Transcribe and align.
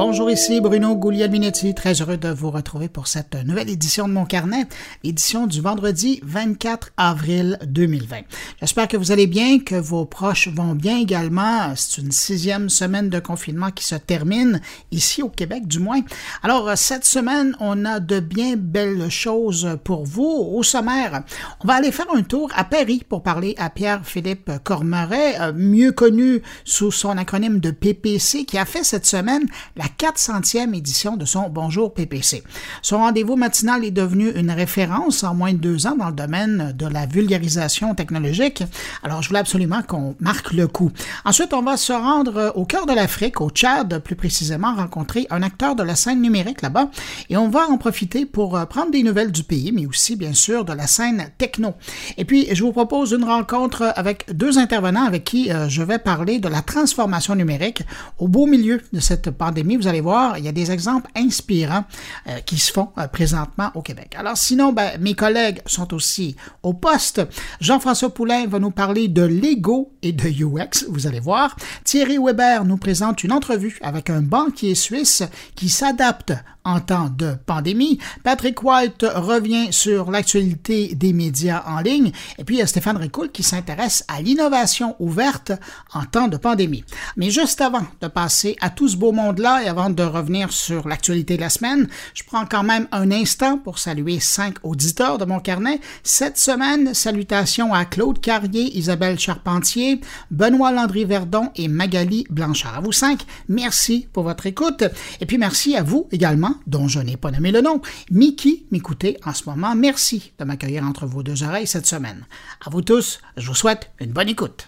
Bonjour, 0.00 0.30
ici 0.30 0.60
Bruno 0.60 0.94
Guglielminetti, 0.94 1.74
très 1.74 2.00
heureux 2.00 2.16
de 2.16 2.28
vous 2.28 2.52
retrouver 2.52 2.88
pour 2.88 3.08
cette 3.08 3.34
nouvelle 3.34 3.68
édition 3.68 4.06
de 4.06 4.12
mon 4.12 4.26
carnet, 4.26 4.68
édition 5.02 5.48
du 5.48 5.60
vendredi 5.60 6.20
24 6.22 6.92
avril 6.96 7.58
2020. 7.66 8.18
J'espère 8.60 8.86
que 8.86 8.96
vous 8.96 9.10
allez 9.10 9.26
bien, 9.26 9.58
que 9.58 9.74
vos 9.74 10.04
proches 10.04 10.46
vont 10.46 10.76
bien 10.76 10.98
également. 10.98 11.72
C'est 11.74 12.00
une 12.00 12.12
sixième 12.12 12.68
semaine 12.68 13.10
de 13.10 13.18
confinement 13.18 13.72
qui 13.72 13.84
se 13.84 13.96
termine, 13.96 14.60
ici 14.92 15.20
au 15.20 15.30
Québec 15.30 15.66
du 15.66 15.80
moins. 15.80 16.02
Alors, 16.44 16.70
cette 16.78 17.04
semaine, 17.04 17.56
on 17.58 17.84
a 17.84 17.98
de 17.98 18.20
bien 18.20 18.54
belles 18.56 19.10
choses 19.10 19.78
pour 19.82 20.04
vous. 20.04 20.48
Au 20.52 20.62
sommaire, 20.62 21.24
on 21.64 21.66
va 21.66 21.74
aller 21.74 21.90
faire 21.90 22.06
un 22.14 22.22
tour 22.22 22.52
à 22.54 22.62
Paris 22.62 23.02
pour 23.08 23.24
parler 23.24 23.56
à 23.58 23.68
Pierre-Philippe 23.68 24.62
Cormeret, 24.62 25.40
euh, 25.40 25.52
mieux 25.52 25.90
connu 25.90 26.40
sous 26.64 26.92
son 26.92 27.18
acronyme 27.18 27.58
de 27.58 27.72
PPC, 27.72 28.44
qui 28.44 28.58
a 28.58 28.64
fait 28.64 28.84
cette 28.84 29.04
semaine 29.04 29.48
la 29.74 29.87
400e 29.98 30.74
édition 30.74 31.16
de 31.16 31.24
son 31.24 31.48
Bonjour 31.48 31.94
PPC. 31.94 32.42
Son 32.82 32.98
rendez-vous 32.98 33.36
matinal 33.36 33.84
est 33.84 33.90
devenu 33.90 34.30
une 34.30 34.50
référence 34.50 35.24
en 35.24 35.34
moins 35.34 35.52
de 35.52 35.58
deux 35.58 35.86
ans 35.86 35.96
dans 35.96 36.08
le 36.08 36.14
domaine 36.14 36.72
de 36.76 36.86
la 36.86 37.06
vulgarisation 37.06 37.94
technologique. 37.94 38.62
Alors, 39.02 39.22
je 39.22 39.28
voulais 39.28 39.40
absolument 39.40 39.82
qu'on 39.82 40.14
marque 40.20 40.52
le 40.52 40.68
coup. 40.68 40.90
Ensuite, 41.24 41.54
on 41.54 41.62
va 41.62 41.76
se 41.76 41.92
rendre 41.92 42.52
au 42.54 42.64
cœur 42.64 42.86
de 42.86 42.92
l'Afrique, 42.92 43.40
au 43.40 43.50
Tchad, 43.50 43.98
plus 44.00 44.16
précisément 44.16 44.74
rencontrer 44.74 45.26
un 45.30 45.42
acteur 45.42 45.74
de 45.74 45.82
la 45.82 45.94
scène 45.94 46.20
numérique 46.20 46.62
là-bas, 46.62 46.90
et 47.30 47.36
on 47.36 47.48
va 47.48 47.68
en 47.68 47.78
profiter 47.78 48.26
pour 48.26 48.56
euh, 48.56 48.64
prendre 48.66 48.90
des 48.90 49.02
nouvelles 49.02 49.32
du 49.32 49.42
pays, 49.42 49.72
mais 49.72 49.86
aussi, 49.86 50.16
bien 50.16 50.34
sûr, 50.34 50.64
de 50.64 50.72
la 50.72 50.86
scène 50.86 51.30
techno. 51.38 51.74
Et 52.16 52.24
puis, 52.24 52.48
je 52.52 52.62
vous 52.62 52.72
propose 52.72 53.12
une 53.12 53.24
rencontre 53.24 53.92
avec 53.96 54.26
deux 54.32 54.58
intervenants 54.58 55.04
avec 55.04 55.24
qui 55.24 55.50
euh, 55.50 55.68
je 55.68 55.82
vais 55.82 55.98
parler 55.98 56.38
de 56.38 56.48
la 56.48 56.62
transformation 56.62 57.34
numérique 57.34 57.82
au 58.18 58.28
beau 58.28 58.46
milieu 58.46 58.80
de 58.92 59.00
cette 59.00 59.30
pandémie. 59.30 59.77
Vous 59.78 59.86
allez 59.86 60.00
voir, 60.00 60.38
il 60.38 60.44
y 60.44 60.48
a 60.48 60.52
des 60.52 60.72
exemples 60.72 61.08
inspirants 61.14 61.84
euh, 62.26 62.40
qui 62.40 62.58
se 62.58 62.72
font 62.72 62.88
euh, 62.98 63.06
présentement 63.06 63.70
au 63.76 63.82
Québec. 63.82 64.16
Alors 64.18 64.36
sinon, 64.36 64.72
ben, 64.72 65.00
mes 65.00 65.14
collègues 65.14 65.62
sont 65.66 65.94
aussi 65.94 66.34
au 66.64 66.74
poste. 66.74 67.22
Jean-François 67.60 68.12
Poulain 68.12 68.48
va 68.48 68.58
nous 68.58 68.72
parler 68.72 69.06
de 69.06 69.22
Lego 69.22 69.92
et 70.02 70.10
de 70.10 70.28
UX, 70.28 70.86
vous 70.88 71.06
allez 71.06 71.20
voir. 71.20 71.54
Thierry 71.84 72.18
Weber 72.18 72.64
nous 72.64 72.76
présente 72.76 73.22
une 73.22 73.30
entrevue 73.30 73.78
avec 73.80 74.10
un 74.10 74.20
banquier 74.20 74.74
suisse 74.74 75.22
qui 75.54 75.68
s'adapte 75.68 76.32
en 76.68 76.80
temps 76.80 77.08
de 77.08 77.34
pandémie. 77.46 77.98
Patrick 78.22 78.62
White 78.62 79.06
revient 79.14 79.68
sur 79.72 80.10
l'actualité 80.10 80.94
des 80.94 81.14
médias 81.14 81.64
en 81.66 81.80
ligne. 81.80 82.12
Et 82.36 82.44
puis, 82.44 82.56
il 82.56 82.58
y 82.58 82.62
a 82.62 82.66
Stéphane 82.66 82.98
Ricoul 82.98 83.30
qui 83.30 83.42
s'intéresse 83.42 84.04
à 84.06 84.20
l'innovation 84.20 84.94
ouverte 84.98 85.52
en 85.94 86.04
temps 86.04 86.28
de 86.28 86.36
pandémie. 86.36 86.84
Mais 87.16 87.30
juste 87.30 87.62
avant 87.62 87.86
de 88.02 88.06
passer 88.06 88.56
à 88.60 88.68
tout 88.68 88.86
ce 88.86 88.98
beau 88.98 89.12
monde-là 89.12 89.64
et 89.64 89.68
avant 89.68 89.88
de 89.88 90.02
revenir 90.02 90.52
sur 90.52 90.86
l'actualité 90.86 91.36
de 91.36 91.40
la 91.40 91.48
semaine, 91.48 91.88
je 92.12 92.22
prends 92.24 92.44
quand 92.44 92.64
même 92.64 92.86
un 92.92 93.10
instant 93.10 93.56
pour 93.56 93.78
saluer 93.78 94.20
cinq 94.20 94.56
auditeurs 94.62 95.16
de 95.16 95.24
mon 95.24 95.40
carnet. 95.40 95.80
Cette 96.02 96.36
semaine, 96.36 96.92
salutations 96.92 97.72
à 97.72 97.86
Claude 97.86 98.20
Carrier, 98.20 98.76
Isabelle 98.76 99.18
Charpentier, 99.18 100.02
Benoît 100.30 100.72
Landry-Verdon 100.72 101.50
et 101.56 101.68
Magali 101.68 102.26
Blanchard. 102.28 102.76
À 102.76 102.80
vous 102.80 102.92
cinq, 102.92 103.24
merci 103.48 104.06
pour 104.12 104.24
votre 104.24 104.44
écoute. 104.44 104.84
Et 105.22 105.26
puis 105.26 105.38
merci 105.38 105.74
à 105.74 105.82
vous 105.82 106.08
également 106.12 106.57
dont 106.66 106.88
je 106.88 107.00
n'ai 107.00 107.16
pas 107.16 107.30
nommé 107.30 107.52
le 107.52 107.60
nom, 107.60 107.80
Mickey 108.10 108.64
m'écoutez 108.70 109.18
en 109.24 109.32
ce 109.32 109.48
moment. 109.48 109.74
Merci 109.74 110.32
de 110.38 110.44
m'accueillir 110.44 110.84
entre 110.84 111.06
vos 111.06 111.22
deux 111.22 111.42
oreilles 111.42 111.66
cette 111.66 111.86
semaine. 111.86 112.26
À 112.64 112.70
vous 112.70 112.82
tous, 112.82 113.20
je 113.36 113.46
vous 113.48 113.54
souhaite 113.54 113.90
une 114.00 114.12
bonne 114.12 114.28
écoute. 114.28 114.66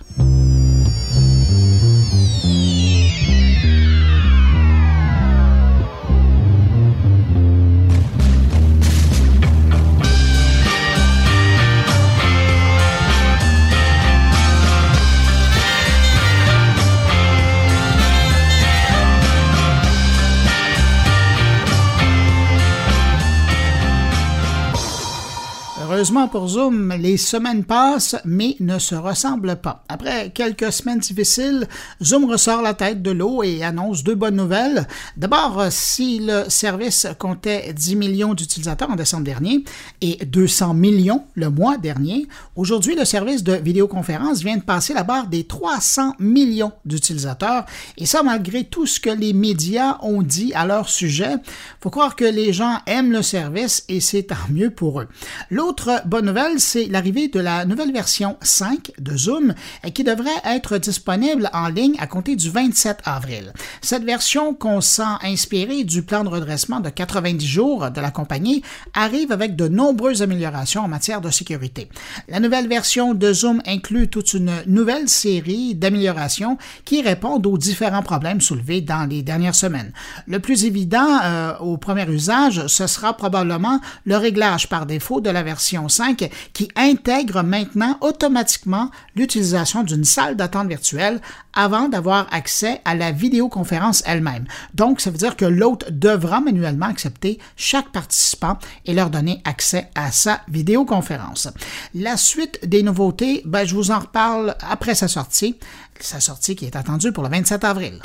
Heureusement 26.01 26.29
pour 26.29 26.49
Zoom, 26.49 26.95
les 26.99 27.19
semaines 27.19 27.63
passent, 27.63 28.17
mais 28.25 28.57
ne 28.59 28.79
se 28.79 28.95
ressemblent 28.95 29.57
pas. 29.57 29.85
Après 29.87 30.31
quelques 30.31 30.73
semaines 30.73 31.01
difficiles, 31.01 31.69
Zoom 32.03 32.25
ressort 32.25 32.63
la 32.63 32.73
tête 32.73 33.03
de 33.03 33.11
l'eau 33.11 33.43
et 33.43 33.63
annonce 33.63 34.03
deux 34.03 34.15
bonnes 34.15 34.37
nouvelles. 34.37 34.89
D'abord, 35.19 35.67
si 35.69 36.21
le 36.21 36.49
service 36.49 37.07
comptait 37.19 37.75
10 37.75 37.97
millions 37.97 38.33
d'utilisateurs 38.33 38.91
en 38.91 38.97
décembre 38.97 39.25
dernier 39.25 39.63
et 40.01 40.25
200 40.25 40.73
millions 40.73 41.25
le 41.35 41.51
mois 41.51 41.77
dernier, 41.77 42.27
aujourd'hui, 42.57 42.97
le 42.97 43.05
service 43.05 43.45
de 43.45 43.53
vidéoconférence 43.53 44.41
vient 44.41 44.57
de 44.57 44.63
passer 44.63 44.95
la 44.95 45.03
barre 45.03 45.27
des 45.27 45.45
300 45.45 46.15
millions 46.19 46.73
d'utilisateurs, 46.87 47.67
et 47.99 48.07
ça 48.07 48.23
malgré 48.23 48.65
tout 48.65 48.87
ce 48.87 49.01
que 49.01 49.11
les 49.11 49.35
médias 49.35 49.99
ont 50.01 50.23
dit 50.23 50.55
à 50.55 50.65
leur 50.65 50.89
sujet. 50.89 51.35
Faut 51.83 51.91
croire 51.91 52.17
que 52.17 52.25
les 52.25 52.55
gens 52.55 52.79
aiment 52.87 53.13
le 53.13 53.21
service 53.21 53.85
et 53.91 54.01
c'est 54.01 54.23
tant 54.23 54.37
mieux 54.49 54.71
pour 54.71 55.03
eux. 55.03 55.09
L'autre 55.51 55.90
bonne 56.05 56.27
nouvelle, 56.27 56.61
c'est 56.61 56.87
l'arrivée 56.87 57.29
de 57.29 57.41
la 57.41 57.65
nouvelle 57.65 57.93
version 57.93 58.37
5 58.43 58.93
de 58.99 59.17
Zoom 59.17 59.55
euh, 59.85 59.91
qui 59.91 60.05
devrait 60.05 60.31
être 60.45 60.79
disponible 60.79 61.51
en 61.53 61.69
ligne 61.69 61.97
à 61.99 62.07
compter 62.07 62.37
du 62.37 62.51
27 62.51 62.99
avril. 63.05 63.53
Cette 63.81 64.05
version 64.05 64.55
qu'on 64.55 64.81
sent 64.81 65.03
inspirée 65.23 65.85
du 65.85 66.03
plan 66.03 66.25
de 66.25 66.29
redressement 66.29 66.81
de 66.81 66.89
90 66.91 67.47
jours 67.47 67.91
de 67.91 68.01
la 68.01 68.11
compagnie 68.11 68.63
arrive 68.95 69.33
avec 69.33 69.57
de 69.57 69.69
nombreuses 69.69 70.23
améliorations 70.23 70.83
en 70.83 70.89
matière 70.89 71.21
de 71.21 71.31
sécurité. 71.31 71.89
La 72.29 72.41
nouvelle 72.41 72.69
version 72.69 73.15
de 73.15 73.33
Zoom 73.33 73.63
inclut 73.67 74.09
toute 74.09 74.35
une 74.35 74.53
nouvelle 74.67 75.09
série 75.09 75.75
d'améliorations 75.75 76.59
qui 76.85 77.03
répondent 77.03 77.47
aux 77.47 77.59
différents 77.59 78.03
problèmes 78.03 78.41
soulevés 78.41 78.81
dans 78.81 79.09
les 79.09 79.23
dernières 79.23 79.55
semaines. 79.55 79.93
Le 80.27 80.39
plus 80.39 80.65
évident 80.65 81.21
euh, 81.23 81.57
au 81.59 81.77
premier 81.77 82.09
usage, 82.09 82.67
ce 82.67 82.87
sera 82.87 83.17
probablement 83.17 83.81
le 84.05 84.17
réglage 84.17 84.69
par 84.69 84.87
défaut 84.87 85.21
de 85.21 85.31
la 85.31 85.43
version 85.43 85.80
5 85.89 86.31
qui 86.53 86.69
intègre 86.77 87.43
maintenant 87.43 87.97
automatiquement 88.01 88.91
l'utilisation 89.17 89.83
d'une 89.83 90.05
salle 90.05 90.37
d'attente 90.37 90.69
virtuelle 90.69 91.21
avant 91.53 91.89
d'avoir 91.89 92.27
accès 92.33 92.81
à 92.85 92.95
la 92.95 93.13
vidéoconférence 93.13 94.03
elle-même. 94.07 94.47
Donc, 94.75 95.01
ça 95.01 95.11
veut 95.11 95.19
dire 95.19 95.37
que 95.37 95.45
l'hôte 95.45 95.91
devra 95.91 96.41
manuellement 96.41 96.87
accepter 96.87 97.39
chaque 97.57 97.91
participant 97.91 98.59
et 98.87 98.95
leur 98.95 99.11
donner 99.11 99.41
accès 99.45 99.89
à 99.95 100.13
sa 100.13 100.41
vidéoconférence. 100.49 101.49
La 101.95 102.17
suite 102.17 102.61
des 102.67 102.83
nouveautés, 102.83 103.43
ben, 103.45 103.65
je 103.65 103.75
vous 103.75 103.91
en 103.91 103.99
reparle 103.99 104.55
après 104.61 104.95
sa 104.95 105.09
sortie, 105.09 105.57
sa 105.99 106.21
sortie 106.21 106.57
qui 106.57 106.67
est 106.67 106.77
attendue 106.77 107.13
pour 107.13 107.23
le 107.23 107.31
27 107.31 107.65
avril. 107.65 108.01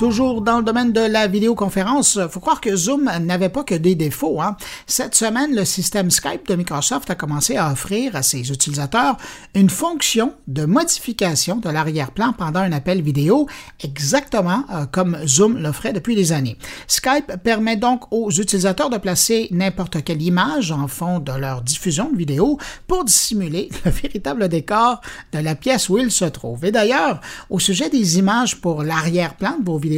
Toujours 0.00 0.40
dans 0.40 0.56
le 0.56 0.64
domaine 0.64 0.92
de 0.92 1.02
la 1.02 1.26
vidéoconférence, 1.26 2.18
faut 2.30 2.40
croire 2.40 2.62
que 2.62 2.74
Zoom 2.74 3.10
n'avait 3.20 3.50
pas 3.50 3.64
que 3.64 3.74
des 3.74 3.94
défauts. 3.94 4.40
Hein. 4.40 4.56
Cette 4.86 5.14
semaine, 5.14 5.54
le 5.54 5.66
système 5.66 6.10
Skype 6.10 6.48
de 6.48 6.54
Microsoft 6.54 7.10
a 7.10 7.14
commencé 7.14 7.58
à 7.58 7.70
offrir 7.70 8.16
à 8.16 8.22
ses 8.22 8.50
utilisateurs 8.50 9.18
une 9.54 9.68
fonction 9.68 10.32
de 10.48 10.64
modification 10.64 11.56
de 11.56 11.68
l'arrière-plan 11.68 12.32
pendant 12.32 12.60
un 12.60 12.72
appel 12.72 13.02
vidéo, 13.02 13.46
exactement 13.84 14.64
euh, 14.72 14.86
comme 14.86 15.18
Zoom 15.26 15.58
l'offrait 15.58 15.92
depuis 15.92 16.16
des 16.16 16.32
années. 16.32 16.56
Skype 16.86 17.34
permet 17.44 17.76
donc 17.76 18.10
aux 18.10 18.30
utilisateurs 18.30 18.88
de 18.88 18.96
placer 18.96 19.48
n'importe 19.50 20.02
quelle 20.02 20.22
image 20.22 20.72
en 20.72 20.88
fond 20.88 21.18
de 21.18 21.32
leur 21.32 21.60
diffusion 21.60 22.10
de 22.10 22.16
vidéo 22.16 22.56
pour 22.86 23.04
dissimuler 23.04 23.68
le 23.84 23.90
véritable 23.90 24.48
décor 24.48 25.02
de 25.34 25.40
la 25.40 25.54
pièce 25.54 25.90
où 25.90 25.98
ils 25.98 26.10
se 26.10 26.24
trouvent. 26.24 26.64
Et 26.64 26.72
d'ailleurs, 26.72 27.20
au 27.50 27.58
sujet 27.58 27.90
des 27.90 28.18
images 28.18 28.62
pour 28.62 28.82
l'arrière-plan 28.82 29.58
de 29.58 29.66
vos 29.66 29.76
vidéos, 29.76 29.89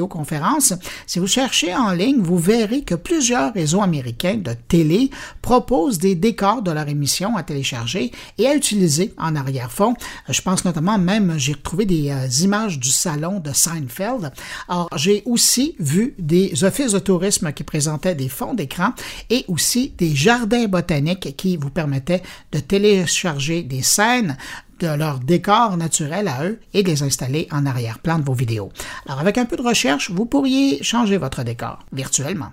si 1.06 1.19
vous 1.19 1.27
cherchez 1.27 1.75
en 1.75 1.93
ligne, 1.93 2.21
vous 2.21 2.39
verrez 2.39 2.83
que 2.83 2.94
plusieurs 2.94 3.53
réseaux 3.53 3.83
américains 3.83 4.37
de 4.37 4.53
télé 4.69 5.11
proposent 5.41 5.99
des 5.99 6.15
décors 6.15 6.62
de 6.62 6.71
leur 6.71 6.89
émission 6.89 7.37
à 7.37 7.43
télécharger 7.43 8.12
et 8.39 8.47
à 8.47 8.55
utiliser 8.55 9.12
en 9.19 9.37
arrière-fond. 9.37 9.94
Je 10.29 10.41
pense 10.41 10.65
notamment 10.65 10.99
même, 10.99 11.35
j'ai 11.39 11.53
retrouvé 11.53 11.85
des 11.85 12.11
euh, 12.11 12.29
images 12.43 12.79
du 12.79 12.91
salon 12.91 13.41
de 13.41 13.53
Seinfeld. 13.53 14.33
Alors, 14.69 14.89
j'ai 14.97 15.23
aussi 15.27 15.75
vu 15.79 16.15
des 16.19 16.65
offices 16.65 16.93
de 16.93 16.99
tourisme 16.99 17.53
qui 17.53 17.65
présentaient 17.65 18.15
des 18.15 18.29
fonds 18.29 18.55
d'écran 18.55 18.93
et 19.31 19.45
aussi 19.49 19.93
des 19.99 20.15
jardins 20.15 20.67
botaniques 20.67 21.37
qui 21.37 21.56
vous 21.56 21.71
permettaient 21.71 22.23
de 22.53 22.59
télécharger 22.59 23.62
des 23.62 23.83
scènes 23.83 24.37
de 24.81 24.89
leur 24.89 25.19
décor 25.19 25.77
naturel 25.77 26.29
à 26.29 26.45
eux 26.45 26.61
et 26.75 26.83
de 26.83 26.89
les 26.89 27.03
installer 27.03 27.49
en 27.51 27.67
arrière-plan 27.67 28.19
de 28.19 28.25
vos 28.25 28.35
vidéos. 28.35 28.71
Alors 29.07 29.21
avec 29.21 29.39
un 29.39 29.45
peu 29.45 29.57
de 29.57 29.63
recherche, 29.63 30.11
vous 30.11 30.27
pourriez 30.27 30.83
changer 30.83 31.17
votre 31.17 31.43
décor 31.43 31.79
virtuellement. 31.93 32.53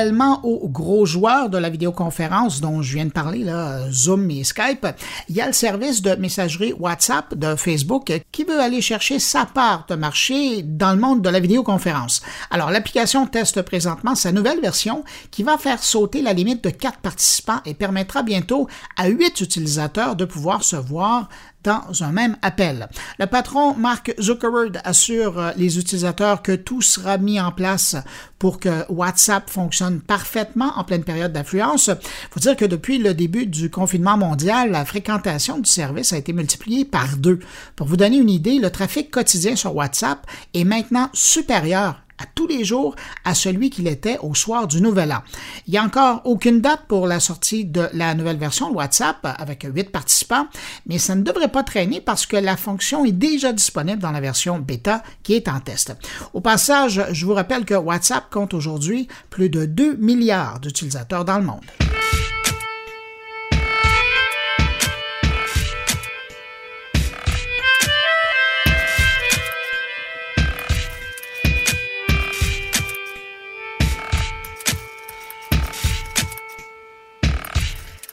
Parallèlement 0.00 0.40
aux 0.44 0.68
gros 0.68 1.04
joueurs 1.04 1.50
de 1.50 1.58
la 1.58 1.68
vidéoconférence 1.68 2.62
dont 2.62 2.80
je 2.80 2.94
viens 2.94 3.04
de 3.04 3.10
parler, 3.10 3.44
Zoom 3.90 4.30
et 4.30 4.44
Skype, 4.44 4.86
il 5.28 5.36
y 5.36 5.42
a 5.42 5.46
le 5.46 5.52
service 5.52 6.00
de 6.00 6.14
messagerie 6.14 6.72
WhatsApp 6.72 7.34
de 7.34 7.54
Facebook 7.54 8.10
qui 8.32 8.44
veut 8.44 8.58
aller 8.58 8.80
chercher 8.80 9.18
sa 9.18 9.44
part 9.44 9.84
de 9.90 9.96
marché 9.96 10.62
dans 10.62 10.92
le 10.94 11.00
monde 11.00 11.20
de 11.20 11.28
la 11.28 11.38
vidéoconférence. 11.38 12.22
Alors, 12.50 12.70
l'application 12.70 13.26
teste 13.26 13.60
présentement 13.60 14.14
sa 14.14 14.32
nouvelle 14.32 14.60
version 14.60 15.04
qui 15.30 15.42
va 15.42 15.58
faire 15.58 15.82
sauter 15.82 16.22
la 16.22 16.32
limite 16.32 16.64
de 16.64 16.70
quatre 16.70 17.00
participants 17.00 17.60
et 17.66 17.74
permettra 17.74 18.22
bientôt 18.22 18.68
à 18.96 19.08
huit 19.08 19.38
utilisateurs 19.42 20.16
de 20.16 20.24
pouvoir 20.24 20.64
se 20.64 20.76
voir 20.76 21.28
dans 21.62 22.02
un 22.02 22.12
même 22.12 22.36
appel. 22.42 22.88
Le 23.18 23.26
patron 23.26 23.74
Mark 23.74 24.14
Zuckerberg 24.20 24.80
assure 24.84 25.38
euh, 25.38 25.50
les 25.56 25.78
utilisateurs 25.78 26.42
que 26.42 26.52
tout 26.52 26.82
sera 26.82 27.18
mis 27.18 27.40
en 27.40 27.52
place 27.52 27.96
pour 28.38 28.58
que 28.58 28.90
WhatsApp 28.90 29.50
fonctionne 29.50 30.00
parfaitement 30.00 30.72
en 30.76 30.84
pleine 30.84 31.04
période 31.04 31.32
d'affluence. 31.32 31.88
Il 31.88 32.28
faut 32.30 32.40
dire 32.40 32.56
que 32.56 32.64
depuis 32.64 32.98
le 32.98 33.12
début 33.12 33.46
du 33.46 33.70
confinement 33.70 34.16
mondial, 34.16 34.70
la 34.70 34.84
fréquentation 34.84 35.58
du 35.58 35.68
service 35.68 36.12
a 36.12 36.16
été 36.16 36.32
multipliée 36.32 36.84
par 36.84 37.16
deux. 37.16 37.40
Pour 37.76 37.86
vous 37.86 37.96
donner 37.96 38.16
une 38.16 38.30
idée, 38.30 38.58
le 38.58 38.70
trafic 38.70 39.10
quotidien 39.10 39.56
sur 39.56 39.74
WhatsApp 39.76 40.26
est 40.54 40.64
maintenant 40.64 41.10
supérieur 41.12 42.00
à 42.20 42.26
tous 42.34 42.46
les 42.46 42.64
jours 42.64 42.94
à 43.24 43.34
celui 43.34 43.70
qu'il 43.70 43.88
était 43.88 44.18
au 44.18 44.34
soir 44.34 44.66
du 44.66 44.80
Nouvel 44.80 45.12
An. 45.12 45.22
Il 45.66 45.72
n'y 45.72 45.78
a 45.78 45.84
encore 45.84 46.22
aucune 46.24 46.60
date 46.60 46.82
pour 46.88 47.06
la 47.06 47.20
sortie 47.20 47.64
de 47.64 47.88
la 47.92 48.14
nouvelle 48.14 48.36
version 48.38 48.70
de 48.70 48.76
WhatsApp 48.76 49.18
avec 49.38 49.64
huit 49.64 49.90
participants, 49.90 50.46
mais 50.86 50.98
ça 50.98 51.14
ne 51.14 51.22
devrait 51.22 51.48
pas 51.48 51.62
traîner 51.62 52.00
parce 52.00 52.26
que 52.26 52.36
la 52.36 52.56
fonction 52.56 53.04
est 53.04 53.12
déjà 53.12 53.52
disponible 53.52 54.00
dans 54.00 54.12
la 54.12 54.20
version 54.20 54.58
bêta 54.58 55.02
qui 55.22 55.34
est 55.34 55.48
en 55.48 55.60
test. 55.60 55.94
Au 56.34 56.40
passage, 56.40 57.02
je 57.10 57.26
vous 57.26 57.34
rappelle 57.34 57.64
que 57.64 57.74
WhatsApp 57.74 58.30
compte 58.30 58.54
aujourd'hui 58.54 59.08
plus 59.30 59.48
de 59.48 59.64
2 59.64 59.96
milliards 59.96 60.60
d'utilisateurs 60.60 61.24
dans 61.24 61.38
le 61.38 61.44
monde. 61.44 61.64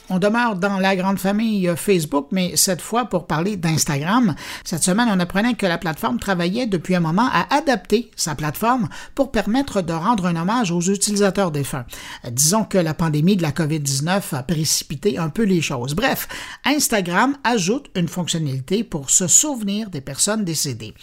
On 0.09 0.19
demeure 0.19 0.56
dans 0.56 0.77
la 0.80 0.95
grande 0.95 1.19
famille 1.19 1.69
Facebook, 1.75 2.27
mais 2.31 2.56
cette 2.56 2.80
fois 2.80 3.06
pour 3.06 3.27
parler 3.27 3.57
d'Instagram. 3.57 4.36
Cette 4.63 4.83
semaine, 4.83 5.09
on 5.12 5.19
apprenait 5.19 5.56
que 5.56 5.65
la 5.65 5.77
plateforme 5.77 6.18
travaillait 6.18 6.65
depuis 6.65 6.95
un 6.95 7.01
moment 7.01 7.27
à 7.30 7.54
adapter 7.54 8.09
sa 8.15 8.33
plateforme 8.33 8.88
pour 9.15 9.31
permettre 9.31 9.81
de 9.81 9.92
rendre 9.92 10.25
un 10.27 10.38
hommage 10.38 10.71
aux 10.71 10.80
utilisateurs 10.80 11.51
défunts. 11.51 11.86
Disons 12.31 12.63
que 12.63 12.77
la 12.77 12.94
pandémie 12.94 13.36
de 13.36 13.42
la 13.42 13.51
COVID-19 13.51 14.33
a 14.33 14.44
précipité 14.44 15.18
un 15.18 15.27
peu 15.27 15.44
les 15.44 15.59
choses. 15.59 15.94
Bref, 15.94 16.30
Instagram 16.63 17.36
ajoute 17.44 17.89
une 17.94 18.07
fonctionnalité 18.07 18.86
pour 18.86 19.09
se 19.09 19.27
souvenir 19.27 19.89
des 19.89 20.01
personnes 20.01 20.45
décédées. 20.45 20.94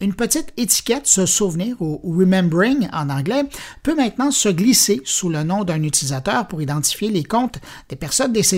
Une 0.00 0.14
petite 0.14 0.54
étiquette 0.56 1.06
se 1.06 1.26
souvenir 1.26 1.76
ou 1.80 2.00
remembering 2.18 2.88
en 2.94 3.10
anglais 3.10 3.44
peut 3.82 3.94
maintenant 3.94 4.30
se 4.30 4.48
glisser 4.48 5.02
sous 5.04 5.28
le 5.28 5.42
nom 5.42 5.64
d'un 5.64 5.82
utilisateur 5.82 6.48
pour 6.48 6.62
identifier 6.62 7.10
les 7.10 7.24
comptes 7.24 7.58
des 7.90 7.96
personnes 7.96 8.32
décédées. 8.32 8.53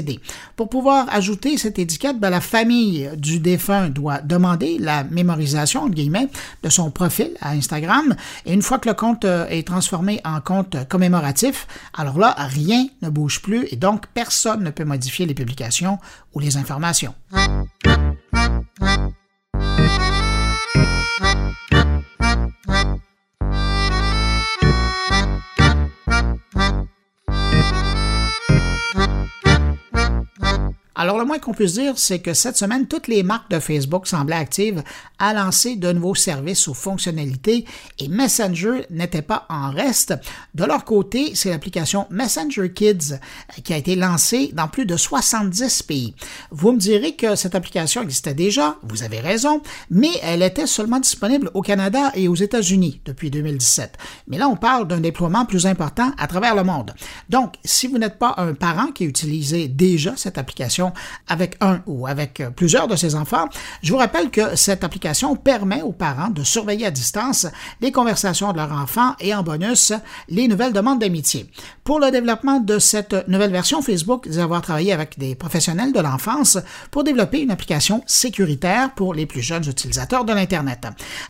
Pour 0.57 0.69
pouvoir 0.69 1.07
ajouter 1.11 1.59
cette 1.59 1.79
étiquette, 1.79 2.19
ben, 2.19 2.31
la 2.31 2.41
famille 2.41 3.11
du 3.17 3.41
défunt 3.41 3.89
doit 3.89 4.21
demander 4.21 4.79
la 4.79 5.05
mémorisation 5.05 5.89
de 5.89 6.69
son 6.69 6.91
profil 6.91 7.31
à 7.41 7.51
Instagram 7.51 8.15
et 8.45 8.53
une 8.53 8.63
fois 8.63 8.79
que 8.79 8.89
le 8.89 8.95
compte 8.95 9.25
euh, 9.25 9.47
est 9.49 9.67
transformé 9.67 10.21
en 10.25 10.41
compte 10.41 10.77
commémoratif, 10.89 11.67
alors 11.97 12.19
là, 12.19 12.35
rien 12.39 12.87
ne 13.03 13.09
bouge 13.09 13.43
plus 13.43 13.67
et 13.71 13.77
donc 13.77 14.07
personne 14.15 14.63
ne 14.63 14.71
peut 14.71 14.85
modifier 14.85 15.27
les 15.27 15.35
publications 15.35 15.99
ou 16.35 16.41
les 16.41 16.57
informations. 16.57 17.15
Alors, 30.99 31.19
le 31.19 31.27
moins 31.27 31.39
qu'on 31.39 31.53
puisse 31.53 31.75
dire, 31.75 31.93
c'est 31.97 32.21
que 32.21 32.33
cette 32.33 32.57
semaine, 32.57 32.87
toutes 32.87 33.07
les 33.07 33.23
marques 33.23 33.51
de 33.51 33.59
Facebook 33.59 34.07
semblaient 34.07 34.35
actives 34.35 34.83
à 35.19 35.35
lancer 35.35 35.77
de 35.77 35.93
nouveaux 35.93 36.15
services 36.15 36.67
ou 36.69 36.75
fonctionnalités 36.75 37.67
et 37.99 38.09
Messenger 38.09 38.87
n'était 38.89 39.21
pas 39.21 39.45
en 39.51 39.71
reste. 39.71 40.15
De 40.55 40.65
leur 40.65 40.87
côté, 40.87 41.35
c'est 41.35 41.51
l'application 41.51 42.07
Messenger 42.11 42.73
Kids 42.73 43.13
euh, 43.13 43.61
qui 43.63 43.75
a 43.75 43.77
été 43.77 43.95
lancée 43.95 44.51
dans 44.55 44.69
plus 44.69 44.87
de 44.87 44.97
70 44.97 45.83
pays. 45.83 46.15
Vous 46.51 46.73
me 46.73 46.79
direz 46.79 47.15
que 47.15 47.35
cette 47.35 47.55
application 47.55 48.03
existait 48.03 48.33
déjà, 48.33 48.77
vous 48.83 49.03
avez 49.03 49.21
raison, 49.21 49.61
mais 49.91 50.11
elle 50.23 50.43
était 50.43 50.67
seulement 50.67 50.99
disponible 50.99 51.51
au 51.53 51.61
Canada 51.61 52.11
et 52.15 52.27
aux 52.27 52.35
États-Unis 52.35 53.03
depuis 53.05 53.31
2017. 53.31 53.99
Mais 54.29 54.39
là, 54.39 54.49
on 54.49 54.57
parle 54.57 54.89
d'un 54.89 55.01
déploiement 55.01 55.45
plus 55.45 55.67
important 55.67 56.13
à 56.17 56.27
travers 56.27 56.55
le 56.55 56.65
monde. 56.65 56.95
Donc, 57.29 57.57
si 57.65 57.87
vous 57.87 57.99
n'êtes 57.99 58.19
pas 58.19 58.35
un 58.39 58.55
parent 58.55 58.93
qui 58.93 59.05
utilisait 59.05 59.69
déjà 59.69 60.15
cette 60.17 60.39
application, 60.39 60.86
avec 61.29 61.57
un 61.61 61.81
ou 61.87 62.07
avec 62.07 62.43
plusieurs 62.55 62.89
de 62.89 62.97
ses 62.97 63.15
enfants, 63.15 63.49
je 63.83 63.93
vous 63.93 63.99
rappelle 63.99 64.31
que 64.31 64.57
cette 64.57 64.85
application 64.85 65.37
permet 65.37 65.83
aux 65.83 65.93
parents 65.93 66.31
de 66.31 66.43
surveiller 66.43 66.87
à 66.87 66.91
distance 66.91 67.47
les 67.81 67.93
conversations 67.93 68.53
de 68.53 68.57
leurs 68.57 68.73
enfants 68.73 69.15
et 69.21 69.35
en 69.35 69.43
bonus 69.43 69.93
les 70.29 70.49
nouvelles 70.49 70.73
demandes 70.73 71.01
d'amitié. 71.01 71.51
Pour 71.85 72.01
le 72.01 72.11
développement 72.11 72.61
de 72.61 72.79
cette 72.79 73.29
nouvelle 73.29 73.53
version, 73.53 73.83
Facebook 73.83 74.29
dit 74.29 74.41
avoir 74.41 74.63
travaillé 74.63 74.93
avec 74.93 75.19
des 75.19 75.35
professionnels 75.35 75.93
de 75.93 76.01
l'enfance 76.01 76.59
pour 76.91 77.05
développer 77.05 77.41
une 77.41 77.51
application 77.51 78.03
sécuritaire 78.07 78.93
pour 78.95 79.15
les 79.15 79.27
plus 79.27 79.43
jeunes 79.43 79.69
utilisateurs 79.69 80.25
de 80.25 80.33
l'Internet. 80.33 80.87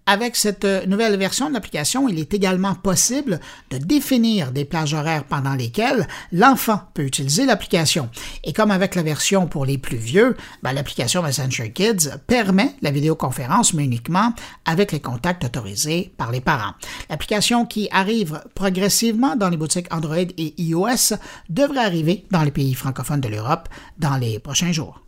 Avec 0.06 0.36
cette 0.36 0.64
nouvelle 0.86 1.16
version 1.18 1.48
de 1.48 1.54
l'application, 1.54 2.08
il 2.08 2.18
est 2.18 2.32
également 2.32 2.74
possible 2.74 3.40
de 3.70 3.78
définir 3.78 4.52
des 4.52 4.64
plages 4.64 4.94
horaires 4.94 5.24
pendant 5.24 5.54
lesquelles 5.54 6.06
l'enfant 6.32 6.80
peut 6.94 7.02
utiliser 7.02 7.46
l'application. 7.46 8.08
Et 8.44 8.52
comme 8.52 8.70
avec 8.70 8.94
la 8.94 9.02
version 9.02 9.45
pour 9.46 9.64
les 9.64 9.78
plus 9.78 9.96
vieux, 9.96 10.36
ben, 10.62 10.72
l'application 10.72 11.22
Messenger 11.22 11.72
Kids 11.72 12.10
permet 12.26 12.74
la 12.82 12.90
vidéoconférence, 12.90 13.74
mais 13.74 13.84
uniquement 13.84 14.32
avec 14.64 14.92
les 14.92 15.00
contacts 15.00 15.44
autorisés 15.44 16.12
par 16.16 16.30
les 16.30 16.40
parents. 16.40 16.74
L'application 17.10 17.66
qui 17.66 17.88
arrive 17.90 18.42
progressivement 18.54 19.36
dans 19.36 19.48
les 19.48 19.56
boutiques 19.56 19.92
Android 19.92 20.16
et 20.16 20.54
iOS 20.58 21.16
devrait 21.48 21.84
arriver 21.84 22.26
dans 22.30 22.42
les 22.42 22.50
pays 22.50 22.74
francophones 22.74 23.20
de 23.20 23.28
l'Europe 23.28 23.68
dans 23.98 24.16
les 24.16 24.38
prochains 24.38 24.72
jours. 24.72 25.02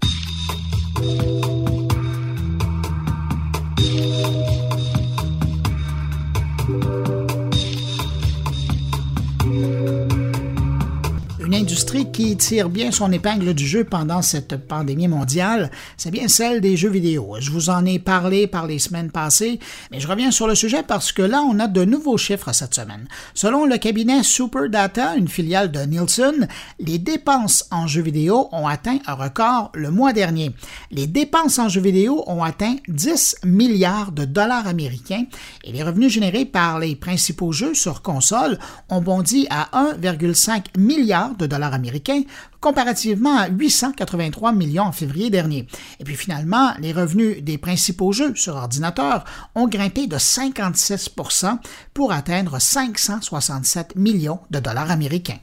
Une 11.49 11.55
industrie 11.55 12.13
qui 12.13 12.37
tire 12.37 12.69
bien 12.69 12.91
son 12.91 13.11
épingle 13.11 13.55
du 13.55 13.67
jeu 13.67 13.83
pendant 13.83 14.21
cette 14.21 14.59
pandémie 14.69 15.09
mondiale, 15.09 15.71
c'est 15.97 16.11
bien 16.11 16.29
celle 16.29 16.61
des 16.61 16.77
jeux 16.77 16.91
vidéo. 16.91 17.37
Je 17.41 17.51
vous 17.51 17.71
en 17.71 17.87
ai 17.87 17.99
parlé 17.99 18.47
par 18.47 18.67
les 18.67 18.79
semaines 18.79 19.11
passées, 19.11 19.59
mais 19.91 19.99
je 19.99 20.07
reviens 20.07 20.31
sur 20.31 20.47
le 20.47 20.55
sujet 20.55 20.83
parce 20.83 21.11
que 21.11 21.23
là, 21.23 21.43
on 21.49 21.59
a 21.59 21.67
de 21.67 21.87
nouveaux 21.87 22.19
chiffres 22.19 22.53
cette 22.53 22.75
semaine. 22.75 23.09
Selon 23.33 23.65
le 23.65 23.79
cabinet 23.79 24.23
Superdata, 24.23 25.17
une 25.17 25.27
filiale 25.29 25.73
de 25.73 25.81
Nielsen, 25.81 26.49
les 26.81 26.99
dépenses 26.99 27.67
en 27.71 27.87
jeux 27.87 28.03
vidéo 28.03 28.51
ont 28.53 28.67
atteint 28.67 28.99
un 29.07 29.15
record 29.15 29.73
le 29.73 29.91
mois 29.91 30.13
dernier. 30.13 30.53
Les 30.91 31.07
dépenses 31.07 31.59
en 31.59 31.71
jeux 31.71 31.81
vidéo 31.81 32.25
ont 32.27 32.43
atteint 32.43 32.77
10 32.89 33.37
milliards 33.45 34.13
de 34.13 34.27
dollars 34.27 34.67
américains 34.67 35.25
et 35.65 35.73
les 35.73 35.83
revenus 35.83 36.13
générés 36.13 36.45
par 36.45 36.79
les 36.79 36.95
principaux 36.95 37.53
jeux 37.53 37.73
sur 37.73 38.03
console 38.03 38.59
ont 38.91 39.01
bondi 39.01 39.47
à 39.49 39.71
1,5 39.95 40.77
milliard 40.77 41.37
de 41.39 41.47
dollars 41.47 41.75
américains, 41.75 42.23
comparativement 42.61 43.37
à 43.37 43.49
883 43.49 44.53
millions 44.53 44.85
en 44.85 44.93
février 44.93 45.31
dernier. 45.31 45.67
Et 46.01 46.05
puis 46.05 46.17
finalement, 46.17 46.73
les 46.81 46.93
revenus 46.93 47.43
des 47.43 47.59
principaux 47.59 48.13
jeux 48.13 48.35
sur 48.35 48.57
ordinateur 48.57 49.25
ont 49.55 49.69
grimpé 49.69 50.07
de 50.07 50.17
56% 50.17 51.59
pour 51.95 52.13
atteindre 52.13 52.61
567 52.61 53.97
millions 53.97 54.41
de 54.51 54.61
dollars 54.61 54.91
américains. 54.91 55.39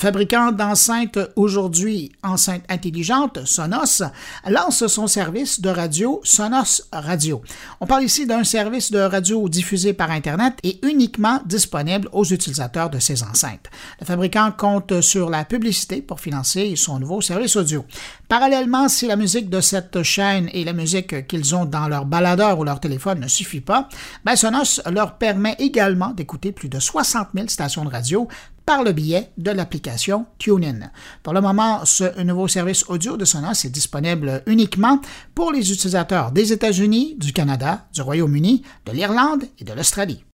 Fabricant 0.00 0.50
d'enceintes 0.50 1.18
aujourd'hui 1.36 2.10
enceintes 2.22 2.64
intelligentes, 2.70 3.44
Sonos, 3.44 4.02
lance 4.48 4.86
son 4.86 5.06
service 5.06 5.60
de 5.60 5.68
radio 5.68 6.22
Sonos 6.24 6.82
Radio. 6.90 7.42
On 7.80 7.86
parle 7.86 8.04
ici 8.04 8.26
d'un 8.26 8.42
service 8.42 8.90
de 8.90 8.98
radio 8.98 9.46
diffusé 9.50 9.92
par 9.92 10.10
Internet 10.10 10.54
et 10.62 10.80
uniquement 10.86 11.42
disponible 11.44 12.08
aux 12.12 12.24
utilisateurs 12.24 12.88
de 12.88 12.98
ces 12.98 13.22
enceintes. 13.22 13.66
Le 14.00 14.06
fabricant 14.06 14.50
compte 14.52 15.02
sur 15.02 15.28
la 15.28 15.44
publicité 15.44 16.00
pour 16.00 16.20
financer 16.20 16.76
son 16.76 16.98
nouveau 16.98 17.20
service 17.20 17.56
audio. 17.56 17.84
Parallèlement, 18.26 18.88
si 18.88 19.06
la 19.06 19.16
musique 19.16 19.50
de 19.50 19.60
cette 19.60 20.02
chaîne 20.02 20.48
et 20.54 20.64
la 20.64 20.72
musique 20.72 21.26
qu'ils 21.26 21.54
ont 21.54 21.66
dans 21.66 21.88
leur 21.88 22.06
baladeur 22.06 22.58
ou 22.58 22.64
leur 22.64 22.80
téléphone 22.80 23.20
ne 23.20 23.28
suffit 23.28 23.60
pas, 23.60 23.86
ben 24.24 24.34
Sonos 24.34 24.80
leur 24.90 25.18
permet 25.18 25.56
également 25.58 26.12
d'écouter 26.12 26.52
plus 26.52 26.70
de 26.70 26.78
60 26.78 27.28
000 27.34 27.48
stations 27.48 27.84
de 27.84 27.90
radio 27.90 28.28
par 28.70 28.84
le 28.84 28.92
biais 28.92 29.32
de 29.36 29.50
l'application 29.50 30.26
TuneIn. 30.38 30.92
Pour 31.24 31.32
le 31.32 31.40
moment, 31.40 31.84
ce 31.84 32.22
nouveau 32.22 32.46
service 32.46 32.84
audio 32.88 33.16
de 33.16 33.24
Sonos 33.24 33.64
est 33.64 33.68
disponible 33.68 34.44
uniquement 34.46 35.00
pour 35.34 35.50
les 35.50 35.72
utilisateurs 35.72 36.30
des 36.30 36.52
États-Unis, 36.52 37.16
du 37.18 37.32
Canada, 37.32 37.88
du 37.92 38.00
Royaume-Uni, 38.00 38.62
de 38.86 38.92
l'Irlande 38.92 39.42
et 39.58 39.64
de 39.64 39.72
l'Australie. 39.72 40.24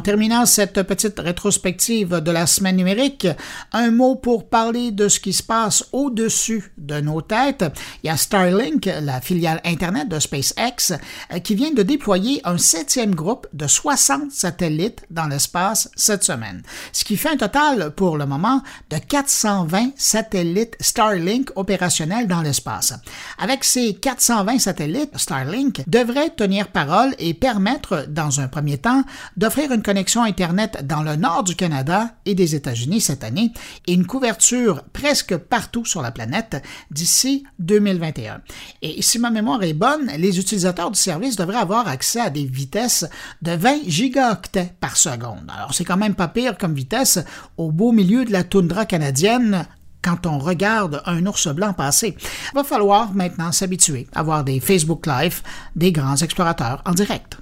En 0.00 0.02
terminant 0.02 0.46
cette 0.46 0.82
petite 0.84 1.20
rétrospective 1.20 2.20
de 2.20 2.30
la 2.30 2.46
semaine 2.46 2.76
numérique, 2.76 3.26
un 3.74 3.90
mot 3.90 4.16
pour 4.16 4.48
parler 4.48 4.92
de 4.92 5.08
ce 5.08 5.20
qui 5.20 5.34
se 5.34 5.42
passe 5.42 5.84
au-dessus 5.92 6.72
de 6.78 7.02
nos 7.02 7.20
têtes. 7.20 7.66
Il 8.02 8.06
y 8.06 8.10
a 8.10 8.16
Starlink, 8.16 8.88
la 9.02 9.20
filiale 9.20 9.60
Internet 9.62 10.08
de 10.08 10.18
SpaceX, 10.18 10.94
euh, 11.34 11.38
qui 11.40 11.54
vient 11.54 11.72
de 11.72 11.82
déployer 11.82 12.40
un 12.44 12.56
septième 12.56 13.14
groupe 13.14 13.46
de 13.52 13.66
60 13.66 14.32
satellites 14.32 15.02
dans 15.10 15.26
l'espace 15.26 15.90
cette 15.96 16.24
semaine, 16.24 16.62
ce 16.94 17.04
qui 17.04 17.18
fait 17.18 17.28
un 17.28 17.36
total 17.36 17.90
pour 17.90 18.16
le 18.16 18.24
moment 18.24 18.62
de 18.88 18.96
420 18.96 19.90
satellites 19.96 20.78
Starlink 20.80 21.50
opérationnels 21.56 22.26
dans 22.26 22.40
l'espace. 22.40 22.94
Avec 23.36 23.64
ces 23.64 23.92
420 23.92 24.60
satellites, 24.60 25.18
Starlink 25.18 25.82
devrait 25.86 26.30
tenir 26.30 26.68
parole 26.68 27.14
et 27.18 27.34
permettre, 27.34 28.06
dans 28.08 28.40
un 28.40 28.48
premier 28.48 28.78
temps, 28.78 29.04
d'offrir 29.36 29.72
une 29.72 29.82
connexion 29.90 30.22
Internet 30.22 30.86
dans 30.86 31.02
le 31.02 31.16
nord 31.16 31.42
du 31.42 31.56
Canada 31.56 32.10
et 32.24 32.36
des 32.36 32.54
États-Unis 32.54 33.00
cette 33.00 33.24
année 33.24 33.52
et 33.88 33.92
une 33.92 34.06
couverture 34.06 34.84
presque 34.92 35.36
partout 35.36 35.84
sur 35.84 36.00
la 36.00 36.12
planète 36.12 36.62
d'ici 36.92 37.42
2021. 37.58 38.40
Et 38.82 39.02
si 39.02 39.18
ma 39.18 39.30
mémoire 39.30 39.64
est 39.64 39.72
bonne, 39.72 40.08
les 40.16 40.38
utilisateurs 40.38 40.92
du 40.92 40.98
service 41.00 41.34
devraient 41.34 41.56
avoir 41.56 41.88
accès 41.88 42.20
à 42.20 42.30
des 42.30 42.44
vitesses 42.44 43.04
de 43.42 43.50
20 43.50 43.88
gigaoctets 43.88 44.74
par 44.78 44.96
seconde. 44.96 45.50
Alors 45.52 45.74
c'est 45.74 45.84
quand 45.84 45.96
même 45.96 46.14
pas 46.14 46.28
pire 46.28 46.56
comme 46.56 46.74
vitesse 46.74 47.18
au 47.56 47.72
beau 47.72 47.90
milieu 47.90 48.24
de 48.24 48.30
la 48.30 48.44
toundra 48.44 48.86
canadienne 48.86 49.66
quand 50.02 50.24
on 50.24 50.38
regarde 50.38 51.02
un 51.04 51.26
ours 51.26 51.48
blanc 51.48 51.72
passer. 51.72 52.14
Il 52.16 52.54
va 52.54 52.62
falloir 52.62 53.12
maintenant 53.12 53.50
s'habituer 53.50 54.06
à 54.14 54.22
voir 54.22 54.44
des 54.44 54.60
Facebook 54.60 55.08
Live 55.08 55.42
des 55.74 55.90
grands 55.90 56.14
explorateurs 56.14 56.80
en 56.86 56.92
direct. 56.92 57.38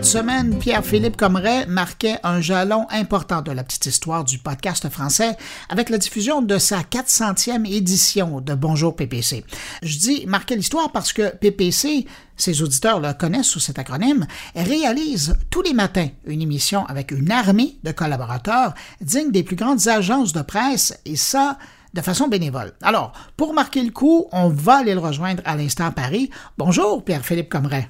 Cette 0.00 0.22
semaine, 0.22 0.58
Pierre-Philippe 0.58 1.18
Comeret 1.18 1.66
marquait 1.66 2.16
un 2.22 2.40
jalon 2.40 2.86
important 2.88 3.42
de 3.42 3.52
la 3.52 3.62
petite 3.62 3.84
histoire 3.84 4.24
du 4.24 4.38
podcast 4.38 4.88
français 4.88 5.36
avec 5.68 5.90
la 5.90 5.98
diffusion 5.98 6.40
de 6.40 6.56
sa 6.56 6.80
400e 6.80 7.70
édition 7.70 8.40
de 8.40 8.54
Bonjour 8.54 8.96
PPC. 8.96 9.44
Je 9.82 9.98
dis 9.98 10.24
marquer 10.26 10.56
l'histoire 10.56 10.90
parce 10.90 11.12
que 11.12 11.36
PPC, 11.36 12.06
ses 12.34 12.62
auditeurs 12.62 12.98
le 12.98 13.12
connaissent 13.12 13.48
sous 13.48 13.60
cet 13.60 13.78
acronyme, 13.78 14.26
réalise 14.56 15.36
tous 15.50 15.60
les 15.60 15.74
matins 15.74 16.08
une 16.24 16.40
émission 16.40 16.86
avec 16.86 17.10
une 17.10 17.30
armée 17.30 17.76
de 17.84 17.92
collaborateurs 17.92 18.72
dignes 19.02 19.32
des 19.32 19.42
plus 19.42 19.56
grandes 19.56 19.86
agences 19.86 20.32
de 20.32 20.40
presse 20.40 20.98
et 21.04 21.16
ça, 21.16 21.58
de 21.92 22.00
façon 22.00 22.26
bénévole. 22.26 22.72
Alors, 22.80 23.12
pour 23.36 23.52
marquer 23.52 23.82
le 23.82 23.90
coup, 23.90 24.28
on 24.32 24.48
va 24.48 24.78
aller 24.78 24.94
le 24.94 25.00
rejoindre 25.00 25.42
à 25.44 25.56
l'instant 25.56 25.84
à 25.84 25.90
Paris. 25.90 26.30
Bonjour 26.56 27.04
Pierre-Philippe 27.04 27.50
Comeret. 27.50 27.86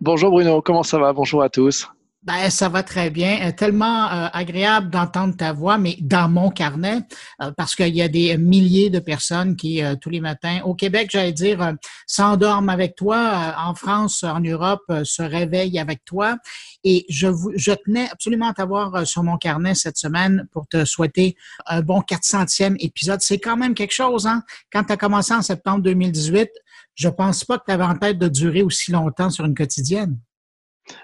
Bonjour 0.00 0.30
Bruno, 0.30 0.62
comment 0.62 0.82
ça 0.82 0.98
va? 0.98 1.12
Bonjour 1.12 1.42
à 1.42 1.48
tous. 1.48 1.88
Ben, 2.24 2.50
ça 2.50 2.68
va 2.68 2.84
très 2.84 3.10
bien. 3.10 3.48
Euh, 3.48 3.50
tellement 3.50 4.06
euh, 4.06 4.28
agréable 4.32 4.90
d'entendre 4.90 5.36
ta 5.36 5.52
voix, 5.52 5.76
mais 5.76 5.96
dans 6.00 6.28
mon 6.28 6.50
carnet, 6.50 7.00
euh, 7.40 7.50
parce 7.56 7.74
qu'il 7.74 7.94
y 7.96 8.00
a 8.00 8.06
des 8.06 8.36
milliers 8.36 8.90
de 8.90 9.00
personnes 9.00 9.56
qui, 9.56 9.82
tous 10.00 10.08
les 10.08 10.20
matins, 10.20 10.60
au 10.64 10.74
Québec, 10.74 11.08
j'allais 11.10 11.32
dire, 11.32 11.74
s'endorment 12.06 12.68
avec 12.68 12.94
toi, 12.94 13.56
en 13.58 13.74
France, 13.74 14.22
en 14.22 14.38
Europe, 14.38 14.84
se 15.02 15.22
réveillent 15.22 15.80
avec 15.80 16.04
toi. 16.04 16.36
Et 16.84 17.04
je, 17.08 17.28
je 17.56 17.72
tenais 17.72 18.08
absolument 18.10 18.48
à 18.48 18.54
t'avoir 18.54 19.04
sur 19.06 19.24
mon 19.24 19.36
carnet 19.36 19.74
cette 19.74 19.96
semaine 19.96 20.46
pour 20.52 20.68
te 20.68 20.84
souhaiter 20.84 21.36
un 21.66 21.80
bon 21.80 22.00
400e 22.00 22.76
épisode. 22.78 23.20
C'est 23.20 23.38
quand 23.38 23.56
même 23.56 23.74
quelque 23.74 23.94
chose, 23.94 24.26
hein? 24.26 24.42
Quand 24.72 24.84
tu 24.84 24.92
as 24.92 24.96
commencé 24.96 25.34
en 25.34 25.42
septembre 25.42 25.82
2018, 25.82 26.48
je 26.94 27.08
pense 27.08 27.44
pas 27.44 27.58
que 27.58 27.64
tu 27.72 27.82
en 27.82 27.96
tête 27.96 28.18
de 28.18 28.28
durer 28.28 28.62
aussi 28.62 28.92
longtemps 28.92 29.30
sur 29.30 29.44
une 29.44 29.54
quotidienne. 29.54 30.18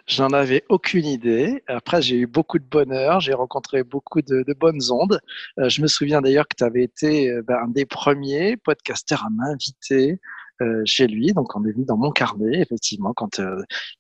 J'en 0.07 0.31
avais 0.31 0.65
aucune 0.69 1.07
idée. 1.07 1.63
Après, 1.69 2.03
j'ai 2.03 2.17
eu 2.17 2.27
beaucoup 2.27 2.59
de 2.59 2.65
bonheur, 2.65 3.21
j'ai 3.21 3.33
rencontré 3.33 3.85
beaucoup 3.85 4.23
de, 4.23 4.45
bonnes 4.59 4.91
ondes. 4.91 5.21
Euh, 5.59 5.69
je 5.69 5.83
me 5.83 5.87
souviens 5.87 6.21
d'ailleurs 6.21 6.49
que 6.49 6.57
tu 6.57 6.65
avais 6.65 6.83
été 6.83 7.31
euh, 7.31 7.43
ben, 7.43 7.59
un 7.65 7.69
des 7.69 7.87
premiers 7.87 8.57
podcasters 8.57 9.25
à 9.25 9.31
m'inviter 9.31 10.21
euh, 10.61 10.83
chez 10.85 11.07
lui. 11.07 11.33
Donc, 11.33 11.55
on 11.57 11.65
est 11.65 11.73
venu 11.73 11.85
dans 11.85 11.97
mon 11.97 12.11
carnet, 12.11 12.61
effectivement, 12.61 13.13
quand 13.15 13.41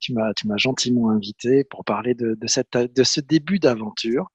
tu 0.00 0.14
m'as 0.14 0.56
gentiment 0.56 1.10
invité 1.10 1.64
pour 1.64 1.84
parler 1.84 2.14
de 2.14 2.36
ce 2.46 3.20
début 3.20 3.60
d'aventure. 3.60 4.28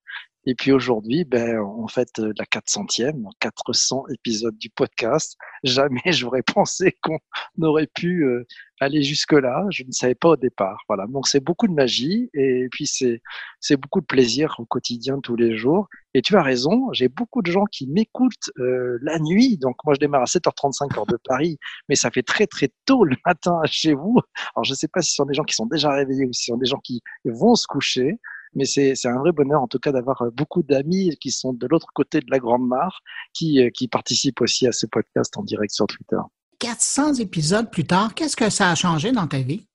Et 0.45 0.55
puis 0.55 0.73
aujourd'hui, 0.73 1.23
ben, 1.23 1.59
on 1.59 1.87
fête 1.87 2.17
la 2.17 2.45
400e, 2.45 3.29
400 3.39 4.05
épisodes 4.13 4.57
du 4.57 4.69
podcast. 4.69 5.37
Jamais 5.63 6.01
j'aurais 6.07 6.43
pensé 6.53 6.97
qu'on 7.01 7.19
aurait 7.61 7.87
pu 7.87 8.25
euh, 8.25 8.45
aller 8.81 9.03
jusque-là. 9.03 9.65
Je 9.69 9.83
ne 9.83 9.91
savais 9.91 10.15
pas 10.15 10.29
au 10.29 10.35
départ. 10.35 10.83
Voilà. 10.89 11.07
Donc 11.07 11.27
c'est 11.27 11.39
beaucoup 11.39 11.67
de 11.67 11.73
magie 11.73 12.29
et 12.33 12.67
puis 12.71 12.87
c'est 12.87 13.21
c'est 13.61 13.77
beaucoup 13.77 14.01
de 14.01 14.05
plaisir 14.05 14.55
au 14.59 14.65
quotidien 14.65 15.19
tous 15.21 15.37
les 15.37 15.55
jours. 15.55 15.87
Et 16.13 16.21
tu 16.21 16.35
as 16.35 16.43
raison, 16.43 16.91
j'ai 16.91 17.07
beaucoup 17.07 17.41
de 17.41 17.49
gens 17.49 17.65
qui 17.65 17.87
m'écoutent 17.87 18.51
euh, 18.59 18.99
la 19.01 19.19
nuit. 19.19 19.57
Donc 19.57 19.77
moi 19.85 19.93
je 19.93 19.99
démarre 19.99 20.23
à 20.23 20.25
7h35 20.25 20.97
heure 20.97 21.05
de 21.05 21.17
Paris, 21.23 21.57
mais 21.89 21.95
ça 21.95 22.11
fait 22.11 22.23
très 22.23 22.47
très 22.47 22.69
tôt 22.85 23.05
le 23.05 23.15
matin 23.25 23.61
chez 23.65 23.93
vous. 23.93 24.19
Alors 24.55 24.65
je 24.65 24.71
ne 24.71 24.75
sais 24.75 24.89
pas 24.89 25.01
si 25.01 25.11
ce 25.11 25.15
sont 25.15 25.25
des 25.25 25.33
gens 25.33 25.43
qui 25.43 25.55
sont 25.55 25.67
déjà 25.67 25.93
réveillés 25.93 26.25
ou 26.25 26.33
si 26.33 26.43
ce 26.43 26.51
sont 26.51 26.57
des 26.57 26.67
gens 26.67 26.79
qui 26.83 27.01
vont 27.23 27.55
se 27.55 27.65
coucher 27.65 28.19
mais 28.55 28.65
c'est 28.65 28.93
un 29.05 29.19
vrai 29.19 29.31
bonheur 29.31 29.61
en 29.61 29.67
tout 29.67 29.79
cas 29.79 29.91
d'avoir 29.91 30.21
euh, 30.21 30.29
beaucoup 30.31 30.63
d'amis 30.63 31.15
qui 31.19 31.31
sont 31.31 31.53
de 31.53 31.67
l'autre 31.67 31.87
côté 31.93 32.19
de 32.19 32.29
la 32.29 32.39
Grande 32.39 32.67
Mare, 32.67 33.01
qui, 33.33 33.61
euh, 33.61 33.69
qui 33.69 33.87
participent 33.87 34.41
aussi 34.41 34.67
à 34.67 34.71
ce 34.71 34.85
podcast 34.85 35.37
en 35.37 35.43
direct 35.43 35.73
sur 35.73 35.87
Twitter. 35.87 36.19
400 36.59 37.15
épisodes 37.15 37.69
plus 37.69 37.85
tard, 37.85 38.13
qu'est-ce 38.15 38.35
que 38.35 38.49
ça 38.49 38.69
a 38.69 38.75
changé 38.75 39.11
dans 39.11 39.27
ta 39.27 39.39
vie? 39.39 39.67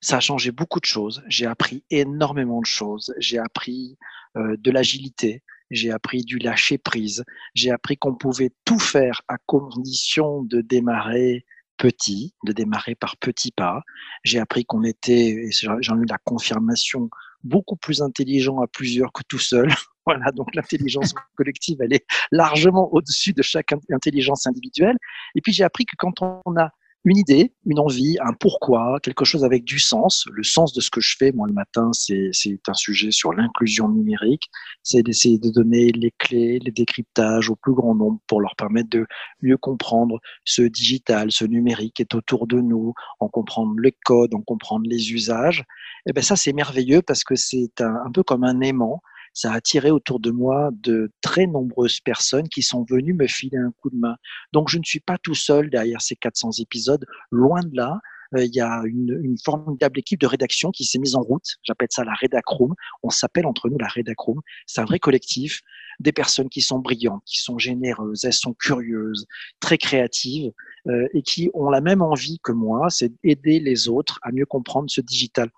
Ça 0.00 0.16
a 0.16 0.20
changé 0.20 0.50
beaucoup 0.50 0.80
de 0.80 0.84
choses. 0.84 1.22
J'ai 1.28 1.46
appris 1.46 1.84
énormément 1.90 2.60
de 2.60 2.66
choses. 2.66 3.14
J'ai 3.18 3.38
appris 3.38 3.96
euh, 4.36 4.56
de 4.58 4.70
l'agilité. 4.72 5.42
J'ai 5.70 5.92
appris 5.92 6.24
du 6.24 6.38
lâcher 6.38 6.76
prise. 6.76 7.24
J'ai 7.54 7.70
appris 7.70 7.96
qu'on 7.96 8.16
pouvait 8.16 8.50
tout 8.64 8.80
faire 8.80 9.22
à 9.28 9.36
condition 9.46 10.42
de 10.42 10.60
démarrer 10.60 11.44
petit, 11.78 12.34
de 12.44 12.52
démarrer 12.52 12.94
par 12.94 13.16
petits 13.16 13.52
pas. 13.52 13.82
J'ai 14.24 14.38
appris 14.38 14.64
qu'on 14.64 14.84
était, 14.84 15.48
j'en 15.50 15.98
ai 15.98 16.02
eu 16.02 16.06
la 16.06 16.18
confirmation, 16.18 17.08
beaucoup 17.44 17.76
plus 17.76 18.02
intelligent 18.02 18.60
à 18.60 18.66
plusieurs 18.66 19.12
que 19.12 19.22
tout 19.28 19.38
seul. 19.38 19.68
voilà, 20.06 20.30
donc 20.32 20.54
l'intelligence 20.54 21.14
collective, 21.36 21.78
elle 21.80 21.92
est 21.92 22.04
largement 22.30 22.92
au-dessus 22.92 23.32
de 23.32 23.42
chaque 23.42 23.72
intelligence 23.90 24.46
individuelle. 24.46 24.96
Et 25.34 25.40
puis 25.40 25.52
j'ai 25.52 25.64
appris 25.64 25.84
que 25.84 25.96
quand 25.96 26.22
on 26.22 26.56
a 26.56 26.70
une 27.04 27.16
idée, 27.16 27.52
une 27.66 27.80
envie, 27.80 28.16
un 28.20 28.32
pourquoi, 28.32 28.98
quelque 29.02 29.24
chose 29.24 29.44
avec 29.44 29.64
du 29.64 29.78
sens. 29.78 30.26
Le 30.30 30.44
sens 30.44 30.72
de 30.72 30.80
ce 30.80 30.90
que 30.90 31.00
je 31.00 31.16
fais, 31.18 31.32
moi, 31.32 31.48
le 31.48 31.52
matin, 31.52 31.90
c'est 31.92 32.30
un 32.68 32.74
sujet 32.74 33.10
sur 33.10 33.32
l'inclusion 33.32 33.88
numérique. 33.88 34.44
C'est 34.82 35.02
d'essayer 35.02 35.38
de 35.38 35.50
donner 35.50 35.90
les 35.90 36.12
clés, 36.18 36.60
les 36.60 36.70
décryptages 36.70 37.50
au 37.50 37.56
plus 37.56 37.74
grand 37.74 37.94
nombre 37.94 38.20
pour 38.28 38.40
leur 38.40 38.54
permettre 38.56 38.90
de 38.90 39.06
mieux 39.42 39.56
comprendre 39.56 40.20
ce 40.44 40.62
digital, 40.62 41.32
ce 41.32 41.44
numérique 41.44 41.94
qui 41.94 42.02
est 42.02 42.14
autour 42.14 42.46
de 42.46 42.60
nous, 42.60 42.94
en 43.18 43.28
comprendre 43.28 43.74
les 43.80 43.96
codes, 44.04 44.34
en 44.34 44.42
comprendre 44.42 44.86
les 44.88 45.12
usages. 45.12 45.60
Et 46.06 46.10
eh 46.10 46.12
ben 46.12 46.22
ça, 46.22 46.36
c'est 46.36 46.52
merveilleux 46.52 47.02
parce 47.02 47.24
que 47.24 47.34
c'est 47.34 47.80
un, 47.80 47.96
un 48.06 48.12
peu 48.12 48.22
comme 48.22 48.44
un 48.44 48.60
aimant 48.60 49.02
ça 49.34 49.52
a 49.52 49.56
attiré 49.56 49.90
autour 49.90 50.20
de 50.20 50.30
moi 50.30 50.70
de 50.72 51.10
très 51.20 51.46
nombreuses 51.46 52.00
personnes 52.00 52.48
qui 52.48 52.62
sont 52.62 52.84
venues 52.88 53.14
me 53.14 53.26
filer 53.26 53.58
un 53.58 53.72
coup 53.80 53.90
de 53.90 53.96
main. 53.96 54.16
Donc 54.52 54.68
je 54.68 54.78
ne 54.78 54.84
suis 54.84 55.00
pas 55.00 55.18
tout 55.18 55.34
seul 55.34 55.70
derrière 55.70 56.00
ces 56.00 56.16
400 56.16 56.50
épisodes, 56.60 57.04
loin 57.30 57.60
de 57.60 57.74
là. 57.76 58.00
Euh, 58.34 58.44
il 58.44 58.54
y 58.54 58.60
a 58.60 58.82
une, 58.84 59.36
formidable 59.44 59.98
équipe 59.98 60.20
de 60.20 60.26
rédaction 60.26 60.70
qui 60.70 60.84
s'est 60.84 60.98
mise 60.98 61.14
en 61.14 61.22
route. 61.22 61.44
J'appelle 61.62 61.88
ça 61.90 62.04
la 62.04 62.14
Redacroom. 62.14 62.74
On 63.02 63.10
s'appelle 63.10 63.46
entre 63.46 63.68
nous 63.68 63.78
la 63.78 63.88
Redacroom. 63.88 64.40
C'est 64.66 64.80
un 64.80 64.84
vrai 64.84 64.98
collectif, 64.98 65.60
des 66.00 66.12
personnes 66.12 66.48
qui 66.48 66.60
sont 66.60 66.78
brillantes, 66.78 67.22
qui 67.26 67.38
sont 67.38 67.58
généreuses, 67.58 68.24
elles 68.24 68.32
sont 68.32 68.54
curieuses, 68.54 69.26
très 69.60 69.78
créatives 69.78 70.52
euh, 70.88 71.08
et 71.14 71.22
qui 71.22 71.50
ont 71.54 71.70
la 71.70 71.80
même 71.80 72.02
envie 72.02 72.38
que 72.42 72.52
moi, 72.52 72.88
c'est 72.90 73.12
d'aider 73.22 73.60
les 73.60 73.88
autres 73.88 74.18
à 74.22 74.32
mieux 74.32 74.46
comprendre 74.46 74.90
ce 74.90 75.00
digital. 75.00 75.50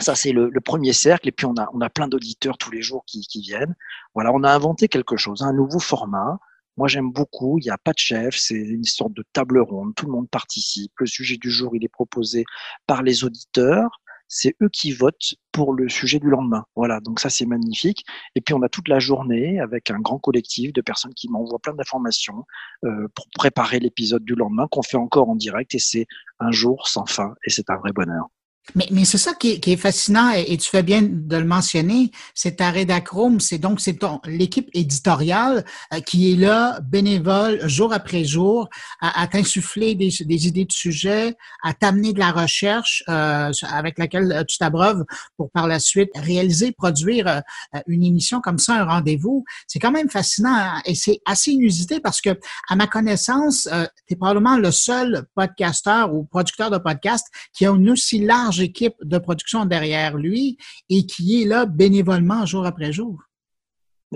Ça, 0.00 0.14
c'est 0.14 0.32
le, 0.32 0.50
premier 0.60 0.92
cercle. 0.92 1.28
Et 1.28 1.32
puis, 1.32 1.46
on 1.46 1.56
a, 1.56 1.68
on 1.72 1.80
a 1.80 1.88
plein 1.88 2.08
d'auditeurs 2.08 2.58
tous 2.58 2.70
les 2.70 2.82
jours 2.82 3.04
qui, 3.06 3.22
qui 3.22 3.40
viennent. 3.40 3.74
Voilà, 4.14 4.32
on 4.32 4.42
a 4.42 4.52
inventé 4.52 4.88
quelque 4.88 5.16
chose, 5.16 5.42
un 5.42 5.52
nouveau 5.52 5.78
format. 5.78 6.38
Moi, 6.76 6.88
j'aime 6.88 7.10
beaucoup. 7.10 7.58
Il 7.58 7.64
n'y 7.64 7.70
a 7.70 7.78
pas 7.78 7.92
de 7.92 7.98
chef. 7.98 8.36
C'est 8.36 8.54
une 8.54 8.84
sorte 8.84 9.12
de 9.14 9.24
table 9.32 9.58
ronde. 9.60 9.94
Tout 9.96 10.06
le 10.06 10.12
monde 10.12 10.28
participe. 10.30 10.92
Le 10.98 11.06
sujet 11.06 11.36
du 11.36 11.50
jour, 11.50 11.74
il 11.74 11.84
est 11.84 11.88
proposé 11.88 12.44
par 12.86 13.02
les 13.02 13.24
auditeurs. 13.24 14.00
C'est 14.28 14.54
eux 14.62 14.68
qui 14.68 14.92
votent 14.92 15.34
pour 15.52 15.72
le 15.72 15.88
sujet 15.88 16.20
du 16.20 16.28
lendemain. 16.28 16.64
Voilà, 16.76 17.00
donc 17.00 17.18
ça 17.18 17.30
c'est 17.30 17.46
magnifique. 17.46 18.04
Et 18.34 18.42
puis 18.42 18.54
on 18.54 18.62
a 18.62 18.68
toute 18.68 18.88
la 18.88 18.98
journée 18.98 19.58
avec 19.58 19.90
un 19.90 19.98
grand 20.00 20.18
collectif 20.18 20.72
de 20.74 20.82
personnes 20.82 21.14
qui 21.14 21.30
m'envoient 21.30 21.58
plein 21.58 21.72
d'informations 21.72 22.44
euh, 22.84 23.08
pour 23.14 23.26
préparer 23.34 23.80
l'épisode 23.80 24.24
du 24.24 24.34
lendemain 24.34 24.68
qu'on 24.70 24.82
fait 24.82 24.98
encore 24.98 25.30
en 25.30 25.34
direct. 25.34 25.74
Et 25.74 25.78
c'est 25.78 26.06
un 26.40 26.52
jour 26.52 26.88
sans 26.88 27.06
fin 27.06 27.34
et 27.44 27.50
c'est 27.50 27.70
un 27.70 27.76
vrai 27.76 27.92
bonheur. 27.92 28.28
Mais, 28.74 28.86
mais 28.90 29.04
c'est 29.04 29.18
ça 29.18 29.34
qui 29.34 29.52
est, 29.52 29.60
qui 29.60 29.72
est 29.72 29.76
fascinant 29.76 30.30
et, 30.30 30.56
tu 30.58 30.68
fais 30.68 30.82
bien 30.82 31.02
de 31.02 31.36
le 31.36 31.44
mentionner. 31.44 32.10
C'est 32.34 32.56
ta 32.56 32.70
rédacroom, 32.70 33.40
c'est 33.40 33.58
donc 33.58 33.80
c'est 33.80 33.98
l'équipe 34.26 34.68
éditoriale 34.74 35.64
euh, 35.92 36.00
qui 36.00 36.32
est 36.32 36.36
là, 36.36 36.78
bénévole, 36.82 37.66
jour 37.68 37.92
après 37.92 38.24
jour, 38.24 38.68
à, 39.00 39.22
à 39.22 39.26
t'insuffler 39.26 39.94
des, 39.94 40.10
des, 40.20 40.46
idées 40.46 40.64
de 40.64 40.72
sujet, 40.72 41.36
à 41.62 41.74
t'amener 41.74 42.12
de 42.12 42.18
la 42.18 42.32
recherche 42.32 43.02
euh, 43.08 43.50
avec 43.70 43.98
laquelle 43.98 44.32
euh, 44.32 44.44
tu 44.44 44.58
t'abreuves 44.58 45.04
pour 45.36 45.50
par 45.50 45.66
la 45.66 45.78
suite 45.78 46.10
réaliser, 46.14 46.72
produire 46.72 47.26
euh, 47.28 47.40
une 47.86 48.04
émission 48.04 48.40
comme 48.40 48.58
ça, 48.58 48.74
un 48.74 48.84
rendez-vous. 48.84 49.44
C'est 49.66 49.78
quand 49.78 49.90
même 49.90 50.10
fascinant 50.10 50.54
hein, 50.54 50.80
et 50.84 50.94
c'est 50.94 51.20
assez 51.26 51.52
inusité 51.52 52.00
parce 52.00 52.20
que, 52.20 52.30
à 52.68 52.76
ma 52.76 52.86
connaissance, 52.86 53.68
euh, 53.72 53.86
tu 54.06 54.14
es 54.14 54.16
probablement 54.16 54.56
le 54.56 54.70
seul 54.70 55.24
podcasteur 55.34 56.14
ou 56.14 56.24
producteur 56.24 56.70
de 56.70 56.78
podcast 56.78 57.26
qui 57.52 57.66
a 57.66 57.70
une 57.70 57.90
aussi 57.90 58.24
large 58.24 58.57
équipe 58.60 58.94
de 59.02 59.18
production 59.18 59.64
derrière 59.64 60.16
lui 60.16 60.58
et 60.88 61.06
qui 61.06 61.42
est 61.42 61.46
là 61.46 61.66
bénévolement 61.66 62.46
jour 62.46 62.66
après 62.66 62.92
jour. 62.92 63.22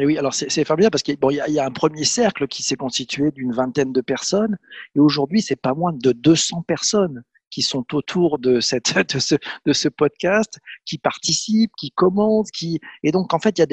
Et 0.01 0.07
oui, 0.07 0.17
alors 0.17 0.33
c'est 0.33 0.65
fabuleux 0.65 0.89
parce 0.89 1.03
qu'il 1.03 1.19
bon, 1.19 1.31
y, 1.31 1.35
y, 1.35 1.59
a 1.59 1.67
un 1.67 1.71
premier 1.71 2.05
cercle 2.05 2.49
qui 2.49 2.63
s'est 2.63 2.77
constitué 2.77 3.31
d'une 3.31 3.53
vingtaine 3.53 3.93
de 3.93 4.01
personnes 4.01 4.57
et 4.97 5.01
aujourd'hui 5.01 5.43
c'est 5.43 5.61
pas 5.61 5.75
moins 5.75 5.93
de 5.93 6.13
200 6.13 6.63
personnes 6.63 7.23
qui 7.53 7.63
sont 7.63 7.85
autour 7.95 8.39
de, 8.39 8.61
cette, 8.61 8.95
ce, 9.21 9.37
de 9.67 9.73
ce 9.73 9.89
podcast, 9.89 10.59
qui 10.87 10.99
participent, 10.99 11.73
qui 11.79 11.91
commentent, 11.91 12.51
qui 12.51 12.81
et 13.03 13.13
donc 13.13 13.35
en 13.35 13.39
fait 13.39 13.61
a 13.61 13.67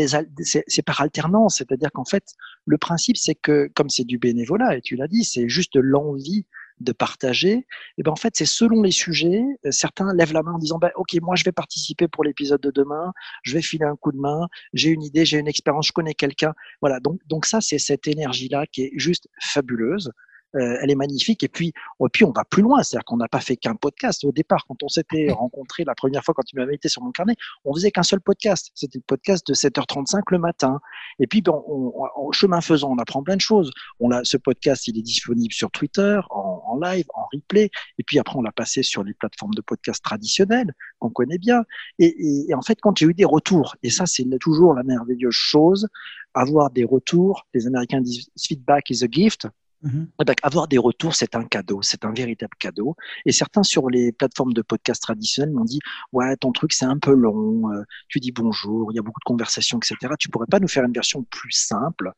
c'est 0.43 0.81
par 0.85 1.01
alternance, 1.01 1.57
c'est-à-dire 1.57 1.91
qu'en 1.91 2.05
fait 2.05 2.25
le 2.65 2.77
principe 2.77 3.17
c'est 3.17 3.35
que 3.35 3.71
comme 3.73 3.89
c'est 3.89 4.03
du 4.03 4.19
bénévolat 4.19 4.77
et 4.77 4.81
tu 4.81 4.95
l'as 4.95 5.07
dit, 5.07 5.23
c'est 5.23 5.47
juste 5.47 5.77
l'envie 5.77 6.45
de 6.79 6.91
partager, 6.91 7.51
et 7.51 7.65
eh 7.97 8.03
ben 8.03 8.11
en 8.11 8.15
fait 8.15 8.33
c'est 8.35 8.45
selon 8.45 8.81
les 8.81 8.91
sujets. 8.91 9.43
Euh, 9.65 9.71
certains 9.71 10.13
lèvent 10.13 10.33
la 10.33 10.43
main 10.43 10.53
en 10.53 10.57
disant 10.59 10.77
ben, 10.77 10.91
ok 10.95 11.15
moi 11.21 11.35
je 11.35 11.43
vais 11.43 11.51
participer 11.51 12.07
pour 12.07 12.23
l'épisode 12.23 12.61
de 12.61 12.71
demain, 12.71 13.13
je 13.43 13.53
vais 13.53 13.61
filer 13.61 13.85
un 13.85 13.95
coup 13.95 14.11
de 14.11 14.17
main, 14.17 14.47
j'ai 14.73 14.89
une 14.89 15.03
idée, 15.03 15.25
j'ai 15.25 15.37
une 15.37 15.47
expérience, 15.47 15.87
je 15.87 15.93
connais 15.93 16.13
quelqu'un. 16.13 16.53
Voilà 16.81 16.99
donc 16.99 17.19
donc 17.27 17.45
ça 17.45 17.61
c'est 17.61 17.79
cette 17.79 18.07
énergie 18.07 18.49
là 18.49 18.65
qui 18.67 18.83
est 18.83 18.91
juste 18.95 19.27
fabuleuse. 19.41 20.11
Euh, 20.55 20.77
elle 20.81 20.89
est 20.89 20.95
magnifique. 20.95 21.43
Et 21.43 21.47
puis, 21.47 21.67
et 21.67 22.09
puis 22.11 22.25
on 22.25 22.31
va 22.31 22.43
plus 22.43 22.61
loin, 22.61 22.81
c'est-à-dire 22.81 23.05
qu'on 23.05 23.17
n'a 23.17 23.27
pas 23.27 23.39
fait 23.39 23.55
qu'un 23.55 23.75
podcast 23.75 24.23
au 24.23 24.31
départ. 24.31 24.65
Quand 24.67 24.81
on 24.83 24.87
s'était 24.87 25.31
rencontré 25.31 25.83
la 25.83 25.95
première 25.95 26.23
fois, 26.23 26.33
quand 26.33 26.43
tu 26.43 26.55
m'avais 26.55 26.75
été 26.75 26.89
sur 26.89 27.03
mon 27.03 27.11
carnet, 27.11 27.35
on 27.65 27.73
faisait 27.73 27.91
qu'un 27.91 28.03
seul 28.03 28.19
podcast. 28.19 28.71
C'était 28.73 28.97
le 28.97 29.03
podcast 29.05 29.45
de 29.47 29.53
7h35 29.53 30.21
le 30.31 30.39
matin. 30.39 30.79
Et 31.19 31.27
puis, 31.27 31.41
ben, 31.41 31.53
on, 31.67 32.31
chemin 32.31 32.61
faisant, 32.61 32.91
on 32.91 32.97
apprend 32.97 33.23
plein 33.23 33.35
de 33.35 33.41
choses. 33.41 33.71
On 33.99 34.11
a, 34.11 34.23
ce 34.23 34.37
podcast, 34.37 34.87
il 34.87 34.97
est 34.97 35.03
disponible 35.03 35.53
sur 35.53 35.69
Twitter, 35.71 36.19
en, 36.29 36.63
en 36.65 36.79
live, 36.79 37.05
en 37.13 37.25
replay. 37.33 37.69
Et 37.97 38.03
puis 38.03 38.17
après, 38.19 38.37
on 38.37 38.41
l'a 38.41 38.51
passé 38.51 38.83
sur 38.83 39.03
les 39.03 39.13
plateformes 39.13 39.53
de 39.53 39.61
podcast 39.61 40.03
traditionnelles 40.03 40.73
qu'on 40.99 41.09
connaît 41.09 41.37
bien. 41.37 41.63
Et, 41.99 42.05
et, 42.05 42.49
et 42.49 42.53
en 42.55 42.61
fait, 42.61 42.79
quand 42.81 42.97
j'ai 42.97 43.05
eu 43.05 43.13
des 43.13 43.25
retours, 43.25 43.75
et 43.83 43.89
ça, 43.89 44.05
c'est 44.05 44.25
toujours 44.39 44.73
la 44.73 44.83
merveilleuse 44.83 45.33
chose, 45.33 45.87
avoir 46.33 46.69
des 46.71 46.83
retours, 46.83 47.47
les 47.53 47.67
Américains 47.67 48.01
disent 48.01 48.29
feedback 48.37 48.89
is 48.89 49.03
a 49.03 49.07
gift. 49.09 49.47
Mm 49.81 50.05
avoir 50.43 50.67
des 50.67 50.77
retours, 50.77 51.15
c'est 51.15 51.35
un 51.35 51.43
cadeau, 51.43 51.81
c'est 51.81 52.05
un 52.05 52.13
véritable 52.13 52.55
cadeau. 52.59 52.95
Et 53.25 53.31
certains 53.31 53.63
sur 53.63 53.89
les 53.89 54.11
plateformes 54.11 54.53
de 54.53 54.61
podcast 54.61 55.01
traditionnelles 55.01 55.53
m'ont 55.53 55.65
dit 55.65 55.79
ouais 56.11 56.35
ton 56.37 56.51
truc 56.51 56.73
c'est 56.73 56.85
un 56.85 56.97
peu 56.97 57.13
long, 57.13 57.71
euh, 57.73 57.83
tu 58.07 58.19
dis 58.19 58.31
bonjour, 58.31 58.91
il 58.91 58.95
y 58.95 58.99
a 58.99 59.01
beaucoup 59.01 59.19
de 59.19 59.25
conversations, 59.25 59.77
etc. 59.77 60.13
Tu 60.19 60.29
pourrais 60.29 60.47
pas 60.47 60.59
nous 60.59 60.67
faire 60.67 60.83
une 60.83 60.93
version 60.93 61.23
plus 61.23 61.51
simple? 61.51 62.11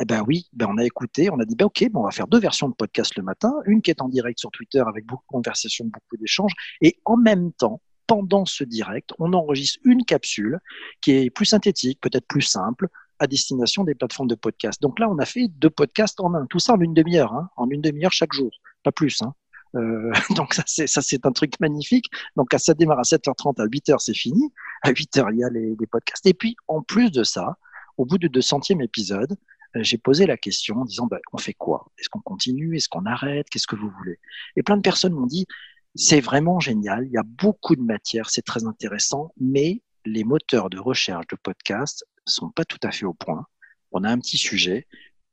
Eh 0.00 0.04
ben 0.04 0.24
oui, 0.26 0.48
ben 0.52 0.66
on 0.70 0.78
a 0.78 0.84
écouté, 0.84 1.30
on 1.30 1.38
a 1.38 1.44
dit 1.44 1.54
ben 1.54 1.66
ok, 1.66 1.80
ben 1.90 2.00
on 2.00 2.04
va 2.04 2.10
faire 2.10 2.26
deux 2.26 2.40
versions 2.40 2.68
de 2.68 2.74
podcast 2.74 3.16
le 3.16 3.22
matin, 3.22 3.52
une 3.66 3.82
qui 3.82 3.90
est 3.90 4.00
en 4.00 4.08
direct 4.08 4.38
sur 4.38 4.50
Twitter 4.50 4.82
avec 4.86 5.04
beaucoup 5.06 5.24
de 5.24 5.32
conversations, 5.32 5.84
beaucoup 5.86 6.16
d'échanges, 6.16 6.52
et 6.80 6.98
en 7.04 7.16
même 7.16 7.52
temps 7.52 7.80
pendant 8.06 8.44
ce 8.44 8.64
direct, 8.64 9.12
on 9.20 9.32
enregistre 9.34 9.78
une 9.84 10.04
capsule 10.04 10.58
qui 11.00 11.12
est 11.12 11.30
plus 11.30 11.44
synthétique, 11.44 12.00
peut-être 12.00 12.26
plus 12.26 12.42
simple, 12.42 12.88
à 13.20 13.26
destination 13.26 13.84
des 13.84 13.94
plateformes 13.94 14.28
de 14.28 14.34
podcast. 14.34 14.82
Donc 14.82 14.98
là, 14.98 15.08
on 15.08 15.18
a 15.18 15.26
fait 15.26 15.46
deux 15.48 15.70
podcasts 15.70 16.18
en 16.20 16.34
un, 16.34 16.46
tout 16.46 16.58
ça 16.58 16.72
en 16.72 16.80
une 16.80 16.94
demi-heure, 16.94 17.32
hein, 17.34 17.50
en 17.56 17.68
une 17.68 17.82
demi-heure 17.82 18.12
chaque 18.12 18.32
jour, 18.32 18.50
pas 18.82 18.90
plus. 18.90 19.22
Hein. 19.22 19.34
Euh, 19.76 20.10
donc 20.36 20.54
ça 20.54 20.64
c'est 20.66 21.26
un 21.26 21.32
truc 21.32 21.60
magnifique. 21.60 22.06
Donc 22.34 22.48
ça 22.56 22.74
démarre 22.74 22.98
à 22.98 23.02
7h30, 23.02 23.60
à 23.60 23.66
8h 23.66 23.98
c'est 23.98 24.14
fini. 24.14 24.52
À 24.82 24.92
8h 24.92 25.28
il 25.32 25.38
y 25.38 25.44
a 25.44 25.50
les, 25.50 25.76
podcasts. 25.86 26.26
Et 26.26 26.34
puis 26.34 26.56
en 26.66 26.82
plus 26.82 27.12
de 27.12 27.22
ça, 27.22 27.56
au 27.98 28.06
bout 28.06 28.18
du 28.18 28.30
200e 28.30 28.82
épisode, 28.82 29.36
j'ai 29.76 29.98
posé 29.98 30.26
la 30.26 30.36
question 30.36 30.78
en 30.78 30.84
disant 30.84 31.06
bah, 31.06 31.18
on 31.32 31.38
fait 31.38 31.54
quoi? 31.54 31.86
Est-ce 31.98 32.08
qu'on 32.08 32.20
continue? 32.20 32.76
Est-ce 32.76 32.88
qu'on 32.88 33.04
arrête? 33.04 33.48
Qu'est-ce 33.50 33.66
que 33.66 33.76
vous 33.76 33.90
voulez? 33.98 34.18
Et 34.56 34.62
plein 34.62 34.78
de 34.78 34.82
personnes 34.82 35.12
m'ont 35.12 35.26
dit 35.26 35.46
c'est 35.94 36.20
vraiment 36.20 36.58
génial. 36.58 37.04
Il 37.06 37.12
y 37.12 37.18
a 37.18 37.24
beaucoup 37.24 37.76
de 37.76 37.82
matière, 37.82 38.30
c'est 38.30 38.42
très 38.42 38.64
intéressant, 38.64 39.32
mais 39.38 39.82
les 40.06 40.24
moteurs 40.24 40.70
de 40.70 40.78
recherche 40.78 41.26
de 41.26 41.36
podcasts 41.36 42.06
sont 42.26 42.50
pas 42.50 42.64
tout 42.64 42.78
à 42.82 42.90
fait 42.90 43.06
au 43.06 43.14
point. 43.14 43.46
On 43.92 44.04
a 44.04 44.10
un 44.10 44.18
petit 44.18 44.38
sujet. 44.38 44.86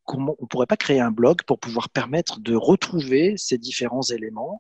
Comment, 0.06 0.36
on 0.40 0.48
pourrait 0.48 0.68
pas 0.68 0.78
créer 0.78 1.00
un 1.00 1.12
blog 1.12 1.44
pour 1.44 1.60
pouvoir 1.60 1.90
permettre 1.90 2.40
de 2.40 2.56
retrouver 2.56 3.36
ces 3.38 3.58
différents 3.58 4.04
éléments? 4.04 4.60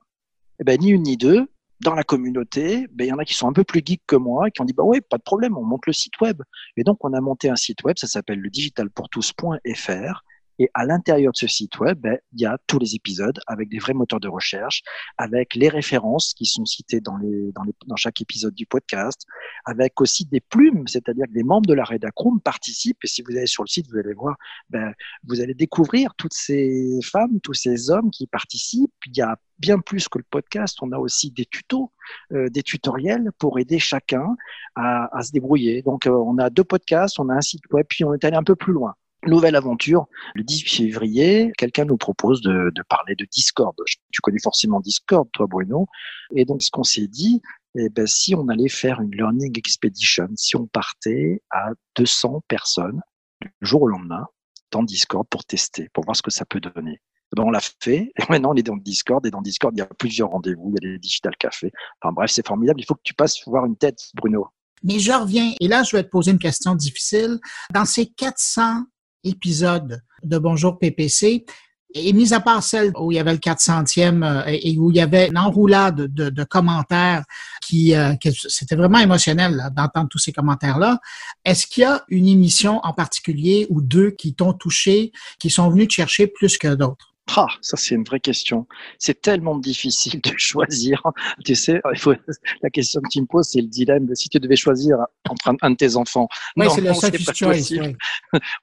Eh 0.59 0.63
ben, 0.63 0.79
Ni 0.79 0.89
une 0.89 1.03
ni 1.03 1.17
deux. 1.17 1.47
Dans 1.79 1.93
la 1.93 2.03
communauté, 2.03 2.87
ben, 2.91 3.05
il 3.05 3.09
y 3.09 3.13
en 3.13 3.19
a 3.19 3.25
qui 3.25 3.35
sont 3.35 3.47
un 3.47 3.53
peu 3.53 3.63
plus 3.63 3.83
geeks 3.85 4.01
que 4.07 4.15
moi, 4.15 4.49
qui 4.49 4.61
ont 4.61 4.65
dit 4.65 4.73
bah 4.73 4.83
ouais, 4.83 4.99
pas 4.99 5.17
de 5.17 5.23
problème, 5.23 5.57
on 5.57 5.63
monte 5.63 5.85
le 5.85 5.93
site 5.93 6.19
web. 6.19 6.41
Et 6.75 6.83
donc 6.83 6.97
on 7.05 7.13
a 7.13 7.21
monté 7.21 7.49
un 7.49 7.55
site 7.55 7.83
web, 7.83 7.97
ça 7.99 8.07
s'appelle 8.07 8.39
le 8.39 8.49
digitalpourtous.fr. 8.49 10.23
Et 10.59 10.69
à 10.73 10.85
l'intérieur 10.85 11.31
de 11.31 11.37
ce 11.37 11.47
site 11.47 11.79
web, 11.79 11.99
ben, 11.99 12.17
il 12.33 12.41
y 12.41 12.45
a 12.45 12.57
tous 12.67 12.79
les 12.79 12.95
épisodes 12.95 13.39
avec 13.47 13.69
des 13.69 13.79
vrais 13.79 13.93
moteurs 13.93 14.19
de 14.19 14.27
recherche, 14.27 14.81
avec 15.17 15.55
les 15.55 15.69
références 15.69 16.33
qui 16.33 16.45
sont 16.45 16.65
citées 16.65 17.01
dans, 17.01 17.17
les, 17.17 17.51
dans, 17.51 17.63
les, 17.63 17.73
dans 17.85 17.95
chaque 17.95 18.21
épisode 18.21 18.53
du 18.55 18.65
podcast, 18.65 19.25
avec 19.65 19.99
aussi 20.01 20.25
des 20.25 20.41
plumes, 20.41 20.87
c'est-à-dire 20.87 21.25
que 21.27 21.33
les 21.33 21.43
membres 21.43 21.67
de 21.67 21.73
la 21.73 21.83
Redacroom 21.83 22.41
participent. 22.41 23.03
Et 23.03 23.07
si 23.07 23.21
vous 23.21 23.35
allez 23.35 23.47
sur 23.47 23.63
le 23.63 23.67
site, 23.67 23.87
vous 23.89 23.97
allez 23.97 24.13
voir, 24.13 24.35
ben, 24.69 24.93
vous 25.27 25.41
allez 25.41 25.53
découvrir 25.53 26.13
toutes 26.15 26.33
ces 26.33 26.99
femmes, 27.03 27.39
tous 27.41 27.53
ces 27.53 27.89
hommes 27.89 28.09
qui 28.11 28.27
participent. 28.27 28.93
Il 29.05 29.17
y 29.17 29.21
a 29.21 29.37
bien 29.59 29.79
plus 29.79 30.07
que 30.07 30.17
le 30.17 30.25
podcast, 30.29 30.77
on 30.81 30.91
a 30.91 30.97
aussi 30.97 31.31
des 31.31 31.45
tutos, 31.45 31.91
euh, 32.31 32.49
des 32.49 32.63
tutoriels 32.63 33.31
pour 33.39 33.59
aider 33.59 33.79
chacun 33.79 34.35
à, 34.75 35.15
à 35.17 35.23
se 35.23 35.31
débrouiller. 35.31 35.81
Donc, 35.81 36.05
euh, 36.05 36.11
on 36.11 36.37
a 36.37 36.49
deux 36.49 36.63
podcasts, 36.63 37.19
on 37.19 37.29
a 37.29 37.33
un 37.33 37.41
site 37.41 37.63
web, 37.71 37.85
puis 37.89 38.03
on 38.03 38.13
est 38.13 38.23
allé 38.23 38.37
un 38.37 38.43
peu 38.43 38.55
plus 38.55 38.73
loin. 38.73 38.95
Nouvelle 39.25 39.55
aventure, 39.55 40.07
le 40.35 40.43
18 40.43 40.69
février, 40.69 41.51
quelqu'un 41.57 41.85
nous 41.85 41.97
propose 41.97 42.41
de, 42.41 42.71
de, 42.73 42.83
parler 42.87 43.15
de 43.15 43.25
Discord. 43.25 43.75
Tu 44.11 44.21
connais 44.21 44.39
forcément 44.41 44.79
Discord, 44.79 45.27
toi 45.33 45.47
Bruno. 45.47 45.87
Et 46.35 46.45
donc 46.45 46.61
ce 46.61 46.69
qu'on 46.69 46.83
s'est 46.83 47.07
dit, 47.07 47.41
eh 47.75 47.89
ben, 47.89 48.07
si 48.07 48.35
on 48.35 48.47
allait 48.47 48.69
faire 48.69 49.01
une 49.01 49.11
learning 49.11 49.57
expedition, 49.57 50.27
si 50.35 50.55
on 50.55 50.67
partait 50.67 51.41
à 51.49 51.71
200 51.95 52.43
personnes 52.47 53.01
du 53.41 53.51
jour 53.61 53.83
au 53.83 53.87
lendemain 53.87 54.25
dans 54.71 54.83
Discord 54.83 55.27
pour 55.29 55.45
tester, 55.45 55.89
pour 55.93 56.03
voir 56.05 56.15
ce 56.15 56.21
que 56.21 56.31
ça 56.31 56.45
peut 56.45 56.59
donner. 56.59 57.01
Ben, 57.35 57.43
on 57.43 57.51
l'a 57.51 57.61
fait. 57.81 58.11
Et 58.17 58.23
maintenant, 58.29 58.51
on 58.53 58.55
est 58.55 58.63
dans 58.63 58.77
Discord. 58.77 59.25
Et 59.25 59.31
dans 59.31 59.41
Discord, 59.41 59.73
il 59.75 59.79
y 59.79 59.83
a 59.83 59.85
plusieurs 59.85 60.29
rendez-vous. 60.29 60.73
Il 60.75 60.83
y 60.83 60.87
a 60.87 60.93
des 60.93 60.99
digital 60.99 61.35
cafés. 61.37 61.71
Enfin 62.01 62.13
bref, 62.13 62.31
c'est 62.31 62.45
formidable. 62.45 62.81
Il 62.81 62.85
faut 62.85 62.95
que 62.95 63.01
tu 63.03 63.13
passes 63.13 63.43
voir 63.45 63.65
une 63.65 63.77
tête, 63.77 63.99
Bruno. 64.15 64.47
Mais 64.83 64.99
je 64.99 65.11
reviens. 65.11 65.53
Et 65.59 65.67
là, 65.67 65.83
je 65.83 65.95
vais 65.95 66.03
te 66.03 66.09
poser 66.09 66.31
une 66.31 66.39
question 66.39 66.75
difficile. 66.75 67.39
Dans 67.73 67.85
ces 67.85 68.07
400 68.07 68.83
épisodes 69.27 70.01
de 70.23 70.37
Bonjour 70.37 70.79
PPC, 70.79 71.45
et 71.93 72.13
mis 72.13 72.33
à 72.33 72.39
part 72.39 72.63
celle 72.63 72.91
où 72.99 73.11
il 73.11 73.15
y 73.15 73.19
avait 73.19 73.31
le 73.31 73.39
400e 73.39 74.23
euh, 74.23 74.43
et 74.47 74.77
où 74.77 74.91
il 74.91 74.97
y 74.97 75.01
avait 75.01 75.27
une 75.27 75.37
enroulade 75.37 76.13
de, 76.13 76.29
de 76.29 76.43
commentaires 76.43 77.23
qui, 77.61 77.95
euh, 77.95 78.13
c'était 78.47 78.75
vraiment 78.75 78.99
émotionnel 78.99 79.69
d'entendre 79.75 80.09
tous 80.09 80.19
ces 80.19 80.31
commentaires-là. 80.31 80.99
Est-ce 81.45 81.65
qu'il 81.67 81.83
y 81.83 81.85
a 81.85 82.03
une 82.09 82.27
émission 82.27 82.79
en 82.83 82.93
particulier 82.93 83.67
ou 83.69 83.81
deux 83.81 84.11
qui 84.11 84.33
t'ont 84.35 84.53
touché, 84.53 85.11
qui 85.39 85.49
sont 85.49 85.69
venus 85.69 85.87
te 85.87 85.93
chercher 85.93 86.27
plus 86.27 86.57
que 86.57 86.75
d'autres? 86.75 87.16
Ah, 87.35 87.47
ça 87.61 87.77
c'est 87.77 87.95
une 87.95 88.03
vraie 88.03 88.19
question. 88.19 88.67
C'est 88.99 89.21
tellement 89.21 89.57
difficile 89.57 90.21
de 90.21 90.31
choisir. 90.37 91.01
Tu 91.45 91.55
sais, 91.55 91.81
il 91.93 91.99
faut, 91.99 92.13
la 92.61 92.69
question 92.69 93.01
que 93.01 93.09
tu 93.09 93.21
me 93.21 93.25
poses, 93.25 93.49
c'est 93.49 93.61
le 93.61 93.67
dilemme 93.67 94.05
de 94.05 94.15
si 94.15 94.29
tu 94.29 94.39
devais 94.39 94.55
choisir 94.55 94.97
entre 95.29 95.55
un, 95.61 95.71
de 95.71 95.75
tes 95.75 95.95
enfants. 95.95 96.27
Oui, 96.55 96.67
c'est 96.73 96.81
le 96.81 96.93
sacrifice 96.93 97.35
choice. 97.35 97.93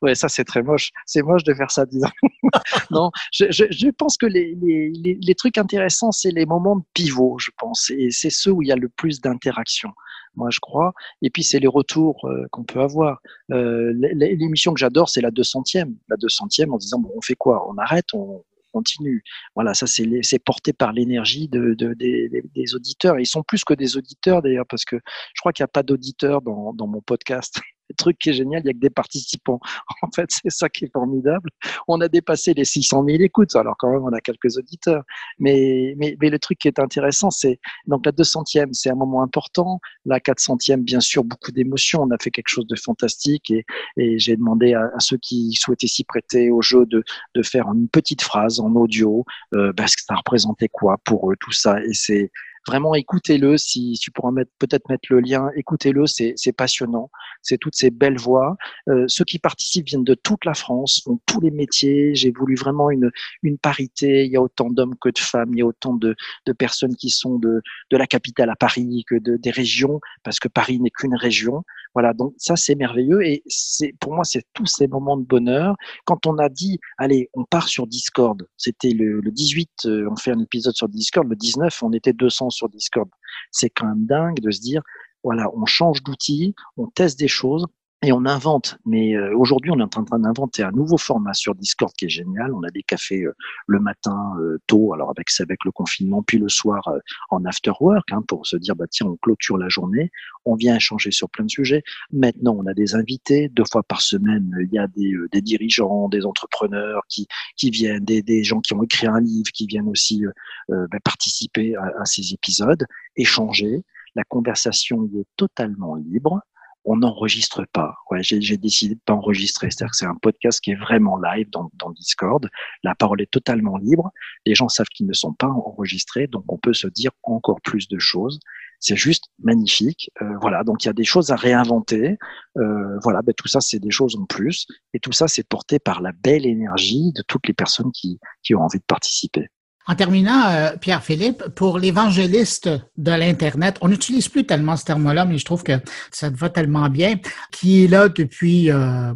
Ouais. 0.03 0.15
ça 0.15 0.29
c'est 0.29 0.45
très 0.45 0.63
moche. 0.63 0.91
C'est 1.07 1.23
moche 1.23 1.45
de 1.45 1.55
faire 1.55 1.71
ça, 1.71 1.87
disons. 1.87 2.09
non, 2.91 3.11
je, 3.33 3.47
je, 3.51 3.65
je, 3.71 3.89
pense 3.91 4.17
que 4.17 4.27
les, 4.27 4.55
les, 4.61 4.91
les, 4.91 5.19
les 5.21 5.35
trucs 5.35 5.59
intéressants, 5.59 6.13
c'est 6.13 6.31
les 6.31 6.47
moments 6.47 6.77
de 6.77 6.85
pivot, 6.95 7.39
je 7.39 7.51
pense. 7.57 7.91
Et 7.91 8.11
c'est 8.11 8.31
ceux 8.31 8.51
où 8.51 8.63
il 8.63 8.69
y 8.69 8.73
a 8.73 8.77
le 8.77 8.89
plus 8.89 9.21
d'interaction 9.21 9.91
moi 10.37 10.51
je 10.51 10.61
crois. 10.61 10.95
Et 11.23 11.31
puis 11.31 11.45
c'est 11.45 11.61
les 11.61 11.69
retours 11.69 12.25
euh, 12.27 12.47
qu'on 12.51 12.65
peut 12.65 12.81
avoir. 12.81 13.21
Euh, 13.53 13.93
L'émission 13.95 14.75
que 14.75 14.81
j'adore, 14.81 15.09
c'est 15.09 15.21
la 15.21 15.31
200e. 15.31 15.95
La 16.09 16.17
200e 16.17 16.71
en 16.71 16.79
disant 16.79 16.99
bon, 16.99 17.13
on 17.17 17.21
fait 17.21 17.37
quoi? 17.37 17.69
On 17.71 17.79
arrête, 17.79 18.07
on, 18.15 18.43
continue. 18.75 19.23
Voilà, 19.55 19.73
ça 19.73 19.87
c'est 19.87 20.39
porté 20.45 20.73
par 20.73 20.93
l'énergie 20.93 21.49
de, 21.49 21.75
de, 21.75 21.95
des, 21.95 22.75
auditeurs. 22.75 23.21
ils 23.21 23.27
sont 23.27 23.43
plus 23.43 23.65
que 23.65 23.75
des 23.75 23.97
auditeurs 23.97 24.43
d'ailleurs, 24.43 24.67
parce 24.69 24.85
que 24.85 24.97
je 25.35 25.41
crois 25.41 25.53
qu'il 25.53 25.63
n'y 25.63 25.71
a 25.73 25.77
pas 25.79 25.85
d'auditeurs 25.85 26.43
dans 26.43 26.87
mon 26.87 27.01
podcast. 27.01 27.61
Le 27.91 27.95
truc 27.97 28.19
qui 28.19 28.31
est 28.31 28.33
génial, 28.33 28.63
il 28.63 28.65
n'y 28.65 28.71
a 28.71 28.73
que 28.73 28.79
des 28.79 28.91
participants. 28.91 29.61
En 30.03 30.11
fait, 30.15 30.29
c'est 30.31 30.51
ça 30.51 30.69
qui 30.69 30.85
est 30.85 30.93
formidable. 30.93 31.49
On 31.89 32.01
a 32.01 32.09
dépassé 32.09 32.53
les 32.53 32.65
600 32.65 33.05
000 33.07 33.23
écoutes, 33.23 33.57
alors 33.57 33.75
quand 33.79 33.91
même, 33.91 34.03
on 34.03 34.13
a 34.13 34.21
quelques 34.21 34.59
auditeurs. 34.59 35.03
Mais, 35.39 35.95
mais, 35.97 36.17
mais 36.21 36.29
le 36.29 36.39
truc 36.39 36.59
qui 36.59 36.69
est 36.69 36.79
intéressant, 36.79 37.31
c'est 37.31 37.59
donc 37.87 38.05
la 38.05 38.13
200e, 38.13 38.73
c'est 38.73 38.91
un 38.91 38.95
moment 38.95 39.23
important. 39.23 39.81
La 40.05 40.19
400e, 40.19 40.83
bien 40.83 41.01
sûr, 41.01 41.25
beaucoup 41.25 41.53
d'émotions. 41.53 42.03
On 42.03 42.11
a 42.11 42.19
fait 42.21 42.31
quelque 42.31 42.49
chose 42.49 42.67
de 42.67 42.77
fantastique 42.77 43.51
et, 43.51 43.65
et 43.97 44.19
j'ai 44.19 44.37
demandé 44.37 44.75
à, 44.75 44.91
ceux 44.99 45.17
qui 45.17 45.53
souhaitaient 45.53 45.87
s'y 45.87 46.05
prêter 46.05 46.51
au 46.51 46.63
jeu 46.63 46.87
de, 46.87 47.03
de 47.35 47.43
faire 47.43 47.67
une 47.69 47.89
petite 47.89 48.23
phrase 48.23 48.61
en 48.61 48.75
audio, 48.75 49.25
euh, 49.55 49.73
parce 49.73 49.97
que 49.97 50.03
ça 50.03 50.15
représentait 50.15 50.69
quoi 50.69 50.99
pour 51.05 51.31
eux, 51.31 51.37
tout 51.41 51.53
ça. 51.53 51.81
Et 51.83 51.95
c'est 51.95 52.31
Vraiment, 52.67 52.95
écoutez-le. 52.95 53.57
Si, 53.59 53.99
tu 54.01 54.11
pourras 54.11 54.33
peut-être 54.59 54.89
mettre 54.89 55.07
le 55.11 55.21
lien, 55.21 55.51
écoutez-le. 55.57 56.07
C'est, 56.07 56.53
passionnant. 56.57 57.11
C'est 57.43 57.59
toutes 57.59 57.75
ces 57.75 57.91
belles 57.91 58.19
voix. 58.19 58.57
Euh, 58.89 59.05
ceux 59.09 59.25
qui 59.25 59.39
participent 59.39 59.87
viennent 59.87 60.05
de 60.05 60.15
toute 60.15 60.45
la 60.45 60.55
France, 60.55 61.03
font 61.05 61.21
tous 61.27 61.41
les 61.41 61.51
métiers. 61.51 62.15
J'ai 62.15 62.31
voulu 62.31 62.55
vraiment 62.55 62.91
une, 62.91 63.11
une 63.43 63.59
parité. 63.59 64.25
Il 64.25 64.33
y 64.33 64.37
a 64.37 64.43
autant 64.43 64.71
d'hommes 64.71 64.97
que 65.01 65.09
de 65.11 65.19
femmes. 65.19 65.51
Il 65.53 65.59
y 65.59 65.63
a 65.63 65.67
autant 65.67 65.95
de, 65.95 66.15
de 66.47 66.53
personnes 66.53 66.97
qui 66.97 67.11
sont 67.11 67.39
de, 67.39 67.61
de 67.91 67.97
la 67.97 68.07
capitale 68.07 68.51
à 68.51 68.57
Paris 68.57 69.05
que 69.09 69.17
de, 69.17 69.37
des 69.37 69.51
régions, 69.51 70.01
parce 70.23 70.39
que 70.39 70.49
Paris 70.49 70.81
n'est 70.81 70.91
qu'une 70.91 71.17
région. 71.17 71.65
Voilà. 71.95 72.13
Donc 72.13 72.35
ça, 72.39 72.57
c'est 72.57 72.75
merveilleux. 72.75 73.25
Et 73.25 73.43
c'est, 73.47 73.93
pour 74.01 74.13
moi, 74.13 74.25
c'est 74.25 74.43
tous 74.53 74.67
ces 74.67 74.87
moments 74.87 75.17
de 75.17 75.25
bonheur. 75.25 75.77
Quand 76.05 76.27
on 76.27 76.39
a 76.39 76.49
dit, 76.49 76.79
allez, 76.99 77.31
on 77.35 77.45
part 77.45 77.69
sur 77.69 77.87
Discord. 77.87 78.47
C'était 78.57 78.91
le, 78.91 79.21
le 79.21 79.31
18, 79.31 79.71
euh, 79.87 80.09
on 80.11 80.17
fait 80.17 80.33
un 80.33 80.41
épisode 80.41 80.75
sur 80.75 80.89
Discord. 80.89 81.29
Le 81.29 81.37
19, 81.37 81.83
on 81.83 81.93
était 81.93 82.13
200 82.13 82.51
sur 82.51 82.69
Discord. 82.69 83.09
C'est 83.51 83.71
quand 83.71 83.87
même 83.87 84.07
dingue 84.07 84.41
de 84.41 84.51
se 84.51 84.61
dire, 84.61 84.83
voilà, 85.23 85.49
on 85.55 85.65
change 85.67 86.03
d'outil, 86.03 86.55
on 86.77 86.87
teste 86.89 87.19
des 87.19 87.29
choses 87.29 87.67
et 88.05 88.13
on 88.13 88.25
invente. 88.27 88.77
Mais 88.85 89.15
euh, 89.17 89.37
aujourd'hui, 89.37 89.71
on 89.71 89.79
est 89.79 89.97
en 89.97 90.05
train 90.05 90.19
d'inventer 90.19 90.63
un 90.63 90.71
nouveau 90.71 90.97
format 90.97 91.35
sur 91.35 91.55
Discord 91.55 91.93
qui 91.95 92.07
est 92.07 92.11
génial. 92.11 92.53
On 92.53 92.63
a 92.63 92.71
des 92.71 92.83
cafés 92.83 93.23
euh, 93.23 93.33
le 93.67 93.81
matin 93.81 94.35
euh, 94.41 94.59
tôt, 94.67 94.93
alors 94.93 95.11
avec 95.11 95.29
avec 95.41 95.65
le 95.65 95.73
confinement, 95.73 96.23
puis 96.23 96.39
le 96.39 96.49
soir 96.49 96.89
en 97.31 97.45
after 97.45 97.73
work 97.81 98.13
hein, 98.13 98.23
pour 98.29 98.47
se 98.47 98.57
dire 98.57 98.77
bah 98.77 98.85
tiens, 98.91 99.07
on 99.07 99.17
clôture 99.17 99.57
la 99.57 99.69
journée, 99.69 100.11
on 100.45 100.55
vient 100.55 100.77
échanger 100.77 101.11
sur 101.11 101.29
plein 101.31 101.45
de 101.45 101.51
sujets. 101.51 101.83
Maintenant, 102.13 102.57
on 102.59 102.67
a 102.67 102.75
des 102.75 102.95
invités 102.95 103.49
deux 103.49 103.65
fois 103.71 103.83
par 103.83 104.01
semaine. 104.01 104.51
Il 104.61 104.73
y 104.73 104.79
a 104.79 104.87
des, 104.87 105.15
des 105.33 105.41
dirigeants, 105.41 106.09
des 106.09 106.25
entrepreneurs 106.27 107.03
qui 107.09 107.27
qui 107.57 107.71
viennent, 107.71 108.05
des, 108.05 108.23
des 108.23 108.45
gens 108.45 108.61
qui 108.61 108.75
ont 108.75 108.83
écrit 108.83 109.07
un 109.07 109.21
livre, 109.21 109.51
qui 109.53 109.67
viennent 109.67 109.89
aussi 109.89 110.23
bah, 110.69 110.87
participer 111.03 111.75
à, 111.77 111.93
à 112.01 112.05
ces 112.05 112.33
épisodes, 112.35 112.85
échanger. 113.17 113.83
La 114.15 114.25
conversation 114.25 115.11
est 115.17 115.27
totalement 115.37 115.97
libre 115.97 116.41
on 116.85 116.97
n'enregistre 116.97 117.65
pas. 117.73 117.97
Ouais, 118.11 118.23
j'ai 118.23 118.57
décidé 118.57 118.95
de 118.95 119.01
pas 119.05 119.15
enregistrer. 119.15 119.71
C'est-à-dire 119.71 119.91
que 119.91 119.97
c'est 119.97 120.07
un 120.07 120.17
podcast 120.17 120.61
qui 120.61 120.73
est 120.73 120.77
vraiment 120.77 121.19
live 121.19 121.49
dans, 121.51 121.71
dans, 121.75 121.91
Discord. 121.91 122.49
La 122.83 122.95
parole 122.95 123.23
est 123.23 123.31
totalement 123.31 123.79
libre. 123.79 124.11
Les 124.45 124.55
gens 124.55 124.69
savent 124.69 124.89
qu'ils 124.89 125.07
ne 125.07 125.13
sont 125.13 125.33
pas 125.33 125.49
enregistrés, 125.49 126.27
donc 126.27 126.45
on 126.49 126.59
peut 126.59 126.75
se 126.75 126.87
dire 126.87 127.13
encore 127.23 127.61
plus 127.63 127.89
de 127.89 127.99
choses. 127.99 128.39
C'est 128.81 128.97
juste 128.97 129.31
magnifique. 129.43 130.11
Euh, 130.21 130.37
voilà, 130.41 130.63
donc 130.63 130.85
il 130.85 130.89
y 130.89 130.91
a 130.91 130.95
des 130.95 131.05
choses 131.05 131.31
à 131.31 131.37
réinventer. 131.37 132.19
Euh, 132.59 132.99
voilà, 133.03 133.23
ben, 133.23 133.33
tout 133.35 133.49
ça, 133.49 133.61
c'est 133.61 133.79
des 133.79 133.91
choses 133.91 134.17
en 134.17 134.27
plus. 134.27 134.67
Et 134.93 135.01
tout 135.01 135.13
ça, 135.13 135.27
c'est 135.27 135.49
porté 135.49 135.79
par 135.79 136.03
la 136.03 136.13
belle 136.13 136.45
énergie 136.45 137.13
de 137.13 137.23
toutes 137.23 137.49
les 137.49 137.55
personnes 137.55 137.93
qui, 137.93 138.19
qui 138.43 138.55
ont 138.55 138.61
envie 138.61 138.79
de 138.79 138.85
participer. 138.87 139.49
En 139.87 139.95
terminant, 139.95 140.49
euh, 140.49 140.77
Pierre-Philippe, 140.81 141.49
pour 141.55 141.79
l'évangéliste 141.79 142.71
de 142.97 143.11
l'Internet, 143.11 143.77
on 143.83 143.89
n'utilise 143.89 144.29
plus 144.29 144.47
tellement 144.47 144.77
ce 144.77 144.85
terme-là, 144.85 145.27
mais 145.27 145.37
je 145.37 145.45
trouve 145.45 145.63
que 145.63 145.73
ça 146.11 146.31
te 146.31 146.37
va 146.37 146.49
tellement 146.49 146.89
bien, 146.89 147.17
qui 147.53 147.85
est 147.85 147.89
là 147.89 148.09
depuis 148.09 148.71
euh, 148.71 149.13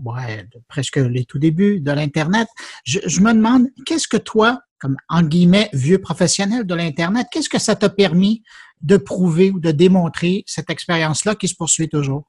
presque 0.68 0.96
les 0.96 1.24
tout 1.24 1.38
débuts 1.38 1.80
de 1.80 1.90
l'Internet. 1.90 2.48
Je, 2.84 2.98
je 3.06 3.20
me 3.20 3.32
demande, 3.32 3.68
qu'est-ce 3.86 4.08
que 4.08 4.18
toi, 4.18 4.60
comme 4.78 4.96
en 5.08 5.22
guillemets 5.22 5.70
vieux 5.72 5.98
professionnel 5.98 6.66
de 6.66 6.74
l'Internet, 6.74 7.26
qu'est-ce 7.32 7.48
que 7.48 7.58
ça 7.58 7.74
t'a 7.74 7.88
permis 7.88 8.42
de 8.82 8.98
prouver 8.98 9.50
ou 9.50 9.60
de 9.60 9.70
démontrer 9.70 10.44
cette 10.46 10.68
expérience-là 10.68 11.34
qui 11.34 11.48
se 11.48 11.54
poursuit 11.54 11.88
toujours? 11.88 12.24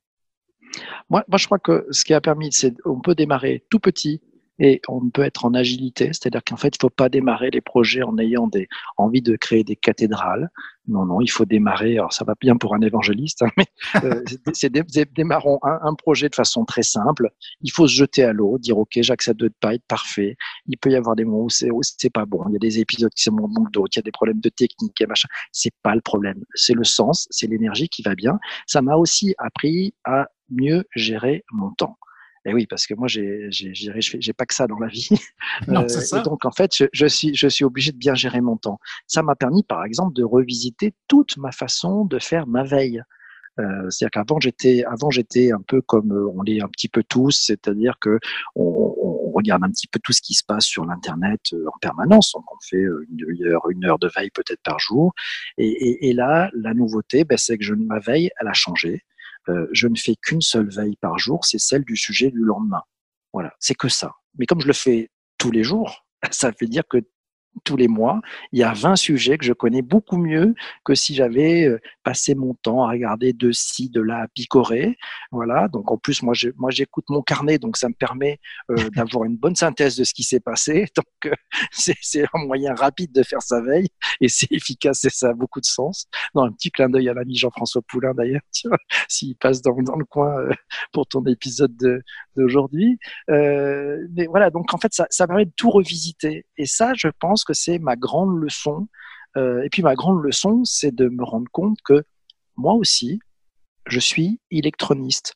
Moi, 1.09 1.23
moi, 1.27 1.37
je 1.37 1.45
crois 1.45 1.59
que 1.59 1.85
ce 1.91 2.05
qui 2.05 2.13
a 2.13 2.21
permis, 2.21 2.51
c'est 2.51 2.73
on 2.85 3.01
peut 3.01 3.15
démarrer 3.15 3.65
tout 3.69 3.79
petit, 3.79 4.21
et 4.59 4.81
on 4.87 5.09
peut 5.09 5.23
être 5.23 5.45
en 5.45 5.53
agilité, 5.53 6.07
c'est-à-dire 6.07 6.43
qu'en 6.43 6.57
fait, 6.57 6.67
il 6.67 6.79
ne 6.79 6.87
faut 6.87 6.89
pas 6.89 7.09
démarrer 7.09 7.49
les 7.49 7.61
projets 7.61 8.03
en 8.03 8.17
ayant 8.17 8.47
des, 8.47 8.67
envie 8.97 9.21
de 9.21 9.37
créer 9.37 9.63
des 9.63 9.77
cathédrales. 9.77 10.49
Non, 10.87 11.05
non, 11.05 11.21
il 11.21 11.29
faut 11.29 11.45
démarrer. 11.45 11.97
Alors, 11.97 12.11
ça 12.11 12.25
va 12.25 12.33
bien 12.39 12.57
pour 12.57 12.75
un 12.75 12.81
évangéliste, 12.81 13.43
hein, 13.43 13.49
mais 13.57 13.67
euh, 14.03 14.23
c'est 14.53 14.71
démarrons 15.13 15.59
un, 15.63 15.93
projet 15.93 16.29
de 16.29 16.35
façon 16.35 16.65
très 16.65 16.83
simple. 16.83 17.29
Il 17.61 17.71
faut 17.71 17.87
se 17.87 17.93
jeter 17.93 18.23
à 18.23 18.33
l'eau, 18.33 18.57
dire 18.57 18.77
OK, 18.77 18.97
j'accepte 19.01 19.39
de 19.39 19.45
ne 19.45 19.53
pas 19.61 19.75
être 19.75 19.85
parfait. 19.87 20.35
Il 20.67 20.77
peut 20.77 20.89
y 20.89 20.95
avoir 20.95 21.15
des 21.15 21.25
moments 21.25 21.43
où 21.43 21.49
c'est 21.49 21.69
c'est 21.81 22.11
pas 22.11 22.25
bon. 22.25 22.43
Il 22.49 22.53
y 22.53 22.55
a 22.55 22.59
des 22.59 22.79
épisodes 22.79 23.13
qui 23.13 23.23
sont 23.23 23.31
manque 23.31 23.71
d'autres. 23.71 23.91
Il 23.95 23.99
y 23.99 24.01
a 24.01 24.03
des 24.03 24.11
problèmes 24.11 24.39
de 24.39 24.49
technique 24.49 24.99
et 24.99 25.05
machin. 25.05 25.27
C'est 25.51 25.73
pas 25.83 25.95
le 25.95 26.01
problème. 26.01 26.43
C'est 26.55 26.73
le 26.73 26.83
sens, 26.83 27.27
c'est 27.29 27.47
l'énergie 27.47 27.87
qui 27.87 28.01
va 28.01 28.15
bien. 28.15 28.39
Ça 28.67 28.81
m'a 28.81 28.95
aussi 28.95 29.35
appris 29.37 29.93
à 30.05 30.27
mieux 30.49 30.83
gérer 30.95 31.43
mon 31.51 31.71
temps. 31.71 31.98
Et 32.49 32.53
oui, 32.53 32.65
parce 32.65 32.87
que 32.87 32.95
moi, 32.95 33.07
j'ai, 33.07 33.47
j'ai, 33.51 34.33
pas 34.33 34.45
que 34.45 34.55
ça 34.55 34.65
dans 34.65 34.79
la 34.79 34.87
vie. 34.87 35.09
Non, 35.67 35.87
c'est 35.87 36.01
ça. 36.01 36.19
Et 36.19 36.23
donc, 36.23 36.45
en 36.45 36.51
fait, 36.51 36.75
je, 36.75 36.85
je, 36.93 37.05
suis, 37.05 37.35
je 37.35 37.47
suis 37.47 37.63
obligé 37.63 37.91
de 37.91 37.97
bien 37.97 38.15
gérer 38.15 38.41
mon 38.41 38.57
temps. 38.57 38.79
Ça 39.05 39.21
m'a 39.21 39.35
permis, 39.35 39.63
par 39.63 39.83
exemple, 39.83 40.13
de 40.15 40.23
revisiter 40.23 40.93
toute 41.07 41.37
ma 41.37 41.51
façon 41.51 42.05
de 42.05 42.17
faire 42.17 42.47
ma 42.47 42.63
veille. 42.63 43.03
Euh, 43.59 43.89
c'est-à-dire 43.89 44.11
qu'avant 44.11 44.39
j'étais, 44.39 44.83
avant 44.85 45.09
j'étais 45.09 45.51
un 45.51 45.61
peu 45.67 45.81
comme 45.81 46.13
euh, 46.13 46.31
on 46.33 46.43
l'est 46.43 46.61
un 46.61 46.69
petit 46.69 46.87
peu 46.87 47.03
tous, 47.03 47.43
c'est-à-dire 47.45 47.95
que 47.99 48.17
on, 48.55 48.63
on, 48.63 49.31
regarde 49.31 49.63
un 49.65 49.69
petit 49.69 49.87
peu 49.87 49.99
tout 50.01 50.13
ce 50.13 50.21
qui 50.21 50.33
se 50.33 50.43
passe 50.45 50.65
sur 50.65 50.85
l'internet 50.85 51.41
euh, 51.51 51.65
en 51.67 51.77
permanence. 51.81 52.31
Donc 52.33 52.45
on 52.53 52.57
fait 52.61 52.77
euh, 52.77 53.05
une 53.09 53.17
demi-heure, 53.17 53.69
une 53.69 53.83
heure 53.83 53.99
de 53.99 54.09
veille 54.15 54.29
peut-être 54.29 54.61
par 54.63 54.79
jour. 54.79 55.13
Et, 55.57 55.67
et, 55.67 56.09
et 56.09 56.13
là, 56.13 56.49
la 56.53 56.73
nouveauté, 56.73 57.25
ben, 57.25 57.37
c'est 57.37 57.57
que 57.57 57.65
je, 57.65 57.73
ma 57.73 57.99
veille, 57.99 58.29
elle 58.39 58.47
a 58.47 58.53
changé. 58.53 59.03
Euh, 59.49 59.67
je 59.71 59.87
ne 59.87 59.95
fais 59.97 60.15
qu'une 60.21 60.41
seule 60.41 60.69
veille 60.69 60.95
par 60.97 61.17
jour, 61.17 61.45
c'est 61.45 61.59
celle 61.59 61.83
du 61.83 61.95
sujet 61.95 62.29
du 62.29 62.43
lendemain. 62.43 62.81
Voilà, 63.33 63.53
c'est 63.59 63.75
que 63.75 63.89
ça. 63.89 64.13
Mais 64.37 64.45
comme 64.45 64.61
je 64.61 64.67
le 64.67 64.73
fais 64.73 65.09
tous 65.37 65.51
les 65.51 65.63
jours, 65.63 66.05
ça 66.31 66.51
veut 66.59 66.67
dire 66.67 66.83
que 66.89 66.97
tous 67.63 67.77
les 67.77 67.87
mois, 67.87 68.21
il 68.51 68.59
y 68.59 68.63
a 68.63 68.73
20 68.73 68.95
sujets 68.95 69.37
que 69.37 69.45
je 69.45 69.53
connais 69.53 69.81
beaucoup 69.81 70.17
mieux 70.17 70.55
que 70.85 70.95
si 70.95 71.15
j'avais 71.15 71.65
euh, 71.65 71.79
passé 72.03 72.35
mon 72.35 72.53
temps 72.53 72.83
à 72.83 72.89
regarder 72.89 73.33
de 73.33 73.51
ci, 73.51 73.89
de 73.89 74.01
là, 74.01 74.23
à 74.23 74.27
picorer. 74.27 74.97
Voilà. 75.31 75.67
Donc, 75.67 75.91
en 75.91 75.97
plus, 75.97 76.21
moi, 76.23 76.33
moi, 76.57 76.71
j'écoute 76.71 77.05
mon 77.09 77.21
carnet, 77.21 77.59
donc 77.59 77.77
ça 77.77 77.89
me 77.89 77.93
permet 77.93 78.39
euh, 78.69 78.75
d'avoir 78.95 79.25
une 79.25 79.37
bonne 79.37 79.55
synthèse 79.55 79.97
de 79.97 80.03
ce 80.03 80.13
qui 80.13 80.23
s'est 80.23 80.39
passé. 80.39 80.87
Donc, 80.95 81.05
euh, 81.25 81.35
c'est 81.71 82.23
un 82.33 82.45
moyen 82.45 82.73
rapide 82.73 83.11
de 83.11 83.23
faire 83.23 83.41
sa 83.41 83.61
veille 83.61 83.87
et 84.21 84.27
c'est 84.27 84.51
efficace 84.51 85.05
et 85.05 85.09
ça 85.09 85.29
a 85.29 85.33
beaucoup 85.33 85.59
de 85.59 85.65
sens. 85.65 86.07
Dans 86.33 86.43
un 86.43 86.51
petit 86.51 86.71
clin 86.71 86.89
d'œil 86.89 87.09
à 87.09 87.13
l'ami 87.13 87.35
Jean-François 87.35 87.81
Poulain, 87.87 88.13
d'ailleurs, 88.13 88.41
s'il 89.07 89.35
passe 89.35 89.61
dans, 89.61 89.75
dans, 89.81 89.95
le 89.95 90.05
coin 90.05 90.49
pour 90.91 91.07
ton 91.07 91.23
épisode 91.25 91.75
de, 91.77 92.01
d'aujourd'hui. 92.39 92.97
Euh, 93.29 93.97
mais 94.11 94.27
voilà, 94.27 94.49
donc 94.49 94.73
en 94.73 94.77
fait, 94.77 94.93
ça, 94.93 95.05
ça 95.09 95.27
permet 95.27 95.45
de 95.45 95.53
tout 95.55 95.69
revisiter. 95.69 96.45
Et 96.57 96.65
ça, 96.65 96.93
je 96.95 97.07
pense 97.19 97.43
que 97.43 97.53
c'est 97.53 97.79
ma 97.79 97.95
grande 97.95 98.37
leçon. 98.41 98.87
Euh, 99.37 99.61
et 99.63 99.69
puis 99.69 99.83
ma 99.83 99.95
grande 99.95 100.23
leçon, 100.23 100.63
c'est 100.65 100.93
de 100.93 101.07
me 101.07 101.23
rendre 101.23 101.49
compte 101.51 101.77
que 101.83 102.03
moi 102.55 102.73
aussi, 102.73 103.19
je 103.87 103.99
suis 103.99 104.39
électroniste. 104.51 105.35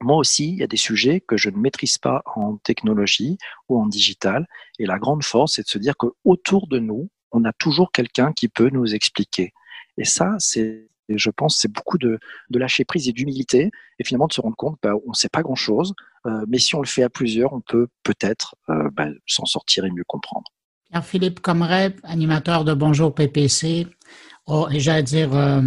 Moi 0.00 0.16
aussi, 0.16 0.50
il 0.50 0.58
y 0.58 0.62
a 0.62 0.66
des 0.66 0.76
sujets 0.76 1.20
que 1.20 1.36
je 1.36 1.48
ne 1.48 1.56
maîtrise 1.56 1.96
pas 1.96 2.22
en 2.26 2.58
technologie 2.58 3.38
ou 3.68 3.80
en 3.80 3.86
digital. 3.86 4.46
Et 4.78 4.84
la 4.86 4.98
grande 4.98 5.24
force, 5.24 5.54
c'est 5.54 5.62
de 5.62 5.68
se 5.68 5.78
dire 5.78 5.96
qu'autour 5.96 6.68
de 6.68 6.78
nous, 6.78 7.08
on 7.32 7.44
a 7.44 7.52
toujours 7.52 7.90
quelqu'un 7.92 8.32
qui 8.32 8.48
peut 8.48 8.68
nous 8.70 8.94
expliquer. 8.94 9.52
Et 9.96 10.04
ça, 10.04 10.36
c'est, 10.38 10.88
je 11.08 11.30
pense, 11.30 11.58
c'est 11.58 11.72
beaucoup 11.72 11.98
de, 11.98 12.18
lâcher 12.50 12.84
prise 12.84 13.08
et 13.08 13.12
d'humilité, 13.12 13.70
et 13.98 14.04
finalement 14.04 14.26
de 14.26 14.32
se 14.32 14.40
rendre 14.40 14.56
compte, 14.56 14.78
bah, 14.82 14.92
on 15.06 15.10
ne 15.10 15.14
sait 15.14 15.28
pas 15.28 15.42
grand-chose, 15.42 15.94
euh, 16.26 16.44
mais 16.48 16.58
si 16.58 16.74
on 16.74 16.80
le 16.80 16.86
fait 16.86 17.02
à 17.02 17.08
plusieurs, 17.08 17.52
on 17.52 17.60
peut 17.60 17.88
peut-être 18.02 18.56
euh, 18.68 18.90
bah, 18.92 19.08
s'en 19.26 19.44
sortir 19.44 19.84
et 19.84 19.90
mieux 19.90 20.04
comprendre. 20.06 20.50
Pierre-Philippe 20.90 21.40
Comeret, 21.40 21.94
animateur 22.02 22.64
de 22.64 22.74
Bonjour 22.74 23.14
PPC, 23.14 23.86
oh, 24.46 24.68
et 24.70 24.80
j'allais 24.80 25.02
dire 25.02 25.34
euh, 25.34 25.62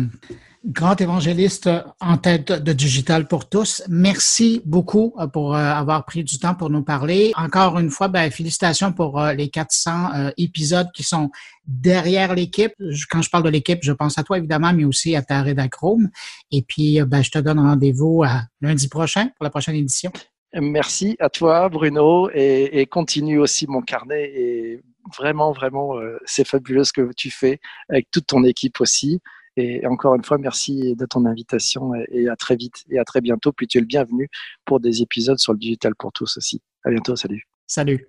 grand 0.65 0.99
évangéliste 0.99 1.69
en 2.01 2.17
tête 2.17 2.51
de 2.51 2.73
Digital 2.73 3.27
pour 3.27 3.47
tous. 3.47 3.81
Merci 3.87 4.61
beaucoup 4.65 5.13
euh, 5.17 5.27
pour 5.27 5.55
euh, 5.55 5.59
avoir 5.59 6.05
pris 6.05 6.23
du 6.23 6.37
temps 6.37 6.53
pour 6.53 6.69
nous 6.69 6.83
parler. 6.83 7.31
Encore 7.35 7.79
une 7.79 7.89
fois, 7.89 8.09
ben, 8.09 8.29
félicitations 8.29 8.91
pour 8.91 9.19
euh, 9.19 9.33
les 9.33 9.49
400 9.49 10.31
épisodes 10.37 10.89
qui 10.93 11.03
sont 11.03 11.29
derrière 11.65 12.35
l'équipe. 12.35 12.73
Quand 13.09 13.21
je 13.21 13.29
parle 13.29 13.43
de 13.43 13.49
l'équipe, 13.49 13.79
je 13.81 13.91
pense 13.91 14.17
à 14.17 14.23
toi 14.23 14.37
évidemment, 14.37 14.73
mais 14.73 14.83
aussi 14.83 15.15
à 15.15 15.21
ta 15.21 15.41
rédacrome. 15.41 16.09
Et 16.51 16.61
puis, 16.61 17.01
ben, 17.03 17.21
je 17.21 17.31
te 17.31 17.39
donne 17.39 17.59
rendez-vous 17.59 18.23
lundi 18.61 18.87
prochain 18.87 19.27
pour 19.37 19.43
la 19.43 19.49
prochaine 19.49 19.75
édition. 19.75 20.11
Merci 20.53 21.15
à 21.19 21.29
toi, 21.29 21.69
Bruno, 21.69 22.29
et, 22.33 22.81
et 22.81 22.85
continue 22.87 23.39
aussi 23.39 23.67
mon 23.67 23.81
carnet. 23.81 24.31
Et 24.33 24.81
vraiment, 25.17 25.51
vraiment, 25.51 25.93
c'est 26.25 26.47
fabuleux 26.47 26.83
ce 26.83 26.93
que 26.93 27.11
tu 27.15 27.29
fais 27.29 27.59
avec 27.87 28.09
toute 28.11 28.27
ton 28.27 28.43
équipe 28.43 28.81
aussi. 28.81 29.21
Et 29.59 29.85
encore 29.85 30.15
une 30.15 30.23
fois, 30.23 30.37
merci 30.37 30.95
de 30.95 31.05
ton 31.05 31.25
invitation 31.25 31.91
et 32.09 32.29
à 32.29 32.37
très 32.37 32.55
vite 32.55 32.85
et 32.89 32.97
à 32.97 33.03
très 33.03 33.19
bientôt. 33.19 33.51
Puis 33.51 33.67
tu 33.67 33.77
es 33.77 33.81
le 33.81 33.87
bienvenu 33.87 34.29
pour 34.63 34.79
des 34.79 35.01
épisodes 35.01 35.37
sur 35.37 35.51
le 35.51 35.59
digital 35.59 35.95
pour 35.95 36.13
tous 36.13 36.37
aussi. 36.37 36.61
À 36.85 36.89
bientôt, 36.89 37.17
salut. 37.17 37.43
Salut. 37.67 38.07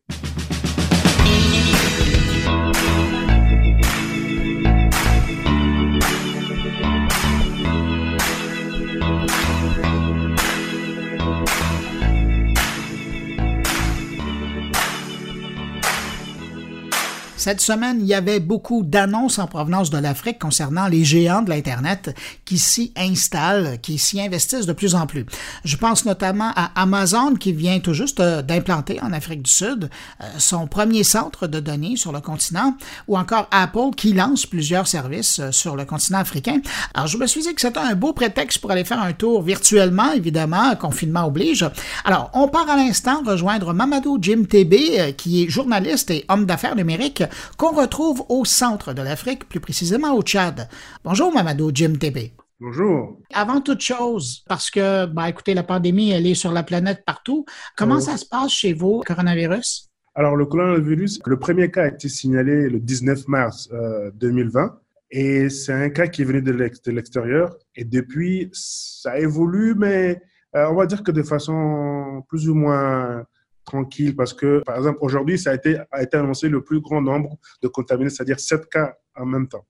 Cette 17.40 17.62
semaine, 17.62 18.00
il 18.02 18.06
y 18.06 18.12
avait 18.12 18.38
beaucoup 18.38 18.82
d'annonces 18.82 19.38
en 19.38 19.46
provenance 19.46 19.88
de 19.88 19.96
l'Afrique 19.96 20.38
concernant 20.38 20.88
les 20.88 21.04
géants 21.04 21.40
de 21.40 21.48
l'Internet 21.48 22.14
qui 22.44 22.58
s'y 22.58 22.92
installent, 22.98 23.78
qui 23.80 23.96
s'y 23.96 24.20
investissent 24.20 24.66
de 24.66 24.74
plus 24.74 24.94
en 24.94 25.06
plus. 25.06 25.24
Je 25.64 25.78
pense 25.78 26.04
notamment 26.04 26.52
à 26.54 26.70
Amazon 26.78 27.34
qui 27.36 27.54
vient 27.54 27.80
tout 27.80 27.94
juste 27.94 28.20
euh, 28.20 28.42
d'implanter 28.42 29.00
en 29.00 29.14
Afrique 29.14 29.40
du 29.40 29.50
Sud 29.50 29.88
euh, 30.20 30.24
son 30.36 30.66
premier 30.66 31.02
centre 31.02 31.46
de 31.46 31.60
données 31.60 31.96
sur 31.96 32.12
le 32.12 32.20
continent, 32.20 32.76
ou 33.08 33.16
encore 33.16 33.48
Apple 33.52 33.94
qui 33.96 34.12
lance 34.12 34.44
plusieurs 34.44 34.86
services 34.86 35.38
euh, 35.38 35.50
sur 35.50 35.76
le 35.76 35.86
continent 35.86 36.18
africain. 36.18 36.60
Alors, 36.92 37.06
je 37.06 37.16
me 37.16 37.26
suis 37.26 37.40
dit 37.40 37.54
que 37.54 37.62
c'était 37.62 37.78
un 37.80 37.94
beau 37.94 38.12
prétexte 38.12 38.58
pour 38.58 38.70
aller 38.70 38.84
faire 38.84 39.00
un 39.00 39.14
tour 39.14 39.40
virtuellement, 39.40 40.12
évidemment, 40.12 40.76
confinement 40.76 41.24
oblige. 41.24 41.64
Alors, 42.04 42.30
on 42.34 42.48
part 42.48 42.68
à 42.68 42.76
l'instant 42.76 43.22
rejoindre 43.24 43.72
Mamadou 43.72 44.18
Jim 44.20 44.42
TB, 44.46 45.16
qui 45.16 45.44
est 45.44 45.48
journaliste 45.48 46.10
et 46.10 46.26
homme 46.28 46.44
d'affaires 46.44 46.76
numérique 46.76 47.22
qu'on 47.56 47.72
retrouve 47.72 48.24
au 48.28 48.44
centre 48.44 48.92
de 48.92 49.02
l'Afrique, 49.02 49.48
plus 49.48 49.60
précisément 49.60 50.14
au 50.14 50.22
Tchad. 50.22 50.68
Bonjour 51.04 51.32
Mamadou 51.32 51.70
Jim 51.74 51.94
TB. 51.98 52.32
Bonjour. 52.60 53.18
Avant 53.32 53.62
toute 53.62 53.80
chose, 53.80 54.44
parce 54.46 54.70
que, 54.70 55.06
bah, 55.06 55.30
écoutez, 55.30 55.54
la 55.54 55.62
pandémie, 55.62 56.10
elle 56.10 56.26
est 56.26 56.34
sur 56.34 56.52
la 56.52 56.62
planète 56.62 57.04
partout. 57.06 57.46
Comment 57.74 57.96
euh, 57.96 58.00
ça 58.00 58.18
se 58.18 58.26
passe 58.26 58.52
chez 58.52 58.74
vous, 58.74 59.00
coronavirus? 59.06 59.88
Alors, 60.14 60.36
le 60.36 60.44
coronavirus, 60.44 61.20
le 61.24 61.38
premier 61.38 61.70
cas 61.70 61.84
a 61.84 61.88
été 61.88 62.10
signalé 62.10 62.68
le 62.68 62.78
19 62.78 63.28
mars 63.28 63.70
2020. 64.14 64.62
Euh, 64.62 64.68
et 65.10 65.48
c'est 65.48 65.72
un 65.72 65.88
cas 65.88 66.06
qui 66.06 66.22
est 66.22 66.24
venu 66.26 66.42
de 66.42 66.52
l'extérieur. 66.90 67.56
Et 67.74 67.84
depuis, 67.84 68.50
ça 68.52 69.18
évolue, 69.18 69.74
mais 69.74 70.20
euh, 70.54 70.66
on 70.70 70.74
va 70.74 70.86
dire 70.86 71.02
que 71.02 71.10
de 71.10 71.22
façon 71.22 72.22
plus 72.28 72.48
ou 72.48 72.54
moins 72.54 73.24
tranquille 73.70 74.16
parce 74.16 74.34
que, 74.34 74.62
par 74.64 74.76
exemple, 74.76 74.98
aujourd'hui, 75.00 75.38
ça 75.38 75.50
a 75.50 75.54
été, 75.54 75.78
a 75.90 76.02
été 76.02 76.16
annoncé 76.16 76.48
le 76.48 76.62
plus 76.62 76.80
grand 76.80 77.00
nombre 77.00 77.38
de 77.62 77.68
contaminés, 77.68 78.10
c'est-à-dire 78.10 78.40
7 78.40 78.68
cas 78.68 78.96
en 79.14 79.26
même 79.26 79.48
temps. 79.48 79.66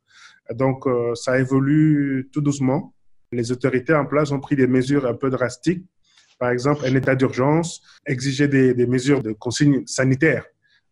Donc, 0.54 0.86
euh, 0.86 1.14
ça 1.14 1.38
évolue 1.38 2.28
tout 2.32 2.40
doucement. 2.40 2.94
Les 3.32 3.52
autorités 3.52 3.94
en 3.94 4.06
place 4.06 4.32
ont 4.32 4.40
pris 4.40 4.56
des 4.56 4.66
mesures 4.66 5.06
un 5.06 5.14
peu 5.14 5.30
drastiques. 5.30 5.84
Par 6.38 6.50
exemple, 6.50 6.86
un 6.86 6.94
état 6.96 7.14
d'urgence, 7.14 7.82
exiger 8.06 8.48
des, 8.48 8.72
des, 8.72 8.86
mesures 8.86 9.22
de 9.22 9.32
consignes 9.32 9.82
sanitaires, 9.86 10.46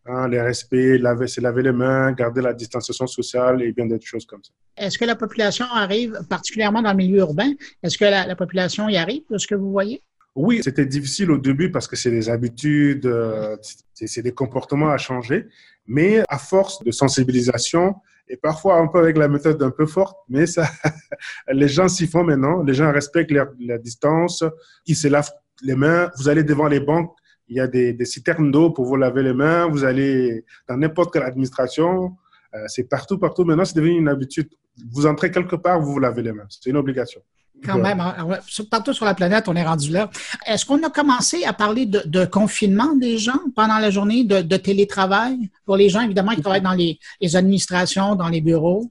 hein, 0.04 0.28
les 0.28 0.42
respects, 0.42 1.00
laver, 1.00 1.26
se 1.26 1.40
laver 1.40 1.62
les 1.62 1.72
mains, 1.72 2.12
garder 2.12 2.42
la 2.42 2.52
distanciation 2.52 3.06
sociale 3.06 3.62
et 3.62 3.72
bien 3.72 3.86
d'autres 3.86 4.06
choses 4.06 4.26
comme 4.26 4.44
ça. 4.44 4.52
Est-ce 4.76 4.98
que 4.98 5.06
la 5.06 5.16
population 5.16 5.64
arrive, 5.72 6.20
particulièrement 6.28 6.82
dans 6.82 6.90
le 6.90 6.98
milieu 6.98 7.20
urbain, 7.20 7.52
est-ce 7.82 7.96
que 7.96 8.04
la, 8.04 8.26
la 8.26 8.36
population 8.36 8.90
y 8.90 8.98
arrive 8.98 9.22
de 9.30 9.38
ce 9.38 9.46
que 9.46 9.54
vous 9.54 9.70
voyez? 9.72 10.02
Oui, 10.38 10.60
c'était 10.62 10.86
difficile 10.86 11.32
au 11.32 11.38
début 11.38 11.72
parce 11.72 11.88
que 11.88 11.96
c'est 11.96 12.12
des 12.12 12.30
habitudes, 12.30 13.06
euh, 13.06 13.56
c'est 13.92 14.22
des 14.22 14.30
comportements 14.30 14.90
à 14.90 14.96
changer, 14.96 15.48
mais 15.88 16.22
à 16.28 16.38
force 16.38 16.80
de 16.84 16.92
sensibilisation 16.92 17.96
et 18.28 18.36
parfois 18.36 18.76
un 18.76 18.86
peu 18.86 19.00
avec 19.00 19.16
la 19.16 19.26
méthode 19.26 19.60
un 19.64 19.72
peu 19.72 19.84
forte, 19.84 20.16
mais 20.28 20.46
ça, 20.46 20.68
les 21.52 21.66
gens 21.66 21.88
s'y 21.88 22.06
font 22.06 22.22
maintenant, 22.22 22.62
les 22.62 22.72
gens 22.72 22.92
respectent 22.92 23.32
la, 23.32 23.78
distance, 23.78 24.44
ils 24.86 24.94
se 24.94 25.08
lavent 25.08 25.32
les 25.62 25.74
mains, 25.74 26.08
vous 26.18 26.28
allez 26.28 26.44
devant 26.44 26.68
les 26.68 26.78
banques, 26.78 27.12
il 27.48 27.56
y 27.56 27.60
a 27.60 27.66
des, 27.66 27.96
citernes 28.04 28.52
d'eau 28.52 28.70
pour 28.70 28.84
vous 28.84 28.94
laver 28.94 29.24
les 29.24 29.34
mains, 29.34 29.66
vous 29.66 29.82
allez 29.82 30.44
dans 30.68 30.76
n'importe 30.76 31.12
quelle 31.12 31.24
administration, 31.24 32.16
euh, 32.54 32.64
c'est 32.68 32.88
partout, 32.88 33.18
partout. 33.18 33.44
Maintenant, 33.44 33.64
c'est 33.64 33.76
devenu 33.76 33.98
une 33.98 34.08
habitude. 34.08 34.48
Vous 34.92 35.04
entrez 35.06 35.32
quelque 35.32 35.56
part, 35.56 35.80
vous 35.80 35.94
vous 35.94 35.98
lavez 35.98 36.22
les 36.22 36.32
mains. 36.32 36.46
C'est 36.48 36.70
une 36.70 36.76
obligation. 36.76 37.20
Quand 37.64 37.78
même, 37.78 38.00
hein, 38.00 38.38
partout 38.70 38.92
sur 38.92 39.04
la 39.04 39.14
planète, 39.14 39.48
on 39.48 39.56
est 39.56 39.64
rendu 39.64 39.90
là. 39.90 40.10
Est-ce 40.46 40.64
qu'on 40.64 40.82
a 40.82 40.90
commencé 40.90 41.44
à 41.44 41.52
parler 41.52 41.86
de, 41.86 42.24
confinement 42.26 42.94
des 42.94 43.18
gens 43.18 43.40
pendant 43.54 43.78
la 43.78 43.90
journée, 43.90 44.24
de, 44.24 44.56
télétravail? 44.56 45.50
Pour 45.64 45.76
les 45.76 45.88
gens, 45.88 46.00
évidemment, 46.02 46.32
qui 46.32 46.40
travaillent 46.40 46.60
dans 46.60 46.72
les, 46.72 46.98
administrations, 47.36 48.14
dans 48.14 48.28
les 48.28 48.40
bureaux? 48.40 48.90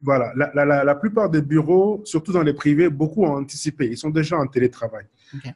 Voilà, 0.00 0.32
la, 0.34 0.94
plupart 0.96 1.30
des 1.30 1.42
bureaux, 1.42 2.02
surtout 2.04 2.32
dans 2.32 2.42
les 2.42 2.54
privés, 2.54 2.88
beaucoup 2.88 3.24
ont 3.24 3.36
anticipé. 3.36 3.86
Ils 3.86 3.98
sont 3.98 4.10
déjà 4.10 4.36
en 4.36 4.46
télétravail. 4.46 5.04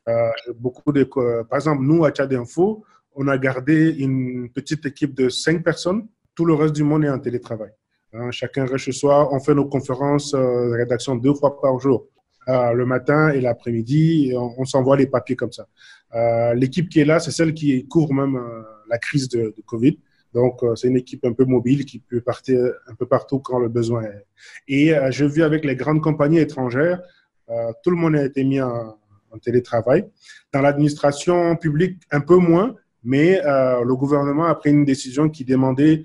Euh, 0.08 0.30
beaucoup 0.58 0.92
de, 0.92 1.04
par 1.04 1.56
exemple, 1.56 1.82
nous, 1.82 2.04
à 2.04 2.10
Tchad 2.10 2.32
Info, 2.32 2.84
on 3.14 3.28
a 3.28 3.38
gardé 3.38 3.96
une 3.98 4.48
petite 4.50 4.86
équipe 4.86 5.14
de 5.14 5.28
cinq 5.28 5.64
personnes. 5.64 6.06
Tout 6.34 6.44
le 6.44 6.54
reste 6.54 6.74
du 6.74 6.84
monde 6.84 7.04
est 7.04 7.08
en 7.08 7.18
télétravail. 7.18 7.70
Hein, 8.12 8.30
chacun 8.30 8.66
reste 8.66 8.84
chez 8.84 8.92
soi. 8.92 9.28
On 9.32 9.40
fait 9.40 9.54
nos 9.54 9.66
conférences 9.66 10.34
euh, 10.34 10.70
de 10.70 10.76
rédaction 10.76 11.16
deux 11.16 11.34
fois 11.34 11.60
par 11.60 11.78
jour. 11.80 12.06
Euh, 12.48 12.72
le 12.74 12.86
matin 12.86 13.30
et 13.30 13.40
l'après-midi. 13.40 14.32
On, 14.36 14.64
s'envoie 14.64 14.96
les 14.96 15.08
papiers 15.08 15.34
comme 15.34 15.50
ça. 15.50 15.66
Euh, 16.14 16.54
l'équipe 16.54 16.88
qui 16.88 17.00
est 17.00 17.04
là, 17.04 17.18
c'est 17.18 17.32
celle 17.32 17.54
qui 17.54 17.88
couvre 17.88 18.12
même 18.12 18.36
euh, 18.36 18.62
la 18.88 18.98
crise 18.98 19.28
de, 19.28 19.52
Covid. 19.66 19.98
Donc, 20.32 20.60
c'est 20.76 20.86
une 20.86 20.96
équipe 20.96 21.24
un 21.24 21.32
peu 21.32 21.44
mobile 21.44 21.84
qui 21.86 21.98
peut 21.98 22.20
partir 22.20 22.60
un 22.86 22.94
peu 22.94 23.06
partout 23.06 23.40
quand 23.40 23.58
le 23.58 23.68
besoin 23.68 24.02
est. 24.02 24.26
Et 24.68 24.92
je 25.10 25.24
vis 25.24 25.42
avec 25.42 25.64
les 25.64 25.76
grandes 25.76 26.02
compagnies 26.02 26.40
étrangères, 26.40 27.00
tout 27.82 27.90
le 27.90 27.96
monde 27.96 28.16
a 28.16 28.24
été 28.26 28.44
mis 28.44 28.60
en, 28.60 28.98
télétravail. 29.40 30.04
Dans 30.52 30.60
l'administration 30.60 31.56
publique, 31.56 32.02
un 32.10 32.20
peu 32.20 32.36
moins, 32.36 32.74
mais 33.02 33.40
le 33.42 33.94
gouvernement 33.94 34.44
a 34.44 34.54
pris 34.56 34.70
une 34.70 34.84
décision 34.84 35.30
qui 35.30 35.46
demandait 35.46 36.04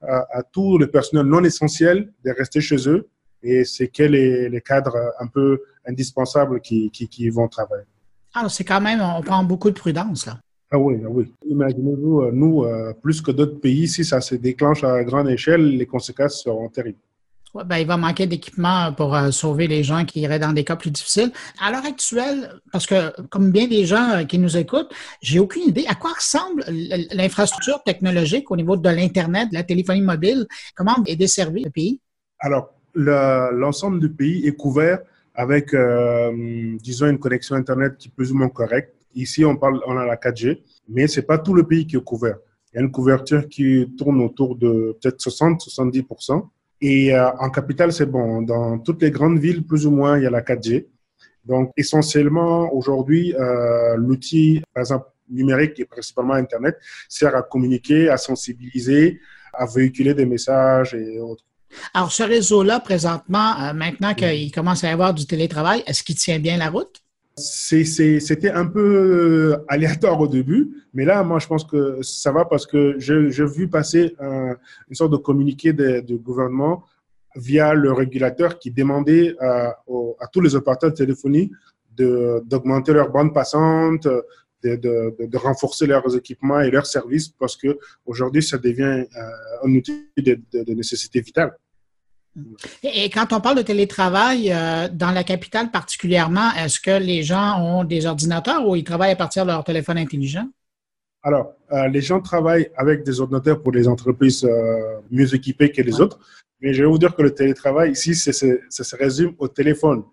à 0.00 0.42
tout 0.42 0.78
le 0.78 0.90
personnel 0.90 1.26
non 1.26 1.44
essentiel 1.44 2.10
de 2.24 2.30
rester 2.30 2.62
chez 2.62 2.88
eux 2.88 3.10
et 3.42 3.64
c'est 3.64 3.88
quels 3.88 4.12
les, 4.12 4.48
les 4.48 4.60
cadres 4.60 4.96
un 5.18 5.26
peu 5.26 5.60
indispensables 5.86 6.60
qui, 6.60 6.90
qui, 6.90 7.28
vont 7.30 7.48
travailler. 7.48 7.84
Ah, 8.34 8.48
c'est 8.48 8.64
quand 8.64 8.80
même, 8.80 9.00
on 9.00 9.22
prend 9.22 9.42
beaucoup 9.44 9.70
de 9.70 9.78
prudence 9.78 10.26
là. 10.26 10.38
Ah 10.70 10.78
oui, 10.78 11.00
ah 11.04 11.08
oui. 11.08 11.32
Imaginez-vous, 11.48 12.22
euh, 12.22 12.30
nous, 12.32 12.64
euh, 12.64 12.92
plus 13.00 13.20
que 13.20 13.30
d'autres 13.30 13.60
pays, 13.60 13.86
si 13.86 14.04
ça 14.04 14.20
se 14.20 14.34
déclenche 14.34 14.82
à 14.82 15.04
grande 15.04 15.28
échelle, 15.28 15.76
les 15.76 15.86
conséquences 15.86 16.42
seront 16.42 16.68
terribles. 16.68 16.98
Ouais, 17.54 17.64
ben, 17.64 17.76
il 17.76 17.86
va 17.86 17.96
manquer 17.96 18.26
d'équipement 18.26 18.92
pour 18.92 19.14
euh, 19.14 19.30
sauver 19.30 19.68
les 19.68 19.84
gens 19.84 20.04
qui 20.04 20.20
iraient 20.20 20.40
dans 20.40 20.52
des 20.52 20.64
cas 20.64 20.74
plus 20.74 20.90
difficiles. 20.90 21.30
À 21.60 21.70
l'heure 21.70 21.86
actuelle, 21.86 22.52
parce 22.72 22.84
que 22.86 23.18
comme 23.28 23.52
bien 23.52 23.68
des 23.68 23.86
gens 23.86 24.26
qui 24.28 24.38
nous 24.38 24.56
écoutent, 24.56 24.92
j'ai 25.22 25.38
aucune 25.38 25.62
idée 25.68 25.86
à 25.88 25.94
quoi 25.94 26.12
ressemble 26.12 26.64
l'infrastructure 27.12 27.82
technologique 27.84 28.50
au 28.50 28.56
niveau 28.56 28.76
de 28.76 28.88
l'Internet, 28.88 29.50
de 29.50 29.54
la 29.54 29.62
téléphonie 29.62 30.02
mobile? 30.02 30.46
Comment 30.74 30.96
est 31.06 31.16
desservi 31.16 31.62
le 31.62 31.70
pays? 31.70 32.00
Alors, 32.40 32.74
l'ensemble 32.94 34.00
du 34.00 34.10
pays 34.10 34.46
est 34.46 34.56
couvert 34.56 34.98
avec, 35.36 35.74
euh, 35.74 36.76
disons, 36.82 37.08
une 37.08 37.18
connexion 37.18 37.54
Internet 37.56 37.98
qui 37.98 38.08
est 38.08 38.10
plus 38.10 38.32
ou 38.32 38.34
moins 38.34 38.48
correcte. 38.48 38.94
ici, 39.14 39.44
on, 39.44 39.56
parle, 39.56 39.80
on 39.86 39.96
a 39.96 40.04
la 40.04 40.16
4G, 40.16 40.62
mais 40.88 41.06
ce 41.06 41.20
n'est 41.20 41.26
pas 41.26 41.38
tout 41.38 41.54
le 41.54 41.64
pays 41.64 41.86
qui 41.86 41.96
est 41.96 42.04
couvert. 42.04 42.36
Il 42.72 42.76
y 42.76 42.78
a 42.80 42.82
une 42.82 42.90
couverture 42.90 43.46
qui 43.48 43.94
tourne 43.96 44.20
autour 44.20 44.56
de 44.56 44.96
peut-être 45.00 45.18
60-70%. 45.18 46.48
Et 46.80 47.14
euh, 47.14 47.30
en 47.38 47.50
capitale, 47.50 47.92
c'est 47.92 48.06
bon. 48.06 48.42
Dans 48.42 48.78
toutes 48.78 49.02
les 49.02 49.10
grandes 49.10 49.38
villes, 49.38 49.64
plus 49.64 49.86
ou 49.86 49.90
moins, 49.90 50.18
il 50.18 50.24
y 50.24 50.26
a 50.26 50.30
la 50.30 50.42
4G. 50.42 50.86
Donc, 51.44 51.70
essentiellement, 51.76 52.74
aujourd'hui, 52.74 53.34
euh, 53.34 53.96
l'outil, 53.96 54.62
par 54.74 54.82
exemple, 54.82 55.06
numérique 55.30 55.78
et 55.80 55.84
principalement 55.84 56.34
Internet, 56.34 56.76
sert 57.08 57.34
à 57.34 57.42
communiquer, 57.42 58.08
à 58.08 58.16
sensibiliser, 58.16 59.20
à 59.52 59.66
véhiculer 59.66 60.14
des 60.14 60.26
messages 60.26 60.94
et 60.94 61.18
autres. 61.20 61.44
Alors, 61.94 62.12
ce 62.12 62.22
réseau-là, 62.22 62.80
présentement, 62.80 63.60
euh, 63.60 63.72
maintenant 63.72 64.14
qu'il 64.14 64.50
commence 64.52 64.84
à 64.84 64.88
y 64.88 64.90
avoir 64.90 65.14
du 65.14 65.26
télétravail, 65.26 65.82
est-ce 65.86 66.02
qu'il 66.02 66.16
tient 66.16 66.38
bien 66.38 66.56
la 66.56 66.70
route? 66.70 67.02
C'était 67.38 68.50
un 68.50 68.66
peu 68.66 69.58
aléatoire 69.68 70.18
au 70.18 70.26
début, 70.26 70.70
mais 70.94 71.04
là, 71.04 71.22
moi, 71.22 71.38
je 71.38 71.46
pense 71.46 71.64
que 71.64 71.98
ça 72.00 72.32
va 72.32 72.46
parce 72.46 72.66
que 72.66 72.96
j'ai 72.98 73.44
vu 73.44 73.68
passer 73.68 74.16
une 74.20 74.94
sorte 74.94 75.12
de 75.12 75.18
communiqué 75.18 75.74
du 75.74 76.16
gouvernement 76.16 76.84
via 77.34 77.74
le 77.74 77.92
régulateur 77.92 78.58
qui 78.58 78.70
demandait 78.70 79.36
à, 79.38 79.76
à 80.18 80.26
tous 80.32 80.40
les 80.40 80.54
opérateurs 80.54 80.90
de 80.92 80.96
téléphonie 80.96 81.52
d'augmenter 81.94 82.92
leur 82.94 83.10
bande 83.10 83.34
passante, 83.34 84.06
de, 84.62 84.76
de, 84.76 85.26
de, 85.26 85.36
renforcer 85.36 85.86
leurs 85.86 86.16
équipements 86.16 86.60
et 86.60 86.70
leurs 86.70 86.86
services 86.86 87.28
parce 87.28 87.56
que 87.56 87.78
aujourd'hui, 88.04 88.42
ça 88.42 88.58
devient 88.58 89.04
euh, 89.16 89.64
un 89.64 89.74
outil 89.74 90.08
de 90.16 90.74
nécessité 90.74 91.20
vitale. 91.20 91.54
Et 92.82 93.08
quand 93.10 93.32
on 93.32 93.40
parle 93.40 93.56
de 93.56 93.62
télétravail, 93.62 94.52
euh, 94.52 94.88
dans 94.92 95.10
la 95.10 95.24
capitale 95.24 95.70
particulièrement, 95.70 96.50
est-ce 96.52 96.80
que 96.80 96.98
les 96.98 97.22
gens 97.22 97.60
ont 97.60 97.84
des 97.84 98.06
ordinateurs 98.06 98.66
ou 98.66 98.76
ils 98.76 98.84
travaillent 98.84 99.12
à 99.12 99.16
partir 99.16 99.44
de 99.44 99.50
leur 99.50 99.64
téléphone 99.64 99.98
intelligent? 99.98 100.48
Alors, 101.22 101.54
euh, 101.72 101.88
les 101.88 102.00
gens 102.00 102.20
travaillent 102.20 102.70
avec 102.76 103.04
des 103.04 103.20
ordinateurs 103.20 103.62
pour 103.62 103.72
les 103.72 103.88
entreprises 103.88 104.44
euh, 104.44 105.00
mieux 105.10 105.34
équipées 105.34 105.72
que 105.72 105.82
les 105.82 106.00
autres. 106.00 106.18
Mais 106.60 106.72
je 106.72 106.82
vais 106.82 106.88
vous 106.88 106.98
dire 106.98 107.14
que 107.14 107.22
le 107.22 107.34
télétravail, 107.34 107.92
ici, 107.92 108.14
ça 108.14 108.32
se 108.32 108.96
résume 108.96 109.34
au 109.38 109.48
téléphone. 109.48 110.04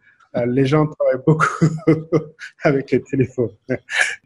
les 0.47 0.65
gens 0.65 0.85
travaillent 0.87 1.23
beaucoup 1.25 1.65
avec 2.63 2.91
les 2.91 3.01
téléphones. 3.01 3.55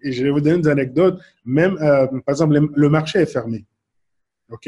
Et 0.01 0.11
je 0.11 0.23
vais 0.23 0.31
vous 0.31 0.41
donner 0.41 0.59
des 0.59 0.69
anecdotes. 0.69 1.19
Même, 1.45 1.77
par 1.77 2.33
exemple, 2.33 2.59
le 2.73 2.89
marché 2.89 3.19
est 3.19 3.31
fermé. 3.31 3.65
OK? 4.49 4.67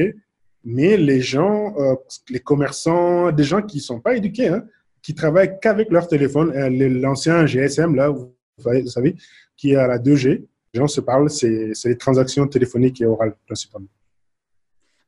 Mais 0.63 0.97
les 0.97 1.21
gens, 1.21 1.73
euh, 1.77 1.95
les 2.29 2.39
commerçants, 2.39 3.31
des 3.31 3.43
gens 3.43 3.61
qui 3.61 3.77
ne 3.77 3.81
sont 3.81 3.99
pas 3.99 4.15
éduqués, 4.15 4.49
hein, 4.49 4.63
qui 5.01 5.15
travaillent 5.15 5.57
qu'avec 5.61 5.89
leur 5.91 6.07
téléphone, 6.07 6.51
euh, 6.51 6.69
l'ancien 6.89 7.45
GSM, 7.45 7.95
là, 7.95 8.09
vous 8.09 8.33
savez, 8.87 9.15
qui 9.55 9.71
est 9.71 9.75
à 9.75 9.87
la 9.87 9.97
2G, 9.97 10.45
les 10.73 10.79
gens 10.79 10.87
se 10.87 11.01
parlent, 11.01 11.29
c'est 11.29 11.71
les 11.85 11.97
transactions 11.97 12.47
téléphoniques 12.47 13.01
et 13.01 13.05
orales 13.05 13.35
principalement. 13.45 13.87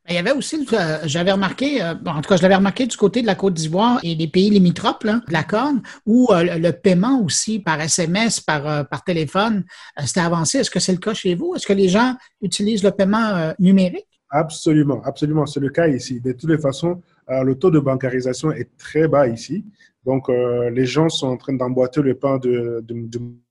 Il 0.09 0.15
y 0.15 0.17
avait 0.17 0.31
aussi, 0.31 0.65
euh, 0.73 0.97
j'avais 1.05 1.31
remarqué, 1.31 1.83
en 1.83 2.21
tout 2.21 2.29
cas, 2.29 2.35
je 2.35 2.41
l'avais 2.41 2.55
remarqué 2.55 2.87
du 2.87 2.97
côté 2.97 3.21
de 3.21 3.27
la 3.27 3.35
Côte 3.35 3.53
d'Ivoire 3.53 3.99
et 4.01 4.15
des 4.15 4.27
pays 4.27 4.49
limitrophes 4.49 5.03
de 5.03 5.19
la 5.29 5.43
Corne, 5.43 5.83
où 6.07 6.27
le 6.31 6.71
paiement 6.71 7.21
aussi 7.21 7.59
par 7.59 7.79
SMS, 7.79 8.39
par, 8.39 8.87
par 8.87 9.03
téléphone, 9.03 9.63
c'était 10.03 10.21
avancé. 10.21 10.57
Est-ce 10.57 10.71
que 10.71 10.79
c'est 10.79 10.91
le 10.91 10.97
cas 10.97 11.13
chez 11.13 11.35
vous? 11.35 11.53
Est-ce 11.55 11.67
que 11.67 11.73
les 11.73 11.87
gens 11.87 12.15
utilisent 12.41 12.83
le 12.83 12.91
paiement 12.91 13.53
numérique? 13.59 14.07
Absolument, 14.33 15.01
absolument. 15.03 15.45
C'est 15.45 15.59
le 15.59 15.69
cas 15.69 15.89
ici. 15.89 16.21
De 16.21 16.31
toutes 16.31 16.49
les 16.49 16.57
façons, 16.57 17.01
euh, 17.29 17.43
le 17.43 17.55
taux 17.55 17.69
de 17.69 17.79
bancarisation 17.79 18.53
est 18.53 18.69
très 18.77 19.09
bas 19.09 19.27
ici. 19.27 19.65
Donc, 20.05 20.29
euh, 20.29 20.69
les 20.69 20.85
gens 20.85 21.09
sont 21.09 21.27
en 21.27 21.37
train 21.37 21.53
d'emboîter 21.53 22.01
le 22.01 22.15
pain 22.15 22.37
de, 22.37 22.81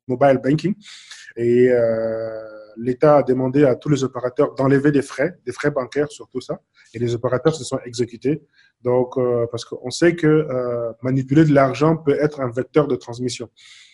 mobile 0.09 0.40
banking. 0.43 0.75
Et 1.37 1.69
euh, 1.71 2.31
l'État 2.79 3.19
a 3.19 3.23
demandé 3.23 3.64
à 3.64 3.77
tous 3.77 3.90
les 3.90 4.03
opérateurs 4.05 4.55
d'enlever 4.55 4.90
des 4.90 5.03
frais, 5.03 5.38
des 5.45 5.53
frais 5.53 5.71
bancaires 5.71 6.11
sur 6.11 6.29
tout 6.29 6.40
ça. 6.40 6.59
Et 6.95 6.99
les 6.99 7.14
opérateurs 7.14 7.55
se 7.55 7.62
sont 7.62 7.79
exécutés. 7.85 8.43
Donc, 8.83 9.16
parce 9.53 9.66
qu'on 9.66 9.90
sait 9.90 10.16
que 10.16 10.49
manipuler 11.03 11.45
de 11.45 11.53
l'argent 11.53 11.97
peut 11.97 12.16
être 12.19 12.40
un 12.40 12.51
vecteur 12.51 12.88
de 12.88 12.97
transmission. 12.97 13.49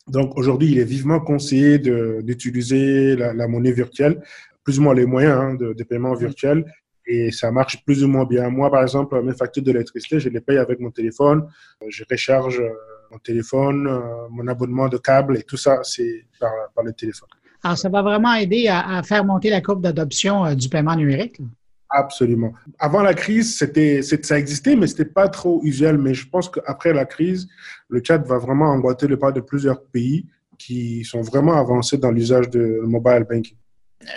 Donc, 0.06 0.38
aujourd'hui, 0.38 0.70
il 0.70 0.78
est 0.78 0.84
vivement 0.84 1.20
conseillé 1.20 1.78
d'utiliser 1.78 3.16
la 3.16 3.48
monnaie 3.48 3.72
virtuelle 3.72 4.22
plus 4.66 4.80
ou 4.80 4.82
moins 4.82 4.94
les 4.94 5.06
moyens 5.06 5.38
hein, 5.40 5.54
de, 5.54 5.82
paiement 5.84 6.12
virtuel 6.14 6.64
et 7.06 7.30
ça 7.30 7.52
marche 7.52 7.84
plus 7.84 8.02
ou 8.02 8.08
moins 8.08 8.24
bien. 8.24 8.50
Moi, 8.50 8.68
par 8.68 8.82
exemple, 8.82 9.22
mes 9.22 9.32
factures 9.32 9.62
d'électricité, 9.62 10.18
je 10.18 10.28
les 10.28 10.40
paye 10.40 10.58
avec 10.58 10.80
mon 10.80 10.90
téléphone. 10.90 11.46
Je 11.88 12.02
recharge 12.10 12.58
euh, 12.58 12.70
mon 13.12 13.18
téléphone, 13.18 13.86
euh, 13.86 14.00
mon 14.28 14.48
abonnement 14.48 14.88
de 14.88 14.98
câble 14.98 15.38
et 15.38 15.44
tout 15.44 15.56
ça, 15.56 15.78
c'est 15.84 16.26
par, 16.40 16.50
le 16.84 16.92
téléphone. 16.92 17.28
Alors, 17.62 17.78
ça 17.78 17.88
va 17.88 18.02
vraiment 18.02 18.34
aider 18.34 18.66
à, 18.68 19.00
faire 19.04 19.24
monter 19.24 19.50
la 19.50 19.60
courbe 19.60 19.82
d'adoption 19.82 20.44
euh, 20.44 20.54
du 20.56 20.68
paiement 20.68 20.96
numérique? 20.96 21.40
Absolument. 21.88 22.52
Avant 22.80 23.02
la 23.02 23.14
crise, 23.14 23.56
c'était, 23.56 24.02
ça 24.02 24.36
existait, 24.36 24.74
mais 24.74 24.88
c'était 24.88 25.04
pas 25.04 25.28
trop 25.28 25.60
usuel. 25.62 25.98
Mais 25.98 26.12
je 26.12 26.28
pense 26.28 26.48
qu'après 26.48 26.92
la 26.92 27.04
crise, 27.04 27.46
le 27.88 28.02
chat 28.04 28.18
va 28.18 28.38
vraiment 28.38 28.66
emboîter 28.66 29.06
le 29.06 29.16
pas 29.16 29.30
de 29.30 29.40
plusieurs 29.40 29.80
pays 29.80 30.26
qui 30.58 31.04
sont 31.04 31.22
vraiment 31.22 31.54
avancés 31.54 31.98
dans 31.98 32.10
l'usage 32.10 32.50
de 32.50 32.80
mobile 32.82 33.24
banking 33.30 33.56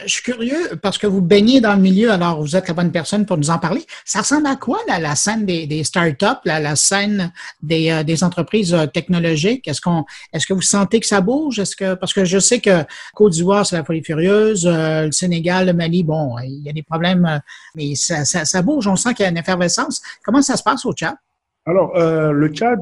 je 0.06 0.12
suis 0.12 0.24
curieux 0.24 0.76
parce 0.82 0.98
que 0.98 1.08
vous 1.08 1.22
baignez 1.22 1.62
dans 1.62 1.74
le 1.74 1.82
milieu, 1.82 2.12
alors 2.12 2.42
vous 2.42 2.56
êtes 2.56 2.68
la 2.68 2.74
bonne 2.74 2.92
personne 2.92 3.26
pour 3.26 3.38
nous 3.38 3.50
en 3.50 3.60
parler. 3.60 3.86
Ça 4.06 4.20
ressemble 4.20 4.48
à 4.48 4.56
quoi 4.56 4.80
la 4.88 5.16
scène 5.16 5.46
des, 5.46 5.84
startups, 5.84 6.26
la 6.46 6.76
scène 6.76 7.32
des, 7.62 7.90
euh, 7.90 8.26
entreprises 8.26 8.74
euh, 8.74 8.86
technologiques? 8.86 9.68
Est-ce 9.68 9.82
qu'on, 9.82 10.06
est-ce 10.34 10.46
que 10.46 10.54
vous 10.54 10.62
sentez 10.62 11.00
que 11.00 11.06
ça 11.06 11.22
bouge? 11.22 11.60
Est-ce 11.60 11.76
que 11.76 11.94
parce 11.96 12.14
que 12.14 12.26
je 12.26 12.40
sais 12.40 12.60
que 12.60 12.84
Côte 13.14 13.34
d'Ivoire 13.34 13.66
c'est 13.66 13.78
la 13.78 13.86
folie 13.86 14.04
furieuse, 14.04 14.68
euh, 14.68 15.06
le 15.06 15.12
Sénégal, 15.12 15.68
le 15.68 15.74
Mali, 15.74 16.04
bon, 16.04 16.38
il 16.40 16.62
y 16.64 16.70
a 16.70 16.74
des 16.74 16.84
problèmes, 16.84 17.42
mais 17.76 17.96
ça 17.96 18.62
bouge. 18.62 18.88
On 18.88 18.96
sent 18.96 19.14
qu'il 19.14 19.24
y 19.24 19.28
a 19.28 19.32
une 19.32 19.38
effervescence. 19.38 20.02
Comment 20.24 20.42
ça 20.42 20.58
se 20.58 20.64
passe 20.64 20.86
au 20.86 20.94
Tchad? 20.94 21.16
Alors, 21.66 21.94
le 21.96 22.48
Tchad, 22.50 22.82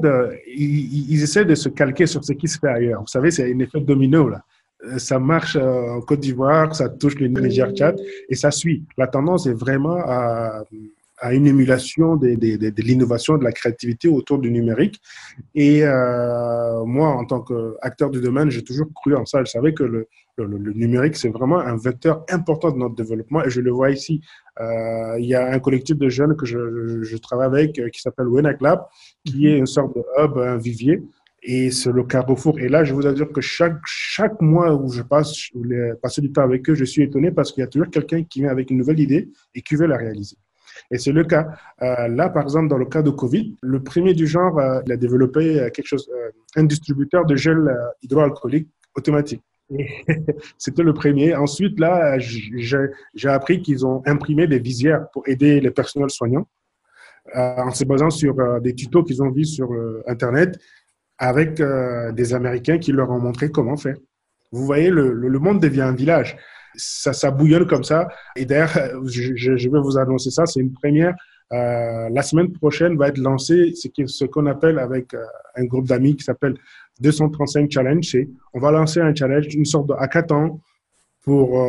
ils, 0.56 1.12
ils, 1.12 1.22
essaient 1.22 1.44
de 1.44 1.54
se 1.54 1.68
calquer 1.68 2.06
sur 2.06 2.24
ce 2.24 2.32
qui 2.32 2.48
se 2.48 2.58
fait 2.58 2.68
ailleurs. 2.68 3.00
Vous 3.00 3.06
savez, 3.06 3.30
c'est 3.30 3.52
un 3.52 3.58
effet 3.58 3.80
domino 3.80 4.28
là. 4.28 4.42
Euh, 4.84 4.98
ça 4.98 5.18
marche 5.18 5.56
euh, 5.56 5.96
en 5.96 6.00
Côte 6.00 6.20
d'Ivoire, 6.20 6.74
ça 6.74 6.88
touche 6.88 7.16
le 7.16 7.28
Niger 7.28 7.72
Tchad 7.72 8.00
et 8.28 8.34
ça 8.34 8.50
suit. 8.50 8.84
La 8.96 9.08
tendance 9.08 9.46
est 9.46 9.52
vraiment 9.52 9.96
à, 9.96 10.62
à 11.20 11.34
une 11.34 11.46
émulation 11.46 12.16
de, 12.16 12.34
de, 12.34 12.56
de, 12.56 12.70
de 12.70 12.82
l'innovation, 12.82 13.38
de 13.38 13.44
la 13.44 13.52
créativité 13.52 14.08
autour 14.08 14.38
du 14.38 14.50
numérique. 14.50 15.00
Et 15.54 15.82
euh, 15.82 16.84
moi, 16.84 17.08
en 17.08 17.24
tant 17.24 17.40
qu'acteur 17.40 18.10
du 18.10 18.20
domaine, 18.20 18.50
j'ai 18.50 18.62
toujours 18.62 18.86
cru 18.94 19.16
en 19.16 19.26
ça. 19.26 19.42
Je 19.44 19.50
savais 19.50 19.74
que 19.74 19.82
le, 19.82 20.06
le, 20.36 20.46
le 20.46 20.72
numérique, 20.72 21.16
c'est 21.16 21.28
vraiment 21.30 21.58
un 21.58 21.76
vecteur 21.76 22.24
important 22.30 22.70
de 22.70 22.78
notre 22.78 22.94
développement 22.94 23.42
et 23.44 23.50
je 23.50 23.60
le 23.60 23.72
vois 23.72 23.90
ici. 23.90 24.20
Euh, 24.60 25.16
il 25.18 25.26
y 25.26 25.34
a 25.34 25.50
un 25.50 25.58
collectif 25.58 25.96
de 25.96 26.08
jeunes 26.08 26.36
que 26.36 26.46
je, 26.46 27.02
je, 27.02 27.16
travaille 27.16 27.46
avec 27.48 27.92
qui 27.92 28.00
s'appelle 28.00 28.26
Wenac 28.28 28.60
Lab, 28.60 28.84
qui 29.24 29.40
mhm. 29.40 29.46
est 29.46 29.58
une 29.58 29.66
sorte 29.66 29.96
de 29.96 30.02
hub, 30.18 30.38
un 30.38 30.56
vivier 30.56 31.02
et 31.42 31.70
c'est 31.70 31.92
le 31.92 32.04
carrefour. 32.04 32.58
Et 32.58 32.68
là, 32.68 32.84
je 32.84 32.92
vous 32.92 33.06
assure 33.06 33.32
que 33.32 33.40
chaque, 33.40 33.78
chaque 33.86 34.40
mois 34.40 34.74
où 34.74 34.90
je 34.90 35.02
passe, 35.02 35.50
passer 36.02 36.20
du 36.20 36.32
temps 36.32 36.42
avec 36.42 36.68
eux, 36.68 36.74
je 36.74 36.84
suis 36.84 37.02
étonné 37.02 37.30
parce 37.30 37.52
qu'il 37.52 37.60
y 37.60 37.64
a 37.64 37.68
toujours 37.68 37.90
quelqu'un 37.90 38.24
qui 38.24 38.40
vient 38.40 38.50
avec 38.50 38.70
une 38.70 38.78
nouvelle 38.78 39.00
idée 39.00 39.28
et 39.54 39.62
qui 39.62 39.76
veut 39.76 39.86
la 39.86 39.96
réaliser. 39.96 40.36
Et 40.90 40.98
c'est 40.98 41.12
le 41.12 41.24
cas. 41.24 41.48
Euh, 41.82 42.08
là, 42.08 42.28
par 42.28 42.42
exemple, 42.44 42.68
dans 42.68 42.78
le 42.78 42.86
cas 42.86 43.02
de 43.02 43.10
Covid, 43.10 43.56
le 43.62 43.82
premier 43.82 44.14
du 44.14 44.26
genre, 44.26 44.58
euh, 44.58 44.80
il 44.86 44.92
a 44.92 44.96
développé 44.96 45.60
euh, 45.60 45.70
quelque 45.70 45.86
chose, 45.86 46.10
un 46.56 46.64
distributeur 46.64 47.26
de 47.26 47.36
gel 47.36 47.58
hydroalcoolique 48.02 48.68
automatique. 48.96 49.42
C'était 50.58 50.82
le 50.82 50.94
premier. 50.94 51.34
Ensuite, 51.34 51.78
là, 51.78 52.18
j'ai 52.18 53.28
appris 53.28 53.60
qu'ils 53.60 53.84
ont 53.84 54.02
imprimé 54.06 54.46
des 54.46 54.58
visières 54.58 55.10
pour 55.12 55.28
aider 55.28 55.60
les 55.60 55.70
personnels 55.70 56.10
soignants 56.10 56.48
en 57.34 57.70
se 57.70 57.84
basant 57.84 58.08
sur 58.08 58.34
des 58.62 58.74
tutos 58.74 59.04
qu'ils 59.04 59.22
ont 59.22 59.30
vus 59.30 59.44
sur 59.44 59.68
Internet 60.06 60.58
avec 61.18 61.60
euh, 61.60 62.12
des 62.12 62.32
Américains 62.32 62.78
qui 62.78 62.92
leur 62.92 63.10
ont 63.10 63.18
montré 63.18 63.50
comment 63.50 63.76
faire. 63.76 63.96
Vous 64.52 64.64
voyez, 64.64 64.88
le, 64.90 65.38
monde 65.38 65.60
devient 65.60 65.82
un 65.82 65.94
village. 65.94 66.36
Ça, 66.74 67.30
bouillonne 67.30 67.66
comme 67.66 67.84
ça. 67.84 68.08
Et 68.36 68.44
d'ailleurs, 68.44 68.72
je, 69.04 69.34
je, 69.34 69.68
vais 69.68 69.80
vous 69.80 69.98
annoncer 69.98 70.30
ça, 70.30 70.46
c'est 70.46 70.60
une 70.60 70.72
première. 70.72 71.14
Euh, 71.52 72.08
la 72.10 72.22
semaine 72.22 72.52
prochaine 72.52 72.96
va 72.96 73.08
être 73.08 73.18
lancé 73.18 73.72
ce 73.74 74.24
qu'on 74.26 74.46
appelle 74.46 74.78
avec 74.78 75.14
euh, 75.14 75.24
un 75.56 75.64
groupe 75.64 75.88
d'amis 75.88 76.14
qui 76.14 76.24
s'appelle 76.24 76.54
235 77.00 77.70
Challenge. 77.70 78.16
On 78.54 78.60
va 78.60 78.70
lancer 78.70 79.00
un 79.00 79.14
challenge, 79.14 79.54
une 79.54 79.64
sorte 79.64 79.88
de 79.88 79.94
hackathon 79.94 80.60
pour 81.22 81.62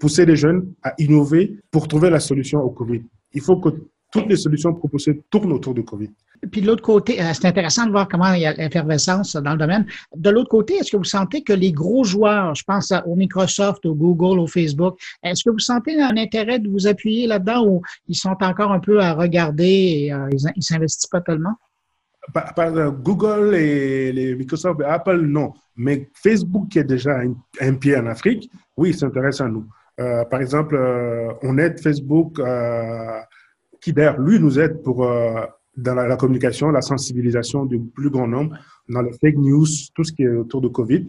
pousser 0.00 0.26
les 0.26 0.34
jeunes 0.34 0.72
à 0.82 0.94
innover 0.98 1.60
pour 1.70 1.86
trouver 1.86 2.10
la 2.10 2.18
solution 2.18 2.60
au 2.60 2.70
Covid. 2.70 3.04
Il 3.34 3.40
faut 3.40 3.60
que 3.60 3.68
toutes 4.12 4.28
les 4.28 4.36
solutions 4.36 4.72
proposées 4.74 5.22
tournent 5.30 5.52
autour 5.52 5.74
du 5.74 5.84
Covid. 5.84 6.10
Puis 6.50 6.60
de 6.60 6.66
l'autre 6.66 6.82
côté, 6.82 7.20
euh, 7.20 7.32
c'est 7.32 7.46
intéressant 7.46 7.86
de 7.86 7.90
voir 7.90 8.08
comment 8.08 8.32
il 8.32 8.42
y 8.42 8.46
a 8.46 8.52
l'effervescence 8.52 9.36
dans 9.36 9.52
le 9.52 9.58
domaine. 9.58 9.86
De 10.14 10.30
l'autre 10.30 10.50
côté, 10.50 10.74
est-ce 10.74 10.92
que 10.92 10.96
vous 10.96 11.04
sentez 11.04 11.42
que 11.42 11.52
les 11.52 11.72
gros 11.72 12.04
joueurs, 12.04 12.54
je 12.54 12.62
pense 12.64 12.92
au 13.06 13.14
Microsoft, 13.14 13.84
au 13.86 13.94
Google, 13.94 14.38
au 14.38 14.46
Facebook, 14.46 14.98
est-ce 15.22 15.44
que 15.44 15.50
vous 15.50 15.58
sentez 15.58 16.00
un 16.00 16.16
intérêt 16.16 16.58
de 16.58 16.68
vous 16.68 16.86
appuyer 16.86 17.26
là-dedans 17.26 17.66
ou 17.66 17.82
ils 18.08 18.16
sont 18.16 18.36
encore 18.40 18.72
un 18.72 18.80
peu 18.80 19.00
à 19.00 19.14
regarder 19.14 19.64
et 19.64 20.12
euh, 20.12 20.28
ils 20.30 20.44
ne 20.56 20.60
s'investissent 20.60 21.08
pas 21.08 21.20
tellement? 21.20 21.56
Google 23.02 23.54
et 23.54 24.12
les 24.12 24.34
Microsoft 24.34 24.80
et 24.80 24.84
Apple, 24.84 25.20
non. 25.20 25.52
Mais 25.76 26.08
Facebook, 26.14 26.68
qui 26.68 26.78
est 26.78 26.84
déjà 26.84 27.20
un, 27.60 27.74
pied 27.74 27.96
en 27.96 28.06
Afrique, 28.06 28.50
oui, 28.76 28.94
s'intéresse 28.94 29.40
à 29.40 29.48
nous. 29.48 29.66
Euh, 30.00 30.24
par 30.24 30.40
exemple, 30.40 30.76
euh, 30.76 31.32
on 31.42 31.56
aide 31.58 31.80
Facebook, 31.80 32.38
euh, 32.38 33.20
qui 33.80 33.92
d'ailleurs, 33.92 34.18
lui, 34.18 34.38
nous 34.38 34.58
aide 34.58 34.82
pour 34.82 35.06
dans 35.76 35.94
la, 35.94 36.16
communication, 36.16 36.70
la 36.70 36.80
sensibilisation 36.80 37.66
du 37.66 37.78
plus 37.78 38.10
grand 38.10 38.26
nombre, 38.26 38.56
dans 38.88 39.02
les 39.02 39.12
fake 39.12 39.36
news, 39.36 39.66
tout 39.94 40.04
ce 40.04 40.12
qui 40.12 40.22
est 40.22 40.28
autour 40.28 40.60
de 40.60 40.68
Covid. 40.68 41.06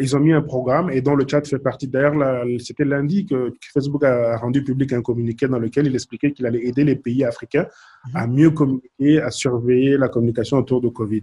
ils 0.00 0.16
ont 0.16 0.20
mis 0.20 0.32
un 0.32 0.42
programme 0.42 0.90
et 0.90 1.00
dont 1.00 1.14
le 1.14 1.24
chat 1.28 1.46
fait 1.46 1.58
partie. 1.58 1.86
D'ailleurs, 1.86 2.44
c'était 2.58 2.84
lundi 2.84 3.26
que 3.26 3.52
Facebook 3.72 4.02
a 4.04 4.36
rendu 4.36 4.64
public 4.64 4.92
un 4.92 5.02
communiqué 5.02 5.46
dans 5.46 5.58
lequel 5.58 5.86
il 5.86 5.94
expliquait 5.94 6.32
qu'il 6.32 6.46
allait 6.46 6.66
aider 6.66 6.84
les 6.84 6.96
pays 6.96 7.24
africains 7.24 7.66
à 8.14 8.26
mieux 8.26 8.50
communiquer, 8.50 9.20
à 9.20 9.30
surveiller 9.30 9.96
la 9.96 10.08
communication 10.08 10.56
autour 10.56 10.80
de 10.80 10.88
Covid. 10.88 11.22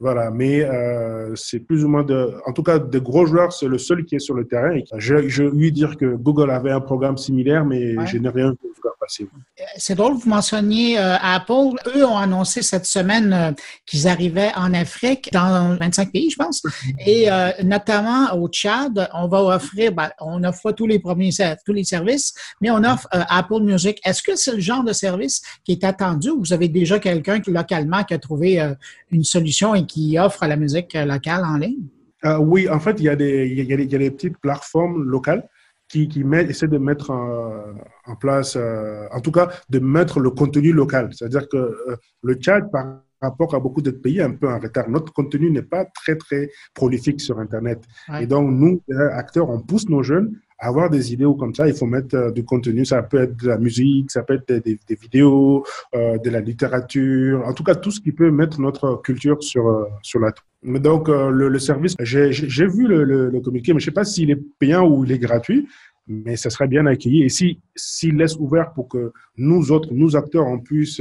Voilà, 0.00 0.32
mais 0.32 0.64
euh, 0.64 1.32
c'est 1.36 1.60
plus 1.60 1.84
ou 1.84 1.88
moins 1.88 2.02
de, 2.02 2.32
en 2.44 2.52
tout 2.52 2.64
cas, 2.64 2.80
des 2.80 3.00
gros 3.00 3.24
joueurs, 3.24 3.52
c'est 3.52 3.68
le 3.68 3.78
seul 3.78 4.04
qui 4.04 4.16
est 4.16 4.18
sur 4.18 4.34
le 4.34 4.48
terrain. 4.48 4.76
Je, 4.96 5.28
je 5.28 5.44
lui 5.44 5.70
dire 5.70 5.96
que 5.96 6.16
Google 6.16 6.50
avait 6.50 6.72
un 6.72 6.80
programme 6.80 7.16
similaire, 7.16 7.64
mais 7.64 7.94
je 8.06 8.18
n'ai 8.18 8.28
rien 8.28 8.50
vu 8.50 8.72
passer. 9.02 9.28
C'est 9.76 9.94
drôle, 9.94 10.14
vous 10.14 10.28
mentionniez 10.28 10.98
euh, 10.98 11.16
Apple. 11.20 11.76
Eux 11.96 12.04
ont 12.04 12.16
annoncé 12.16 12.62
cette 12.62 12.86
semaine 12.86 13.32
euh, 13.32 13.52
qu'ils 13.86 14.06
arrivaient 14.08 14.52
en 14.54 14.72
Afrique, 14.74 15.30
dans 15.32 15.76
25 15.76 16.12
pays, 16.12 16.30
je 16.30 16.36
pense, 16.36 16.62
et 17.06 17.28
notamment 17.62 18.34
au 18.34 18.48
Tchad, 18.48 19.08
on 19.14 19.28
va 19.28 19.42
offrir, 19.42 19.92
ben, 19.92 20.10
on 20.20 20.44
offre 20.44 20.72
tous 20.72 20.86
les 20.86 20.98
premiers, 20.98 21.30
tous 21.64 21.72
les 21.72 21.84
services, 21.84 22.34
mais 22.60 22.70
on 22.70 22.84
offre 22.84 23.08
Apple 23.10 23.60
Music. 23.62 23.98
Est-ce 24.04 24.22
que 24.22 24.36
c'est 24.36 24.54
le 24.54 24.60
genre 24.60 24.84
de 24.84 24.92
service 24.92 25.42
qui 25.64 25.72
est 25.72 25.84
attendu 25.84 26.30
ou 26.30 26.40
vous 26.40 26.52
avez 26.52 26.68
déjà 26.68 26.98
quelqu'un 26.98 27.40
localement 27.46 28.04
qui 28.04 28.14
a 28.14 28.18
trouvé 28.18 28.74
une 29.10 29.24
solution 29.24 29.74
et 29.74 29.86
qui 29.86 30.18
offre 30.18 30.46
la 30.46 30.56
musique 30.56 30.94
locale 30.94 31.44
en 31.44 31.56
ligne? 31.56 31.88
Euh, 32.24 32.38
oui, 32.38 32.68
en 32.68 32.78
fait, 32.78 32.96
il 32.98 33.04
y, 33.04 33.08
a 33.08 33.16
des, 33.16 33.48
il, 33.48 33.64
y 33.64 33.72
a 33.72 33.98
des, 33.98 34.10
petites 34.10 34.38
plateformes 34.38 35.02
locales 35.02 35.48
qui, 35.92 36.08
qui 36.08 36.24
essaient 36.48 36.68
de 36.68 36.78
mettre 36.78 37.10
en, 37.10 38.16
place, 38.16 38.56
euh, 38.56 39.06
en 39.12 39.20
tout 39.20 39.30
cas, 39.30 39.50
de 39.68 39.78
mettre 39.78 40.20
le 40.20 40.30
contenu 40.30 40.72
local. 40.72 41.10
C'est-à-dire 41.12 41.46
que 41.50 41.56
euh, 41.56 41.96
le 42.22 42.34
Tchad, 42.34 42.70
par 42.70 43.02
rapport 43.20 43.54
à 43.54 43.60
beaucoup 43.60 43.82
d'autres 43.82 44.00
pays, 44.00 44.18
est 44.18 44.22
un 44.22 44.30
peu 44.32 44.48
en 44.48 44.58
retard. 44.58 44.88
Notre 44.88 45.12
contenu 45.12 45.50
n'est 45.50 45.62
pas 45.62 45.84
très, 45.84 46.16
très 46.16 46.50
prolifique 46.72 47.20
sur 47.20 47.38
Internet. 47.38 47.82
Et 48.18 48.26
donc, 48.26 48.50
nous, 48.50 48.80
acteurs, 49.12 49.50
on 49.50 49.60
pousse 49.60 49.86
nos 49.90 50.02
jeunes 50.02 50.34
avoir 50.62 50.88
des 50.90 51.12
idées 51.12 51.24
ou 51.24 51.34
comme 51.34 51.54
ça, 51.54 51.66
il 51.66 51.74
faut 51.74 51.86
mettre 51.86 52.14
euh, 52.14 52.30
du 52.30 52.44
contenu. 52.44 52.84
Ça 52.84 53.02
peut 53.02 53.20
être 53.20 53.36
de 53.36 53.48
la 53.48 53.58
musique, 53.58 54.10
ça 54.10 54.22
peut 54.22 54.34
être 54.34 54.64
des, 54.64 54.78
vidéos, 54.94 55.64
euh, 55.94 56.16
de 56.18 56.30
la 56.30 56.40
littérature, 56.40 57.44
en 57.44 57.52
tout 57.52 57.64
cas 57.64 57.74
tout 57.74 57.90
ce 57.90 58.00
qui 58.00 58.12
peut 58.12 58.30
mettre 58.30 58.60
notre 58.60 59.02
culture 59.02 59.42
sur, 59.42 59.88
sur 60.02 60.20
la 60.20 60.30
mais 60.30 60.51
donc, 60.64 61.08
le, 61.08 61.58
service, 61.58 61.94
j'ai 62.00 62.66
vu 62.66 62.86
le, 62.86 63.04
le, 63.04 63.40
communiqué, 63.40 63.72
mais 63.72 63.80
je 63.80 63.86
ne 63.86 63.90
sais 63.90 63.94
pas 63.94 64.04
s'il 64.04 64.30
est 64.30 64.40
payant 64.58 64.86
ou 64.86 65.04
il 65.04 65.12
est 65.12 65.18
gratuit, 65.18 65.68
mais 66.06 66.36
ça 66.36 66.50
serait 66.50 66.68
bien 66.68 66.86
accueilli. 66.86 67.24
Et 67.24 67.28
s'il 67.28 67.58
si, 67.74 68.12
laisse 68.12 68.36
ouvert 68.36 68.72
pour 68.72 68.88
que 68.88 69.12
nous 69.36 69.72
autres, 69.72 69.88
nous 69.92 70.14
acteurs, 70.16 70.46
on 70.46 70.60
puisse 70.60 71.00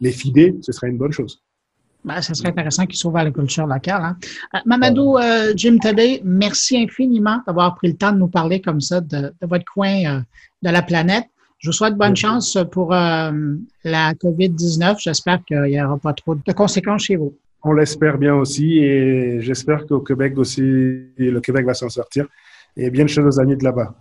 les 0.00 0.12
fider, 0.12 0.56
ce 0.60 0.72
serait 0.72 0.88
une 0.88 0.98
bonne 0.98 1.12
chose. 1.12 1.42
Ben, 2.04 2.20
ce 2.20 2.34
serait 2.34 2.48
intéressant 2.48 2.84
qu'il 2.86 2.96
s'ouvre 2.96 3.18
à 3.18 3.24
la 3.24 3.30
culture 3.30 3.66
locale. 3.66 4.02
Hein. 4.02 4.16
Euh, 4.54 4.58
Mamadou 4.66 5.18
euh, 5.18 5.52
Jim 5.54 5.78
Tadé, 5.80 6.20
merci 6.24 6.76
infiniment 6.76 7.40
d'avoir 7.46 7.76
pris 7.76 7.88
le 7.88 7.96
temps 7.96 8.10
de 8.10 8.18
nous 8.18 8.28
parler 8.28 8.60
comme 8.60 8.80
ça 8.80 9.00
de, 9.00 9.32
votre 9.42 9.64
coin 9.72 10.04
euh, 10.04 10.20
de 10.62 10.70
la 10.70 10.82
planète. 10.82 11.26
Je 11.58 11.68
vous 11.68 11.72
souhaite 11.72 11.94
bonne 11.94 12.16
chance 12.16 12.58
pour 12.72 12.90
la 12.90 13.32
COVID-19. 13.84 14.96
J'espère 14.98 15.44
qu'il 15.44 15.62
n'y 15.62 15.80
aura 15.80 15.96
pas 15.96 16.12
trop 16.12 16.34
de 16.34 16.52
conséquences 16.52 17.04
chez 17.04 17.14
vous. 17.14 17.36
On 17.62 17.72
l'espère 17.72 18.18
bien 18.18 18.34
aussi 18.34 18.78
et 18.78 19.40
j'espère 19.40 19.86
qu'au 19.86 20.00
Québec 20.00 20.34
aussi, 20.36 20.62
le 20.62 21.38
Québec 21.40 21.64
va 21.64 21.74
s'en 21.74 21.88
sortir. 21.88 22.26
Et 22.76 22.90
bien 22.90 23.04
de 23.04 23.10
choses 23.10 23.38
amis 23.38 23.56
de 23.56 23.64
là-bas. 23.64 23.94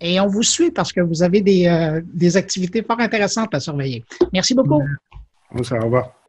Et 0.00 0.20
on 0.20 0.28
vous 0.28 0.42
suit 0.42 0.70
parce 0.70 0.92
que 0.92 1.00
vous 1.00 1.22
avez 1.22 1.40
des, 1.40 2.00
des 2.04 2.36
activités 2.36 2.82
fort 2.82 3.00
intéressantes 3.00 3.54
à 3.54 3.60
surveiller. 3.60 4.04
Merci 4.32 4.54
beaucoup. 4.54 4.82
Bonsoir, 5.52 5.82
au 5.82 5.84
revoir. 5.86 6.21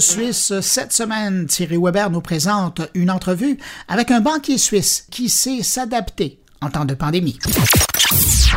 Suisse, 0.00 0.60
cette 0.60 0.92
semaine, 0.92 1.46
Thierry 1.46 1.76
Weber 1.78 2.10
nous 2.10 2.20
présente 2.20 2.82
une 2.94 3.10
entrevue 3.10 3.58
avec 3.88 4.10
un 4.10 4.20
banquier 4.20 4.58
suisse 4.58 5.06
qui 5.10 5.28
sait 5.28 5.62
s'adapter 5.62 6.40
en 6.60 6.70
temps 6.70 6.84
de 6.84 6.94
pandémie. 6.94 7.38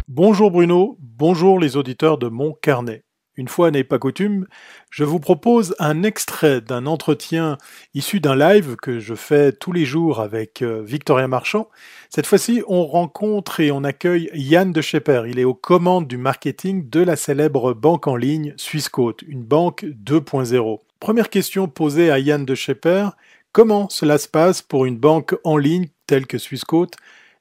Bonjour 0.08 0.52
Bruno, 0.52 0.98
bonjour 1.00 1.60
les 1.60 1.78
auditeurs 1.78 2.18
de 2.18 2.28
mon 2.28 2.54
carnet. 2.54 3.04
Une 3.40 3.48
fois 3.48 3.72
n'est 3.72 3.86
pas 3.86 4.00
coutume, 4.00 4.48
je 4.90 5.06
vous 5.06 5.22
propose 5.22 5.74
un 5.80 6.04
extrait 6.04 6.60
d'un 6.60 6.86
entretien 6.86 7.58
issu 7.94 8.20
d'un 8.20 8.36
live 8.36 8.76
que 8.76 9.00
je 9.00 9.16
fais 9.16 9.54
tous 9.54 9.72
les 9.72 9.86
jours 9.86 10.20
avec 10.20 10.62
euh, 10.62 10.84
Victoria 10.84 11.30
Marchand. 11.30 11.70
Cette 12.10 12.26
fois-ci, 12.26 12.64
on 12.68 12.86
rencontre 12.86 13.62
et 13.62 13.72
on 13.72 13.86
accueille 13.86 14.30
Yann 14.34 14.74
de 14.74 14.82
Schepper. 14.82 15.24
Il 15.26 15.40
est 15.40 15.46
aux 15.46 15.54
commandes 15.54 16.06
du 16.06 16.18
marketing 16.18 16.90
de 16.90 17.00
la 17.00 17.16
célèbre 17.16 17.74
banque 17.74 18.08
en 18.08 18.18
ligne 18.18 18.54
Swissquote, 18.58 19.22
une 19.22 19.46
banque 19.46 19.86
2.0. 19.86 20.80
Première 21.00 21.30
question 21.30 21.70
posée 21.70 22.12
à 22.12 22.20
Yann 22.20 22.44
de 22.44 22.56
Schepper, 22.56 23.12
comment 23.54 23.88
cela 23.88 24.18
se 24.18 24.28
passe 24.28 24.62
pour 24.62 24.84
une 24.84 24.98
banque 24.98 25.34
en 25.46 25.56
ligne 25.56 25.88
telle 26.08 26.28
que 26.28 26.38
Swissquote? 26.38 26.98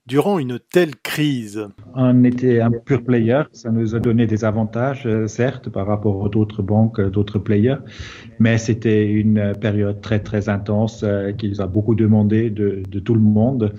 Durant 0.09 0.38
une 0.38 0.59
telle 0.59 0.96
crise 0.96 1.68
On 1.94 2.24
était 2.24 2.61
un 2.61 2.70
pur 2.70 3.04
player, 3.04 3.42
ça 3.52 3.70
nous 3.70 3.94
a 3.94 4.00
donné 4.00 4.26
des 4.26 4.42
avantages, 4.42 5.06
euh, 5.06 5.26
certes, 5.26 5.68
par 5.68 5.86
rapport 5.86 6.16
aux 6.16 6.34
autres 6.34 6.62
banques, 6.62 6.98
euh, 6.98 7.11
d'autres 7.11 7.38
players, 7.38 7.76
mais 8.38 8.56
c'était 8.56 9.06
une 9.06 9.52
période 9.61 10.00
très 10.00 10.20
très 10.20 10.48
intense 10.48 11.02
euh, 11.04 11.32
qui 11.32 11.50
nous 11.50 11.61
a 11.61 11.66
beaucoup 11.66 11.94
demandé 11.94 12.48
de, 12.48 12.82
de 12.88 12.98
tout 13.00 13.14
le 13.14 13.20
monde. 13.20 13.74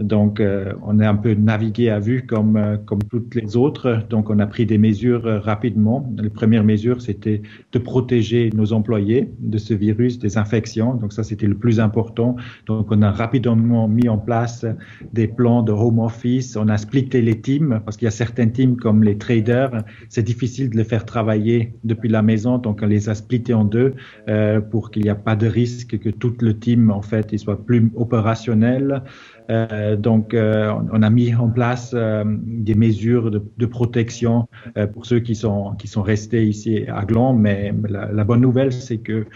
Donc, 0.00 0.40
euh, 0.40 0.72
on 0.82 0.98
est 0.98 1.06
un 1.06 1.14
peu 1.14 1.34
navigué 1.34 1.88
à 1.88 2.00
vue 2.00 2.26
comme, 2.26 2.56
euh, 2.56 2.76
comme 2.76 3.02
toutes 3.04 3.36
les 3.36 3.56
autres. 3.56 4.00
Donc, 4.10 4.28
on 4.28 4.40
a 4.40 4.46
pris 4.46 4.66
des 4.66 4.76
mesures 4.76 5.24
euh, 5.24 5.38
rapidement. 5.38 6.12
Les 6.20 6.30
premières 6.30 6.64
mesures, 6.64 7.00
c'était 7.00 7.42
de 7.70 7.78
protéger 7.78 8.50
nos 8.54 8.72
employés 8.72 9.30
de 9.38 9.56
ce 9.56 9.72
virus, 9.72 10.18
des 10.18 10.36
infections. 10.36 10.94
Donc, 10.94 11.12
ça, 11.12 11.22
c'était 11.22 11.46
le 11.46 11.54
plus 11.54 11.78
important. 11.78 12.34
Donc, 12.66 12.88
on 12.90 13.02
a 13.02 13.12
rapidement 13.12 13.86
mis 13.86 14.08
en 14.08 14.18
place 14.18 14.66
des 15.12 15.28
plans 15.28 15.62
de 15.62 15.70
home 15.70 16.00
office. 16.00 16.56
On 16.56 16.68
a 16.68 16.76
splitté 16.76 17.22
les 17.22 17.40
teams 17.40 17.80
parce 17.84 17.96
qu'il 17.96 18.06
y 18.06 18.08
a 18.08 18.12
certains 18.12 18.48
teams 18.48 18.76
comme 18.76 19.04
les 19.04 19.16
traders. 19.16 19.84
C'est 20.08 20.24
difficile 20.24 20.70
de 20.70 20.76
les 20.76 20.84
faire 20.84 21.04
travailler 21.04 21.74
depuis 21.84 22.08
la 22.08 22.22
maison. 22.22 22.58
Donc, 22.58 22.80
on 22.82 22.86
les 22.86 23.08
a 23.08 23.14
splittés 23.14 23.54
en 23.54 23.64
deux 23.64 23.94
euh, 24.28 24.60
pour 24.60 24.90
qu'il 24.90 25.04
n'y 25.04 25.08
ait 25.08 25.14
pas 25.14 25.36
de 25.36 25.46
risque 25.46 25.98
que 26.00 26.08
tout 26.08 26.34
le 26.40 26.58
team, 26.58 26.90
en 26.90 27.02
fait, 27.02 27.28
il 27.30 27.38
soit 27.38 27.64
plus 27.64 27.92
opérationnel. 27.94 29.02
Euh, 29.50 29.96
donc, 29.96 30.34
euh, 30.34 30.72
on 30.92 31.02
a 31.02 31.10
mis 31.10 31.34
en 31.34 31.48
place 31.48 31.92
euh, 31.94 32.24
des 32.26 32.74
mesures 32.74 33.30
de, 33.30 33.42
de 33.56 33.66
protection 33.66 34.48
pour 34.92 35.06
ceux 35.06 35.20
qui 35.20 35.34
sont 35.34 35.74
qui 35.78 35.88
sont 35.88 36.02
restés 36.02 36.46
ici 36.46 36.84
à 36.88 37.04
Gland. 37.04 37.34
Mais 37.34 37.74
la, 37.88 38.10
la 38.10 38.24
bonne 38.24 38.40
nouvelle, 38.40 38.72
c'est 38.72 38.98
que 38.98 39.26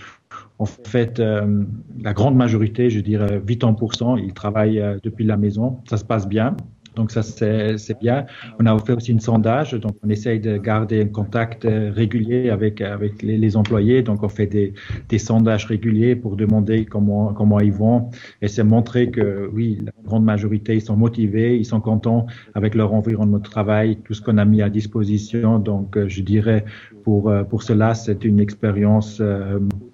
en 0.59 0.67
fait, 0.67 1.21
la 1.21 2.13
grande 2.13 2.37
majorité, 2.37 2.91
je 2.91 3.01
dirais 3.01 3.39
80%, 3.39 4.19
ils 4.23 4.35
travaillent 4.35 4.85
depuis 5.03 5.25
la 5.25 5.37
maison. 5.37 5.81
Ça 5.89 5.97
se 5.97 6.05
passe 6.05 6.29
bien. 6.29 6.57
Donc 6.99 7.13
ça, 7.13 7.23
c'est 7.23 7.99
bien. 8.01 8.27
On 8.59 8.67
a 8.67 8.77
fait 8.81 8.93
aussi 8.93 9.13
une 9.13 9.21
sondage, 9.21 9.73
donc 9.75 9.95
on 10.03 10.09
essaye 10.09 10.41
de 10.41 10.57
garder 10.59 11.03
un 11.03 11.07
contact 11.07 11.65
euh, 11.65 11.93
régulier 11.95 12.51
avec, 12.51 12.81
avec 12.81 13.23
les, 13.23 13.57
employés. 13.57 14.03
Donc 14.03 14.25
on 14.25 14.29
fait 14.29 14.49
des, 14.49 14.75
des, 15.09 15.19
sondages 15.19 15.67
réguliers 15.67 16.17
pour 16.17 16.35
demander 16.35 16.85
comment, 16.87 17.33
comment 17.33 17.61
ils 17.61 17.73
vont. 17.73 18.11
Et 18.43 18.49
c'est 18.49 18.65
montrer 18.65 19.13
que 19.13 19.49
oui, 19.55 19.79
la 19.85 19.93
grande 20.05 20.25
majorité, 20.25 20.75
ils 20.75 20.83
sont 20.83 20.97
motivés, 20.97 21.57
ils 21.57 21.65
sont 21.65 21.81
contents 21.81 22.27
avec 22.55 22.75
leur 22.75 22.93
environnement 22.93 23.39
de 23.39 23.45
travail, 23.45 23.99
tout 24.05 24.15
ce 24.15 24.21
qu'on 24.21 24.37
a 24.37 24.45
mis 24.45 24.61
à 24.61 24.69
disposition. 24.69 25.61
Donc 25.61 25.97
euh, 25.97 26.09
je 26.09 26.23
dirais 26.23 26.65
pour, 27.05 27.31
euh, 27.31 27.45
pour 27.45 27.63
cela, 27.63 27.95
c'est 27.95 28.25
une 28.25 28.41
expérience 28.41 29.23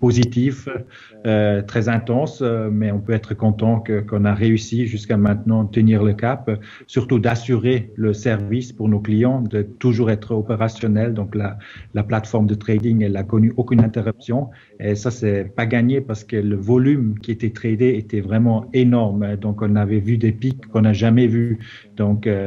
positive, 0.01 0.71
très 1.25 1.89
intense, 1.89 2.43
mais 2.43 2.93
on 2.93 3.01
peut 3.01 3.13
être 3.13 3.35
content 3.35 3.83
qu'on 4.09 4.25
a 4.25 4.35
réussi 4.35 4.87
jusqu'à 4.87 5.17
maintenant 5.17 5.65
tenir 5.65 6.03
le 6.03 6.13
cap 6.13 6.51
surtout 6.87 7.19
d'assurer 7.19 7.93
le 7.97 8.13
service 8.13 8.73
pour 8.73 8.89
nos 8.89 9.01
clients, 9.01 9.41
de 9.41 9.63
toujours 9.63 10.11
être 10.11 10.33
opérationnel. 10.33 11.15
Donc 11.15 11.35
la, 11.35 11.59
la 11.95 12.03
plateforme 12.03 12.47
de 12.47 12.55
trading, 12.55 13.03
elle 13.03 13.17
a 13.17 13.23
connu 13.23 13.53
aucune 13.57 13.81
interruption. 13.81 14.51
Et 14.81 14.95
ça, 14.95 15.11
c'est 15.11 15.55
pas 15.55 15.67
gagné 15.67 16.01
parce 16.01 16.25
que 16.25 16.37
le 16.37 16.57
volume 16.57 17.19
qui 17.19 17.31
était 17.31 17.51
tradé 17.51 17.97
était 17.97 18.21
vraiment 18.21 18.67
énorme. 18.73 19.37
Donc 19.37 19.63
on 19.63 19.77
avait 19.77 20.01
vu 20.01 20.19
des 20.19 20.33
pics 20.33 20.67
qu'on 20.67 20.83
n'a 20.83 20.93
jamais 20.93 21.27
vus. 21.27 21.59
Donc 21.97 22.27
euh, 22.27 22.47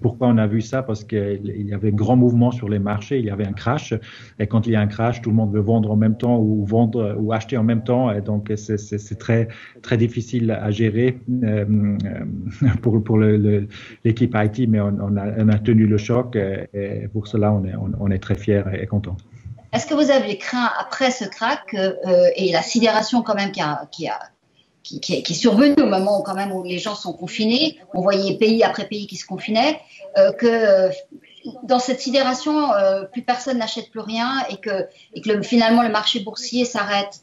pourquoi 0.00 0.28
on 0.28 0.38
a 0.38 0.46
vu 0.46 0.60
ça? 0.60 0.82
Parce 0.82 1.04
qu'il 1.04 1.40
y 1.44 1.74
avait 1.74 1.92
grand 1.92 2.16
mouvement 2.16 2.50
sur 2.50 2.68
les 2.68 2.78
marchés, 2.78 3.18
il 3.18 3.24
y 3.24 3.30
avait 3.30 3.46
un 3.46 3.52
crash. 3.52 3.94
Et 4.38 4.46
quand 4.46 4.66
il 4.66 4.72
y 4.72 4.76
a 4.76 4.80
un 4.80 4.86
crash, 4.86 5.22
tout 5.22 5.30
le 5.30 5.36
monde 5.36 5.52
veut 5.52 5.60
vendre 5.60 5.90
en 5.90 5.96
même 5.96 6.16
temps 6.16 6.38
ou 6.38 6.64
vendre 6.64 7.16
ou 7.18 7.32
acheter 7.32 7.56
en 7.56 7.64
même 7.64 7.82
temps. 7.82 8.05
Et 8.12 8.20
donc 8.20 8.52
c'est 8.56 9.18
très 9.18 9.96
difficile 9.96 10.50
à 10.50 10.70
gérer 10.70 11.18
euh, 11.44 11.96
pour 12.82 13.18
l'équipe 13.18 14.36
IT, 14.36 14.68
mais 14.68 14.80
on, 14.80 15.16
a, 15.16 15.58
tenu 15.58 15.86
le 15.86 15.98
choc. 15.98 16.36
Et, 16.36 17.08
pour 17.12 17.26
cela, 17.26 17.52
on 17.52 18.10
est 18.10 18.18
très 18.18 18.34
fiers 18.34 18.64
et 18.72 18.86
content. 18.86 19.16
Est-ce 19.72 19.86
que 19.86 19.94
vous 19.94 20.10
avez 20.10 20.38
craint 20.38 20.70
après 20.78 21.10
ce 21.10 21.24
crack 21.24 21.74
euh, 21.74 22.28
et 22.36 22.50
la 22.52 22.62
sidération 22.62 23.22
quand 23.22 23.34
même 23.34 23.52
qui 23.52 23.60
a, 23.60 23.86
qui 23.92 24.08
a 24.08 24.18
qui, 24.82 25.14
est, 25.14 25.34
survenue 25.34 25.74
au 25.82 25.86
moment 25.86 26.20
où, 26.20 26.22
quand 26.22 26.34
même 26.34 26.52
où 26.52 26.62
les 26.62 26.78
gens 26.78 26.94
sont 26.94 27.12
confinés, 27.12 27.78
on 27.92 28.00
voyait 28.00 28.38
pays 28.38 28.62
après 28.62 28.86
pays 28.86 29.08
qui 29.08 29.16
se 29.16 29.26
confinaient, 29.26 29.80
euh, 30.16 30.32
que 30.32 30.90
dans 31.64 31.78
cette 31.78 32.00
sidération, 32.00 32.72
euh, 32.72 33.04
plus 33.04 33.22
personne 33.22 33.58
n'achète 33.58 33.90
plus 33.90 34.00
rien 34.00 34.44
et 34.48 34.56
que 34.58 35.42
finalement 35.42 35.82
le 35.82 35.90
marché 35.90 36.20
boursier 36.20 36.64
s'arrête? 36.64 37.20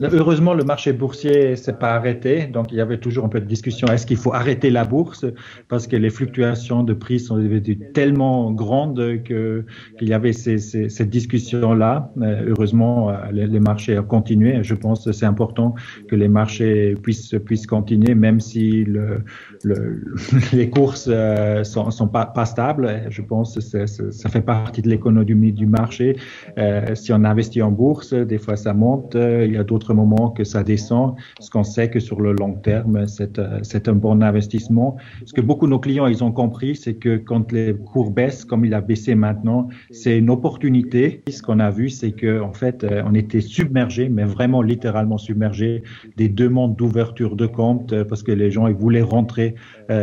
Heureusement, 0.00 0.54
le 0.54 0.64
marché 0.64 0.92
boursier 0.92 1.56
s'est 1.56 1.72
pas 1.72 1.92
arrêté, 1.94 2.46
donc 2.46 2.70
il 2.70 2.78
y 2.78 2.80
avait 2.80 2.98
toujours 2.98 3.24
un 3.24 3.28
peu 3.28 3.40
de 3.40 3.46
discussion. 3.46 3.88
Est-ce 3.88 4.06
qu'il 4.06 4.16
faut 4.16 4.32
arrêter 4.32 4.70
la 4.70 4.84
bourse? 4.84 5.24
Parce 5.68 5.86
que 5.86 5.96
les 5.96 6.10
fluctuations 6.10 6.82
de 6.82 6.92
prix 6.92 7.20
sont 7.20 7.36
devenues 7.36 7.78
tellement 7.92 8.52
grandes 8.52 9.22
que 9.24 9.64
qu'il 9.98 10.08
y 10.08 10.14
avait 10.14 10.32
ces, 10.32 10.58
ces, 10.58 10.88
cette 10.88 11.10
discussion-là. 11.10 12.12
Heureusement, 12.20 13.12
les, 13.32 13.46
les, 13.46 13.60
marchés 13.60 13.98
ont 13.98 14.04
continué. 14.04 14.62
Je 14.62 14.74
pense 14.74 15.04
que 15.04 15.12
c'est 15.12 15.26
important 15.26 15.74
que 16.08 16.16
les 16.16 16.28
marchés 16.28 16.94
puissent 17.02 17.34
puissent 17.44 17.66
continuer, 17.66 18.14
même 18.14 18.40
si 18.40 18.84
le, 18.84 19.22
le, 19.64 20.02
les 20.52 20.70
courses 20.70 21.08
euh, 21.10 21.64
sont, 21.64 21.90
sont 21.90 22.08
pas, 22.08 22.26
pas 22.26 22.44
stables. 22.44 23.02
Je 23.10 23.22
pense 23.22 23.54
que 23.54 23.60
ça, 23.60 23.86
ça 23.86 24.28
fait 24.28 24.42
partie 24.42 24.82
de 24.82 24.88
l'économie 24.88 25.52
du 25.52 25.66
marché. 25.66 26.16
Euh, 26.58 26.94
si 26.94 27.12
on 27.12 27.24
investit 27.24 27.62
en 27.62 27.70
bourse, 27.70 28.12
des 28.12 28.38
fois 28.38 28.56
ça 28.56 28.74
monte. 28.74 29.14
Il 29.14 29.52
y 29.52 29.56
a 29.56 29.64
d'autres 29.64 29.87
moment 29.94 30.30
que 30.30 30.44
ça 30.44 30.62
descend, 30.62 31.14
ce 31.40 31.50
qu'on 31.50 31.64
sait 31.64 31.90
que 31.90 32.00
sur 32.00 32.20
le 32.20 32.32
long 32.32 32.54
terme, 32.54 33.06
c'est, 33.06 33.38
euh, 33.38 33.58
c'est 33.62 33.88
un 33.88 33.94
bon 33.94 34.22
investissement. 34.22 34.96
Ce 35.24 35.32
que 35.32 35.40
beaucoup 35.40 35.66
de 35.66 35.70
nos 35.70 35.78
clients, 35.78 36.06
ils 36.06 36.24
ont 36.24 36.32
compris, 36.32 36.76
c'est 36.76 36.94
que 36.94 37.16
quand 37.16 37.52
les 37.52 37.74
cours 37.74 38.10
baissent, 38.10 38.44
comme 38.44 38.64
il 38.64 38.74
a 38.74 38.80
baissé 38.80 39.14
maintenant, 39.14 39.68
c'est 39.90 40.18
une 40.18 40.30
opportunité. 40.30 41.22
Ce 41.28 41.42
qu'on 41.42 41.60
a 41.60 41.70
vu, 41.70 41.88
c'est 41.88 42.12
que 42.12 42.40
en 42.40 42.52
fait, 42.52 42.84
euh, 42.84 43.02
on 43.06 43.14
était 43.14 43.40
submergé, 43.40 44.08
mais 44.08 44.24
vraiment 44.24 44.62
littéralement 44.62 45.18
submergé 45.18 45.82
des 46.16 46.28
demandes 46.28 46.76
d'ouverture 46.76 47.36
de 47.36 47.46
compte 47.46 47.92
euh, 47.92 48.04
parce 48.04 48.22
que 48.22 48.32
les 48.32 48.50
gens 48.50 48.66
ils 48.66 48.74
voulaient 48.74 49.02
rentrer 49.02 49.54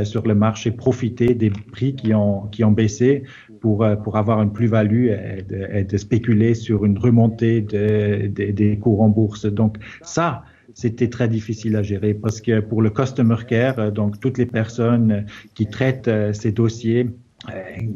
sur 0.04 0.26
le 0.26 0.34
marché, 0.34 0.72
profiter 0.72 1.36
des 1.36 1.52
prix 1.52 1.96
qui 1.96 2.14
ont 2.16 2.48
qui 2.48 2.64
ont 2.64 2.72
baissé 2.72 3.24
pour, 3.66 3.84
pour 4.04 4.16
avoir 4.16 4.44
une 4.44 4.54
plus-value 4.54 5.08
et, 5.08 5.84
de, 5.84 5.98
spéculer 5.98 6.54
sur 6.54 6.86
une 6.86 7.00
remontée 7.00 7.62
de, 7.62 8.28
des 8.28 8.78
cours 8.78 9.02
en 9.02 9.10
bourse. 9.10 9.48
Donc 9.48 9.78
ça, 10.04 10.44
c'était 10.76 11.10
très 11.10 11.28
difficile 11.28 11.76
à 11.76 11.82
gérer 11.82 12.14
parce 12.14 12.42
que 12.42 12.60
pour 12.60 12.84
le 12.84 12.92
customer 12.92 13.38
care, 13.48 13.92
donc 13.92 14.20
toutes 14.20 14.38
les 14.38 14.46
personnes 14.46 15.26
qui 15.56 15.66
traitent 15.66 16.08
euh, 16.08 16.32
ces 16.32 16.52
dossiers, 16.52 17.10
euh, 17.50 17.54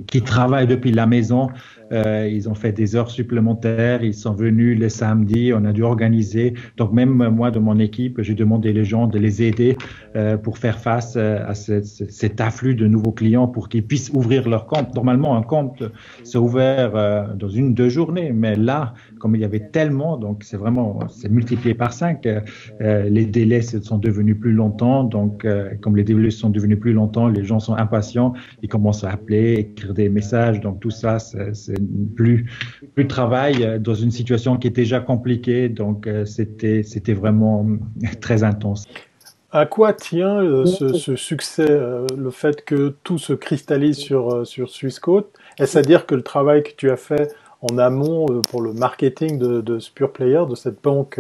qui 0.08 0.24
travaillent 0.24 0.66
depuis 0.66 0.92
la 0.92 1.06
maison, 1.06 1.50
euh, 1.92 2.30
ils 2.32 2.50
ont 2.50 2.56
fait 2.56 2.72
des 2.72 2.96
heures 2.96 3.12
supplémentaires, 3.12 4.04
ils 4.04 4.14
sont 4.14 4.34
venus 4.34 4.80
le 4.80 4.90
samedi, 4.90 5.52
on 5.56 5.66
a 5.66 5.74
dû 5.74 5.84
organiser. 5.84 6.54
Donc 6.78 6.92
même 6.92 7.30
moi 7.30 7.52
de 7.52 7.60
mon 7.60 7.80
équipe, 7.80 8.22
j'ai 8.22 8.36
demandé 8.36 8.74
les 8.74 8.86
gens 8.86 9.08
de 9.08 9.20
les 9.20 9.42
aider 9.44 9.78
euh, 10.16 10.38
pour 10.38 10.58
faire 10.58 10.80
face 10.80 11.16
euh, 11.16 11.40
à 11.48 11.56
ce, 11.56 11.82
cet 11.84 12.42
afflux 12.42 12.76
de 12.76 12.88
nouveaux 12.88 13.12
clients 13.12 13.48
pour 13.48 13.70
qu'ils 13.70 13.86
puissent 13.86 14.12
ouvrir 14.14 14.48
leur 14.48 14.66
compte. 14.68 14.94
Normalement, 14.96 15.36
un 15.36 15.42
compte 15.42 15.84
s'est 16.24 16.38
ouvert 16.38 16.96
euh, 16.96 17.34
dans 17.36 17.50
une 17.50 17.74
deux 17.74 17.90
journées, 17.90 18.32
mais 18.32 18.56
là, 18.56 18.94
comme 19.20 19.36
il 19.36 19.42
y 19.42 19.46
avait 19.46 19.68
tellement, 19.72 20.18
donc 20.18 20.44
c'est 20.44 20.58
vraiment 20.58 21.00
c'est 21.10 21.30
multiplié 21.30 21.74
par 21.74 21.94
cinq. 21.94 22.26
Euh, 22.26 23.10
les 23.10 23.26
délais 23.26 23.62
sont 23.62 23.98
devenus 23.98 24.38
plus 24.40 24.54
longtemps, 24.54 25.04
donc 25.04 25.46
comme 25.82 25.96
les 25.96 26.04
délais 26.04 26.30
sont 26.30 26.50
devenus 26.50 26.80
plus 26.80 26.94
longtemps, 26.94 27.28
les 27.28 27.44
gens 27.44 27.60
sont 27.60 27.76
impatients, 27.76 28.34
ils 28.62 28.70
commencent 28.70 29.04
à 29.04 29.12
appeler, 29.12 29.54
écrire 29.54 29.94
des 29.94 30.10
messages, 30.10 30.60
donc 30.62 30.80
tout 30.80 30.90
ça, 30.90 31.20
c'est 31.20 31.79
plus, 32.16 32.50
plus 32.94 33.04
de 33.04 33.10
travail 33.10 33.64
euh, 33.64 33.80
dans 33.80 33.94
une 33.94 34.12
situation 34.12 34.58
qui 34.58 34.68
était 34.68 34.82
déjà 34.82 35.00
compliquée. 35.00 35.70
Donc, 35.70 36.08
euh, 36.08 36.26
c'était, 36.26 36.84
c'était 36.84 37.14
vraiment 37.14 37.66
très 38.22 38.44
intense. 38.44 38.86
À 39.52 39.66
quoi 39.66 39.94
tient 39.94 40.40
euh, 40.44 40.66
ce, 40.66 41.16
succès, 41.16 41.68
le 41.68 42.30
fait 42.30 42.64
que 42.64 42.96
tout 43.04 43.18
se 43.18 43.34
cristallise 43.34 43.98
sur, 43.98 44.46
sur 44.46 44.70
Swissquote? 44.70 45.32
Est-ce 45.58 45.78
à 45.78 45.82
dire 45.82 46.06
que 46.06 46.14
le 46.14 46.22
travail 46.22 46.62
que 46.62 46.72
tu 46.78 46.92
as 46.92 46.98
fait 46.98 47.34
en 47.62 47.80
amont 47.80 48.28
pour 48.50 48.62
le 48.62 48.74
marketing 48.74 49.40
de, 49.40 49.62
de 49.62 49.80
Spure 49.80 50.14
Player, 50.14 50.44
de 50.48 50.54
cette 50.56 50.82
banque 50.84 51.20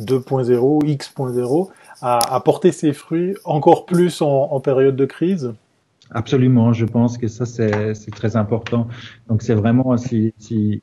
2.0, 0.00 0.84
X.0, 0.84 1.68
a, 2.02 2.34
a, 2.34 2.40
porté 2.40 2.72
ses 2.72 2.92
fruits 2.92 3.36
encore 3.44 3.86
plus 3.86 4.20
en 4.22 4.58
période 4.58 4.96
de 4.96 5.04
crise? 5.04 5.52
Absolument, 6.14 6.72
je 6.74 6.84
pense 6.84 7.16
que 7.16 7.26
ça 7.26 7.46
c'est 7.46 8.10
très 8.10 8.36
important. 8.36 8.86
Donc 9.28 9.40
c'est 9.42 9.54
vraiment 9.54 9.96
si, 9.96 10.34
si 10.36 10.82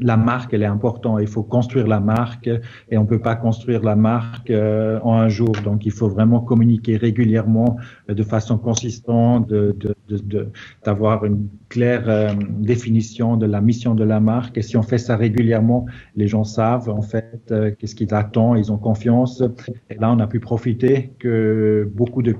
la 0.00 0.16
marque 0.16 0.54
elle 0.54 0.62
est 0.62 0.66
importante, 0.66 1.18
il 1.20 1.26
faut 1.26 1.42
construire 1.42 1.86
la 1.86 2.00
marque 2.00 2.48
et 2.90 2.96
on 2.96 3.04
peut 3.04 3.18
pas 3.18 3.36
construire 3.36 3.82
la 3.82 3.94
marque 3.94 4.50
euh, 4.50 4.98
en 5.02 5.14
un 5.18 5.28
jour. 5.28 5.52
Donc 5.64 5.84
il 5.84 5.92
faut 5.92 6.08
vraiment 6.08 6.40
communiquer 6.40 6.96
régulièrement 6.96 7.76
euh, 8.08 8.14
de 8.14 8.22
façon 8.22 8.56
consistante, 8.56 9.48
de 9.48 9.76
d'avoir 10.84 11.22
de, 11.22 11.28
une 11.28 11.48
claire 11.68 12.04
euh, 12.08 12.32
définition 12.58 13.36
de 13.36 13.46
la 13.46 13.60
mission 13.60 13.94
de 13.94 14.04
la 14.04 14.18
marque. 14.18 14.56
Et 14.56 14.62
si 14.62 14.76
on 14.76 14.82
fait 14.82 14.98
ça 14.98 15.16
régulièrement, 15.16 15.86
les 16.16 16.26
gens 16.26 16.44
savent 16.44 16.88
en 16.88 17.02
fait 17.02 17.52
qu'est-ce 17.78 17.94
qu'ils 17.94 18.14
attendent, 18.14 18.58
ils 18.58 18.72
ont 18.72 18.78
confiance. 18.78 19.42
Et 19.90 19.96
là 19.96 20.10
on 20.10 20.18
a 20.20 20.26
pu 20.26 20.40
profiter 20.40 21.12
que 21.18 21.88
beaucoup 21.94 22.22
de 22.22 22.34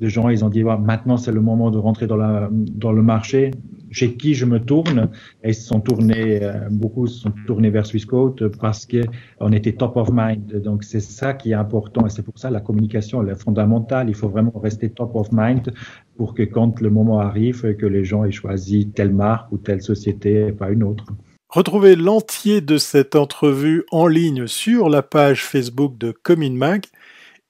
de 0.00 0.08
gens, 0.08 0.28
ils 0.28 0.44
ont 0.44 0.48
dit, 0.48 0.64
maintenant 0.64 1.16
c'est 1.16 1.32
le 1.32 1.40
moment 1.40 1.70
de 1.70 1.78
rentrer 1.84 2.06
dans, 2.06 2.16
le 2.16 3.02
marché. 3.02 3.52
Chez 3.90 4.14
qui 4.14 4.34
je 4.34 4.44
me 4.44 4.58
tourne 4.58 5.10
Et 5.44 5.52
sont 5.52 5.80
tournés, 5.80 6.42
euh, 6.42 6.68
beaucoup 6.68 7.06
se 7.06 7.20
sont 7.20 7.32
tournés 7.46 7.70
vers 7.70 7.86
Swissquote 7.86 8.48
parce 8.58 8.86
que 8.86 9.02
on 9.38 9.52
était 9.52 9.72
top 9.72 9.96
of 9.96 10.08
mind. 10.12 10.60
Donc 10.62 10.82
c'est 10.82 11.00
ça 11.00 11.32
qui 11.32 11.52
est 11.52 11.54
important 11.54 12.04
et 12.04 12.10
c'est 12.10 12.24
pour 12.24 12.36
ça 12.36 12.50
la 12.50 12.60
communication 12.60 13.24
est 13.24 13.40
fondamentale. 13.40 14.08
Il 14.08 14.16
faut 14.16 14.28
vraiment 14.28 14.58
rester 14.58 14.90
top 14.90 15.14
of 15.14 15.28
mind 15.30 15.72
pour 16.16 16.34
que 16.34 16.42
quand 16.42 16.80
le 16.80 16.90
moment 16.90 17.20
arrive, 17.20 17.76
que 17.76 17.86
les 17.86 18.04
gens 18.04 18.24
aient 18.24 18.32
choisi 18.32 18.88
telle 18.88 19.12
marque 19.12 19.52
ou 19.52 19.58
telle 19.58 19.82
société 19.82 20.48
et 20.48 20.52
pas 20.52 20.70
une 20.70 20.82
autre. 20.82 21.06
Retrouvez 21.54 21.94
l'entier 21.94 22.60
de 22.60 22.78
cette 22.78 23.14
entrevue 23.14 23.84
en 23.92 24.08
ligne 24.08 24.48
sur 24.48 24.88
la 24.88 25.02
page 25.02 25.44
Facebook 25.44 25.96
de 25.98 26.10
Cominmag. 26.10 26.86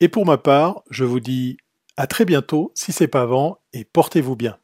Et 0.01 0.09
pour 0.09 0.27
ma 0.27 0.37
part, 0.37 0.83
je 0.91 1.05
vous 1.05 1.21
dis 1.21 1.57
à 1.97 2.07
très 2.07 2.25
bientôt, 2.25 2.73
si 2.75 2.93
c'est 2.93 3.09
pas 3.09 3.23
avant, 3.23 3.59
et 3.73 3.85
portez-vous 3.85 4.37
bien. 4.37 4.57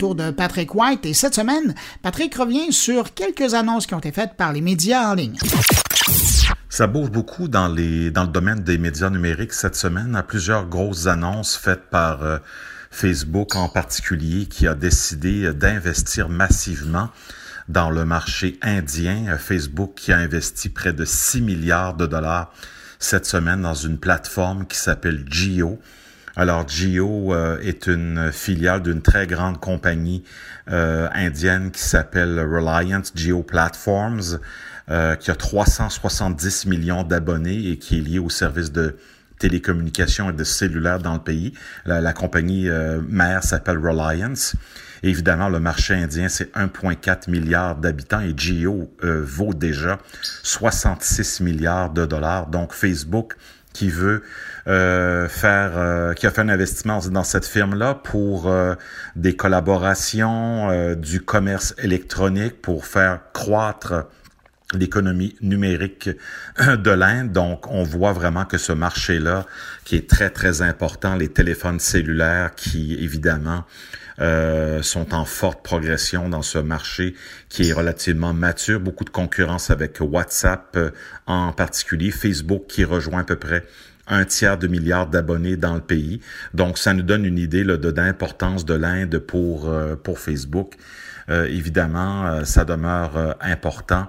autour 0.00 0.14
de 0.14 0.30
Patrick 0.30 0.74
White 0.74 1.04
et 1.04 1.12
cette 1.12 1.34
semaine, 1.34 1.74
Patrick 2.00 2.34
revient 2.34 2.72
sur 2.72 3.12
quelques 3.12 3.52
annonces 3.52 3.86
qui 3.86 3.92
ont 3.92 3.98
été 3.98 4.12
faites 4.12 4.34
par 4.34 4.50
les 4.50 4.62
médias 4.62 5.10
en 5.10 5.14
ligne. 5.14 5.36
Ça 6.72 6.86
bouge 6.86 7.10
beaucoup 7.10 7.48
dans, 7.48 7.66
les, 7.66 8.12
dans 8.12 8.22
le 8.22 8.28
domaine 8.28 8.62
des 8.62 8.78
médias 8.78 9.10
numériques 9.10 9.54
cette 9.54 9.74
semaine. 9.74 10.14
à 10.14 10.22
plusieurs 10.22 10.66
grosses 10.66 11.08
annonces 11.08 11.56
faites 11.56 11.90
par 11.90 12.22
euh, 12.22 12.38
Facebook 12.92 13.56
en 13.56 13.68
particulier 13.68 14.46
qui 14.46 14.68
a 14.68 14.76
décidé 14.76 15.52
d'investir 15.52 16.28
massivement 16.28 17.08
dans 17.68 17.90
le 17.90 18.04
marché 18.04 18.56
indien. 18.62 19.26
Euh, 19.30 19.36
Facebook 19.36 19.94
qui 19.96 20.12
a 20.12 20.18
investi 20.18 20.68
près 20.68 20.92
de 20.92 21.04
6 21.04 21.42
milliards 21.42 21.94
de 21.94 22.06
dollars 22.06 22.54
cette 23.00 23.26
semaine 23.26 23.62
dans 23.62 23.74
une 23.74 23.98
plateforme 23.98 24.64
qui 24.64 24.78
s'appelle 24.78 25.24
Geo. 25.28 25.80
Alors 26.36 26.68
Geo 26.68 27.34
euh, 27.34 27.58
est 27.62 27.88
une 27.88 28.30
filiale 28.30 28.82
d'une 28.82 29.02
très 29.02 29.26
grande 29.26 29.58
compagnie 29.58 30.22
indienne 30.68 31.72
qui 31.72 31.82
s'appelle 31.82 32.38
Reliance 32.38 33.10
Geo 33.16 33.42
Platforms. 33.42 34.38
Euh, 34.90 35.14
qui 35.14 35.30
a 35.30 35.36
370 35.36 36.66
millions 36.66 37.04
d'abonnés 37.04 37.68
et 37.68 37.78
qui 37.78 37.98
est 37.98 38.00
lié 38.00 38.18
au 38.18 38.28
service 38.28 38.72
de 38.72 38.96
télécommunications 39.38 40.30
et 40.30 40.32
de 40.32 40.42
cellulaire 40.42 40.98
dans 40.98 41.14
le 41.14 41.20
pays. 41.20 41.52
La, 41.86 42.12
compagnie 42.12 42.68
euh, 42.68 43.00
mère 43.08 43.44
s'appelle 43.44 43.78
Reliance. 43.78 44.56
évidemment, 45.04 45.48
le 45.48 45.60
marché 45.60 45.94
indien, 45.94 46.28
c'est 46.28 46.52
1,4 46.56 47.30
milliard 47.30 47.76
d'habitants 47.76 48.20
et 48.20 48.34
Geo 48.36 48.92
euh, 49.04 49.22
vaut 49.24 49.54
déjà 49.54 49.98
66 50.42 51.40
milliards 51.40 51.90
de 51.90 52.04
dollars. 52.04 52.48
Donc, 52.48 52.72
Facebook 52.72 53.36
qui 53.72 53.88
veut 53.88 54.22
euh, 54.66 55.28
faire, 55.28 55.72
euh, 55.76 56.12
qui 56.14 56.26
a 56.26 56.30
fait 56.30 56.40
un 56.40 56.48
investissement 56.48 56.98
dans 57.10 57.24
cette 57.24 57.46
firme-là 57.46 57.94
pour 57.94 58.48
euh, 58.48 58.74
des 59.16 59.36
collaborations, 59.36 60.94
du 60.96 61.20
commerce 61.20 61.74
électronique, 61.78 62.60
pour 62.60 62.86
faire 62.86 63.20
croître 63.32 64.06
l'économie 64.72 65.36
numérique 65.40 66.10
de 66.58 66.90
l'Inde. 66.90 67.32
Donc, 67.32 67.70
on 67.70 67.82
voit 67.82 68.12
vraiment 68.12 68.44
que 68.44 68.58
ce 68.58 68.72
marché-là, 68.72 69.46
qui 69.84 69.96
est 69.96 70.08
très, 70.08 70.30
très 70.30 70.62
important, 70.62 71.16
les 71.16 71.28
téléphones 71.28 71.80
cellulaires 71.80 72.54
qui, 72.54 72.94
évidemment, 72.94 73.64
euh, 74.20 74.82
sont 74.82 75.14
en 75.14 75.24
forte 75.24 75.62
progression 75.62 76.28
dans 76.28 76.42
ce 76.42 76.58
marché 76.58 77.14
qui 77.48 77.70
est 77.70 77.72
relativement 77.72 78.34
mature. 78.34 78.78
Beaucoup 78.78 79.04
de 79.04 79.10
concurrence 79.10 79.70
avec 79.70 79.98
WhatsApp 80.00 80.76
euh, 80.76 80.90
en 81.26 81.52
particulier, 81.52 82.10
Facebook 82.10 82.64
qui 82.68 82.84
rejoint 82.84 83.20
à 83.20 83.24
peu 83.24 83.36
près 83.36 83.64
un 84.06 84.24
tiers 84.24 84.58
de 84.58 84.66
milliard 84.66 85.06
d'abonnés 85.06 85.56
dans 85.56 85.74
le 85.74 85.80
pays. 85.80 86.20
Donc, 86.52 86.76
ça 86.76 86.92
nous 86.92 87.02
donne 87.02 87.24
une 87.24 87.38
idée 87.38 87.64
là, 87.64 87.78
de 87.78 87.88
l'importance 87.88 88.66
de 88.66 88.74
l'Inde 88.74 89.18
pour, 89.18 89.70
euh, 89.70 89.96
pour 89.96 90.18
Facebook. 90.18 90.74
évidemment, 91.28 92.44
ça 92.44 92.64
demeure 92.64 93.36
important. 93.40 94.08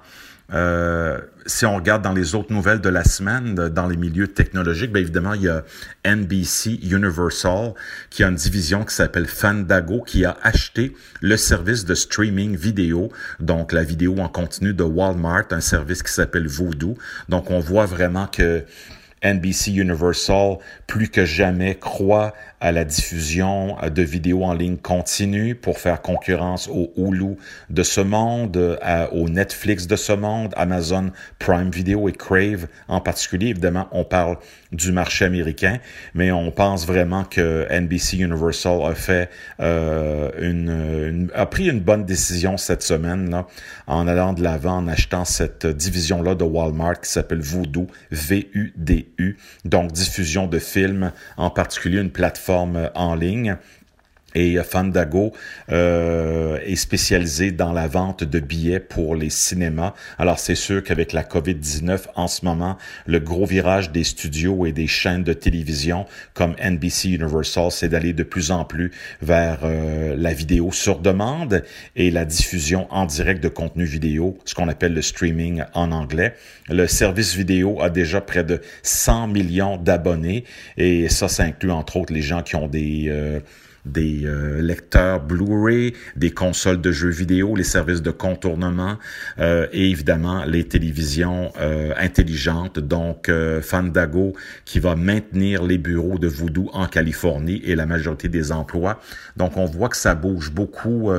Euh, 0.54 1.20
si 1.46 1.66
on 1.66 1.76
regarde 1.76 2.02
dans 2.02 2.14
les 2.14 2.36
autres 2.36 2.54
nouvelles 2.54 2.82
de 2.82 2.90
la 2.90 3.04
semaine, 3.04 3.56
dans 3.56 3.88
les 3.88 3.98
milieux 3.98 4.28
technologiques, 4.28 4.92
bien 4.92 5.02
évidemment, 5.02 5.34
il 5.34 5.44
y 5.44 5.50
a 5.50 5.64
NBC 6.06 6.80
Universal 6.84 7.74
qui 8.10 8.24
a 8.24 8.28
une 8.28 8.36
division 8.36 8.84
qui 8.84 8.94
s'appelle 8.94 9.28
Fandago 9.28 10.02
qui 10.02 10.26
a 10.26 10.38
acheté 10.44 10.96
le 11.22 11.38
service 11.38 11.86
de 11.86 11.96
streaming 11.96 12.56
vidéo, 12.56 13.12
donc 13.40 13.72
la 13.72 13.84
vidéo 13.84 14.18
en 14.20 14.28
continu 14.28 14.74
de 14.74 14.84
Walmart, 14.84 15.46
un 15.52 15.62
service 15.62 16.04
qui 16.04 16.12
s'appelle 16.12 16.48
Voodoo. 16.48 16.96
Donc 17.30 17.50
on 17.50 17.60
voit 17.60 17.86
vraiment 17.86 18.28
que 18.28 18.64
NBC 19.24 19.76
Universal, 19.76 20.58
plus 20.88 21.10
que 21.10 21.26
jamais, 21.26 21.76
croit 21.76 22.34
à 22.60 22.72
la 22.72 22.84
diffusion 22.86 23.76
de 23.84 24.02
vidéos 24.02 24.44
en 24.44 24.54
ligne 24.54 24.78
continue 24.78 25.56
pour 25.56 25.80
faire 25.80 26.02
concurrence 26.02 26.68
au 26.68 26.92
Hulu 26.96 27.38
de 27.70 27.84
ce 27.84 28.02
monde, 28.02 28.80
au 29.12 29.30
Netflix 29.30 29.88
de 29.88 29.96
ce 29.96 30.14
monde, 30.14 30.54
Amazon 30.58 31.12
Prime 31.40 31.72
Video 31.72 32.08
et 32.10 32.14
Crave 32.14 32.68
en 32.88 33.02
particulier. 33.02 33.48
Évidemment, 33.48 33.88
on 33.92 34.04
parle 34.04 34.38
du 34.72 34.92
marché 34.92 35.26
américain, 35.26 35.80
mais 36.14 36.32
on 36.32 36.50
pense 36.52 36.88
vraiment 36.88 37.24
que 37.26 37.68
NBC 37.70 38.18
Universal 38.18 38.82
a 38.86 38.96
fait 38.96 39.30
euh, 39.60 40.32
une, 40.40 41.30
a 41.36 41.46
pris 41.46 41.70
une 41.70 41.82
bonne 41.82 42.06
décision 42.06 42.56
cette 42.58 42.82
semaine 42.82 43.30
là, 43.30 43.48
en 43.88 44.08
allant 44.08 44.34
de 44.34 44.42
l'avant 44.42 44.78
en 44.78 44.88
achetant 44.88 45.26
cette 45.26 45.68
division 45.68 46.22
là 46.24 46.36
de 46.36 46.44
Walmart 46.44 47.02
qui 47.02 47.10
s'appelle 47.10 47.42
Voodoo 47.42 47.88
V 48.12 48.50
U 48.54 48.74
D 48.78 49.12
U, 49.18 49.38
donc 49.66 49.92
diffusion 49.92 50.48
de 50.48 50.60
films 50.60 51.12
en 51.38 51.50
particulier 51.50 52.00
une 52.00 52.12
plateforme 52.12 52.90
en 52.96 53.16
ligne. 53.16 53.58
Et 54.36 54.58
Fandago 54.64 55.34
euh, 55.72 56.58
est 56.66 56.76
spécialisé 56.76 57.52
dans 57.52 57.74
la 57.74 57.88
vente 57.88 58.24
de 58.24 58.40
billets 58.40 58.80
pour 58.80 59.16
les 59.16 59.30
cinémas. 59.30 59.94
Alors 60.18 60.40
c'est 60.40 60.56
sûr 60.56 60.84
qu'avec 60.84 61.14
la 61.14 61.24
COVID-19 61.24 62.02
en 62.16 62.28
ce 62.28 62.46
moment, 62.46 62.78
le 63.06 63.20
gros 63.20 63.46
virage 63.46 63.92
des 63.92 64.04
studios 64.04 64.66
et 64.66 64.72
des 64.72 64.88
chaînes 64.88 65.24
de 65.24 65.34
télévision 65.34 66.06
comme 66.34 66.56
NBC 66.64 67.10
Universal, 67.10 67.72
c'est 67.72 67.90
d'aller 67.90 68.14
de 68.14 68.24
plus 68.24 68.52
en 68.52 68.64
plus 68.64 68.92
vers 69.22 69.60
euh, 69.64 70.16
la 70.18 70.34
vidéo 70.34 70.72
sur 70.72 71.00
demande 71.00 71.64
et 71.96 72.12
la 72.12 72.26
diffusion 72.26 72.88
en 72.92 73.06
direct 73.06 73.44
de 73.44 73.50
contenu 73.50 73.84
vidéo, 73.84 74.38
ce 74.46 74.56
qu'on 74.56 74.68
appelle 74.68 74.94
le 74.94 75.02
streaming 75.02 75.64
en 75.74 75.92
anglais. 75.92 76.36
Le 76.70 76.88
service 76.88 77.36
vidéo 77.36 77.82
a 77.82 77.90
déjà 77.90 78.22
près 78.22 78.44
de 78.44 78.62
100 78.84 79.28
millions 79.28 79.78
d'abonnés 79.78 80.46
et 80.78 81.10
ça, 81.10 81.28
ça 81.28 81.44
inclut 81.44 81.72
entre 81.72 81.98
autres 81.98 82.14
les 82.14 82.22
gens 82.22 82.42
qui 82.42 82.56
ont 82.56 82.68
des... 82.68 83.06
Euh, 83.10 83.40
des 83.86 84.26
euh, 84.26 84.62
lecteurs 84.62 85.22
Blu-ray, 85.22 85.94
des 86.16 86.32
consoles 86.32 86.82
de 86.82 86.92
jeux 86.92 87.10
vidéo, 87.10 87.56
les 87.56 87.64
services 87.64 88.02
de 88.02 88.12
contournement 88.12 88.98
euh, 89.40 89.68
et 89.72 89.90
évidemment 89.90 90.46
les 90.46 90.64
télévisions 90.66 91.52
euh, 91.60 91.94
intelligentes. 91.98 92.80
Donc 92.80 93.32
Fandago 93.62 94.34
qui 94.66 94.80
va 94.80 94.96
maintenir 94.96 95.64
les 95.64 95.78
bureaux 95.78 96.18
de 96.18 96.28
Voodoo 96.28 96.70
en 96.74 96.88
Californie 96.88 97.62
et 97.64 97.76
la 97.76 97.86
majorité 97.86 98.28
des 98.28 98.52
emplois. 98.52 99.00
Donc 99.38 99.58
on 99.58 99.66
voit 99.66 99.90
que 99.90 99.98
ça 99.98 100.16
bouge 100.16 100.52
beaucoup 100.52 101.12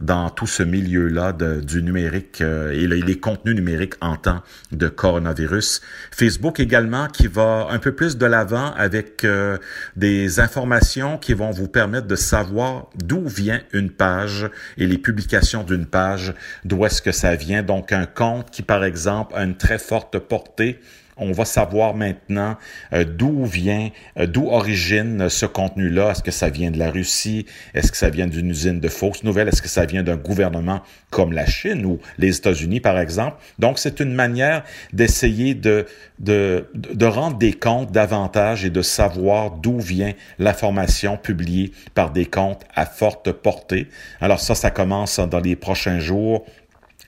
dans 0.00 0.30
tout 0.30 0.46
ce 0.46 0.62
milieu-là 0.62 1.32
du 1.32 1.82
numérique 1.82 2.40
et 2.40 2.86
les 2.86 3.18
contenus 3.18 3.54
numériques 3.54 3.94
en 4.00 4.16
temps 4.16 4.42
de 4.72 4.88
coronavirus. 4.88 5.80
Facebook 6.10 6.60
également 6.60 7.06
qui 7.08 7.26
va 7.26 7.68
un 7.70 7.78
peu 7.78 7.92
plus 7.92 8.16
de 8.16 8.26
l'avant 8.26 8.72
avec 8.74 9.26
des 9.96 10.40
informations 10.40 11.18
qui 11.18 11.34
vont 11.34 11.50
vous 11.50 11.68
permettre 11.68 11.93
de 12.00 12.16
savoir 12.16 12.88
d'où 12.96 13.26
vient 13.26 13.60
une 13.72 13.90
page 13.90 14.50
et 14.76 14.86
les 14.86 14.98
publications 14.98 15.62
d'une 15.62 15.86
page, 15.86 16.34
d'où 16.64 16.84
est-ce 16.84 17.02
que 17.02 17.12
ça 17.12 17.34
vient. 17.34 17.62
Donc 17.62 17.92
un 17.92 18.06
compte 18.06 18.50
qui, 18.50 18.62
par 18.62 18.84
exemple, 18.84 19.34
a 19.34 19.44
une 19.44 19.56
très 19.56 19.78
forte 19.78 20.18
portée 20.18 20.80
on 21.16 21.32
va 21.32 21.44
savoir 21.44 21.94
maintenant 21.94 22.56
euh, 22.92 23.04
d'où 23.04 23.44
vient, 23.44 23.90
euh, 24.18 24.26
d'où 24.26 24.48
origine 24.48 25.28
ce 25.28 25.46
contenu-là. 25.46 26.10
Est-ce 26.10 26.22
que 26.22 26.30
ça 26.30 26.48
vient 26.48 26.70
de 26.70 26.78
la 26.78 26.90
Russie? 26.90 27.46
Est-ce 27.74 27.92
que 27.92 27.96
ça 27.96 28.10
vient 28.10 28.26
d'une 28.26 28.50
usine 28.50 28.80
de 28.80 28.88
fausses 28.88 29.22
nouvelles? 29.22 29.48
Est-ce 29.48 29.62
que 29.62 29.68
ça 29.68 29.86
vient 29.86 30.02
d'un 30.02 30.16
gouvernement 30.16 30.82
comme 31.10 31.32
la 31.32 31.46
Chine 31.46 31.84
ou 31.84 32.00
les 32.18 32.36
États-Unis, 32.36 32.80
par 32.80 32.98
exemple? 32.98 33.36
Donc, 33.58 33.78
c'est 33.78 34.00
une 34.00 34.14
manière 34.14 34.64
d'essayer 34.92 35.54
de, 35.54 35.86
de, 36.18 36.68
de 36.74 37.06
rendre 37.06 37.38
des 37.38 37.52
comptes 37.52 37.92
davantage 37.92 38.64
et 38.64 38.70
de 38.70 38.82
savoir 38.82 39.52
d'où 39.52 39.78
vient 39.78 40.12
l'information 40.38 41.16
publiée 41.16 41.72
par 41.94 42.10
des 42.10 42.26
comptes 42.26 42.64
à 42.74 42.86
forte 42.86 43.30
portée. 43.32 43.88
Alors 44.20 44.40
ça, 44.40 44.54
ça 44.54 44.70
commence 44.70 45.18
dans 45.18 45.40
les 45.40 45.56
prochains 45.56 45.98
jours 45.98 46.44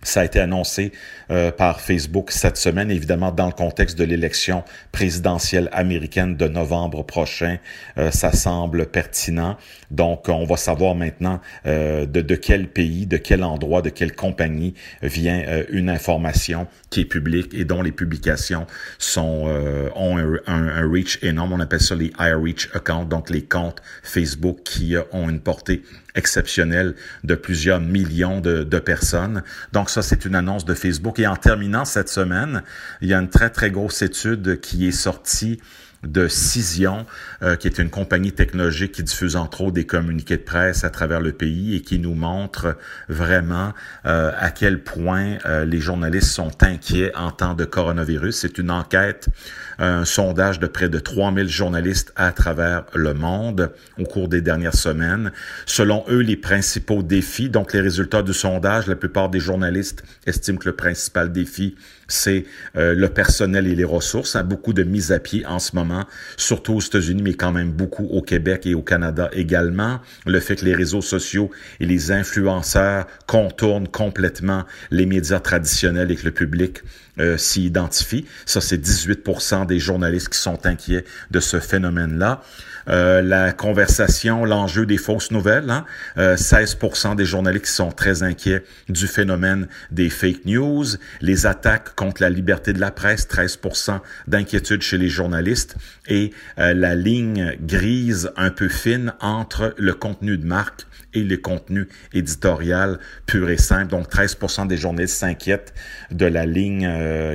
ça 0.06 0.20
a 0.20 0.24
été 0.24 0.38
annoncé 0.38 0.92
euh, 1.30 1.50
par 1.50 1.80
Facebook 1.80 2.30
cette 2.30 2.56
semaine, 2.56 2.88
évidemment 2.90 3.32
dans 3.32 3.46
le 3.46 3.52
contexte 3.52 3.98
de 3.98 4.04
l'élection 4.04 4.62
présidentielle 4.92 5.68
américaine 5.72 6.36
de 6.36 6.46
novembre 6.46 7.04
prochain. 7.04 7.58
Euh, 7.98 8.12
ça 8.12 8.30
semble 8.30 8.86
pertinent. 8.86 9.56
Donc, 9.90 10.28
on 10.28 10.44
va 10.44 10.56
savoir 10.56 10.94
maintenant 10.94 11.40
euh, 11.66 12.06
de, 12.06 12.20
de, 12.20 12.34
quel 12.36 12.68
pays, 12.68 13.06
de 13.06 13.16
quel 13.16 13.42
endroit, 13.42 13.82
de 13.82 13.90
quelle 13.90 14.14
compagnie 14.14 14.74
vient 15.02 15.64
une 15.70 15.90
information 15.90 16.68
qui 16.90 17.00
est 17.00 17.04
publique 17.04 17.54
et 17.54 17.64
dont 17.64 17.82
les 17.82 17.92
publications 17.92 18.66
sont 18.98 19.46
ont 19.94 20.18
un, 20.18 20.40
un, 20.46 20.90
reach 20.90 21.18
énorme. 21.22 21.52
On 21.52 21.60
appelle 21.60 21.80
ça 21.80 21.94
les 21.94 22.12
high 22.18 22.34
reach 22.34 22.68
accounts, 22.74 23.04
donc 23.04 23.30
les 23.30 23.42
comptes 23.42 23.82
Facebook 24.02 24.60
qui 24.64 24.94
ont 25.12 25.28
une 25.28 25.40
portée 25.40 25.82
exceptionnelle 26.16 26.94
de 27.24 27.34
plusieurs 27.34 27.80
millions 27.80 28.40
de, 28.40 28.64
de 28.64 28.78
personnes. 28.78 29.42
Donc 29.72 29.90
ça, 29.90 30.02
c'est 30.02 30.24
une 30.24 30.34
annonce 30.34 30.64
de 30.64 30.74
Facebook. 30.74 31.15
Et 31.18 31.26
en 31.26 31.36
terminant 31.36 31.84
cette 31.84 32.08
semaine, 32.08 32.62
il 33.00 33.08
y 33.08 33.14
a 33.14 33.18
une 33.18 33.30
très, 33.30 33.50
très 33.50 33.70
grosse 33.70 34.02
étude 34.02 34.60
qui 34.60 34.86
est 34.86 34.92
sortie 34.92 35.60
de 36.02 36.28
Cision, 36.28 37.06
euh, 37.42 37.56
qui 37.56 37.66
est 37.66 37.78
une 37.78 37.90
compagnie 37.90 38.32
technologique 38.32 38.92
qui 38.92 39.02
diffuse 39.02 39.36
entre 39.36 39.62
autres 39.62 39.72
des 39.72 39.86
communiqués 39.86 40.36
de 40.36 40.42
presse 40.42 40.84
à 40.84 40.90
travers 40.90 41.20
le 41.20 41.32
pays 41.32 41.74
et 41.76 41.80
qui 41.80 41.98
nous 41.98 42.14
montre 42.14 42.76
vraiment 43.08 43.72
euh, 44.04 44.30
à 44.38 44.50
quel 44.50 44.82
point 44.82 45.38
euh, 45.46 45.64
les 45.64 45.78
journalistes 45.78 46.30
sont 46.30 46.62
inquiets 46.62 47.14
en 47.16 47.30
temps 47.30 47.54
de 47.54 47.64
coronavirus. 47.64 48.36
C'est 48.36 48.58
une 48.58 48.70
enquête, 48.70 49.28
un 49.78 50.04
sondage 50.04 50.60
de 50.60 50.66
près 50.66 50.88
de 50.88 50.98
3000 50.98 51.48
journalistes 51.48 52.12
à 52.16 52.32
travers 52.32 52.84
le 52.94 53.14
monde 53.14 53.72
au 53.98 54.04
cours 54.04 54.28
des 54.28 54.40
dernières 54.40 54.74
semaines. 54.74 55.32
Selon 55.66 56.04
eux, 56.08 56.20
les 56.20 56.36
principaux 56.36 57.02
défis, 57.02 57.48
donc 57.48 57.72
les 57.72 57.80
résultats 57.80 58.22
du 58.22 58.32
sondage, 58.32 58.86
la 58.86 58.96
plupart 58.96 59.28
des 59.28 59.40
journalistes 59.40 60.04
estiment 60.26 60.58
que 60.58 60.68
le 60.68 60.76
principal 60.76 61.32
défi 61.32 61.76
c'est 62.08 62.44
euh, 62.76 62.94
le 62.94 63.08
personnel 63.08 63.66
et 63.66 63.74
les 63.74 63.84
ressources. 63.84 64.36
a 64.36 64.42
beaucoup 64.42 64.72
de 64.72 64.82
mises 64.82 65.12
à 65.12 65.18
pied 65.18 65.44
en 65.46 65.58
ce 65.58 65.74
moment, 65.74 66.04
surtout 66.36 66.74
aux 66.74 66.80
États-Unis, 66.80 67.22
mais 67.22 67.34
quand 67.34 67.52
même 67.52 67.72
beaucoup 67.72 68.04
au 68.04 68.22
Québec 68.22 68.66
et 68.66 68.74
au 68.74 68.82
Canada 68.82 69.28
également. 69.32 70.00
Le 70.26 70.40
fait 70.40 70.56
que 70.56 70.64
les 70.64 70.74
réseaux 70.74 71.02
sociaux 71.02 71.50
et 71.80 71.86
les 71.86 72.12
influenceurs 72.12 73.06
contournent 73.26 73.88
complètement 73.88 74.64
les 74.90 75.06
médias 75.06 75.40
traditionnels 75.40 76.10
et 76.10 76.16
que 76.16 76.24
le 76.24 76.32
public 76.32 76.82
euh, 77.18 77.36
s'y 77.36 77.64
identifie. 77.64 78.26
Ça, 78.44 78.60
c'est 78.60 78.78
18 78.78 79.66
des 79.66 79.78
journalistes 79.78 80.28
qui 80.28 80.38
sont 80.38 80.66
inquiets 80.66 81.04
de 81.30 81.40
ce 81.40 81.60
phénomène-là. 81.60 82.42
euh, 82.88 83.20
la 83.20 83.52
conversation, 83.52 84.44
l'enjeu 84.44 84.86
des 84.86 84.96
fausses 84.96 85.30
nouvelles. 85.30 85.70
Hein? 85.70 85.84
16% 86.16 87.16
des 87.16 87.24
journalistes 87.24 87.66
qui 87.66 87.72
sont 87.72 87.90
très 87.90 88.22
inquiets 88.22 88.62
du 88.88 89.06
phénomène 89.06 89.66
des 89.90 90.08
fake 90.08 90.44
news, 90.44 90.84
les 91.20 91.46
attaques 91.46 91.94
contre 91.94 92.22
la 92.22 92.30
liberté 92.30 92.72
de 92.72 92.80
la 92.80 92.90
presse, 92.90 93.26
13% 93.26 94.00
d'inquiétude 94.28 94.82
chez 94.82 94.98
les 94.98 95.08
journalistes 95.08 95.76
et 96.06 96.32
la 96.56 96.94
ligne 96.94 97.56
grise 97.60 98.30
un 98.36 98.50
peu 98.50 98.68
fine 98.68 99.14
entre 99.20 99.74
le 99.78 99.94
contenu 99.94 100.38
de 100.38 100.46
marque 100.46 100.86
et 101.16 101.24
le 101.24 101.36
contenu 101.38 101.88
éditorial 102.12 102.98
pur 103.26 103.50
et 103.50 103.56
simple. 103.56 103.90
Donc 103.90 104.08
13% 104.08 104.66
des 104.68 104.76
journalistes 104.76 105.16
s'inquiètent 105.16 105.74
de 106.10 106.26
la 106.26 106.46
ligne 106.46 106.88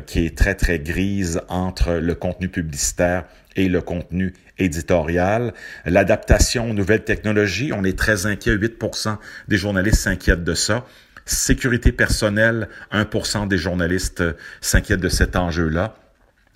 qui 0.05 0.25
est 0.25 0.37
très 0.37 0.55
très 0.55 0.79
grise 0.79 1.41
entre 1.49 1.93
le 1.93 2.15
contenu 2.15 2.47
publicitaire 2.47 3.25
et 3.55 3.67
le 3.67 3.81
contenu 3.81 4.33
éditorial. 4.57 5.53
L'adaptation 5.85 6.69
aux 6.69 6.73
nouvelles 6.73 7.03
technologies, 7.03 7.71
on 7.73 7.83
est 7.83 7.97
très 7.97 8.25
inquiet, 8.25 8.55
8% 8.55 9.17
des 9.47 9.57
journalistes 9.57 10.01
s'inquiètent 10.01 10.43
de 10.43 10.53
ça. 10.53 10.85
Sécurité 11.25 11.91
personnelle, 11.91 12.69
1% 12.91 13.47
des 13.47 13.57
journalistes 13.57 14.23
s'inquiètent 14.61 15.01
de 15.01 15.09
cet 15.09 15.35
enjeu-là. 15.35 15.95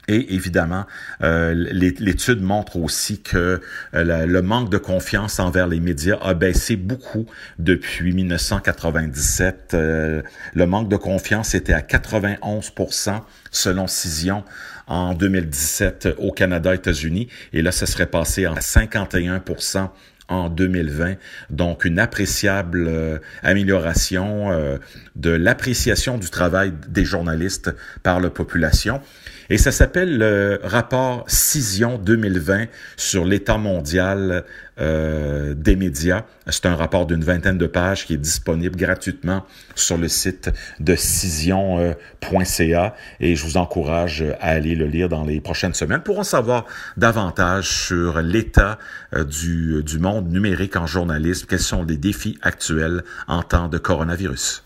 Et 0.07 0.35
évidemment, 0.35 0.85
euh, 1.23 1.53
l'étude 1.55 2.41
montre 2.41 2.77
aussi 2.77 3.21
que 3.21 3.61
euh, 3.93 4.25
le 4.25 4.41
manque 4.41 4.69
de 4.69 4.77
confiance 4.77 5.39
envers 5.39 5.67
les 5.67 5.79
médias 5.79 6.17
a 6.21 6.33
baissé 6.33 6.75
beaucoup 6.75 7.25
depuis 7.57 8.13
1997. 8.13 9.71
Euh, 9.73 10.21
le 10.53 10.65
manque 10.67 10.89
de 10.89 10.97
confiance 10.97 11.55
était 11.55 11.73
à 11.73 11.81
91% 11.81 13.21
selon 13.51 13.87
Cision 13.87 14.43
en 14.87 15.13
2017 15.15 16.09
au 16.19 16.31
Canada, 16.31 16.75
États-Unis, 16.75 17.27
et 17.53 17.61
là, 17.63 17.71
ça 17.71 17.87
serait 17.87 18.05
passé 18.05 18.45
à 18.45 18.53
51% 18.53 19.89
en 20.27 20.49
2020. 20.49 21.15
Donc, 21.49 21.85
une 21.85 21.99
appréciable 21.99 22.85
euh, 22.87 23.19
amélioration 23.43 24.51
euh, 24.51 24.77
de 25.15 25.29
l'appréciation 25.29 26.17
du 26.17 26.29
travail 26.29 26.73
des 26.87 27.05
journalistes 27.05 27.75
par 28.03 28.19
la 28.19 28.29
population. 28.29 29.01
Et 29.49 29.57
ça 29.57 29.71
s'appelle 29.71 30.17
le 30.17 30.59
rapport 30.63 31.23
Cision 31.27 31.99
2020 31.99 32.65
sur 32.97 33.25
l'état 33.25 33.57
mondial 33.57 34.43
euh, 34.79 35.53
des 35.53 35.75
médias. 35.75 36.23
C'est 36.47 36.65
un 36.65 36.75
rapport 36.75 37.05
d'une 37.05 37.23
vingtaine 37.23 37.57
de 37.57 37.67
pages 37.67 38.05
qui 38.05 38.15
est 38.15 38.17
disponible 38.17 38.75
gratuitement 38.75 39.45
sur 39.75 39.97
le 39.97 40.07
site 40.07 40.49
de 40.79 40.95
cision.ca 40.95 42.95
et 43.19 43.35
je 43.35 43.45
vous 43.45 43.57
encourage 43.57 44.25
à 44.41 44.49
aller 44.49 44.75
le 44.75 44.87
lire 44.87 45.09
dans 45.09 45.23
les 45.23 45.39
prochaines 45.39 45.75
semaines 45.75 46.01
pour 46.01 46.19
en 46.19 46.23
savoir 46.23 46.65
davantage 46.97 47.69
sur 47.69 48.21
l'état 48.21 48.79
euh, 49.13 49.23
du, 49.23 49.83
du 49.83 49.99
monde 49.99 50.31
numérique 50.31 50.75
en 50.75 50.87
journalisme, 50.87 51.45
quels 51.47 51.59
sont 51.59 51.83
les 51.83 51.97
défis 51.97 52.37
actuels 52.41 53.03
en 53.27 53.43
temps 53.43 53.67
de 53.67 53.77
coronavirus? 53.77 54.63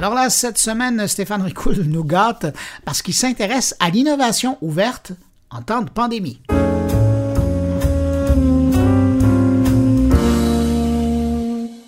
Alors 0.00 0.14
là, 0.14 0.30
cette 0.30 0.56
semaine, 0.56 1.06
Stéphane 1.06 1.42
Ricoul 1.42 1.74
nous 1.84 2.04
gâte 2.04 2.56
parce 2.86 3.02
qu'il 3.02 3.12
s'intéresse 3.12 3.76
à 3.80 3.90
l'innovation 3.90 4.56
ouverte 4.62 5.12
en 5.50 5.60
temps 5.60 5.82
de 5.82 5.90
pandémie. 5.90 6.40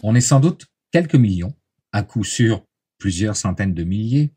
On 0.03 0.15
est 0.15 0.21
sans 0.21 0.41
doute 0.41 0.67
quelques 0.91 1.15
millions, 1.15 1.55
à 1.91 2.03
coup 2.03 2.23
sûr 2.23 2.63
plusieurs 2.99 3.35
centaines 3.35 3.73
de 3.73 3.83
milliers, 3.83 4.35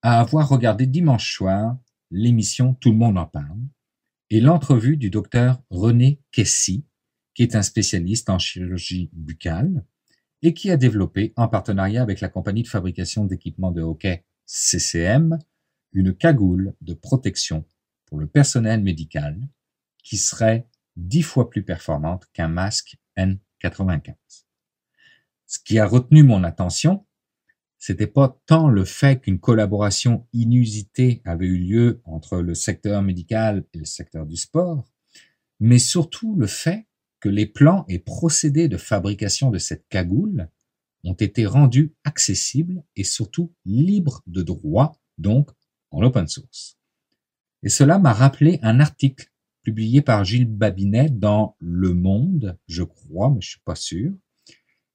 à 0.00 0.18
avoir 0.18 0.48
regardé 0.48 0.86
dimanche 0.86 1.30
soir 1.34 1.76
l'émission 2.10 2.72
Tout 2.72 2.92
le 2.92 2.96
monde 2.96 3.18
en 3.18 3.26
parle 3.26 3.60
et 4.30 4.40
l'entrevue 4.40 4.96
du 4.96 5.10
docteur 5.10 5.60
René 5.68 6.22
Kessy, 6.32 6.86
qui 7.34 7.42
est 7.42 7.54
un 7.54 7.62
spécialiste 7.62 8.30
en 8.30 8.38
chirurgie 8.38 9.10
buccale 9.12 9.84
et 10.44 10.52
qui 10.52 10.70
a 10.70 10.76
développé, 10.76 11.32
en 11.36 11.48
partenariat 11.48 12.02
avec 12.02 12.20
la 12.20 12.28
compagnie 12.28 12.62
de 12.62 12.68
fabrication 12.68 13.24
d'équipements 13.24 13.72
de 13.72 13.80
hockey 13.80 14.26
CCM, 14.44 15.38
une 15.92 16.14
cagoule 16.14 16.74
de 16.82 16.92
protection 16.92 17.64
pour 18.04 18.18
le 18.18 18.26
personnel 18.26 18.82
médical 18.82 19.40
qui 20.02 20.18
serait 20.18 20.68
dix 20.96 21.22
fois 21.22 21.48
plus 21.48 21.64
performante 21.64 22.26
qu'un 22.34 22.48
masque 22.48 22.98
N95. 23.16 24.14
Ce 25.46 25.58
qui 25.64 25.78
a 25.78 25.86
retenu 25.86 26.22
mon 26.22 26.44
attention, 26.44 27.06
c'était 27.78 28.06
pas 28.06 28.38
tant 28.44 28.68
le 28.68 28.84
fait 28.84 29.22
qu'une 29.22 29.40
collaboration 29.40 30.26
inusitée 30.34 31.22
avait 31.24 31.46
eu 31.46 31.56
lieu 31.56 32.02
entre 32.04 32.42
le 32.42 32.54
secteur 32.54 33.00
médical 33.00 33.64
et 33.72 33.78
le 33.78 33.86
secteur 33.86 34.26
du 34.26 34.36
sport, 34.36 34.84
mais 35.58 35.78
surtout 35.78 36.36
le 36.36 36.46
fait 36.46 36.86
que 37.24 37.30
les 37.30 37.46
plans 37.46 37.86
et 37.88 37.98
procédés 37.98 38.68
de 38.68 38.76
fabrication 38.76 39.50
de 39.50 39.56
cette 39.56 39.88
cagoule 39.88 40.50
ont 41.04 41.14
été 41.14 41.46
rendus 41.46 41.94
accessibles 42.04 42.84
et 42.96 43.04
surtout 43.04 43.54
libres 43.64 44.22
de 44.26 44.42
droit, 44.42 45.00
donc 45.16 45.50
en 45.90 46.02
open 46.02 46.28
source. 46.28 46.76
Et 47.62 47.70
cela 47.70 47.98
m'a 47.98 48.12
rappelé 48.12 48.58
un 48.60 48.78
article 48.78 49.32
publié 49.62 50.02
par 50.02 50.22
Gilles 50.22 50.44
Babinet 50.44 51.08
dans 51.08 51.56
Le 51.60 51.94
Monde, 51.94 52.58
je 52.66 52.82
crois, 52.82 53.30
mais 53.30 53.40
je 53.40 53.52
suis 53.52 53.62
pas 53.64 53.74
sûr, 53.74 54.12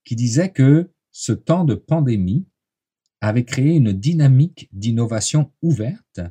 qui 0.03 0.15
disait 0.15 0.51
que 0.51 0.91
ce 1.11 1.32
temps 1.32 1.65
de 1.65 1.73
pandémie 1.73 2.45
avait 3.21 3.43
créé 3.43 3.73
une 3.73 3.91
dynamique 3.91 4.69
d'innovation 4.71 5.51
ouverte 5.63 6.21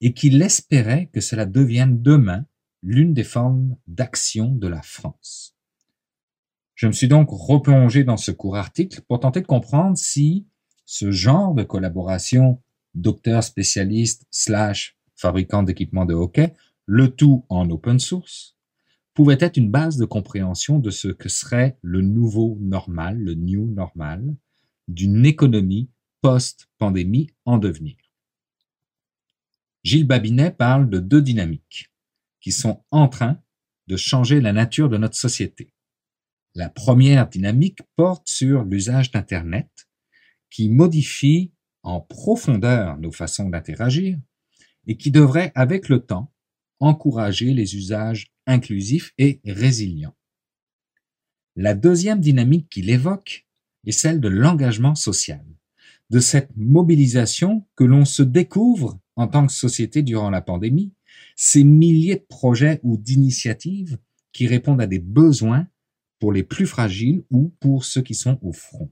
et 0.00 0.14
qu'il 0.14 0.42
espérait 0.42 1.10
que 1.12 1.20
cela 1.20 1.46
devienne 1.46 2.02
demain 2.02 2.44
l'une 2.84 3.14
des 3.14 3.24
formes 3.24 3.76
d'action 3.86 4.52
de 4.52 4.68
la 4.68 4.82
France. 4.82 5.56
Je 6.74 6.86
me 6.86 6.92
suis 6.92 7.08
donc 7.08 7.28
replongé 7.30 8.04
dans 8.04 8.18
ce 8.18 8.30
court 8.30 8.56
article 8.56 9.00
pour 9.08 9.20
tenter 9.20 9.40
de 9.40 9.46
comprendre 9.46 9.96
si 9.96 10.46
ce 10.84 11.10
genre 11.10 11.54
de 11.54 11.62
collaboration 11.62 12.62
docteur 12.94 13.42
spécialiste 13.42 14.26
slash 14.30 14.98
fabricant 15.16 15.62
d'équipements 15.62 16.04
de 16.04 16.12
hockey, 16.12 16.52
le 16.84 17.08
tout 17.08 17.46
en 17.48 17.70
open 17.70 17.98
source, 17.98 18.58
pouvait 19.14 19.38
être 19.40 19.56
une 19.56 19.70
base 19.70 19.96
de 19.96 20.04
compréhension 20.04 20.78
de 20.78 20.90
ce 20.90 21.08
que 21.08 21.30
serait 21.30 21.78
le 21.80 22.02
nouveau 22.02 22.58
normal, 22.60 23.18
le 23.18 23.34
new 23.34 23.66
normal, 23.66 24.36
d'une 24.88 25.24
économie 25.24 25.88
post-pandémie 26.20 27.30
en 27.46 27.56
devenir. 27.56 27.96
Gilles 29.84 30.06
Babinet 30.06 30.50
parle 30.50 30.90
de 30.90 30.98
deux 30.98 31.22
dynamiques 31.22 31.93
qui 32.44 32.52
sont 32.52 32.84
en 32.90 33.08
train 33.08 33.40
de 33.86 33.96
changer 33.96 34.38
la 34.38 34.52
nature 34.52 34.90
de 34.90 34.98
notre 34.98 35.16
société. 35.16 35.72
La 36.54 36.68
première 36.68 37.26
dynamique 37.26 37.80
porte 37.96 38.28
sur 38.28 38.64
l'usage 38.64 39.10
d'Internet 39.10 39.88
qui 40.50 40.68
modifie 40.68 41.54
en 41.82 42.02
profondeur 42.02 42.98
nos 42.98 43.12
façons 43.12 43.48
d'interagir 43.48 44.18
et 44.86 44.98
qui 44.98 45.10
devrait, 45.10 45.52
avec 45.54 45.88
le 45.88 46.00
temps, 46.00 46.34
encourager 46.80 47.54
les 47.54 47.76
usages 47.76 48.30
inclusifs 48.46 49.14
et 49.16 49.40
résilients. 49.46 50.14
La 51.56 51.72
deuxième 51.72 52.20
dynamique 52.20 52.68
qu'il 52.68 52.90
évoque 52.90 53.46
est 53.86 53.92
celle 53.92 54.20
de 54.20 54.28
l'engagement 54.28 54.94
social, 54.94 55.46
de 56.10 56.20
cette 56.20 56.54
mobilisation 56.56 57.66
que 57.74 57.84
l'on 57.84 58.04
se 58.04 58.22
découvre 58.22 59.00
en 59.16 59.28
tant 59.28 59.46
que 59.46 59.52
société 59.52 60.02
durant 60.02 60.28
la 60.28 60.42
pandémie 60.42 60.92
ces 61.36 61.64
milliers 61.64 62.16
de 62.16 62.26
projets 62.28 62.80
ou 62.82 62.96
d'initiatives 62.96 63.98
qui 64.32 64.46
répondent 64.46 64.80
à 64.80 64.86
des 64.86 64.98
besoins 64.98 65.66
pour 66.18 66.32
les 66.32 66.42
plus 66.42 66.66
fragiles 66.66 67.24
ou 67.30 67.54
pour 67.60 67.84
ceux 67.84 68.02
qui 68.02 68.14
sont 68.14 68.38
au 68.42 68.52
front. 68.52 68.90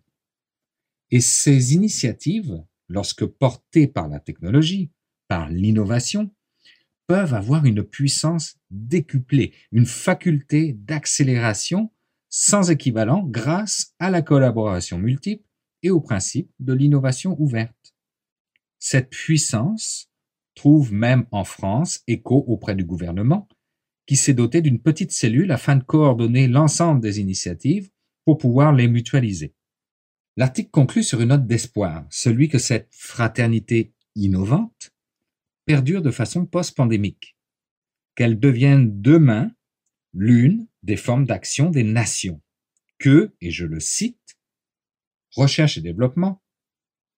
Et 1.11 1.20
ces 1.20 1.74
initiatives, 1.74 2.62
lorsque 2.88 3.24
portées 3.24 3.86
par 3.86 4.09
la 4.09 4.20
technologie, 4.20 4.90
par 5.28 5.49
l'innovation, 5.49 6.30
peuvent 7.07 7.34
avoir 7.34 7.64
une 7.64 7.82
puissance 7.82 8.57
décuplée, 8.70 9.53
une 9.72 9.86
faculté 9.86 10.72
d'accélération 10.72 11.93
sans 12.28 12.70
équivalent 12.70 13.22
grâce 13.26 13.95
à 13.99 14.11
la 14.11 14.22
collaboration 14.22 14.99
multiple 14.99 15.45
et 15.82 15.90
au 15.90 16.01
principe 16.01 16.51
de 16.61 16.72
l'innovation 16.72 17.36
ouverte. 17.38 17.95
Cette 18.78 19.11
puissance 19.11 20.11
trouve 20.55 20.92
même 20.92 21.26
en 21.30 21.44
France 21.44 22.03
écho 22.07 22.44
auprès 22.46 22.74
du 22.74 22.84
gouvernement, 22.84 23.48
qui 24.07 24.16
s'est 24.16 24.34
doté 24.34 24.61
d'une 24.61 24.80
petite 24.80 25.12
cellule 25.12 25.53
afin 25.53 25.76
de 25.76 25.84
coordonner 25.84 26.48
l'ensemble 26.48 27.00
des 27.00 27.20
initiatives 27.20 27.90
pour 28.24 28.38
pouvoir 28.38 28.72
les 28.72 28.88
mutualiser. 28.88 29.55
L'article 30.36 30.70
conclut 30.70 31.03
sur 31.03 31.20
une 31.20 31.28
note 31.28 31.46
d'espoir, 31.46 32.07
celui 32.11 32.48
que 32.48 32.59
cette 32.59 32.88
fraternité 32.90 33.92
innovante 34.14 34.90
perdure 35.66 36.03
de 36.03 36.11
façon 36.11 36.46
post-pandémique, 36.46 37.36
qu'elle 38.14 38.38
devienne 38.38 39.00
demain 39.00 39.53
l'une 40.14 40.66
des 40.82 40.96
formes 40.96 41.26
d'action 41.26 41.70
des 41.70 41.84
nations, 41.84 42.42
que, 42.98 43.34
et 43.40 43.50
je 43.50 43.66
le 43.66 43.80
cite, 43.80 44.36
recherche 45.34 45.78
et 45.78 45.80
développement, 45.80 46.42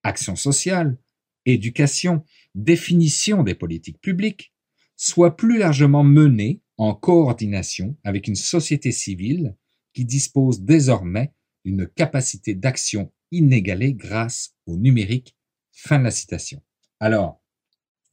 action 0.02 0.36
sociale, 0.36 0.98
éducation, 1.46 2.24
définition 2.54 3.42
des 3.42 3.54
politiques 3.54 4.00
publiques, 4.00 4.52
soit 4.96 5.36
plus 5.36 5.58
largement 5.58 6.04
menée 6.04 6.60
en 6.76 6.94
coordination 6.94 7.96
avec 8.04 8.28
une 8.28 8.36
société 8.36 8.92
civile 8.92 9.56
qui 9.92 10.04
dispose 10.04 10.62
désormais 10.62 11.32
d'une 11.64 11.86
capacité 11.86 12.54
d'action 12.54 13.12
inégalée 13.30 13.94
grâce 13.94 14.54
au 14.66 14.76
numérique. 14.76 15.36
Fin 15.72 15.98
de 15.98 16.04
la 16.04 16.10
citation. 16.10 16.62
Alors, 17.00 17.42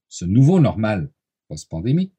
ce 0.10 0.26
nouveau 0.26 0.60
normal 0.60 1.12
post-pandémie 1.48 2.14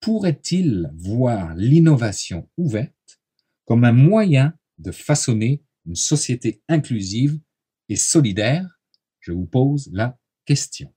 pourrait-il 0.00 0.92
voir 0.96 1.54
l'innovation 1.56 2.48
ouverte 2.56 3.20
comme 3.64 3.84
un 3.84 3.92
moyen 3.92 4.54
de 4.78 4.92
façonner 4.92 5.62
une 5.86 5.96
société 5.96 6.62
inclusive 6.68 7.40
et 7.88 7.96
solidaire? 7.96 8.80
Je 9.20 9.32
vous 9.32 9.46
pose 9.46 9.90
la 9.92 10.18
question. 10.44 10.94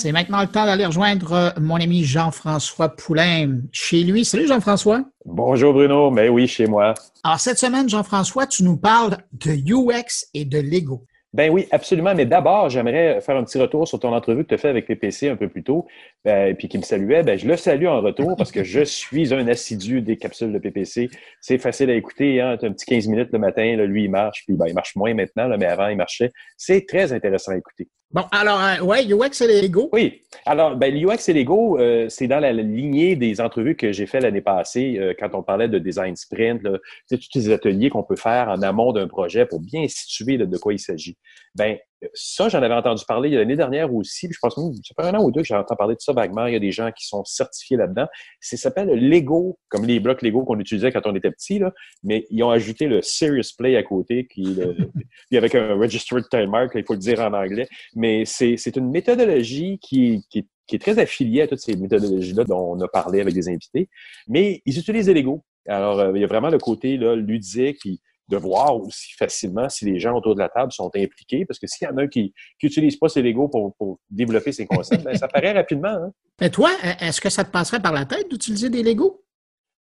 C'est 0.00 0.12
maintenant 0.12 0.40
le 0.40 0.46
temps 0.46 0.64
d'aller 0.64 0.86
rejoindre 0.86 1.32
euh, 1.34 1.50
mon 1.60 1.76
ami 1.76 2.04
Jean-François 2.04 2.88
Poulain 2.88 3.58
chez 3.70 4.02
lui. 4.02 4.24
Salut 4.24 4.46
Jean-François. 4.46 5.04
Bonjour 5.26 5.74
Bruno, 5.74 6.10
mais 6.10 6.30
oui, 6.30 6.48
chez 6.48 6.66
moi. 6.66 6.94
Alors 7.22 7.38
cette 7.38 7.58
semaine, 7.58 7.86
Jean-François, 7.86 8.46
tu 8.46 8.62
nous 8.62 8.78
parles 8.78 9.18
de 9.34 9.50
UX 9.52 10.24
et 10.32 10.46
de 10.46 10.58
Lego. 10.58 11.04
Ben 11.34 11.50
oui, 11.52 11.66
absolument. 11.70 12.14
Mais 12.14 12.24
d'abord, 12.24 12.70
j'aimerais 12.70 13.20
faire 13.20 13.36
un 13.36 13.44
petit 13.44 13.58
retour 13.58 13.86
sur 13.86 14.00
ton 14.00 14.14
entrevue 14.14 14.44
que 14.44 14.48
tu 14.48 14.54
as 14.54 14.58
fait 14.58 14.70
avec 14.70 14.86
PPC 14.86 15.28
un 15.28 15.36
peu 15.36 15.50
plus 15.50 15.62
tôt, 15.62 15.86
ben, 16.24 16.56
puis 16.56 16.68
qui 16.68 16.78
me 16.78 16.82
saluait. 16.82 17.22
Ben, 17.22 17.38
je 17.38 17.46
le 17.46 17.58
salue 17.58 17.86
en 17.86 18.00
retour 18.00 18.36
parce 18.38 18.52
que 18.52 18.64
je 18.64 18.80
suis 18.80 19.34
un 19.34 19.46
assidu 19.48 20.00
des 20.00 20.16
capsules 20.16 20.50
de 20.50 20.58
PPC. 20.58 21.10
C'est 21.42 21.58
facile 21.58 21.90
à 21.90 21.94
écouter. 21.94 22.40
Hein? 22.40 22.56
Tu 22.58 22.64
un 22.64 22.72
petit 22.72 22.86
15 22.86 23.06
minutes 23.06 23.28
le 23.32 23.38
matin, 23.38 23.76
là, 23.76 23.84
lui, 23.84 24.04
il 24.04 24.10
marche, 24.10 24.44
puis 24.46 24.56
ben, 24.56 24.64
il 24.66 24.74
marche 24.74 24.96
moins 24.96 25.12
maintenant, 25.12 25.46
là, 25.46 25.58
mais 25.58 25.66
avant, 25.66 25.88
il 25.88 25.98
marchait. 25.98 26.30
C'est 26.56 26.86
très 26.88 27.12
intéressant 27.12 27.52
à 27.52 27.58
écouter. 27.58 27.86
Bon, 28.12 28.24
alors, 28.32 28.60
euh, 28.60 28.80
ouais, 28.80 29.06
UX 29.06 29.40
et 29.40 29.62
Lego. 29.62 29.88
Oui. 29.92 30.22
Alors, 30.44 30.74
ben, 30.74 30.92
l'UX 30.92 31.28
et 31.28 31.32
Lego, 31.32 31.78
euh, 31.78 32.08
c'est 32.08 32.26
dans 32.26 32.40
la 32.40 32.52
lignée 32.52 33.14
des 33.14 33.40
entrevues 33.40 33.76
que 33.76 33.92
j'ai 33.92 34.06
fait 34.06 34.18
l'année 34.18 34.40
passée 34.40 34.96
euh, 34.98 35.14
quand 35.16 35.32
on 35.34 35.44
parlait 35.44 35.68
de 35.68 35.78
design 35.78 36.16
sprint, 36.16 36.60
là, 36.64 36.78
tous 37.08 37.28
les 37.36 37.52
ateliers 37.52 37.88
qu'on 37.88 38.02
peut 38.02 38.16
faire 38.16 38.48
en 38.48 38.62
amont 38.62 38.92
d'un 38.92 39.06
projet 39.06 39.46
pour 39.46 39.60
bien 39.60 39.86
situer 39.86 40.38
de 40.38 40.58
quoi 40.58 40.72
il 40.72 40.80
s'agit. 40.80 41.16
Ben, 41.54 41.78
ça, 42.14 42.48
j'en 42.48 42.62
avais 42.62 42.74
entendu 42.74 43.04
parler 43.06 43.30
l'année 43.30 43.56
dernière 43.56 43.92
aussi. 43.94 44.28
je 44.30 44.38
pense 44.40 44.56
même, 44.56 44.72
ça 44.74 44.94
fait 44.94 45.08
un 45.08 45.18
an 45.18 45.24
ou 45.24 45.30
deux 45.30 45.42
que 45.42 45.46
j'ai 45.46 45.54
entendu 45.54 45.76
parler 45.76 45.94
de 45.94 46.00
ça 46.00 46.12
vaguement. 46.12 46.46
Il 46.46 46.52
y 46.52 46.56
a 46.56 46.60
des 46.60 46.72
gens 46.72 46.90
qui 46.92 47.06
sont 47.06 47.24
certifiés 47.24 47.76
là-dedans. 47.76 48.06
Ça 48.40 48.56
s'appelle 48.56 48.88
le 48.88 48.96
Lego, 48.96 49.58
comme 49.68 49.84
les 49.84 50.00
blocs 50.00 50.22
Lego 50.22 50.44
qu'on 50.44 50.58
utilisait 50.58 50.92
quand 50.92 51.06
on 51.06 51.14
était 51.14 51.30
petit, 51.30 51.58
là. 51.58 51.72
Mais 52.02 52.26
ils 52.30 52.42
ont 52.42 52.50
ajouté 52.50 52.86
le 52.86 53.02
Serious 53.02 53.54
Play 53.56 53.76
à 53.76 53.82
côté, 53.82 54.26
qui 54.26 54.42
le, 54.42 54.76
avec 55.36 55.54
un 55.54 55.74
Registered 55.74 56.24
Trademark, 56.30 56.72
il 56.74 56.84
faut 56.84 56.94
le 56.94 56.98
dire 56.98 57.20
en 57.20 57.32
anglais. 57.32 57.68
Mais 57.94 58.24
c'est 58.24 58.76
une 58.76 58.90
méthodologie 58.90 59.78
qui, 59.80 60.24
qui, 60.30 60.46
qui 60.66 60.76
est 60.76 60.78
très 60.78 60.98
affiliée 60.98 61.42
à 61.42 61.48
toutes 61.48 61.60
ces 61.60 61.76
méthodologies-là 61.76 62.44
dont 62.44 62.76
on 62.76 62.80
a 62.80 62.88
parlé 62.88 63.20
avec 63.20 63.34
des 63.34 63.48
invités. 63.48 63.88
Mais 64.28 64.62
ils 64.64 64.78
utilisent 64.78 65.08
les 65.08 65.14
Lego. 65.14 65.42
Alors, 65.66 66.00
euh, 66.00 66.12
il 66.14 66.20
y 66.20 66.24
a 66.24 66.26
vraiment 66.26 66.48
le 66.48 66.58
côté 66.58 66.96
là, 66.96 67.14
ludique, 67.14 67.86
de 68.30 68.36
voir 68.36 68.76
aussi 68.76 69.12
facilement 69.14 69.68
si 69.68 69.84
les 69.84 69.98
gens 69.98 70.16
autour 70.16 70.34
de 70.34 70.40
la 70.40 70.48
table 70.48 70.72
sont 70.72 70.90
impliqués, 70.94 71.44
parce 71.44 71.58
que 71.58 71.66
s'il 71.66 71.86
y 71.86 71.90
en 71.90 71.96
a 71.96 72.02
un 72.02 72.08
qui 72.08 72.32
n'utilise 72.62 72.96
pas 72.96 73.08
ses 73.08 73.22
Lego 73.22 73.48
pour, 73.48 73.74
pour 73.76 73.98
développer 74.08 74.52
ses 74.52 74.66
concepts, 74.66 75.02
ben, 75.02 75.14
ça 75.14 75.28
paraît 75.28 75.52
rapidement. 75.52 75.88
Hein? 75.88 76.12
Mais 76.40 76.50
toi, 76.50 76.70
est-ce 77.00 77.20
que 77.20 77.28
ça 77.28 77.44
te 77.44 77.50
passerait 77.50 77.80
par 77.80 77.92
la 77.92 78.06
tête 78.06 78.30
d'utiliser 78.30 78.70
des 78.70 78.82
Lego? 78.82 79.24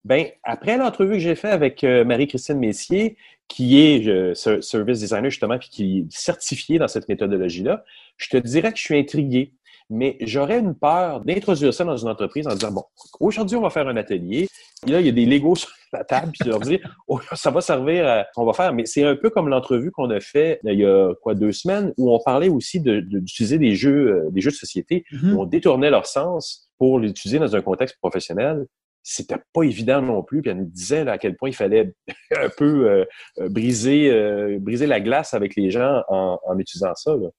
Ben, 0.05 0.27
après 0.43 0.77
l'entrevue 0.77 1.13
que 1.13 1.19
j'ai 1.19 1.35
faite 1.35 1.51
avec 1.51 1.83
euh, 1.83 2.05
Marie-Christine 2.05 2.57
Messier, 2.57 3.17
qui 3.49 3.79
est 3.79 4.07
euh, 4.07 4.33
service 4.33 4.99
designer 4.99 5.29
justement, 5.29 5.59
puis 5.59 5.69
qui 5.69 5.99
est 5.99 6.05
certifiée 6.09 6.79
dans 6.79 6.87
cette 6.87 7.09
méthodologie-là, 7.09 7.83
je 8.15 8.29
te 8.29 8.37
dirais 8.37 8.71
que 8.71 8.77
je 8.77 8.83
suis 8.83 8.97
intrigué 8.97 9.53
mais 9.89 10.17
j'aurais 10.21 10.59
une 10.59 10.75
peur 10.75 11.21
d'introduire 11.21 11.73
ça 11.73 11.83
dans 11.85 11.95
une 11.95 12.09
entreprise 12.09 12.47
en 12.47 12.53
disant, 12.53 12.71
bon, 12.71 12.83
aujourd'hui, 13.19 13.55
on 13.55 13.61
va 13.61 13.69
faire 13.69 13.87
un 13.87 13.95
atelier. 13.95 14.47
Et 14.85 14.91
là, 14.91 14.99
il 14.99 15.05
y 15.05 15.09
a 15.09 15.13
des 15.13 15.25
Legos 15.25 15.55
sur 15.55 15.69
la 15.93 16.03
table, 16.03 16.31
puis 16.31 16.41
je 16.43 16.49
leur 16.49 16.59
dis, 16.59 16.79
oh, 17.07 17.19
ça 17.33 17.51
va 17.51 17.61
servir 17.61 18.05
à 18.07 18.23
ce 18.23 18.29
qu'on 18.35 18.45
va 18.45 18.53
faire. 18.53 18.73
Mais 18.73 18.85
c'est 18.85 19.03
un 19.03 19.15
peu 19.15 19.29
comme 19.29 19.47
l'entrevue 19.47 19.91
qu'on 19.91 20.09
a 20.09 20.19
fait 20.19 20.59
il 20.63 20.79
y 20.79 20.85
a 20.85 21.13
quoi, 21.21 21.35
deux 21.35 21.53
semaines, 21.53 21.93
où 21.97 22.13
on 22.13 22.19
parlait 22.19 22.49
aussi 22.49 22.81
d'utiliser 22.81 23.57
des 23.57 23.75
jeux, 23.75 24.25
euh, 24.25 24.29
des 24.31 24.41
jeux 24.41 24.51
de 24.51 24.55
société, 24.55 25.05
mm-hmm. 25.11 25.33
où 25.33 25.41
on 25.41 25.45
détournait 25.45 25.89
leur 25.89 26.05
sens 26.05 26.69
pour 26.77 26.99
l'utiliser 26.99 27.39
dans 27.39 27.55
un 27.55 27.61
contexte 27.61 27.97
professionnel 27.99 28.65
c'était 29.09 29.37
pas 29.53 29.63
évident 29.63 30.01
non 30.01 30.21
plus. 30.21 30.41
Puis 30.41 30.51
elle 30.51 30.57
nous 30.57 30.65
disait 30.65 31.07
à 31.07 31.17
quel 31.17 31.37
point 31.37 31.47
il 31.47 31.55
fallait 31.55 31.93
un 32.37 32.49
peu 32.49 32.89
euh, 32.89 33.05
euh, 33.39 33.47
briser, 33.47 34.11
briser 34.59 34.85
la 34.85 34.99
glace 34.99 35.33
avec 35.33 35.55
les 35.55 35.71
gens 35.71 36.03
en, 36.09 36.37
en 36.45 36.59
utilisant 36.59 36.93
ça. 36.93 37.15
Là. 37.15 37.29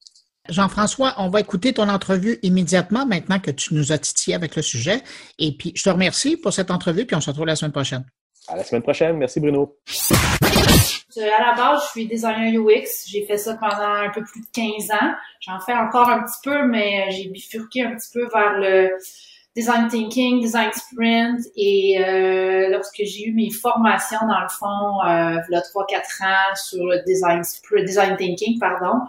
Jean-François, 0.48 1.14
on 1.18 1.28
va 1.28 1.40
écouter 1.40 1.72
ton 1.72 1.88
entrevue 1.88 2.38
immédiatement 2.42 3.06
maintenant 3.06 3.38
que 3.38 3.50
tu 3.50 3.74
nous 3.74 3.92
as 3.92 3.98
titillé 3.98 4.34
avec 4.34 4.56
le 4.56 4.62
sujet. 4.62 5.02
Et 5.38 5.52
puis, 5.52 5.72
je 5.74 5.82
te 5.82 5.90
remercie 5.90 6.36
pour 6.36 6.52
cette 6.52 6.70
entrevue, 6.70 7.06
puis 7.06 7.16
on 7.16 7.20
se 7.20 7.30
retrouve 7.30 7.46
la 7.46 7.56
semaine 7.56 7.72
prochaine. 7.72 8.04
À 8.48 8.56
la 8.56 8.64
semaine 8.64 8.82
prochaine. 8.82 9.16
Merci, 9.16 9.40
Bruno. 9.40 9.76
À 11.16 11.42
la 11.42 11.54
base, 11.56 11.82
je 11.86 11.90
suis 11.90 12.06
designer 12.06 12.54
UX. 12.54 13.06
J'ai 13.08 13.26
fait 13.26 13.36
ça 13.36 13.54
pendant 13.56 14.06
un 14.06 14.10
peu 14.10 14.22
plus 14.22 14.40
de 14.40 14.46
15 14.52 14.90
ans. 14.92 15.14
J'en 15.40 15.58
fais 15.60 15.74
encore 15.74 16.08
un 16.08 16.22
petit 16.22 16.38
peu, 16.44 16.66
mais 16.66 17.10
j'ai 17.10 17.28
bifurqué 17.28 17.82
un 17.82 17.96
petit 17.96 18.10
peu 18.12 18.28
vers 18.32 18.58
le 18.58 18.90
design 19.58 19.88
thinking, 19.88 20.40
design 20.40 20.70
sprint 20.72 21.40
et 21.56 21.98
euh, 21.98 22.68
lorsque 22.70 23.02
j'ai 23.02 23.24
eu 23.26 23.32
mes 23.32 23.50
formations 23.50 24.24
dans 24.28 24.40
le 24.40 24.48
fond 24.48 25.02
euh, 25.04 25.40
il 25.48 25.52
y 25.52 25.56
a 25.56 25.60
3 25.60 25.84
4 25.86 26.22
ans 26.22 26.54
sur 26.54 26.84
le 26.86 27.02
design 27.04 27.42
design 27.84 28.16
thinking 28.16 28.60
pardon, 28.60 29.00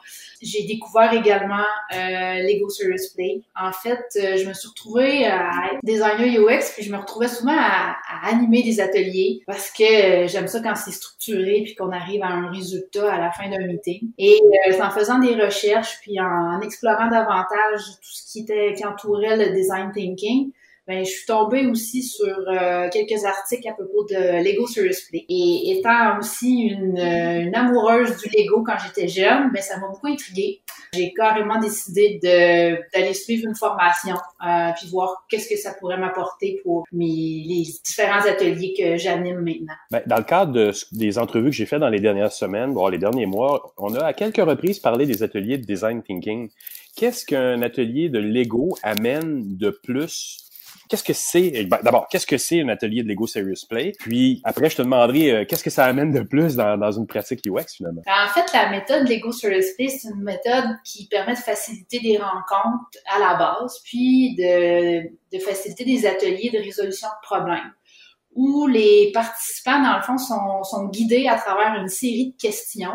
j'ai 0.41 0.63
découvert 0.63 1.11
également 1.13 1.65
euh, 1.93 2.41
Lego 2.43 2.69
Serious 2.69 3.13
Play. 3.13 3.41
En 3.59 3.71
fait, 3.71 4.05
euh, 4.15 4.37
je 4.37 4.47
me 4.47 4.53
suis 4.53 4.69
retrouvée 4.69 5.25
à 5.25 5.49
être 5.73 5.79
designer 5.83 6.39
UX, 6.39 6.73
puis 6.73 6.83
je 6.83 6.91
me 6.91 6.97
retrouvais 6.97 7.27
souvent 7.27 7.57
à, 7.57 7.97
animer 8.23 8.63
des 8.63 8.79
ateliers 8.79 9.41
parce 9.45 9.71
que 9.71 9.83
euh, 10.23 10.27
j'aime 10.27 10.47
ça 10.47 10.61
quand 10.61 10.75
c'est 10.75 10.91
structuré 10.91 11.61
puis 11.63 11.75
qu'on 11.75 11.91
arrive 11.91 12.23
à 12.23 12.27
un 12.27 12.49
résultat 12.49 13.11
à 13.11 13.19
la 13.19 13.31
fin 13.31 13.49
d'un 13.49 13.65
meeting. 13.65 14.11
Et 14.17 14.39
euh, 14.69 14.81
en 14.81 14.91
faisant 14.91 15.19
des 15.19 15.35
recherches 15.35 15.99
puis 16.01 16.19
en, 16.19 16.61
explorant 16.61 17.09
davantage 17.09 17.81
tout 18.01 18.11
ce 18.11 18.31
qui 18.31 18.39
était 18.41 18.73
qui 18.75 18.85
entourait 18.85 19.37
le 19.37 19.53
design 19.53 19.91
thinking, 19.91 20.38
ben, 20.89 21.05
je 21.05 21.11
suis 21.11 21.25
tombée 21.27 21.67
aussi 21.67 22.01
sur 22.01 22.35
euh, 22.47 22.89
quelques 22.89 23.23
articles 23.23 23.67
à 23.67 23.73
propos 23.73 24.05
de 24.09 24.43
Lego 24.43 24.65
Serious 24.65 24.95
Play. 25.07 25.23
Et 25.29 25.77
étant 25.77 26.17
aussi 26.17 26.61
une, 26.63 26.97
euh, 26.97 27.41
une 27.43 27.53
amoureuse 27.53 28.17
du 28.17 28.27
Lego 28.35 28.63
quand 28.63 28.73
j'étais 28.83 29.07
jeune, 29.07 29.51
ben, 29.53 29.61
ça 29.61 29.77
m'a 29.77 29.87
beaucoup 29.89 30.07
intriguée. 30.07 30.61
J'ai 30.95 31.13
carrément 31.13 31.59
décidé 31.59 32.19
d'aller 32.23 33.13
suivre 33.13 33.47
une 33.47 33.55
formation, 33.55 34.15
euh, 34.43 34.71
puis 34.75 34.89
voir 34.89 35.27
qu'est-ce 35.29 35.47
que 35.47 35.57
ça 35.57 35.75
pourrait 35.79 35.99
m'apporter 35.99 36.59
pour 36.63 36.85
mes, 36.91 37.05
les 37.05 37.65
différents 37.85 38.27
ateliers 38.27 38.73
que 38.75 38.97
j'anime 38.97 39.41
maintenant. 39.41 39.75
Ben, 39.91 40.01
dans 40.07 40.17
le 40.17 40.23
cadre 40.23 40.53
de, 40.53 40.71
des 40.93 41.19
entrevues 41.19 41.51
que 41.51 41.55
j'ai 41.55 41.67
faites 41.67 41.81
dans 41.81 41.89
les 41.89 41.99
dernières 41.99 42.31
semaines, 42.31 42.73
voire 42.73 42.89
les 42.89 42.97
derniers 42.97 43.27
mois, 43.27 43.75
on 43.77 43.93
a 43.93 44.03
à 44.03 44.13
quelques 44.13 44.37
reprises 44.37 44.79
parlé 44.79 45.05
des 45.05 45.21
ateliers 45.21 45.59
de 45.59 45.65
design 45.65 46.01
thinking. 46.01 46.49
Qu'est-ce 46.95 47.27
qu'un 47.27 47.61
atelier 47.61 48.09
de 48.09 48.17
Lego 48.17 48.75
amène 48.81 49.55
de 49.55 49.69
plus 49.69 50.48
qu'est-ce 50.89 51.03
que 51.03 51.13
c'est? 51.13 51.51
Eh 51.53 51.63
ben, 51.65 51.79
d'abord, 51.83 52.07
qu'est-ce 52.09 52.25
que 52.25 52.37
c'est 52.37 52.61
un 52.61 52.67
atelier 52.67 53.03
de 53.03 53.07
Lego 53.07 53.27
Serious 53.27 53.65
Play? 53.69 53.93
Puis 53.99 54.41
après, 54.43 54.69
je 54.69 54.77
te 54.77 54.81
demanderai 54.81 55.31
euh, 55.31 55.45
qu'est-ce 55.45 55.63
que 55.63 55.69
ça 55.69 55.85
amène 55.85 56.11
de 56.11 56.21
plus 56.21 56.55
dans, 56.55 56.77
dans 56.77 56.91
une 56.91 57.07
pratique 57.07 57.41
UX 57.45 57.75
finalement? 57.77 58.01
En 58.07 58.27
fait, 58.27 58.51
la 58.51 58.69
méthode 58.71 59.07
Lego 59.07 59.31
Serious 59.31 59.75
Play, 59.77 59.87
c'est 59.87 60.09
une 60.09 60.23
méthode 60.23 60.65
qui 60.83 61.07
permet 61.07 61.33
de 61.33 61.39
faciliter 61.39 61.99
des 61.99 62.17
rencontres 62.17 62.99
à 63.15 63.19
la 63.19 63.35
base, 63.35 63.79
puis 63.85 64.35
de, 64.35 65.39
faciliter 65.39 65.85
des 65.85 66.05
ateliers 66.05 66.49
de 66.51 66.57
résolution 66.57 67.07
de 67.07 67.25
problèmes 67.27 67.71
où 68.35 68.67
les 68.67 69.11
participants, 69.11 69.81
dans 69.81 69.97
le 69.97 70.03
fond, 70.03 70.17
sont, 70.17 70.87
guidés 70.87 71.27
à 71.27 71.35
travers 71.35 71.73
une 71.81 71.89
série 71.89 72.31
de 72.31 72.37
questions 72.41 72.93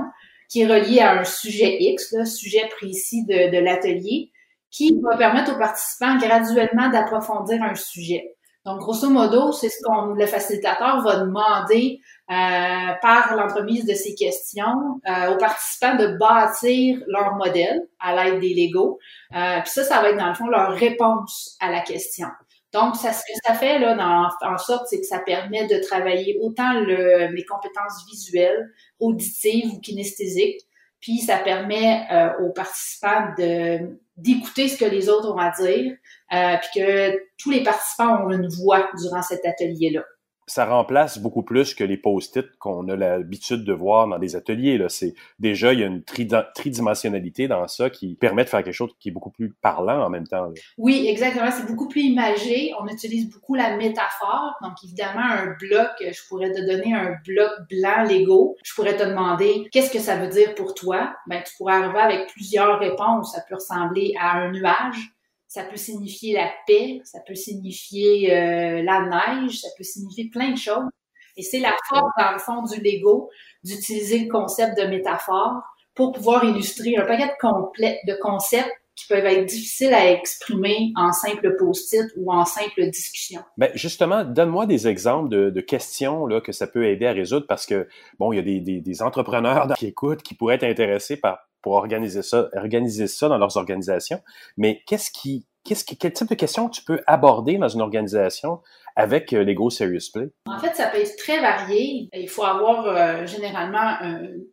qui 0.49 0.62
est 0.62 0.66
reliée 0.66 1.01
à 1.01 1.18
un 1.18 1.24
sujet 1.24 1.76
X, 1.80 2.12
là, 2.12 2.24
sujet 2.24 2.68
précis 2.78 3.24
de 3.26 3.59
l'atelier, 3.59 4.30
qui 4.75 4.99
va 5.01 5.16
permettre 5.16 5.55
aux 5.55 5.59
participants 5.59 6.18
graduellement 6.18 6.89
d'approfondir 6.89 7.62
un 7.62 7.77
sujet. 7.77 8.35
Donc, 8.66 8.81
grosso 8.81 9.09
modo, 9.09 9.53
c'est 9.53 9.68
ce 9.68 9.77
qu'on 9.85 10.14
le 10.14 10.27
facilitateur 10.27 11.03
va 11.03 11.16
demander 11.16 12.01
euh, 12.31 12.93
par 13.01 13.37
l'entremise 13.37 13.85
de 13.85 13.93
ces 13.93 14.14
questions 14.14 15.01
euh, 15.07 15.35
aux 15.35 15.37
participants 15.37 15.97
de 15.97 16.16
bâtir 16.18 16.99
leur 17.07 17.35
modèle 17.35 17.87
à 18.01 18.14
l'aide 18.16 18.41
des 18.41 18.55
Legos. 18.55 18.99
Euh, 19.37 19.61
puis 19.61 19.70
ça, 19.70 19.85
ça 19.85 20.01
va 20.01 20.11
être 20.11 20.18
dans 20.18 20.29
le 20.29 20.35
fond 20.35 20.49
leur 20.49 20.72
réponse 20.72 21.57
à 21.61 21.70
la 21.70 21.81
question. 21.81 22.29
Donc, 22.72 22.97
ça, 22.97 23.12
ce 23.12 23.20
que 23.20 23.39
ça 23.47 23.55
fait 23.55 23.79
là, 23.79 23.95
dans, 23.95 24.29
en 24.51 24.59
sorte, 24.59 24.89
c'est 24.89 24.99
que 24.99 25.07
ça 25.07 25.20
permet 25.20 25.66
de 25.68 25.81
travailler 25.87 26.39
autant 26.41 26.72
le, 26.72 27.33
les 27.33 27.45
compétences 27.45 28.05
visuelles, 28.11 28.72
auditives 28.99 29.75
ou 29.75 29.79
kinesthésiques, 29.79 30.62
puis 31.01 31.18
ça 31.18 31.37
permet 31.37 32.07
euh, 32.11 32.31
aux 32.43 32.51
participants 32.51 33.29
de 33.39 34.01
d'écouter 34.17 34.69
ce 34.69 34.77
que 34.79 34.85
les 34.85 35.09
autres 35.09 35.33
ont 35.33 35.39
à 35.39 35.51
dire, 35.51 35.97
euh, 36.33 36.57
puis 36.59 36.81
que 36.81 37.19
tous 37.39 37.51
les 37.51 37.62
participants 37.62 38.25
ont 38.25 38.31
une 38.31 38.49
voix 38.49 38.89
durant 39.01 39.23
cet 39.23 39.45
atelier-là. 39.45 40.05
Ça 40.47 40.66
remplace 40.66 41.18
beaucoup 41.18 41.42
plus 41.42 41.74
que 41.74 41.84
les 41.84 41.97
post-it 41.97 42.47
qu'on 42.59 42.88
a 42.88 42.97
l'habitude 42.97 43.64
de 43.64 43.72
voir 43.72 44.09
dans 44.09 44.18
des 44.18 44.36
ateliers. 44.36 44.78
Là. 44.78 44.88
C'est, 44.88 45.14
déjà, 45.38 45.72
il 45.72 45.80
y 45.80 45.82
a 45.82 45.86
une 45.86 46.03
tridimensionnalité 46.03 47.49
dans 47.49 47.66
ça 47.68 47.90
qui 47.90 48.14
permet 48.14 48.45
de 48.45 48.49
faire 48.49 48.62
quelque 48.62 48.74
chose 48.74 48.95
qui 49.01 49.09
est 49.09 49.12
beaucoup 49.12 49.30
plus 49.30 49.53
parlant 49.62 50.05
en 50.05 50.11
même 50.11 50.26
temps. 50.26 50.53
Oui, 50.78 51.07
exactement. 51.09 51.51
C'est 51.51 51.66
beaucoup 51.66 51.88
plus 51.88 52.03
imagé. 52.03 52.72
On 52.80 52.86
utilise 52.86 53.30
beaucoup 53.30 53.55
la 53.55 53.76
métaphore. 53.76 54.55
Donc, 54.62 54.72
évidemment, 54.84 55.24
un 55.24 55.57
bloc, 55.59 55.88
je 56.01 56.28
pourrais 56.28 56.53
te 56.53 56.61
donner 56.61 56.95
un 56.95 57.16
bloc 57.26 57.51
blanc 57.70 58.05
Lego. 58.05 58.57
Je 58.62 58.74
pourrais 58.74 58.97
te 58.97 59.05
demander 59.05 59.68
qu'est-ce 59.72 59.90
que 59.90 59.99
ça 59.99 60.16
veut 60.16 60.28
dire 60.28 60.55
pour 60.55 60.74
toi? 60.74 61.14
Ben, 61.26 61.42
tu 61.42 61.55
pourrais 61.57 61.74
arriver 61.74 62.01
avec 62.01 62.28
plusieurs 62.28 62.78
réponses. 62.78 63.32
Ça 63.32 63.42
peut 63.49 63.55
ressembler 63.55 64.14
à 64.20 64.38
un 64.38 64.53
nuage 64.53 65.14
ça 65.55 65.62
peut 65.62 65.76
signifier 65.76 66.34
la 66.34 66.50
paix, 66.66 67.00
ça 67.05 67.20
peut 67.20 67.36
signifier 67.36 68.34
euh, 68.34 68.82
la 68.82 69.02
neige, 69.02 69.61
ça 69.61 69.68
peut 69.78 69.84
signifier 69.84 70.28
plein 70.28 70.50
de 70.50 70.59
choses. 70.59 70.90
Et 71.36 71.42
c'est 71.42 71.61
la 71.61 71.72
force, 71.88 72.11
dans 72.18 72.32
le 72.32 72.38
fond, 72.40 72.62
du 72.62 72.80
Lego 72.80 73.30
d'utiliser 73.62 74.18
le 74.18 74.28
concept 74.28 74.76
de 74.76 74.86
métaphore 74.88 75.62
pour 75.94 76.11
pouvoir 76.11 76.42
illustrer 76.42 76.96
un 76.96 77.07
paquet 77.07 77.28
de, 77.28 78.12
de 78.12 78.18
concepts 78.20 78.72
qui 78.96 79.07
peuvent 79.07 79.24
être 79.26 79.46
difficiles 79.46 79.94
à 79.94 80.11
exprimer 80.11 80.92
en 80.96 81.12
simple 81.12 81.57
post-it 81.57 82.07
ou 82.16 82.32
en 82.32 82.44
simple 82.44 82.90
discussion. 82.90 83.40
Ben 83.57 83.70
justement, 83.74 84.24
donne-moi 84.24 84.66
des 84.66 84.88
exemples 84.88 85.28
de, 85.28 85.61
questions 85.61 86.26
là, 86.26 86.40
que 86.40 86.50
ça 86.50 86.66
peut 86.66 86.84
aider 86.88 87.07
à 87.07 87.12
résoudre 87.12 87.46
parce 87.46 87.64
que, 87.64 87.86
bon, 88.18 88.32
il 88.32 88.36
y 88.36 88.38
a 88.40 88.42
des, 88.42 88.80
des 88.80 89.02
entrepreneurs 89.02 89.72
qui 89.76 89.86
écoutent 89.86 90.22
qui 90.22 90.34
pourraient 90.34 90.57
être 90.57 90.64
intéressés 90.64 91.16
par 91.16 91.46
pour 91.65 91.73
organiser 91.73 92.23
ça, 92.23 92.51
organiser 92.55 93.07
ça 93.07 93.27
dans 93.29 93.39
leurs 93.39 93.57
organisations. 93.57 94.21
Mais 94.59 94.83
qu'est-ce 94.87 95.11
qui, 95.11 95.47
qu'est-ce 95.65 95.83
qui, 95.83 95.97
quel 95.97 96.12
type 96.12 96.29
de 96.29 96.35
questions 96.35 96.69
tu 96.69 96.83
peux 96.85 97.01
aborder 97.07 97.57
dans 97.57 97.71
une 97.71 97.81
organisation 97.81 98.61
avec 98.97 99.33
euh, 99.33 99.43
Lego 99.43 99.71
Serious 99.71 100.11
Play? 100.12 100.29
En 100.47 100.59
fait, 100.59 100.75
ça 100.75 100.89
peut 100.89 100.99
être 100.99 101.17
très 101.17 101.41
varié. 101.41 102.11
Il 102.12 102.29
faut 102.29 102.45
avoir 102.45 102.87
euh, 102.87 103.25
généralement 103.25 103.99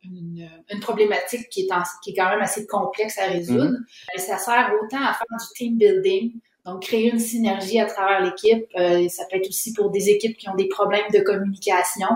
une, 0.03 0.49
une, 0.69 0.79
problématique 0.79 1.49
qui 1.49 1.61
est, 1.61 1.69
qui 2.01 2.11
est 2.11 2.15
quand 2.15 2.29
même 2.29 2.41
assez 2.41 2.65
complexe 2.65 3.17
à 3.19 3.27
résoudre. 3.27 3.75
Mm-hmm. 3.75 4.19
Ça 4.19 4.37
sert 4.37 4.71
autant 4.81 5.03
à 5.03 5.13
faire 5.13 5.37
du 5.37 5.53
team 5.53 5.77
building, 5.77 6.31
donc, 6.65 6.83
créer 6.83 7.09
une 7.11 7.19
synergie 7.19 7.79
à 7.79 7.85
travers 7.85 8.21
l'équipe, 8.21 8.65
euh, 8.77 9.07
ça 9.09 9.23
peut 9.29 9.37
être 9.37 9.49
aussi 9.49 9.73
pour 9.73 9.89
des 9.89 10.09
équipes 10.09 10.37
qui 10.37 10.47
ont 10.47 10.55
des 10.55 10.67
problèmes 10.67 11.09
de 11.11 11.19
communication. 11.19 12.07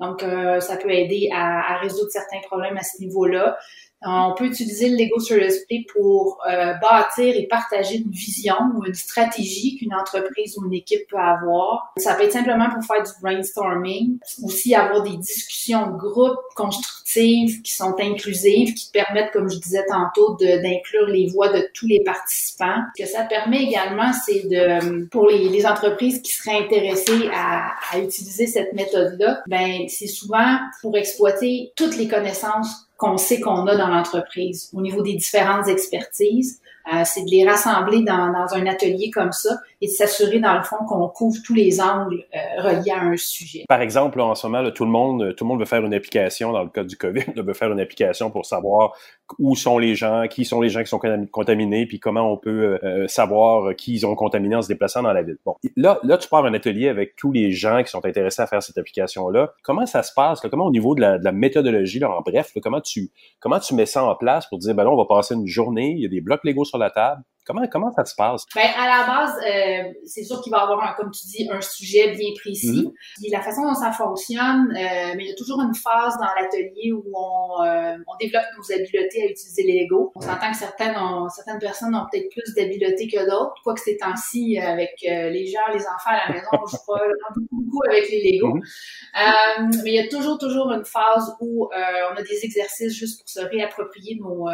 Donc, 0.00 0.22
euh, 0.22 0.60
ça 0.60 0.76
peut 0.76 0.90
aider 0.90 1.30
à, 1.32 1.74
à, 1.74 1.78
résoudre 1.78 2.10
certains 2.10 2.40
problèmes 2.40 2.76
à 2.76 2.82
ce 2.82 3.00
niveau-là. 3.00 3.56
On 4.04 4.34
peut 4.34 4.46
utiliser 4.46 4.90
le 4.90 4.96
Lego 4.96 5.18
Serious 5.20 5.64
Play 5.68 5.84
pour 5.92 6.38
euh, 6.46 6.74
bâtir 6.74 7.34
et 7.34 7.46
partager 7.48 7.96
une 7.96 8.10
vision 8.10 8.56
ou 8.76 8.84
une 8.84 8.94
stratégie 8.94 9.76
qu'une 9.76 9.94
entreprise 9.94 10.58
ou 10.58 10.66
une 10.66 10.74
équipe 10.74 11.08
peut 11.08 11.18
avoir. 11.18 11.92
Ça 11.96 12.14
peut 12.14 12.24
être 12.24 12.32
simplement 12.32 12.68
pour 12.70 12.84
faire 12.84 13.02
du 13.02 13.10
brainstorming, 13.22 14.18
aussi 14.42 14.74
avoir 14.74 15.02
des 15.02 15.16
discussions 15.16 15.92
de 15.92 15.96
groupe 15.96 16.38
constructives 16.54 17.03
qui 17.14 17.72
sont 17.72 17.94
inclusives, 18.00 18.74
qui 18.74 18.90
permettent, 18.92 19.32
comme 19.32 19.50
je 19.50 19.58
disais 19.58 19.84
tantôt, 19.88 20.36
d'inclure 20.40 21.06
les 21.06 21.26
voix 21.28 21.48
de 21.48 21.68
tous 21.74 21.86
les 21.86 22.02
participants. 22.02 22.82
Ce 22.96 23.02
que 23.02 23.08
ça 23.08 23.24
permet 23.24 23.62
également, 23.62 24.12
c'est 24.12 24.48
de, 24.48 25.06
pour 25.06 25.28
les, 25.28 25.64
entreprises 25.64 26.20
qui 26.20 26.32
seraient 26.32 26.58
intéressées 26.58 27.28
à, 27.32 27.72
à 27.92 27.98
utiliser 27.98 28.46
cette 28.46 28.74
méthode-là, 28.74 29.42
ben 29.46 29.88
c'est 29.88 30.06
souvent 30.06 30.58
pour 30.82 30.96
exploiter 30.96 31.72
toutes 31.74 31.96
les 31.96 32.06
connaissances 32.06 32.84
qu'on 32.96 33.16
sait 33.16 33.40
qu'on 33.40 33.66
a 33.66 33.76
dans 33.76 33.88
l'entreprise 33.88 34.70
au 34.72 34.80
niveau 34.80 35.02
des 35.02 35.14
différentes 35.14 35.68
expertises. 35.68 36.60
Euh, 36.92 37.02
c'est 37.04 37.24
de 37.24 37.30
les 37.30 37.48
rassembler 37.48 38.02
dans, 38.02 38.30
dans, 38.30 38.54
un 38.54 38.66
atelier 38.66 39.10
comme 39.10 39.32
ça 39.32 39.56
et 39.80 39.86
de 39.86 39.92
s'assurer 39.92 40.38
dans 40.38 40.54
le 40.54 40.62
fond 40.62 40.76
qu'on 40.86 41.08
couvre 41.08 41.38
tous 41.42 41.54
les 41.54 41.80
angles 41.80 42.26
euh, 42.34 42.62
reliés 42.62 42.90
à 42.90 43.00
un 43.00 43.16
sujet. 43.16 43.64
Par 43.68 43.80
exemple, 43.80 44.20
en 44.20 44.34
ce 44.34 44.46
moment, 44.46 44.70
tout 44.70 44.84
le 44.84 44.90
monde, 44.90 45.34
tout 45.34 45.44
le 45.44 45.48
monde 45.48 45.60
veut 45.60 45.64
faire 45.64 45.82
une 45.82 45.94
application 45.94 46.52
dans 46.52 46.62
le 46.62 46.68
cas 46.68 46.84
du 46.84 46.96
COVID, 46.96 47.24
veut 47.36 47.54
faire 47.54 47.72
une 47.72 47.80
application 47.80 48.30
pour 48.30 48.44
savoir 48.44 48.92
où 49.38 49.56
sont 49.56 49.78
les 49.78 49.94
gens, 49.94 50.26
qui 50.28 50.44
sont 50.44 50.60
les 50.60 50.68
gens 50.68 50.82
qui 50.82 50.88
sont 50.88 51.00
contaminés, 51.32 51.86
puis 51.86 51.98
comment 51.98 52.30
on 52.30 52.36
peut 52.36 52.78
euh, 52.84 53.08
savoir 53.08 53.74
qui 53.76 53.94
ils 53.94 54.06
ont 54.06 54.14
contaminé 54.14 54.56
en 54.56 54.62
se 54.62 54.68
déplaçant 54.68 55.02
dans 55.02 55.12
la 55.14 55.22
ville. 55.22 55.38
Bon, 55.46 55.56
là, 55.76 55.98
là, 56.02 56.18
tu 56.18 56.28
pars 56.28 56.44
un 56.44 56.52
atelier 56.52 56.88
avec 56.88 57.16
tous 57.16 57.32
les 57.32 57.50
gens 57.50 57.82
qui 57.82 57.90
sont 57.90 58.04
intéressés 58.04 58.42
à 58.42 58.46
faire 58.46 58.62
cette 58.62 58.76
application-là. 58.76 59.54
Comment 59.62 59.86
ça 59.86 60.02
se 60.02 60.12
passe 60.12 60.40
Comment 60.40 60.66
au 60.66 60.70
niveau 60.70 60.94
de 60.94 61.00
la, 61.00 61.18
de 61.18 61.24
la 61.24 61.32
méthodologie, 61.32 61.98
là, 61.98 62.10
en 62.10 62.20
bref, 62.20 62.52
comment 62.62 62.82
tu 62.82 63.10
comment 63.40 63.58
tu 63.58 63.74
mets 63.74 63.86
ça 63.86 64.04
en 64.04 64.14
place 64.14 64.46
pour 64.48 64.58
dire 64.58 64.74
ben 64.74 64.84
là, 64.84 64.90
on 64.90 64.96
va 64.96 65.06
passer 65.06 65.34
une 65.34 65.46
journée, 65.46 65.92
il 65.96 66.02
y 66.02 66.06
a 66.06 66.08
des 66.08 66.20
blocs 66.20 66.44
Lego 66.44 66.64
sur 66.74 66.78
la 66.78 66.90
table. 66.90 67.22
Comment, 67.46 67.66
comment 67.70 67.92
ça 67.92 68.06
se 68.06 68.14
passe? 68.14 68.42
Ben, 68.54 68.70
à 68.74 68.86
la 68.86 69.06
base, 69.06 69.36
euh, 69.46 69.92
c'est 70.06 70.24
sûr 70.24 70.40
qu'il 70.40 70.50
va 70.50 70.60
y 70.60 70.62
avoir, 70.62 70.82
un, 70.82 70.94
comme 70.94 71.10
tu 71.10 71.26
dis, 71.26 71.46
un 71.52 71.60
sujet 71.60 72.12
bien 72.12 72.30
précis. 72.40 72.90
Mm-hmm. 73.20 73.32
la 73.32 73.42
façon 73.42 73.64
dont 73.64 73.74
ça 73.74 73.92
fonctionne, 73.92 74.70
euh, 74.70 75.12
mais 75.14 75.24
il 75.24 75.28
y 75.28 75.30
a 75.30 75.34
toujours 75.34 75.60
une 75.60 75.74
phase 75.74 76.16
dans 76.16 76.40
l'atelier 76.40 76.92
où 76.94 77.04
on, 77.12 77.62
euh, 77.62 77.98
on 78.06 78.16
développe 78.18 78.46
nos 78.56 78.74
habiletés 78.74 79.24
à 79.24 79.26
utiliser 79.26 79.62
les 79.62 79.82
Legos. 79.82 80.10
On 80.14 80.22
s'entend 80.22 80.52
que 80.52 80.56
certaines, 80.56 80.96
ont, 80.96 81.28
certaines 81.28 81.58
personnes 81.58 81.94
ont 81.94 82.06
peut-être 82.10 82.30
plus 82.30 82.54
d'habiletés 82.54 83.08
que 83.08 83.28
d'autres, 83.28 83.60
quoique 83.62 83.80
ces 83.80 83.98
temps-ci, 83.98 84.58
avec 84.58 84.94
les 85.02 85.46
gens, 85.46 85.70
les 85.70 85.82
enfants 85.82 86.16
à 86.16 86.26
la 86.26 86.34
maison, 86.34 86.48
on 86.50 86.66
joue 86.66 86.78
pas 86.86 87.02
beaucoup, 87.52 87.82
avec 87.90 88.08
les 88.08 88.22
Legos. 88.32 88.56
Mm-hmm. 88.56 89.82
mais 89.84 89.90
il 89.90 89.96
y 89.96 89.98
a 89.98 90.08
toujours, 90.08 90.38
toujours 90.38 90.72
une 90.72 90.86
phase 90.86 91.36
où 91.40 91.68
on 91.70 92.16
a 92.16 92.22
des 92.22 92.42
exercices 92.42 92.94
juste 92.94 93.20
pour 93.20 93.28
se 93.28 93.40
réapproprier 93.40 94.18
nos 94.18 94.48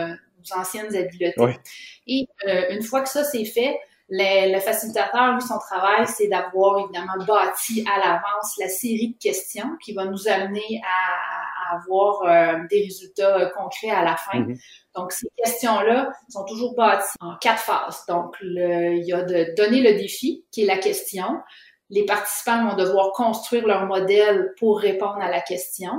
anciennes 0.56 0.94
habiletés. 0.94 1.58
Et 2.06 2.28
euh, 2.46 2.70
une 2.70 2.82
fois 2.82 3.02
que 3.02 3.08
ça 3.08 3.24
c'est 3.24 3.44
fait, 3.44 3.78
le, 4.10 4.58
facilitateur, 4.58 5.34
lui, 5.34 5.40
son 5.40 5.58
travail, 5.58 6.06
c'est 6.06 6.26
d'avoir 6.26 6.80
évidemment 6.80 7.24
bâti 7.26 7.84
à 7.92 7.98
l'avance 7.98 8.56
la 8.58 8.68
série 8.68 9.14
de 9.14 9.18
questions 9.18 9.76
qui 9.82 9.94
va 9.94 10.04
nous 10.06 10.28
amener 10.28 10.82
à, 10.84 11.76
avoir 11.76 12.22
euh, 12.24 12.58
des 12.68 12.82
résultats 12.82 13.38
euh, 13.38 13.48
concrets 13.50 13.90
à 13.90 14.02
la 14.02 14.16
fin. 14.16 14.40
Mm-hmm. 14.40 14.60
Donc, 14.96 15.12
ces 15.12 15.28
questions-là 15.36 16.10
sont 16.28 16.44
toujours 16.44 16.74
bâties 16.74 17.14
en 17.20 17.36
quatre 17.36 17.60
phases. 17.60 18.04
Donc, 18.08 18.34
le, 18.40 18.96
il 18.96 19.06
y 19.06 19.12
a 19.12 19.22
de 19.22 19.54
donner 19.56 19.80
le 19.80 19.96
défi, 19.96 20.44
qui 20.50 20.62
est 20.62 20.66
la 20.66 20.78
question. 20.78 21.38
Les 21.88 22.04
participants 22.04 22.68
vont 22.68 22.74
devoir 22.74 23.12
construire 23.12 23.68
leur 23.68 23.86
modèle 23.86 24.52
pour 24.58 24.80
répondre 24.80 25.20
à 25.20 25.30
la 25.30 25.40
question. 25.40 25.92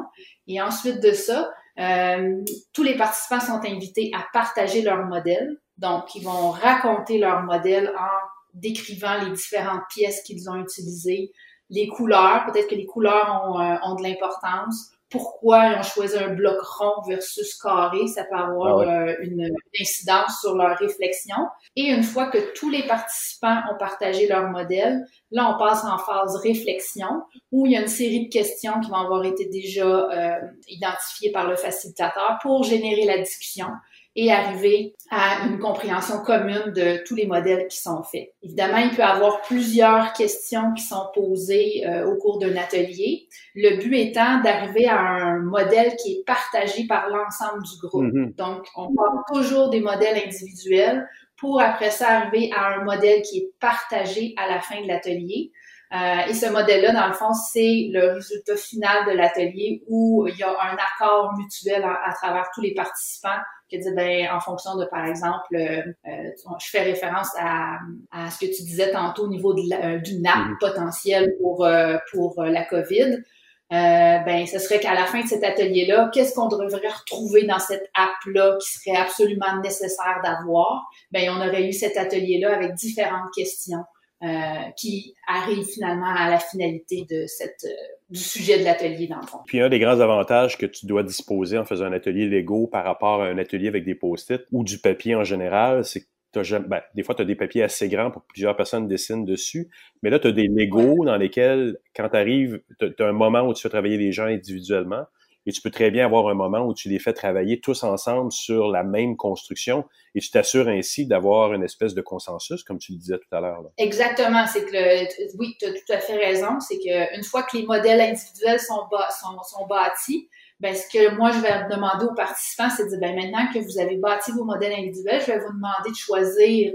Et 0.48 0.62
ensuite 0.62 1.00
de 1.00 1.14
ça, 1.14 1.54
euh, 1.80 2.44
tous 2.74 2.84
les 2.84 2.98
participants 2.98 3.40
sont 3.40 3.62
invités 3.66 4.12
à 4.14 4.26
partager 4.34 4.82
leur 4.82 5.06
modèle. 5.06 5.58
Donc, 5.78 6.16
ils 6.16 6.24
vont 6.24 6.52
raconter 6.52 7.18
leur 7.18 7.44
modèle 7.44 7.92
en 7.98 8.28
décrivant 8.54 9.18
les 9.24 9.32
différentes 9.32 9.84
pièces 9.90 10.22
qu'ils 10.24 10.50
ont 10.50 10.56
utilisées, 10.56 11.32
les 11.70 11.88
couleurs, 11.88 12.46
peut-être 12.46 12.70
que 12.70 12.76
les 12.76 12.86
couleurs 12.86 13.44
ont, 13.48 13.60
euh, 13.60 13.78
ont 13.84 13.96
de 13.96 14.04
l'importance, 14.04 14.92
pourquoi 15.12 15.68
ils 15.68 15.80
ont 15.80 15.84
choisi 15.84 16.18
un 16.18 16.30
bloc 16.30 16.60
rond 16.62 17.02
versus 17.08 17.56
carré, 17.62 18.08
ça 18.08 18.24
peut 18.24 18.38
avoir 18.38 18.80
ah 18.80 19.04
euh, 19.10 19.16
une, 19.22 19.54
incidence 19.80 20.40
sur 20.40 20.56
leur 20.56 20.78
réflexion. 20.78 21.36
Et 21.76 21.90
une 21.92 22.04
fois 22.04 22.28
que 22.32 22.54
tous 22.54 22.70
les 22.70 22.88
participants 22.88 23.62
ont 23.72 23.78
partagé 23.78 24.28
leur 24.28 24.50
modèle, 24.50 25.06
là, 25.32 25.54
on 25.54 25.60
passe 25.60 25.84
en 25.84 25.98
phase 25.98 26.38
réflexion, 26.38 27.24
où 27.52 27.66
il 27.66 27.74
y 27.74 27.76
a 27.76 27.82
une 27.82 27.88
série 27.88 28.28
de 28.28 28.32
questions 28.32 28.80
qui 28.80 28.90
vont 28.90 28.98
avoir 28.98 29.26
été 29.26 29.46
déjà 29.46 29.86
euh, 29.86 30.40
identifiées 30.70 31.32
par 31.32 31.48
le 31.48 31.58
facilitateur 31.58 32.40
pour 32.42 32.64
générer 32.64 33.06
la 33.06 33.18
discussion 33.18 33.68
et 34.16 34.32
arriver 34.32 34.94
à 35.10 35.48
une 35.48 35.58
compréhension 35.60 36.20
commune 36.20 36.74
de 36.74 37.04
tous 37.06 37.16
les 37.16 37.28
modèles 37.28 37.68
qui 37.68 37.78
sont 37.78 38.04
faits. 38.04 38.34
Évidemment, 38.44 38.78
il 38.78 38.90
peut 38.90 39.02
y 39.02 39.06
avoir 39.06 39.42
plusieurs 39.42 40.12
questions 40.14 40.74
qui 40.74 40.84
sont 40.84 41.08
posées 41.14 41.88
euh, 41.88 42.12
au 42.12 42.18
cours 42.18 42.38
d'un 42.38 42.56
atelier. 42.58 43.28
Le 43.56 43.78
but 43.78 43.96
étant 43.96 44.42
d'arriver 44.42 44.88
à 44.88 45.00
un 45.00 45.40
modèle 45.40 45.96
qui 45.96 46.14
est 46.14 46.24
partagé 46.26 46.88
par 46.88 47.10
l'ensemble 47.10 47.64
du 47.64 47.88
groupe. 47.88 48.04
Mm-hmm. 48.04 48.36
Donc, 48.36 48.68
on 48.76 48.94
parle 48.94 49.20
toujours 49.34 49.70
des 49.70 49.80
modèles 49.80 50.22
individuels 50.26 51.08
pour 51.38 51.60
après 51.60 51.90
ça 51.90 52.20
arriver 52.20 52.52
à 52.56 52.76
un 52.76 52.84
modèle 52.84 53.22
qui 53.24 53.40
est 53.40 53.52
partagé 53.60 54.34
à 54.38 54.48
la 54.48 54.60
fin 54.60 54.82
de 54.82 54.88
l'atelier. 54.88 55.52
Euh, 55.94 56.30
et 56.30 56.34
ce 56.34 56.50
modèle-là, 56.50 56.94
dans 56.94 57.08
le 57.08 57.14
fond, 57.14 57.34
c'est 57.34 57.90
le 57.92 58.14
résultat 58.14 58.56
final 58.56 59.06
de 59.08 59.12
l'atelier 59.12 59.84
où 59.88 60.26
il 60.28 60.38
y 60.38 60.44
a 60.44 60.50
un 60.50 60.78
accord 60.78 61.34
mutuel 61.38 61.84
à 61.84 62.14
travers 62.14 62.50
tous 62.54 62.62
les 62.62 62.74
participants 62.74 63.40
qui 63.72 63.80
dit, 63.80 63.94
ben, 63.94 64.28
en 64.32 64.40
fonction 64.40 64.78
de, 64.78 64.86
par 64.86 65.06
exemple, 65.06 65.54
euh, 65.54 65.82
euh, 66.08 66.56
je 66.60 66.70
fais 66.70 66.84
référence 66.84 67.30
à, 67.38 67.78
à, 68.12 68.30
ce 68.30 68.40
que 68.40 68.46
tu 68.46 68.64
disais 68.64 68.92
tantôt 68.92 69.24
au 69.24 69.28
niveau 69.28 69.54
de 69.54 69.62
la, 69.70 69.86
euh, 69.86 69.98
du 70.00 70.20
nappe 70.20 70.36
mm-hmm. 70.36 70.60
potentiel 70.60 71.36
pour, 71.42 71.68
pour 72.12 72.44
la 72.44 72.64
COVID. 72.66 73.24
ben, 73.70 74.46
ce 74.46 74.60
serait 74.60 74.80
qu'à 74.80 74.94
la 74.94 75.06
fin 75.06 75.22
de 75.22 75.28
cet 75.28 75.44
atelier-là, 75.44 76.10
qu'est-ce 76.14 76.36
qu'on 76.36 76.48
devrait 76.48 76.88
retrouver 76.88 77.44
dans 77.44 77.60
cette 77.60 77.90
app-là 77.96 78.58
qui 78.62 78.72
serait 78.78 78.98
absolument 78.98 79.60
nécessaire 79.62 80.22
d'avoir? 80.24 80.90
Ben, 81.12 81.30
on 81.32 81.38
aurait 81.38 81.68
eu 81.68 81.74
cet 81.74 81.98
atelier-là 81.98 82.54
avec 82.54 82.76
différentes 82.76 83.32
questions. 83.36 83.84
Euh, 84.24 84.70
qui 84.78 85.16
arrive 85.26 85.66
finalement 85.66 86.14
à 86.16 86.30
la 86.30 86.38
finalité 86.38 87.08
de 87.10 87.26
cette, 87.26 87.66
euh, 87.66 87.74
du 88.12 88.20
sujet 88.20 88.60
de 88.60 88.64
l'atelier 88.64 89.08
dans 89.08 89.20
le 89.20 89.26
fond. 89.26 89.40
Puis 89.48 89.60
un 89.60 89.68
des 89.68 89.80
grands 89.80 90.00
avantages 90.00 90.60
que 90.60 90.68
tu 90.68 90.86
dois 90.86 91.02
disposer 91.02 91.58
en 91.58 91.66
faisant 91.66 91.86
un 91.86 91.92
atelier 91.92 92.28
Lego 92.28 92.68
par 92.68 92.86
rapport 92.86 93.24
à 93.24 93.26
un 93.26 93.40
atelier 93.40 93.68
avec 93.68 93.84
des 93.84 93.96
post-it 93.96 94.44
ou 94.52 94.64
du 94.64 94.78
papier 94.78 95.16
en 95.16 95.24
général, 95.24 95.84
c'est 95.86 96.06
ben, 96.34 96.82
des 96.94 97.02
fois, 97.02 97.16
tu 97.16 97.24
as 97.24 97.26
des 97.26 97.36
papiers 97.36 97.64
assez 97.64 97.90
grands 97.90 98.12
pour 98.12 98.22
que 98.22 98.28
plusieurs 98.28 98.56
personnes 98.56 98.88
dessinent 98.88 99.26
dessus, 99.26 99.70
mais 100.04 100.12
là, 100.12 100.20
tu 100.20 100.28
as 100.28 100.32
des 100.32 100.48
Legos 100.48 101.04
dans 101.04 101.18
lesquels, 101.18 101.78
quand 101.96 102.08
tu 102.08 102.16
arrives, 102.16 102.62
tu 102.80 102.94
as 103.00 103.08
un 103.08 103.12
moment 103.12 103.42
où 103.42 103.54
tu 103.56 103.62
fais 103.64 103.70
travailler 103.70 103.98
les 103.98 104.12
gens 104.12 104.26
individuellement, 104.26 105.06
et 105.46 105.52
tu 105.52 105.62
peux 105.62 105.72
très 105.72 105.92
bien 105.92 106.06
avoir 106.06 106.28
un 106.28 106.34
moment 106.34 106.66
où 106.66 106.74
tu 106.74 106.90
les 106.90 107.00
fais 107.00 107.14
travailler 107.14 107.60
tous 107.60 107.84
ensemble 107.84 108.32
sur 108.32 108.68
la 108.68 108.84
même 108.84 109.18
construction 109.18 109.86
et 110.14 110.20
tu 110.20 110.30
t'assures 110.30 110.68
ainsi 110.68 111.08
d'avoir 111.08 111.54
une 111.54 111.64
espèce 111.64 111.94
de 111.94 112.02
consensus, 112.02 112.64
comme 112.64 112.78
tu 112.78 112.92
le 112.92 112.98
disais 113.00 113.18
tout 113.18 113.36
à 113.36 113.42
l'heure. 113.42 113.64
Exactement. 113.78 114.46
C'est 114.46 114.66
que 114.66 115.38
oui, 115.38 115.56
tu 115.60 115.66
as 115.66 115.72
tout 115.72 115.94
à 115.94 116.00
fait 116.00 116.18
raison. 116.18 116.60
C'est 116.60 116.78
qu'une 116.78 117.24
fois 117.24 117.44
que 117.44 117.58
les 117.58 117.66
modèles 117.66 118.02
individuels 118.02 118.60
sont, 118.60 118.88
sont, 119.20 119.42
sont 119.44 119.68
bâtis, 119.68 120.30
ben, 120.60 120.76
ce 120.76 120.88
que 120.92 121.16
moi, 121.16 121.32
je 121.32 121.40
vais 121.40 121.76
demander 121.76 122.06
aux 122.06 122.14
participants, 122.14 122.70
c'est 122.70 122.84
de 122.84 122.90
dire, 122.90 123.00
ben, 123.00 123.16
maintenant 123.16 123.52
que 123.52 123.58
vous 123.60 123.80
avez 123.80 123.98
bâti 123.98 124.32
vos 124.32 124.44
modèles 124.44 124.74
individuels, 124.74 125.22
je 125.22 125.32
vais 125.32 125.40
vous 125.40 125.54
demander 125.54 125.90
de 125.90 125.96
choisir 125.96 126.74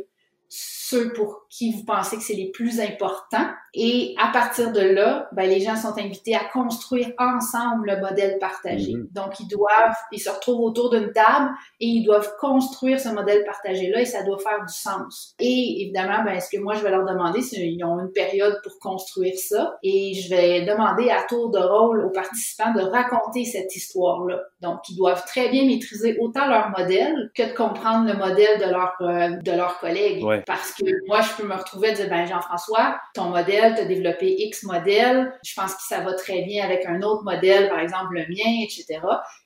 ceux 0.49 1.12
pour 1.12 1.47
qui 1.51 1.72
vous 1.72 1.84
pensez 1.84 2.16
que 2.16 2.22
c'est 2.22 2.34
les 2.34 2.51
plus 2.51 2.80
importants. 2.80 3.47
Et 3.74 4.14
à 4.18 4.28
partir 4.28 4.72
de 4.72 4.80
là, 4.80 5.28
ben, 5.32 5.49
les 5.49 5.61
gens 5.61 5.76
sont 5.76 5.99
invités 5.99 6.34
à 6.34 6.44
construire 6.44 7.11
ensemble 7.18 7.90
le 7.90 8.01
modèle 8.01 8.38
partagé. 8.38 8.94
Mhm. 8.94 9.09
Donc, 9.12 9.40
ils 9.40 9.49
doivent, 9.49 9.97
ils 10.12 10.20
se 10.20 10.30
retrouvent 10.30 10.61
autour 10.61 10.90
d'une 10.90 11.12
table 11.12 11.51
et 11.80 11.86
ils 11.86 12.05
doivent 12.05 12.32
construire 12.40 13.01
ce 13.01 13.09
modèle 13.09 13.44
partagé-là 13.44 14.01
et 14.01 14.07
ça 14.07 14.22
doit 14.22 14.38
faire 14.38 14.64
du 14.66 14.72
sens. 14.72 15.34
Et 15.40 15.82
évidemment, 15.82 16.24
ben, 16.24 16.40
ce 16.40 16.49
que 16.55 16.61
moi, 16.61 16.74
je 16.74 16.82
vais 16.82 16.90
leur 16.90 17.05
demander, 17.05 17.42
c'est 17.42 17.57
qu'ils 17.57 17.84
ont 17.84 17.99
une 17.99 18.12
période 18.12 18.61
pour 18.62 18.78
construire 18.78 19.34
ça 19.36 19.76
et 19.82 20.14
je 20.14 20.30
vais 20.30 20.64
demander 20.64 21.11
à 21.11 21.24
tour 21.28 21.51
de 21.51 21.59
rôle 21.59 22.05
aux 22.05 22.11
participants 22.11 22.72
de 22.72 22.80
raconter 22.80 23.44
cette 23.44 23.74
histoire-là. 23.74 24.40
Donc, 24.61 24.78
ils 24.88 24.97
doivent 24.97 25.24
très 25.26 25.49
bien 25.49 25.66
maîtriser 25.66 26.16
autant 26.20 26.49
leur 26.49 26.70
modèle 26.70 27.30
que 27.34 27.42
de 27.42 27.55
comprendre 27.55 28.07
le 28.07 28.16
modèle 28.16 28.59
de 28.59 28.70
leur, 28.70 28.94
euh, 29.01 29.36
de 29.42 29.53
leurs 29.53 29.78
collègues. 29.80 30.24
Parce 30.47 30.72
que 30.72 30.84
moi, 31.07 31.20
je 31.20 31.30
peux 31.37 31.49
me 31.49 31.55
retrouver 31.55 31.91
et 31.91 31.93
dire, 31.93 32.09
ben, 32.09 32.26
Jean-François, 32.26 32.99
ton 33.14 33.30
modèle, 33.30 33.74
tu 33.74 33.82
as 33.82 33.84
développé 33.84 34.34
X 34.39 34.64
modèle, 34.64 35.32
je 35.45 35.55
pense 35.55 35.74
que 35.74 35.82
ça 35.82 36.01
va 36.01 36.14
très 36.14 36.43
bien 36.43 36.64
avec 36.64 36.84
un 36.87 37.03
autre 37.03 37.22
modèle, 37.24 37.68
par 37.68 37.80
exemple 37.80 38.14
le 38.14 38.26
mien, 38.28 38.64
etc. 38.64 39.01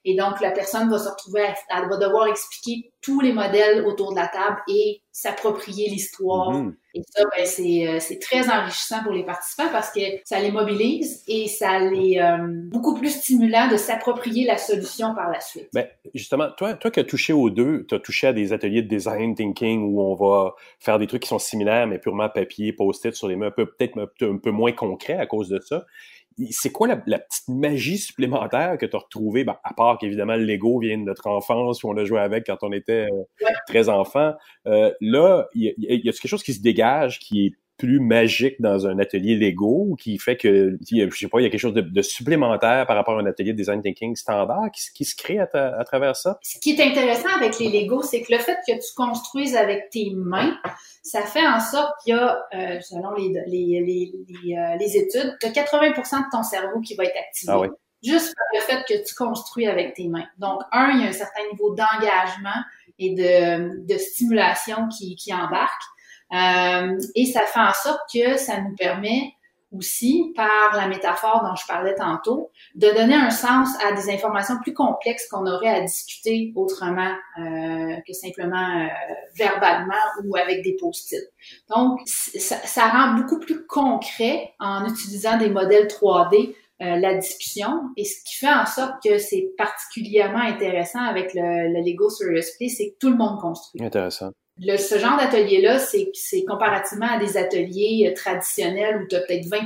Et 0.04 0.16
donc, 0.16 0.40
la 0.40 0.50
personne 0.50 0.90
va 0.90 0.98
se 0.98 1.08
retrouver, 1.08 1.46
elle 1.68 1.88
va 1.88 1.96
devoir 1.96 2.26
expliquer 2.28 2.92
tous 3.02 3.20
les 3.20 3.32
modèles 3.32 3.84
autour 3.86 4.12
de 4.12 4.20
la 4.20 4.28
table 4.28 4.60
et 4.68 5.02
s'approprier 5.12 5.88
l'histoire. 5.90 6.52
Mm-hmm. 6.52 6.74
Et 6.94 7.02
ça, 7.08 7.24
ben, 7.24 7.42
euh, 7.42 7.98
c'est, 8.00 8.18
très 8.18 8.48
enrichissant 8.48 9.02
pour 9.02 9.12
les 9.12 9.24
participants 9.24 9.68
parce 9.70 9.92
que 9.92 10.00
ça 10.24 10.40
les 10.40 10.50
mobilise 10.50 11.22
et 11.28 11.46
ça 11.46 11.78
les 11.78 12.18
euh, 12.18 12.38
beaucoup 12.70 12.94
plus 12.94 13.10
stimulant 13.10 13.68
de 13.68 13.76
s'approprier 13.76 14.44
la 14.46 14.58
solution 14.58 15.14
par 15.14 15.30
la 15.30 15.40
suite. 15.40 15.68
Ben, 15.72 15.86
justement, 16.14 16.48
toi, 16.56 16.74
toi 16.74 16.90
qui 16.90 17.00
as 17.00 17.04
touché 17.04 17.32
aux 17.32 17.50
deux, 17.50 17.86
tu 17.88 17.94
as 17.94 18.00
touché 18.00 18.28
à 18.28 18.32
des 18.32 18.52
ateliers 18.52 18.82
de 18.82 18.88
design 18.88 19.34
thinking 19.34 19.82
où 19.82 20.00
on 20.00 20.14
va 20.14 20.54
faire 20.78 20.98
des 20.98 21.06
trucs 21.06 21.22
qui 21.22 21.28
sont 21.28 21.38
similaires 21.38 21.86
mais 21.86 21.98
purement 21.98 22.28
papier, 22.28 22.72
post-it 22.72 23.14
sur 23.14 23.28
les 23.28 23.36
mains, 23.36 23.50
peut-être 23.50 23.98
un 24.22 24.36
peu 24.36 24.50
moins 24.50 24.72
concret 24.72 25.14
à 25.14 25.26
cause 25.26 25.48
de 25.48 25.60
ça 25.60 25.86
c'est 26.50 26.72
quoi 26.72 26.88
la, 26.88 26.96
petite 26.96 27.48
magie 27.48 27.98
supplémentaire 27.98 28.78
que 28.78 28.86
tu 28.86 28.96
as 28.96 28.98
retrouvée, 28.98 29.44
ben, 29.44 29.56
à 29.64 29.74
part 29.74 29.98
qu'évidemment 29.98 30.36
le 30.36 30.44
Lego 30.44 30.78
vient 30.78 30.98
de 30.98 31.04
notre 31.04 31.26
enfance, 31.26 31.82
où 31.82 31.88
on 31.88 31.92
l'a 31.92 32.04
joué 32.04 32.20
avec 32.20 32.46
quand 32.46 32.58
on 32.62 32.72
était 32.72 33.08
euh, 33.10 33.46
très 33.66 33.88
enfant. 33.88 34.34
Euh, 34.66 34.92
là, 35.00 35.46
il 35.54 35.74
y, 35.78 36.08
a, 36.08 36.12
quelque 36.12 36.28
chose 36.28 36.42
qui 36.42 36.54
se 36.54 36.62
dégage 36.62 37.18
qui 37.18 37.46
est 37.46 37.52
plus 37.80 37.98
magique 37.98 38.60
dans 38.60 38.86
un 38.86 38.98
atelier 38.98 39.36
Lego 39.36 39.96
qui 39.98 40.18
fait 40.18 40.36
que, 40.36 40.76
je 40.90 41.08
sais 41.16 41.28
pas, 41.28 41.40
il 41.40 41.44
y 41.44 41.46
a 41.46 41.50
quelque 41.50 41.60
chose 41.60 41.72
de, 41.72 42.02
supplémentaire 42.02 42.86
par 42.86 42.94
rapport 42.94 43.18
à 43.18 43.22
un 43.22 43.26
atelier 43.26 43.52
de 43.52 43.56
design 43.56 43.80
thinking 43.80 44.14
standard 44.16 44.70
qui, 44.94 45.04
se 45.06 45.16
crée 45.16 45.38
à, 45.38 45.46
travers 45.84 46.14
ça? 46.14 46.38
Ce 46.42 46.58
qui 46.58 46.72
est 46.72 46.82
intéressant 46.82 47.30
avec 47.34 47.58
les 47.58 47.70
Lego, 47.70 48.02
c'est 48.02 48.20
que 48.20 48.32
le 48.32 48.38
fait 48.38 48.58
que 48.66 48.72
tu 48.72 48.94
construises 48.94 49.56
avec 49.56 49.88
tes 49.88 50.12
mains, 50.14 50.58
ça 51.02 51.22
fait 51.22 51.46
en 51.46 51.58
sorte 51.58 51.94
qu'il 52.04 52.14
y 52.14 52.18
a, 52.18 52.38
euh, 52.54 52.80
selon 52.80 53.14
les, 53.14 53.32
les, 53.46 53.82
les, 53.82 54.56
euh, 54.56 54.76
les 54.78 54.96
études, 54.96 55.38
que 55.40 55.46
80% 55.46 56.18
de 56.18 56.30
ton 56.30 56.42
cerveau 56.42 56.80
qui 56.80 56.94
va 56.96 57.04
être 57.04 57.16
activé. 57.16 57.52
Ah 57.54 57.62
Juste 58.02 58.34
par 58.34 58.46
le 58.54 58.60
fait 58.60 58.84
que 58.88 59.06
tu 59.06 59.14
construis 59.14 59.66
avec 59.66 59.94
tes 59.94 60.08
mains. 60.08 60.26
Donc, 60.38 60.60
un, 60.72 60.90
il 60.92 61.02
y 61.02 61.04
a 61.04 61.08
un 61.08 61.12
certain 61.12 61.42
niveau 61.52 61.74
d'engagement 61.74 62.62
et 62.98 63.14
de, 63.14 63.86
de 63.86 63.98
stimulation 63.98 64.88
qui, 64.88 65.16
qui 65.16 65.34
embarque. 65.34 65.82
Euh, 66.32 66.98
et 67.14 67.26
ça 67.26 67.42
fait 67.42 67.60
en 67.60 67.72
sorte 67.72 68.00
que 68.12 68.36
ça 68.36 68.60
nous 68.60 68.74
permet 68.76 69.34
aussi, 69.72 70.32
par 70.34 70.74
la 70.74 70.88
métaphore 70.88 71.42
dont 71.44 71.54
je 71.54 71.66
parlais 71.66 71.94
tantôt, 71.94 72.50
de 72.74 72.88
donner 72.88 73.14
un 73.14 73.30
sens 73.30 73.68
à 73.84 73.92
des 73.92 74.10
informations 74.10 74.56
plus 74.62 74.74
complexes 74.74 75.28
qu'on 75.28 75.46
aurait 75.46 75.68
à 75.68 75.80
discuter 75.80 76.52
autrement 76.56 77.14
euh, 77.38 77.96
que 78.06 78.12
simplement 78.12 78.80
euh, 78.82 78.88
verbalement 79.36 79.94
ou 80.24 80.36
avec 80.36 80.62
des 80.62 80.76
post-it. 80.76 81.22
Donc, 81.68 82.00
ça, 82.04 82.88
rend 82.88 83.14
beaucoup 83.14 83.38
plus 83.38 83.64
concret 83.66 84.52
en 84.58 84.88
utilisant 84.88 85.38
des 85.38 85.50
modèles 85.50 85.86
3D 85.86 86.54
euh, 86.82 86.96
la 86.96 87.14
discussion. 87.14 87.90
Et 87.96 88.04
ce 88.04 88.24
qui 88.24 88.36
fait 88.36 88.52
en 88.52 88.66
sorte 88.66 88.94
que 89.04 89.18
c'est 89.18 89.50
particulièrement 89.56 90.40
intéressant 90.40 91.02
avec 91.02 91.32
le, 91.34 91.72
le 91.72 91.80
Lego 91.84 92.10
Serious 92.10 92.56
Play, 92.58 92.68
c'est 92.68 92.90
que 92.90 92.96
tout 92.98 93.10
le 93.10 93.16
monde 93.16 93.38
construit. 93.38 93.84
Intéressant 93.84 94.32
le, 94.62 94.76
ce 94.76 94.98
genre 94.98 95.16
d'atelier-là, 95.16 95.78
c'est, 95.78 96.12
comparativement 96.46 97.08
à 97.10 97.18
des 97.18 97.38
ateliers 97.38 98.08
euh, 98.10 98.14
traditionnels 98.14 99.02
où 99.02 99.08
tu 99.08 99.16
as 99.16 99.20
peut-être 99.20 99.46
20 99.46 99.58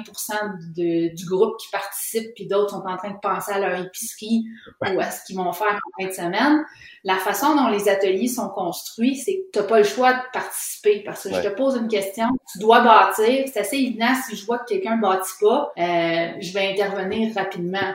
de, 0.77 1.15
du 1.15 1.27
groupe 1.27 1.57
qui 1.59 1.69
participe, 1.71 2.33
puis 2.35 2.47
d'autres 2.47 2.71
sont 2.71 2.87
en 2.87 2.97
train 2.97 3.11
de 3.11 3.19
penser 3.21 3.53
à 3.53 3.59
leur 3.59 3.81
épicerie 3.81 4.45
ou 4.81 5.01
à 5.01 5.11
ce 5.11 5.25
qu'ils 5.25 5.37
vont 5.37 5.53
faire 5.53 5.81
en 5.85 6.03
fin 6.03 6.09
de 6.09 6.13
semaine. 6.13 6.65
La 7.03 7.17
façon 7.17 7.57
dont 7.57 7.69
les 7.69 7.89
ateliers 7.89 8.29
sont 8.29 8.49
construits, 8.51 9.17
c'est 9.17 9.35
que 9.35 9.51
tu 9.53 9.59
n'as 9.59 9.65
pas 9.65 9.79
le 9.79 9.85
choix 9.85 10.13
de 10.13 10.21
participer 10.33 11.03
parce 11.05 11.25
que 11.25 11.35
je 11.35 11.41
te 11.41 11.49
pose 11.49 11.77
une 11.77 11.89
question, 11.89 12.29
tu 12.53 12.59
dois 12.59 12.81
bâtir. 12.81 13.47
C'est 13.53 13.61
assez 13.61 13.77
évident, 13.77 14.15
si 14.29 14.37
je 14.37 14.47
vois 14.47 14.59
que 14.61 14.67
quelqu'un 14.67 14.97
ne 14.97 15.03
bâtit 15.03 15.35
pas, 15.41 15.73
euh, 15.77 16.29
je 16.41 16.53
vais 16.53 16.71
intervenir 16.71 17.35
rapidement. 17.35 17.95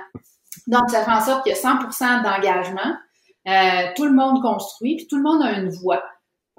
Donc, 0.68 0.89
ça 0.89 1.06
fait 1.06 1.12
en 1.12 1.22
sorte 1.22 1.43
qu'il 1.43 1.54
y 1.54 1.56
a 1.56 1.60
100% 1.60 2.24
d'engagement. 2.24 2.97
Euh, 3.47 3.88
tout 3.95 4.06
le 4.06 4.12
monde 4.12 4.41
construit, 4.41 4.97
puis 4.97 5.08
tout 5.08 5.16
le 5.16 5.24
monde 5.24 5.41
a 5.41 5.54
une 5.54 5.70
voix. 5.70 6.04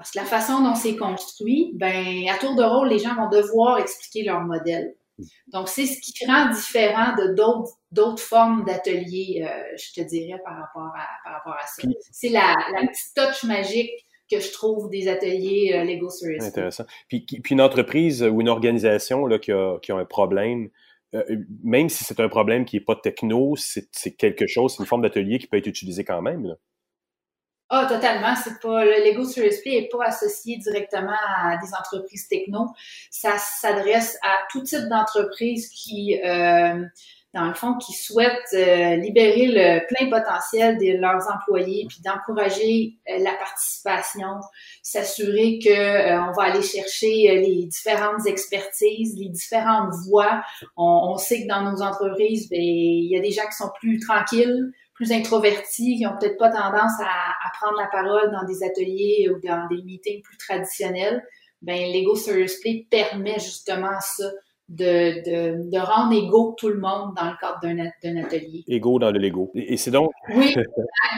Parce 0.00 0.12
que 0.12 0.18
la 0.18 0.24
façon 0.24 0.62
dont 0.62 0.74
c'est 0.74 0.96
construit, 0.96 1.72
ben, 1.74 2.26
à 2.30 2.38
tour 2.38 2.54
de 2.54 2.62
rôle, 2.62 2.88
les 2.88 2.98
gens 2.98 3.14
vont 3.16 3.28
devoir 3.28 3.78
expliquer 3.80 4.24
leur 4.24 4.40
modèle. 4.40 4.94
Donc, 5.48 5.68
c'est 5.68 5.84
ce 5.84 6.00
qui 6.00 6.24
rend 6.24 6.48
différent 6.48 7.14
de 7.18 7.34
d'autres, 7.34 7.72
d'autres 7.92 8.22
formes 8.22 8.64
d'ateliers, 8.64 9.46
euh, 9.46 9.76
je 9.76 10.00
te 10.00 10.08
dirais, 10.08 10.40
par 10.42 10.56
rapport 10.56 10.90
à, 10.96 11.06
par 11.22 11.34
rapport 11.34 11.52
à 11.52 11.66
ça. 11.66 11.86
C'est 12.12 12.30
la, 12.30 12.54
la 12.72 12.86
petite 12.86 13.14
touch 13.14 13.44
magique 13.44 13.90
que 14.32 14.40
je 14.40 14.50
trouve 14.52 14.88
des 14.88 15.06
ateliers 15.06 15.74
euh, 15.74 15.84
Lego 15.84 16.08
Serious. 16.08 16.44
Intéressant. 16.44 16.86
Puis, 17.06 17.26
puis 17.26 17.52
une 17.52 17.60
entreprise 17.60 18.22
ou 18.22 18.40
une 18.40 18.48
organisation 18.48 19.26
là, 19.26 19.38
qui, 19.38 19.52
a, 19.52 19.78
qui 19.80 19.92
a 19.92 19.96
un 19.96 20.06
problème, 20.06 20.70
euh, 21.14 21.22
même 21.62 21.90
si 21.90 22.04
c'est 22.04 22.20
un 22.20 22.30
problème 22.30 22.64
qui 22.64 22.76
n'est 22.76 22.84
pas 22.84 22.96
techno, 22.96 23.54
c'est, 23.56 23.90
c'est 23.92 24.12
quelque 24.12 24.46
chose, 24.46 24.72
c'est 24.74 24.82
une 24.82 24.88
forme 24.88 25.02
d'atelier 25.02 25.38
qui 25.38 25.46
peut 25.46 25.58
être 25.58 25.66
utilisée 25.66 26.04
quand 26.04 26.22
même. 26.22 26.46
Là. 26.46 26.54
Ah, 27.72 27.86
totalement. 27.88 28.34
C'est 28.34 28.58
pas 28.60 28.84
le 28.84 29.04
Lego 29.04 29.24
Serious 29.24 29.62
Play 29.62 29.76
est 29.76 29.88
pas 29.92 30.06
associé 30.06 30.56
directement 30.56 31.14
à 31.38 31.56
des 31.56 31.72
entreprises 31.72 32.26
techno. 32.26 32.66
Ça 33.10 33.38
s'adresse 33.38 34.18
à 34.24 34.38
tout 34.50 34.62
type 34.62 34.88
d'entreprise 34.88 35.68
qui, 35.68 36.20
euh, 36.20 36.84
dans 37.32 37.44
le 37.44 37.54
fond, 37.54 37.74
qui 37.74 37.92
souhaitent 37.92 38.54
euh, 38.54 38.96
libérer 38.96 39.46
le 39.46 39.86
plein 39.86 40.10
potentiel 40.10 40.78
de 40.78 41.00
leurs 41.00 41.30
employés, 41.32 41.86
puis 41.88 42.00
d'encourager 42.04 42.96
euh, 43.08 43.22
la 43.22 43.34
participation, 43.34 44.40
s'assurer 44.82 45.60
que 45.62 46.28
on 46.28 46.32
va 46.32 46.50
aller 46.50 46.62
chercher 46.62 47.40
les 47.40 47.66
différentes 47.66 48.26
expertises, 48.26 49.16
les 49.16 49.28
différentes 49.28 49.92
voix. 50.08 50.42
On, 50.76 51.12
on 51.12 51.18
sait 51.18 51.44
que 51.44 51.46
dans 51.46 51.70
nos 51.70 51.82
entreprises, 51.82 52.48
ben, 52.50 52.58
il 52.60 53.12
y 53.12 53.16
a 53.16 53.20
des 53.20 53.30
gens 53.30 53.46
qui 53.46 53.56
sont 53.56 53.70
plus 53.80 54.00
tranquilles 54.00 54.72
plus 55.00 55.12
introvertis, 55.12 55.96
qui 55.96 56.06
ont 56.06 56.14
peut-être 56.18 56.36
pas 56.36 56.50
tendance 56.50 56.92
à, 57.00 57.50
prendre 57.58 57.78
la 57.78 57.86
parole 57.86 58.30
dans 58.30 58.44
des 58.44 58.62
ateliers 58.62 59.30
ou 59.30 59.40
dans 59.40 59.66
des 59.68 59.82
meetings 59.82 60.20
plus 60.20 60.36
traditionnels, 60.36 61.26
ben 61.62 61.90
Lego 61.90 62.16
Serious 62.16 62.60
Play 62.60 62.86
permet 62.90 63.38
justement 63.38 63.98
ça, 64.02 64.30
de, 64.70 65.24
de, 65.24 65.70
de, 65.70 65.78
rendre 65.78 66.12
égaux 66.12 66.54
tout 66.56 66.68
le 66.68 66.78
monde 66.78 67.12
dans 67.16 67.26
le 67.26 67.36
cadre 67.40 67.58
d'un 67.60 68.16
atelier. 68.22 68.64
Égaux 68.68 68.98
dans 68.98 69.10
le 69.10 69.18
Lego. 69.18 69.50
Et, 69.54 69.76
c'est 69.76 69.90
donc. 69.90 70.10
Oui. 70.32 70.54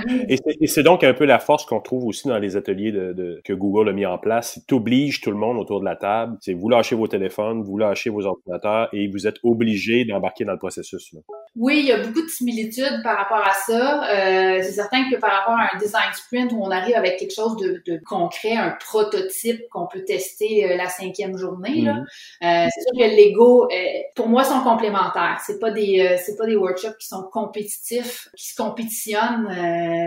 et 0.29 0.67
c'est 0.67 0.83
donc 0.83 1.05
un 1.05 1.13
peu 1.13 1.27
la 1.27 1.39
force 1.39 1.67
qu'on 1.67 1.81
trouve 1.81 2.07
aussi 2.07 2.29
dans 2.29 2.39
les 2.39 2.57
ateliers 2.57 2.93
de, 2.93 3.13
de 3.13 3.41
que 3.45 3.53
Google 3.53 3.91
a 3.91 3.93
mis 3.93 4.07
en 4.07 4.19
place. 4.19 4.61
Tu 4.67 4.75
obliges 4.75 5.21
tout 5.21 5.31
le 5.31 5.37
monde 5.37 5.59
autour 5.59 5.81
de 5.81 5.85
la 5.85 5.97
table. 5.97 6.39
C'est 6.41 6.55
vous 6.55 6.69
lâchez 6.69 6.97
vos 6.97 7.09
téléphones, 7.09 7.63
vous 7.63 7.77
lâchez 7.77 8.11
vos 8.11 8.25
ordinateurs 8.25 8.89
et 8.93 9.09
vous 9.09 9.27
êtes 9.27 9.37
obligés 9.43 10.05
d'embarquer 10.05 10.45
dans 10.45 10.53
le 10.53 10.59
processus. 10.59 11.15
Oui, 11.55 11.81
il 11.81 11.87
y 11.87 11.93
a 11.93 11.99
beaucoup 11.99 12.23
de 12.23 12.29
similitudes 12.29 13.03
par 13.03 13.19
rapport 13.19 13.47
à 13.47 13.53
ça. 13.53 14.05
Euh, 14.05 14.61
c'est 14.63 14.73
certain 14.73 15.11
que 15.11 15.17
par 15.17 15.31
rapport 15.33 15.55
à 15.55 15.69
un 15.75 15.79
design 15.79 16.11
sprint 16.15 16.53
où 16.53 16.63
on 16.63 16.71
arrive 16.71 16.97
avec 16.97 17.19
quelque 17.19 17.35
chose 17.35 17.57
de, 17.57 17.83
de 17.87 18.01
concret, 18.07 18.53
un 18.53 18.71
prototype 18.81 19.61
qu'on 19.71 19.87
peut 19.87 20.03
tester 20.03 20.65
euh, 20.65 20.77
la 20.77 20.89
cinquième 20.89 21.37
journée, 21.37 21.83
mhm. 21.83 22.07
euh, 22.43 22.67
c'est 22.71 22.81
sûr 22.81 22.93
que 22.99 23.17
Lego, 23.17 23.42
euh, 23.43 23.67
pour 24.15 24.29
moi, 24.29 24.45
sont 24.45 24.61
complémentaires. 24.61 25.41
C'est 25.45 25.59
pas 25.59 25.71
des, 25.71 26.01
euh, 26.01 26.17
c'est 26.19 26.37
pas 26.37 26.47
des 26.47 26.57
workshops 26.57 26.97
qui 26.99 27.07
sont 27.07 27.25
compétitifs, 27.33 28.29
qui 28.37 28.49
se 28.49 28.57
compétitionnent. 28.57 29.49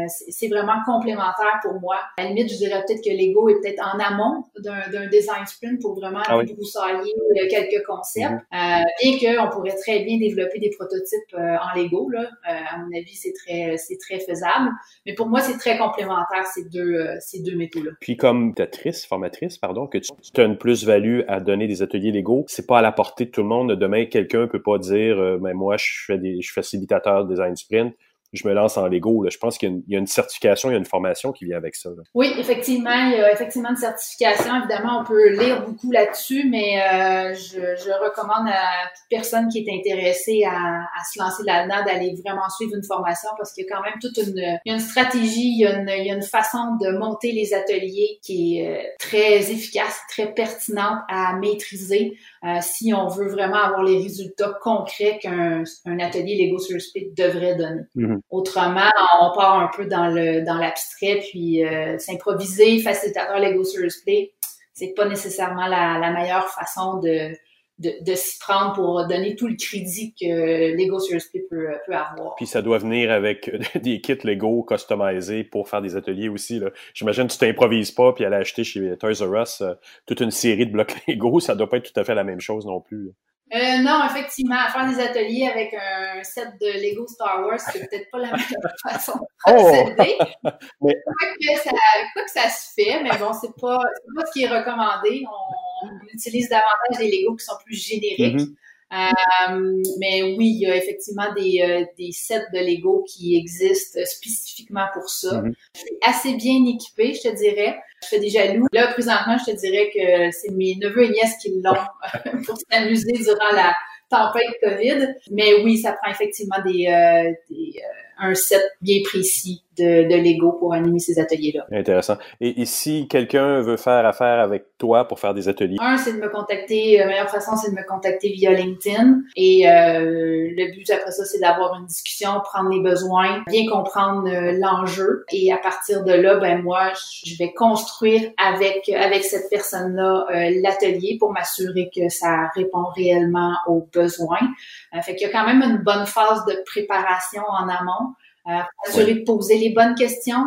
c'est 0.07 0.47
vraiment 0.47 0.77
complémentaire 0.85 1.59
pour 1.61 1.79
moi. 1.79 1.97
À 2.17 2.23
la 2.23 2.29
limite, 2.29 2.51
je 2.51 2.57
dirais 2.57 2.83
peut-être 2.85 3.03
que 3.03 3.09
Lego 3.09 3.49
est 3.49 3.61
peut-être 3.61 3.81
en 3.83 3.99
amont 3.99 4.43
d'un 4.59 5.07
design 5.07 5.45
sprint 5.45 5.81
pour 5.81 5.95
vraiment 5.95 6.21
ah 6.27 6.37
oui. 6.37 6.53
broussailler 6.53 7.13
quelques 7.49 7.85
concepts, 7.85 8.45
mhm. 8.51 8.85
et 9.01 9.19
qu'on 9.19 9.49
pourrait 9.49 9.75
très 9.75 10.03
bien 10.03 10.17
développer 10.17 10.59
des 10.59 10.69
prototypes 10.69 11.33
euh, 11.33 11.57
en 11.57 11.77
Lego. 11.77 12.09
Là. 12.09 12.21
Euh, 12.21 12.53
à 12.73 12.77
mon 12.77 12.95
avis, 12.95 13.15
c'est 13.15 13.33
très, 13.33 13.77
c'est 13.77 13.97
très 13.97 14.19
faisable. 14.19 14.69
Mais 15.05 15.13
pour 15.13 15.27
moi, 15.27 15.41
c'est 15.41 15.57
très 15.57 15.77
complémentaire 15.77 16.45
ces 16.53 16.65
deux, 16.69 16.95
euh, 16.95 17.15
ces 17.19 17.41
deux 17.41 17.55
méthodes-là. 17.55 17.91
Puis 17.99 18.17
comme 18.17 18.53
tutrice, 18.53 19.05
formatrice, 19.05 19.57
pardon, 19.57 19.87
que 19.87 19.97
tu, 19.97 20.11
as 20.37 20.43
une 20.43 20.57
plus-value 20.57 21.21
à 21.27 21.39
donner 21.39 21.67
des 21.67 21.81
ateliers 21.81 22.11
Lego, 22.11 22.45
c'est 22.47 22.67
pas 22.67 22.79
à 22.79 22.81
la 22.81 22.91
portée 22.91 23.24
tout 23.31 23.41
le 23.41 23.47
monde. 23.47 23.73
Demain, 23.73 24.05
quelqu'un 24.05 24.47
peut 24.47 24.61
pas 24.61 24.77
dire, 24.77 25.17
mais 25.17 25.51
ben, 25.51 25.53
moi, 25.53 25.77
je 25.77 26.03
fais 26.05 26.17
des, 26.17 26.41
je 26.41 26.45
suis 26.45 26.53
facilitateur 26.53 27.25
design 27.25 27.55
sprint 27.55 27.95
je 28.33 28.47
me 28.47 28.53
lance 28.53 28.77
en 28.77 28.87
Lego. 28.87 29.23
Là. 29.23 29.29
Je 29.29 29.37
pense 29.37 29.57
qu'il 29.57 29.83
y, 29.87 29.95
a 29.95 29.99
une 29.99 30.07
certification, 30.07 30.69
il 30.69 30.73
y 30.73 30.75
a 30.75 30.79
une 30.79 30.85
formation 30.85 31.31
qui 31.31 31.45
vient 31.45 31.57
avec 31.57 31.75
ça. 31.75 31.89
Oui, 32.13 32.31
effectivement, 32.37 32.91
il 32.91 33.17
y 33.17 33.21
a 33.21 33.31
effectivement 33.31 33.69
une 33.69 33.77
certification. 33.77 34.55
Évidemment, 34.57 35.01
on 35.01 35.05
peut 35.05 35.29
lire 35.39 35.65
beaucoup 35.65 35.91
là-dessus, 35.91 36.47
mais 36.49 36.81
euh, 36.81 37.33
je, 37.33 37.95
recommande 38.05 38.47
à 38.47 38.89
toute 38.93 39.05
personne 39.09 39.47
qui 39.47 39.59
est 39.59 39.73
intéressée 39.73 40.43
à, 40.45 40.85
se 41.11 41.19
lancer 41.19 41.43
là-dedans 41.43 41.85
d'aller 41.85 42.15
vraiment 42.23 42.49
suivre 42.49 42.75
une 42.75 42.83
formation 42.83 43.29
parce 43.37 43.53
qu'il 43.53 43.65
y 43.65 43.67
a 43.71 43.75
quand 43.75 43.83
même 43.83 43.99
toute 44.01 44.17
une, 44.17 44.37
il 44.37 44.59
y 44.65 44.71
a 44.71 44.73
une 44.73 44.79
stratégie, 44.79 45.53
il 45.53 45.59
y 45.59 45.65
a 45.65 45.79
une, 45.79 45.89
il 45.89 46.05
y 46.05 46.11
a 46.11 46.15
une 46.15 46.23
façon 46.23 46.75
de 46.81 46.97
monter 46.97 47.31
les 47.31 47.53
ateliers 47.53 48.19
qui 48.21 48.59
est 48.59 48.67
euh, 48.67 48.83
très 48.99 49.51
efficace, 49.51 49.99
très 50.09 50.33
pertinente 50.33 50.99
à 51.09 51.35
maîtriser. 51.35 52.17
Euh, 52.43 52.57
si 52.61 52.93
on 52.93 53.07
veut 53.07 53.27
vraiment 53.27 53.61
avoir 53.61 53.83
les 53.83 53.97
résultats 53.97 54.53
concrets 54.61 55.19
qu'un 55.21 55.63
atelier 55.99 56.45
Lego 56.45 56.59
sur 56.59 56.79
Speed 56.81 57.15
devrait 57.15 57.55
donner. 57.55 57.81
Mm-hmm. 57.95 58.19
Autrement, 58.29 58.89
on 59.21 59.31
part 59.35 59.59
un 59.59 59.69
peu 59.75 59.85
dans 59.85 60.07
le 60.07 60.43
dans 60.43 60.57
l'abstrait, 60.57 61.21
puis 61.29 61.63
euh, 61.63 61.97
s'improviser 61.99 62.79
facilitateur 62.79 63.39
Lego 63.39 63.63
sur 63.63 63.81
Play, 64.03 64.33
c'est 64.73 64.93
pas 64.95 65.05
nécessairement 65.05 65.67
la, 65.67 65.99
la 65.99 66.11
meilleure 66.11 66.49
façon 66.49 66.99
de 66.99 67.33
de, 67.79 67.91
de 68.01 68.15
s'y 68.15 68.39
prendre 68.39 68.73
pour 68.73 69.05
donner 69.07 69.35
tout 69.35 69.47
le 69.47 69.55
crédit 69.55 70.13
que 70.13 70.75
Lego 70.77 70.99
Serious 70.99 71.23
Play 71.31 71.41
peut, 71.49 71.67
peut, 71.85 71.93
avoir. 71.93 72.35
Puis 72.35 72.47
ça 72.47 72.61
doit 72.61 72.77
venir 72.77 73.11
avec 73.11 73.51
des 73.81 73.99
kits 73.99 74.17
Lego 74.23 74.63
customisés 74.63 75.43
pour 75.43 75.67
faire 75.67 75.81
des 75.81 75.95
ateliers 75.95 76.29
aussi. 76.29 76.61
J'imagine 76.93 77.27
que 77.27 77.33
tu 77.33 77.37
t'improvises 77.37 77.91
pas 77.91 78.13
puis 78.13 78.23
aller 78.23 78.37
acheter 78.37 78.63
chez 78.63 78.97
Toys 78.97 79.21
R 79.21 79.41
Us 79.41 79.61
euh, 79.61 79.73
toute 80.05 80.21
une 80.21 80.31
série 80.31 80.67
de 80.67 80.71
blocs 80.71 80.95
Lego, 81.07 81.39
ça 81.39 81.55
doit 81.55 81.69
pas 81.69 81.77
être 81.77 81.91
tout 81.91 81.99
à 81.99 82.03
fait 82.03 82.15
la 82.15 82.23
même 82.23 82.39
chose 82.39 82.65
non 82.65 82.79
plus. 82.79 83.11
Euh, 83.53 83.77
non, 83.83 84.03
effectivement, 84.09 84.55
faire 84.69 84.89
des 84.89 84.99
ateliers 84.99 85.47
avec 85.47 85.73
un 85.75 86.23
set 86.23 86.49
de 86.59 86.65
Lego 86.65 87.05
Star 87.07 87.45
Wars, 87.45 87.59
c'est 87.59 87.87
peut-être 87.87 88.09
pas 88.09 88.17
la 88.17 88.31
meilleure 88.31 88.73
façon 88.83 89.13
de 89.13 89.25
oh! 89.47 89.53
procéder. 89.53 90.17
Oh! 90.19 90.49
mais... 90.81 90.95
quoi, 91.03 91.27
que 91.39 91.59
ça, 91.61 91.69
quoi 92.13 92.23
que 92.23 92.31
ça 92.31 92.49
se 92.49 92.73
fait, 92.73 93.03
mais 93.03 93.15
bon, 93.19 93.31
c'est 93.33 93.55
pas, 93.61 93.77
pas 93.77 94.25
ce 94.25 94.31
qui 94.31 94.43
est 94.43 94.49
recommandé. 94.49 95.23
On, 95.27 95.89
utilise 96.11 96.49
davantage 96.49 96.97
des 96.97 97.11
Lego 97.11 97.35
qui 97.35 97.45
sont 97.45 97.57
plus 97.63 97.75
génériques. 97.75 98.37
Mm-hmm. 98.37 98.55
Euh, 98.93 99.81
mais 99.99 100.21
oui, 100.37 100.47
il 100.47 100.59
y 100.59 100.65
a 100.67 100.75
effectivement 100.75 101.33
des, 101.35 101.61
euh, 101.61 101.85
des 101.97 102.11
sets 102.11 102.45
de 102.53 102.59
Lego 102.59 103.03
qui 103.07 103.35
existent 103.35 103.99
spécifiquement 104.05 104.85
pour 104.93 105.09
ça. 105.09 105.43
Je 105.73 105.79
suis 105.79 105.97
assez 106.05 106.35
bien 106.35 106.63
équipée, 106.65 107.13
je 107.13 107.29
te 107.29 107.35
dirais. 107.35 107.77
Je 108.03 108.07
fais 108.07 108.19
des 108.19 108.29
jaloux. 108.29 108.67
Là, 108.71 108.93
présentement, 108.93 109.37
je 109.37 109.51
te 109.51 109.57
dirais 109.57 109.89
que 109.93 110.31
c'est 110.31 110.51
mes 110.51 110.75
neveux 110.75 111.05
et 111.05 111.09
nièces 111.09 111.37
qui 111.41 111.51
l'ont 111.61 111.73
pour 112.45 112.57
s'amuser 112.71 113.13
durant 113.13 113.51
la 113.53 113.73
tempête 114.09 114.55
COVID. 114.61 115.15
Mais 115.31 115.63
oui, 115.63 115.77
ça 115.77 115.93
prend 115.93 116.11
effectivement 116.11 116.57
des, 116.63 116.87
euh, 116.87 117.31
des 117.49 117.73
un 118.19 118.35
set 118.35 118.63
bien 118.81 118.99
précis 119.03 119.61
de, 119.77 120.07
de 120.07 120.15
Lego 120.15 120.53
pour 120.53 120.73
animer 120.73 120.99
ces 120.99 121.19
ateliers-là. 121.19 121.65
Intéressant. 121.71 122.15
Et, 122.39 122.61
et 122.61 122.65
si 122.65 123.09
quelqu'un 123.09 123.59
veut 123.59 123.75
faire 123.75 124.05
affaire 124.05 124.39
avec 124.39 124.77
toi 124.77 125.05
pour 125.05 125.19
faire 125.19 125.33
des 125.33 125.49
ateliers? 125.49 125.75
Un, 125.81 125.97
c'est 125.97 126.13
de 126.13 126.19
me 126.19 126.29
contacter. 126.29 126.97
La 126.97 127.07
meilleure 127.07 127.29
façon, 127.29 127.57
c'est 127.57 127.71
de 127.71 127.75
me 127.75 127.85
contacter 127.85 128.29
via 128.29 128.53
LinkedIn. 128.53 129.21
Et 129.35 129.69
euh, 129.69 130.49
le 130.55 130.71
but 130.71 130.89
après 130.91 131.11
ça, 131.11 131.25
c'est 131.25 131.39
d'avoir 131.39 131.77
une 131.77 131.87
discussion, 131.87 132.29
prendre 132.43 132.69
les 132.69 132.79
besoins, 132.79 133.43
bien 133.47 133.69
comprendre 133.69 134.29
euh, 134.29 134.57
l'enjeu. 134.57 135.25
Et 135.33 135.51
à 135.51 135.57
partir 135.57 136.05
de 136.05 136.13
là, 136.13 136.35
ben 136.35 136.61
moi, 136.61 136.93
je 137.25 137.37
vais 137.37 137.51
construire 137.53 138.31
avec 138.37 138.87
avec 138.89 139.25
cette 139.25 139.49
personne-là 139.49 140.25
euh, 140.29 140.61
l'atelier 140.61 141.17
pour 141.19 141.33
m'assurer 141.33 141.89
que 141.93 142.07
ça 142.07 142.49
répond 142.55 142.85
réellement 142.95 143.55
aux 143.67 143.89
besoins. 143.93 144.47
Euh, 144.95 145.01
fait 145.01 145.15
qu'il 145.15 145.27
y 145.27 145.29
a 145.29 145.33
quand 145.33 145.45
même 145.45 145.61
une 145.61 145.83
bonne 145.83 146.05
phase 146.05 146.45
de 146.45 146.63
préparation 146.65 147.41
en 147.49 147.67
amont. 147.67 148.13
Euh, 148.47 148.59
s'assurer 148.83 149.15
de 149.15 149.23
poser 149.23 149.57
les 149.57 149.69
bonnes 149.71 149.95
questions, 149.95 150.45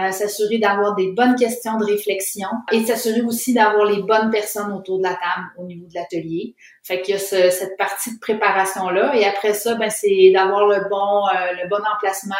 euh, 0.00 0.12
s'assurer 0.12 0.58
d'avoir 0.58 0.94
des 0.94 1.10
bonnes 1.12 1.34
questions 1.34 1.78
de 1.78 1.84
réflexion 1.84 2.46
et 2.70 2.84
s'assurer 2.84 3.22
aussi 3.22 3.54
d'avoir 3.54 3.86
les 3.86 4.02
bonnes 4.02 4.30
personnes 4.30 4.72
autour 4.72 4.98
de 4.98 5.02
la 5.02 5.14
table 5.14 5.48
au 5.58 5.64
niveau 5.64 5.86
de 5.86 5.94
l'atelier. 5.94 6.54
Fait 6.84 7.00
qu'il 7.02 7.14
y 7.14 7.16
a 7.16 7.20
ce, 7.20 7.50
cette 7.50 7.76
partie 7.76 8.14
de 8.14 8.20
préparation 8.20 8.88
là 8.90 9.16
et 9.16 9.24
après 9.24 9.52
ça, 9.52 9.74
ben 9.74 9.90
c'est 9.90 10.30
d'avoir 10.32 10.66
le 10.68 10.88
bon 10.88 11.26
le 11.60 11.68
bon 11.68 11.82
emplacement. 11.92 12.36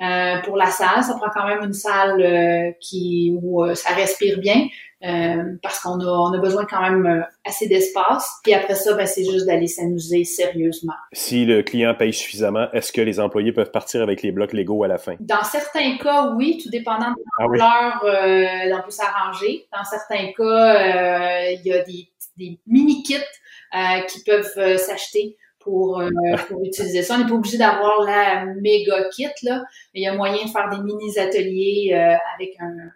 Euh, 0.00 0.40
pour 0.42 0.56
la 0.56 0.66
salle, 0.66 1.04
ça 1.04 1.14
prend 1.14 1.30
quand 1.32 1.46
même 1.46 1.62
une 1.62 1.72
salle 1.72 2.20
euh, 2.20 2.72
qui 2.80 3.32
où 3.40 3.64
ça 3.74 3.94
respire 3.94 4.38
bien, 4.38 4.66
euh, 5.04 5.56
parce 5.62 5.80
qu'on 5.80 6.00
a, 6.00 6.06
on 6.06 6.32
a 6.32 6.38
besoin 6.38 6.64
quand 6.64 6.80
même 6.80 7.04
euh, 7.04 7.20
assez 7.44 7.68
d'espace. 7.68 8.40
Puis 8.42 8.54
après 8.54 8.74
ça, 8.74 8.94
ben, 8.94 9.06
c'est 9.06 9.24
juste 9.24 9.46
d'aller 9.46 9.66
s'amuser 9.66 10.24
sérieusement. 10.24 10.94
Si 11.12 11.44
le 11.44 11.62
client 11.62 11.94
paye 11.94 12.12
suffisamment, 12.12 12.70
est-ce 12.72 12.90
que 12.90 13.02
les 13.02 13.20
employés 13.20 13.52
peuvent 13.52 13.70
partir 13.70 14.02
avec 14.02 14.22
les 14.22 14.32
blocs 14.32 14.54
Lego 14.54 14.82
à 14.82 14.88
la 14.88 14.96
fin? 14.96 15.16
Dans 15.20 15.44
certains 15.44 15.98
cas, 15.98 16.32
oui, 16.36 16.58
tout 16.62 16.70
dépendant 16.70 17.10
de 17.10 17.16
l'ampleur, 17.38 17.66
ah 17.66 18.00
euh, 18.04 18.78
on 18.78 18.82
peut 18.82 18.90
s'arranger. 18.90 19.66
Dans 19.72 19.84
certains 19.84 20.32
cas, 20.32 20.42
euh, 20.42 21.50
il 21.52 21.66
y 21.66 21.72
a 21.74 21.82
des, 21.82 22.08
des 22.38 22.58
mini-kits 22.66 23.16
qui 24.08 24.22
peuvent 24.24 24.78
s'acheter 24.78 25.36
pour, 25.58 26.00
pour 26.48 26.64
utiliser 26.64 27.02
ça. 27.02 27.16
On 27.16 27.18
n'est 27.18 27.26
pas 27.28 27.34
obligé 27.34 27.58
d'avoir 27.58 28.02
la 28.02 28.46
méga 28.46 29.08
kit, 29.10 29.26
là. 29.42 29.64
Il 29.92 30.02
y 30.02 30.06
a 30.06 30.14
moyen 30.14 30.44
de 30.44 30.50
faire 30.50 30.70
des 30.70 30.78
mini-ateliers 30.78 31.92
avec 32.36 32.54
un 32.60 32.90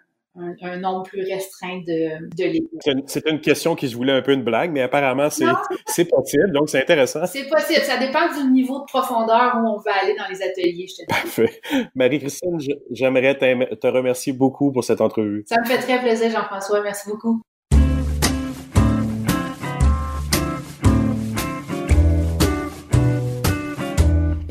un, 0.62 0.76
nombre 0.78 1.02
plus 1.04 1.22
restreint 1.22 1.80
de, 1.86 2.28
de 2.36 2.68
C'est 3.06 3.28
une 3.28 3.40
question 3.40 3.74
qui 3.74 3.88
se 3.88 3.96
voulait 3.96 4.12
un 4.12 4.22
peu 4.22 4.32
une 4.32 4.44
blague, 4.44 4.72
mais 4.72 4.82
apparemment, 4.82 5.28
c'est 5.86 6.04
possible, 6.04 6.52
donc 6.52 6.68
c'est 6.68 6.82
intéressant. 6.82 7.26
C'est 7.26 7.48
possible. 7.48 7.82
Ça 7.82 7.98
dépend 7.98 8.32
du 8.32 8.50
niveau 8.50 8.80
de 8.80 8.84
profondeur 8.84 9.56
où 9.56 9.66
on 9.66 9.78
va 9.78 9.92
aller 10.02 10.14
dans 10.16 10.28
les 10.28 10.42
ateliers, 10.42 10.86
je 10.88 10.94
te 10.94 11.00
dis. 11.00 11.06
Parfait. 11.06 11.60
Marie-Christine, 11.94 12.58
j'aimerais 12.90 13.36
te 13.36 13.86
remercier 13.86 14.32
beaucoup 14.32 14.72
pour 14.72 14.84
cette 14.84 15.00
entrevue. 15.00 15.44
Ça 15.46 15.60
me 15.60 15.66
fait 15.66 15.78
très 15.78 16.00
plaisir, 16.00 16.30
Jean-François. 16.30 16.82
Merci 16.82 17.08
beaucoup. 17.08 17.40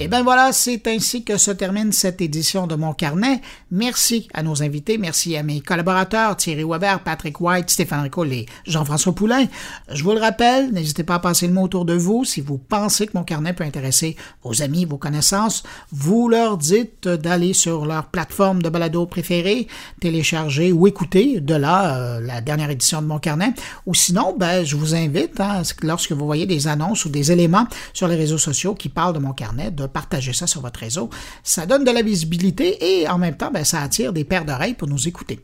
Et 0.08 0.10
bien 0.10 0.24
voilà, 0.24 0.54
c'est 0.54 0.88
ainsi 0.88 1.26
que 1.26 1.36
se 1.36 1.52
termine 1.52 1.92
cette 1.92 2.22
édition 2.22 2.66
de 2.66 2.76
mon 2.76 2.94
carnet. 2.94 3.42
Merci 3.72 4.30
à 4.34 4.42
nos 4.42 4.64
invités, 4.64 4.98
merci 4.98 5.36
à 5.36 5.44
mes 5.44 5.60
collaborateurs 5.60 6.38
Thierry 6.38 6.64
Weber, 6.64 7.02
Patrick 7.02 7.42
White, 7.42 7.70
Stéphane 7.70 8.04
Ricole 8.04 8.32
et 8.32 8.46
Jean-François 8.66 9.14
Poulain. 9.14 9.48
Je 9.92 10.06
vous 10.06 10.14
le 10.14 10.22
rappelle, 10.22 10.72
n'hésitez 10.72 11.04
pas 11.04 11.16
à 11.16 11.20
passer 11.20 11.46
le 11.46 11.52
mot 11.52 11.64
autour 11.64 11.84
de 11.84 11.94
vous. 11.94 12.24
Si 12.24 12.40
vous 12.40 12.58
pensez 12.58 13.08
que 13.08 13.18
mon 13.18 13.26
carnet 13.26 13.52
peut 13.52 13.66
intéresser 13.66 14.16
vos 14.44 14.62
amis, 14.62 14.86
vos 14.86 14.98
connaissances, 14.98 15.64
vous 15.92 16.30
leur 16.30 16.58
dites 16.58 17.10
d'aller 17.10 17.52
sur 17.52 17.86
leur 17.86 18.06
plateforme 18.06 18.64
de 18.64 18.70
balado 18.70 19.08
préférée, 19.08 19.68
télécharger 20.00 20.72
ou 20.72 20.88
écouter 20.88 21.42
de 21.42 21.56
là 21.56 21.98
euh, 21.98 22.22
la 22.22 22.40
dernière 22.40 22.70
édition 22.70 23.02
de 23.02 23.08
mon 23.08 23.20
carnet. 23.20 23.52
Ou 23.86 23.94
sinon, 23.94 24.34
ben, 24.40 24.64
je 24.64 24.78
vous 24.78 24.96
invite, 24.96 25.42
hein, 25.42 25.64
lorsque 25.84 26.14
vous 26.14 26.26
voyez 26.26 26.46
des 26.46 26.70
annonces 26.70 27.04
ou 27.04 27.10
des 27.10 27.34
éléments 27.34 27.68
sur 27.92 28.08
les 28.08 28.16
réseaux 28.16 28.38
sociaux 28.38 28.74
qui 28.74 28.88
parlent 28.88 29.14
de 29.14 29.20
mon 29.20 29.34
carnet, 29.34 29.70
partagez 29.98 30.34
ça 30.34 30.46
sur 30.46 30.62
votre 30.62 30.80
réseau. 30.80 31.10
Ça 31.44 31.66
donne 31.66 31.84
de 31.84 31.90
la 31.90 32.04
visibilité 32.04 33.00
et 33.00 33.10
en 33.10 33.18
même 33.18 33.36
temps, 33.36 33.50
ben, 33.52 33.64
ça 33.64 33.82
attire 33.82 34.14
des 34.14 34.26
paires 34.26 34.46
d'oreilles 34.46 34.76
pour 34.76 34.88
nous 34.88 35.08
écouter. 35.08 35.40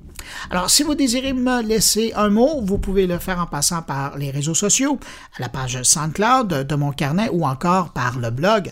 Alors, 0.51 0.69
si 0.69 0.83
vous 0.83 0.93
désirez 0.93 1.33
me 1.33 1.63
laisser 1.63 2.13
un 2.15 2.29
mot, 2.29 2.61
vous 2.61 2.77
pouvez 2.77 3.07
le 3.07 3.17
faire 3.17 3.39
en 3.39 3.47
passant 3.47 3.81
par 3.81 4.15
les 4.15 4.29
réseaux 4.29 4.53
sociaux, 4.53 4.99
à 5.37 5.41
la 5.41 5.49
page 5.49 5.81
SoundCloud 5.81 6.67
de 6.67 6.75
mon 6.75 6.91
carnet 6.91 7.29
ou 7.31 7.47
encore 7.47 7.93
par 7.93 8.19
le 8.19 8.29
blog 8.29 8.71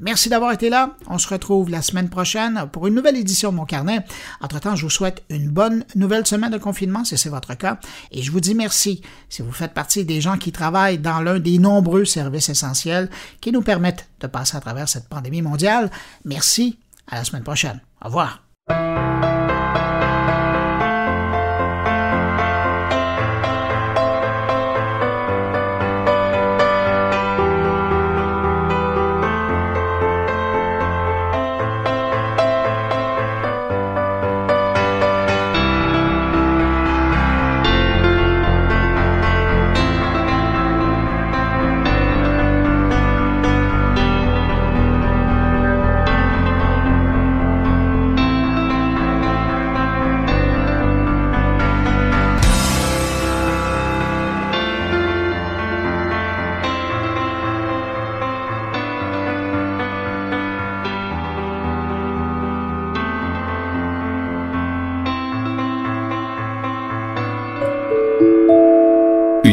Merci 0.00 0.28
d'avoir 0.28 0.52
été 0.52 0.70
là. 0.70 0.96
On 1.08 1.18
se 1.18 1.28
retrouve 1.28 1.70
la 1.70 1.82
semaine 1.82 2.08
prochaine 2.08 2.66
pour 2.72 2.86
une 2.86 2.94
nouvelle 2.94 3.16
édition 3.16 3.50
de 3.50 3.56
Mon 3.56 3.64
Carnet. 3.64 4.00
Entre-temps, 4.40 4.76
je 4.76 4.82
vous 4.82 4.90
souhaite 4.90 5.22
une 5.30 5.50
bonne 5.50 5.84
nouvelle 5.94 6.26
semaine 6.26 6.50
de 6.50 6.58
confinement, 6.58 7.04
si 7.04 7.16
c'est 7.18 7.28
votre 7.28 7.54
cas. 7.54 7.78
Et 8.12 8.22
je 8.22 8.30
vous 8.30 8.40
dis 8.40 8.54
merci 8.54 9.02
si 9.28 9.42
vous 9.42 9.52
faites 9.52 9.74
partie 9.74 10.04
des 10.04 10.20
gens 10.20 10.38
qui 10.38 10.52
travaillent 10.52 10.98
dans 10.98 11.20
l'un 11.20 11.38
des 11.38 11.58
nombreux 11.58 12.04
services 12.04 12.48
essentiels 12.48 13.10
qui 13.40 13.52
nous 13.52 13.62
permettent 13.62 14.08
de 14.20 14.26
passer 14.26 14.56
à 14.56 14.60
travers 14.60 14.88
cette 14.88 15.08
pandémie 15.08 15.42
mondiale. 15.42 15.90
Merci. 16.24 16.78
À 17.10 17.16
la 17.16 17.24
semaine 17.24 17.42
prochaine. 17.42 17.80
Au 18.02 18.08
revoir. 18.08 18.42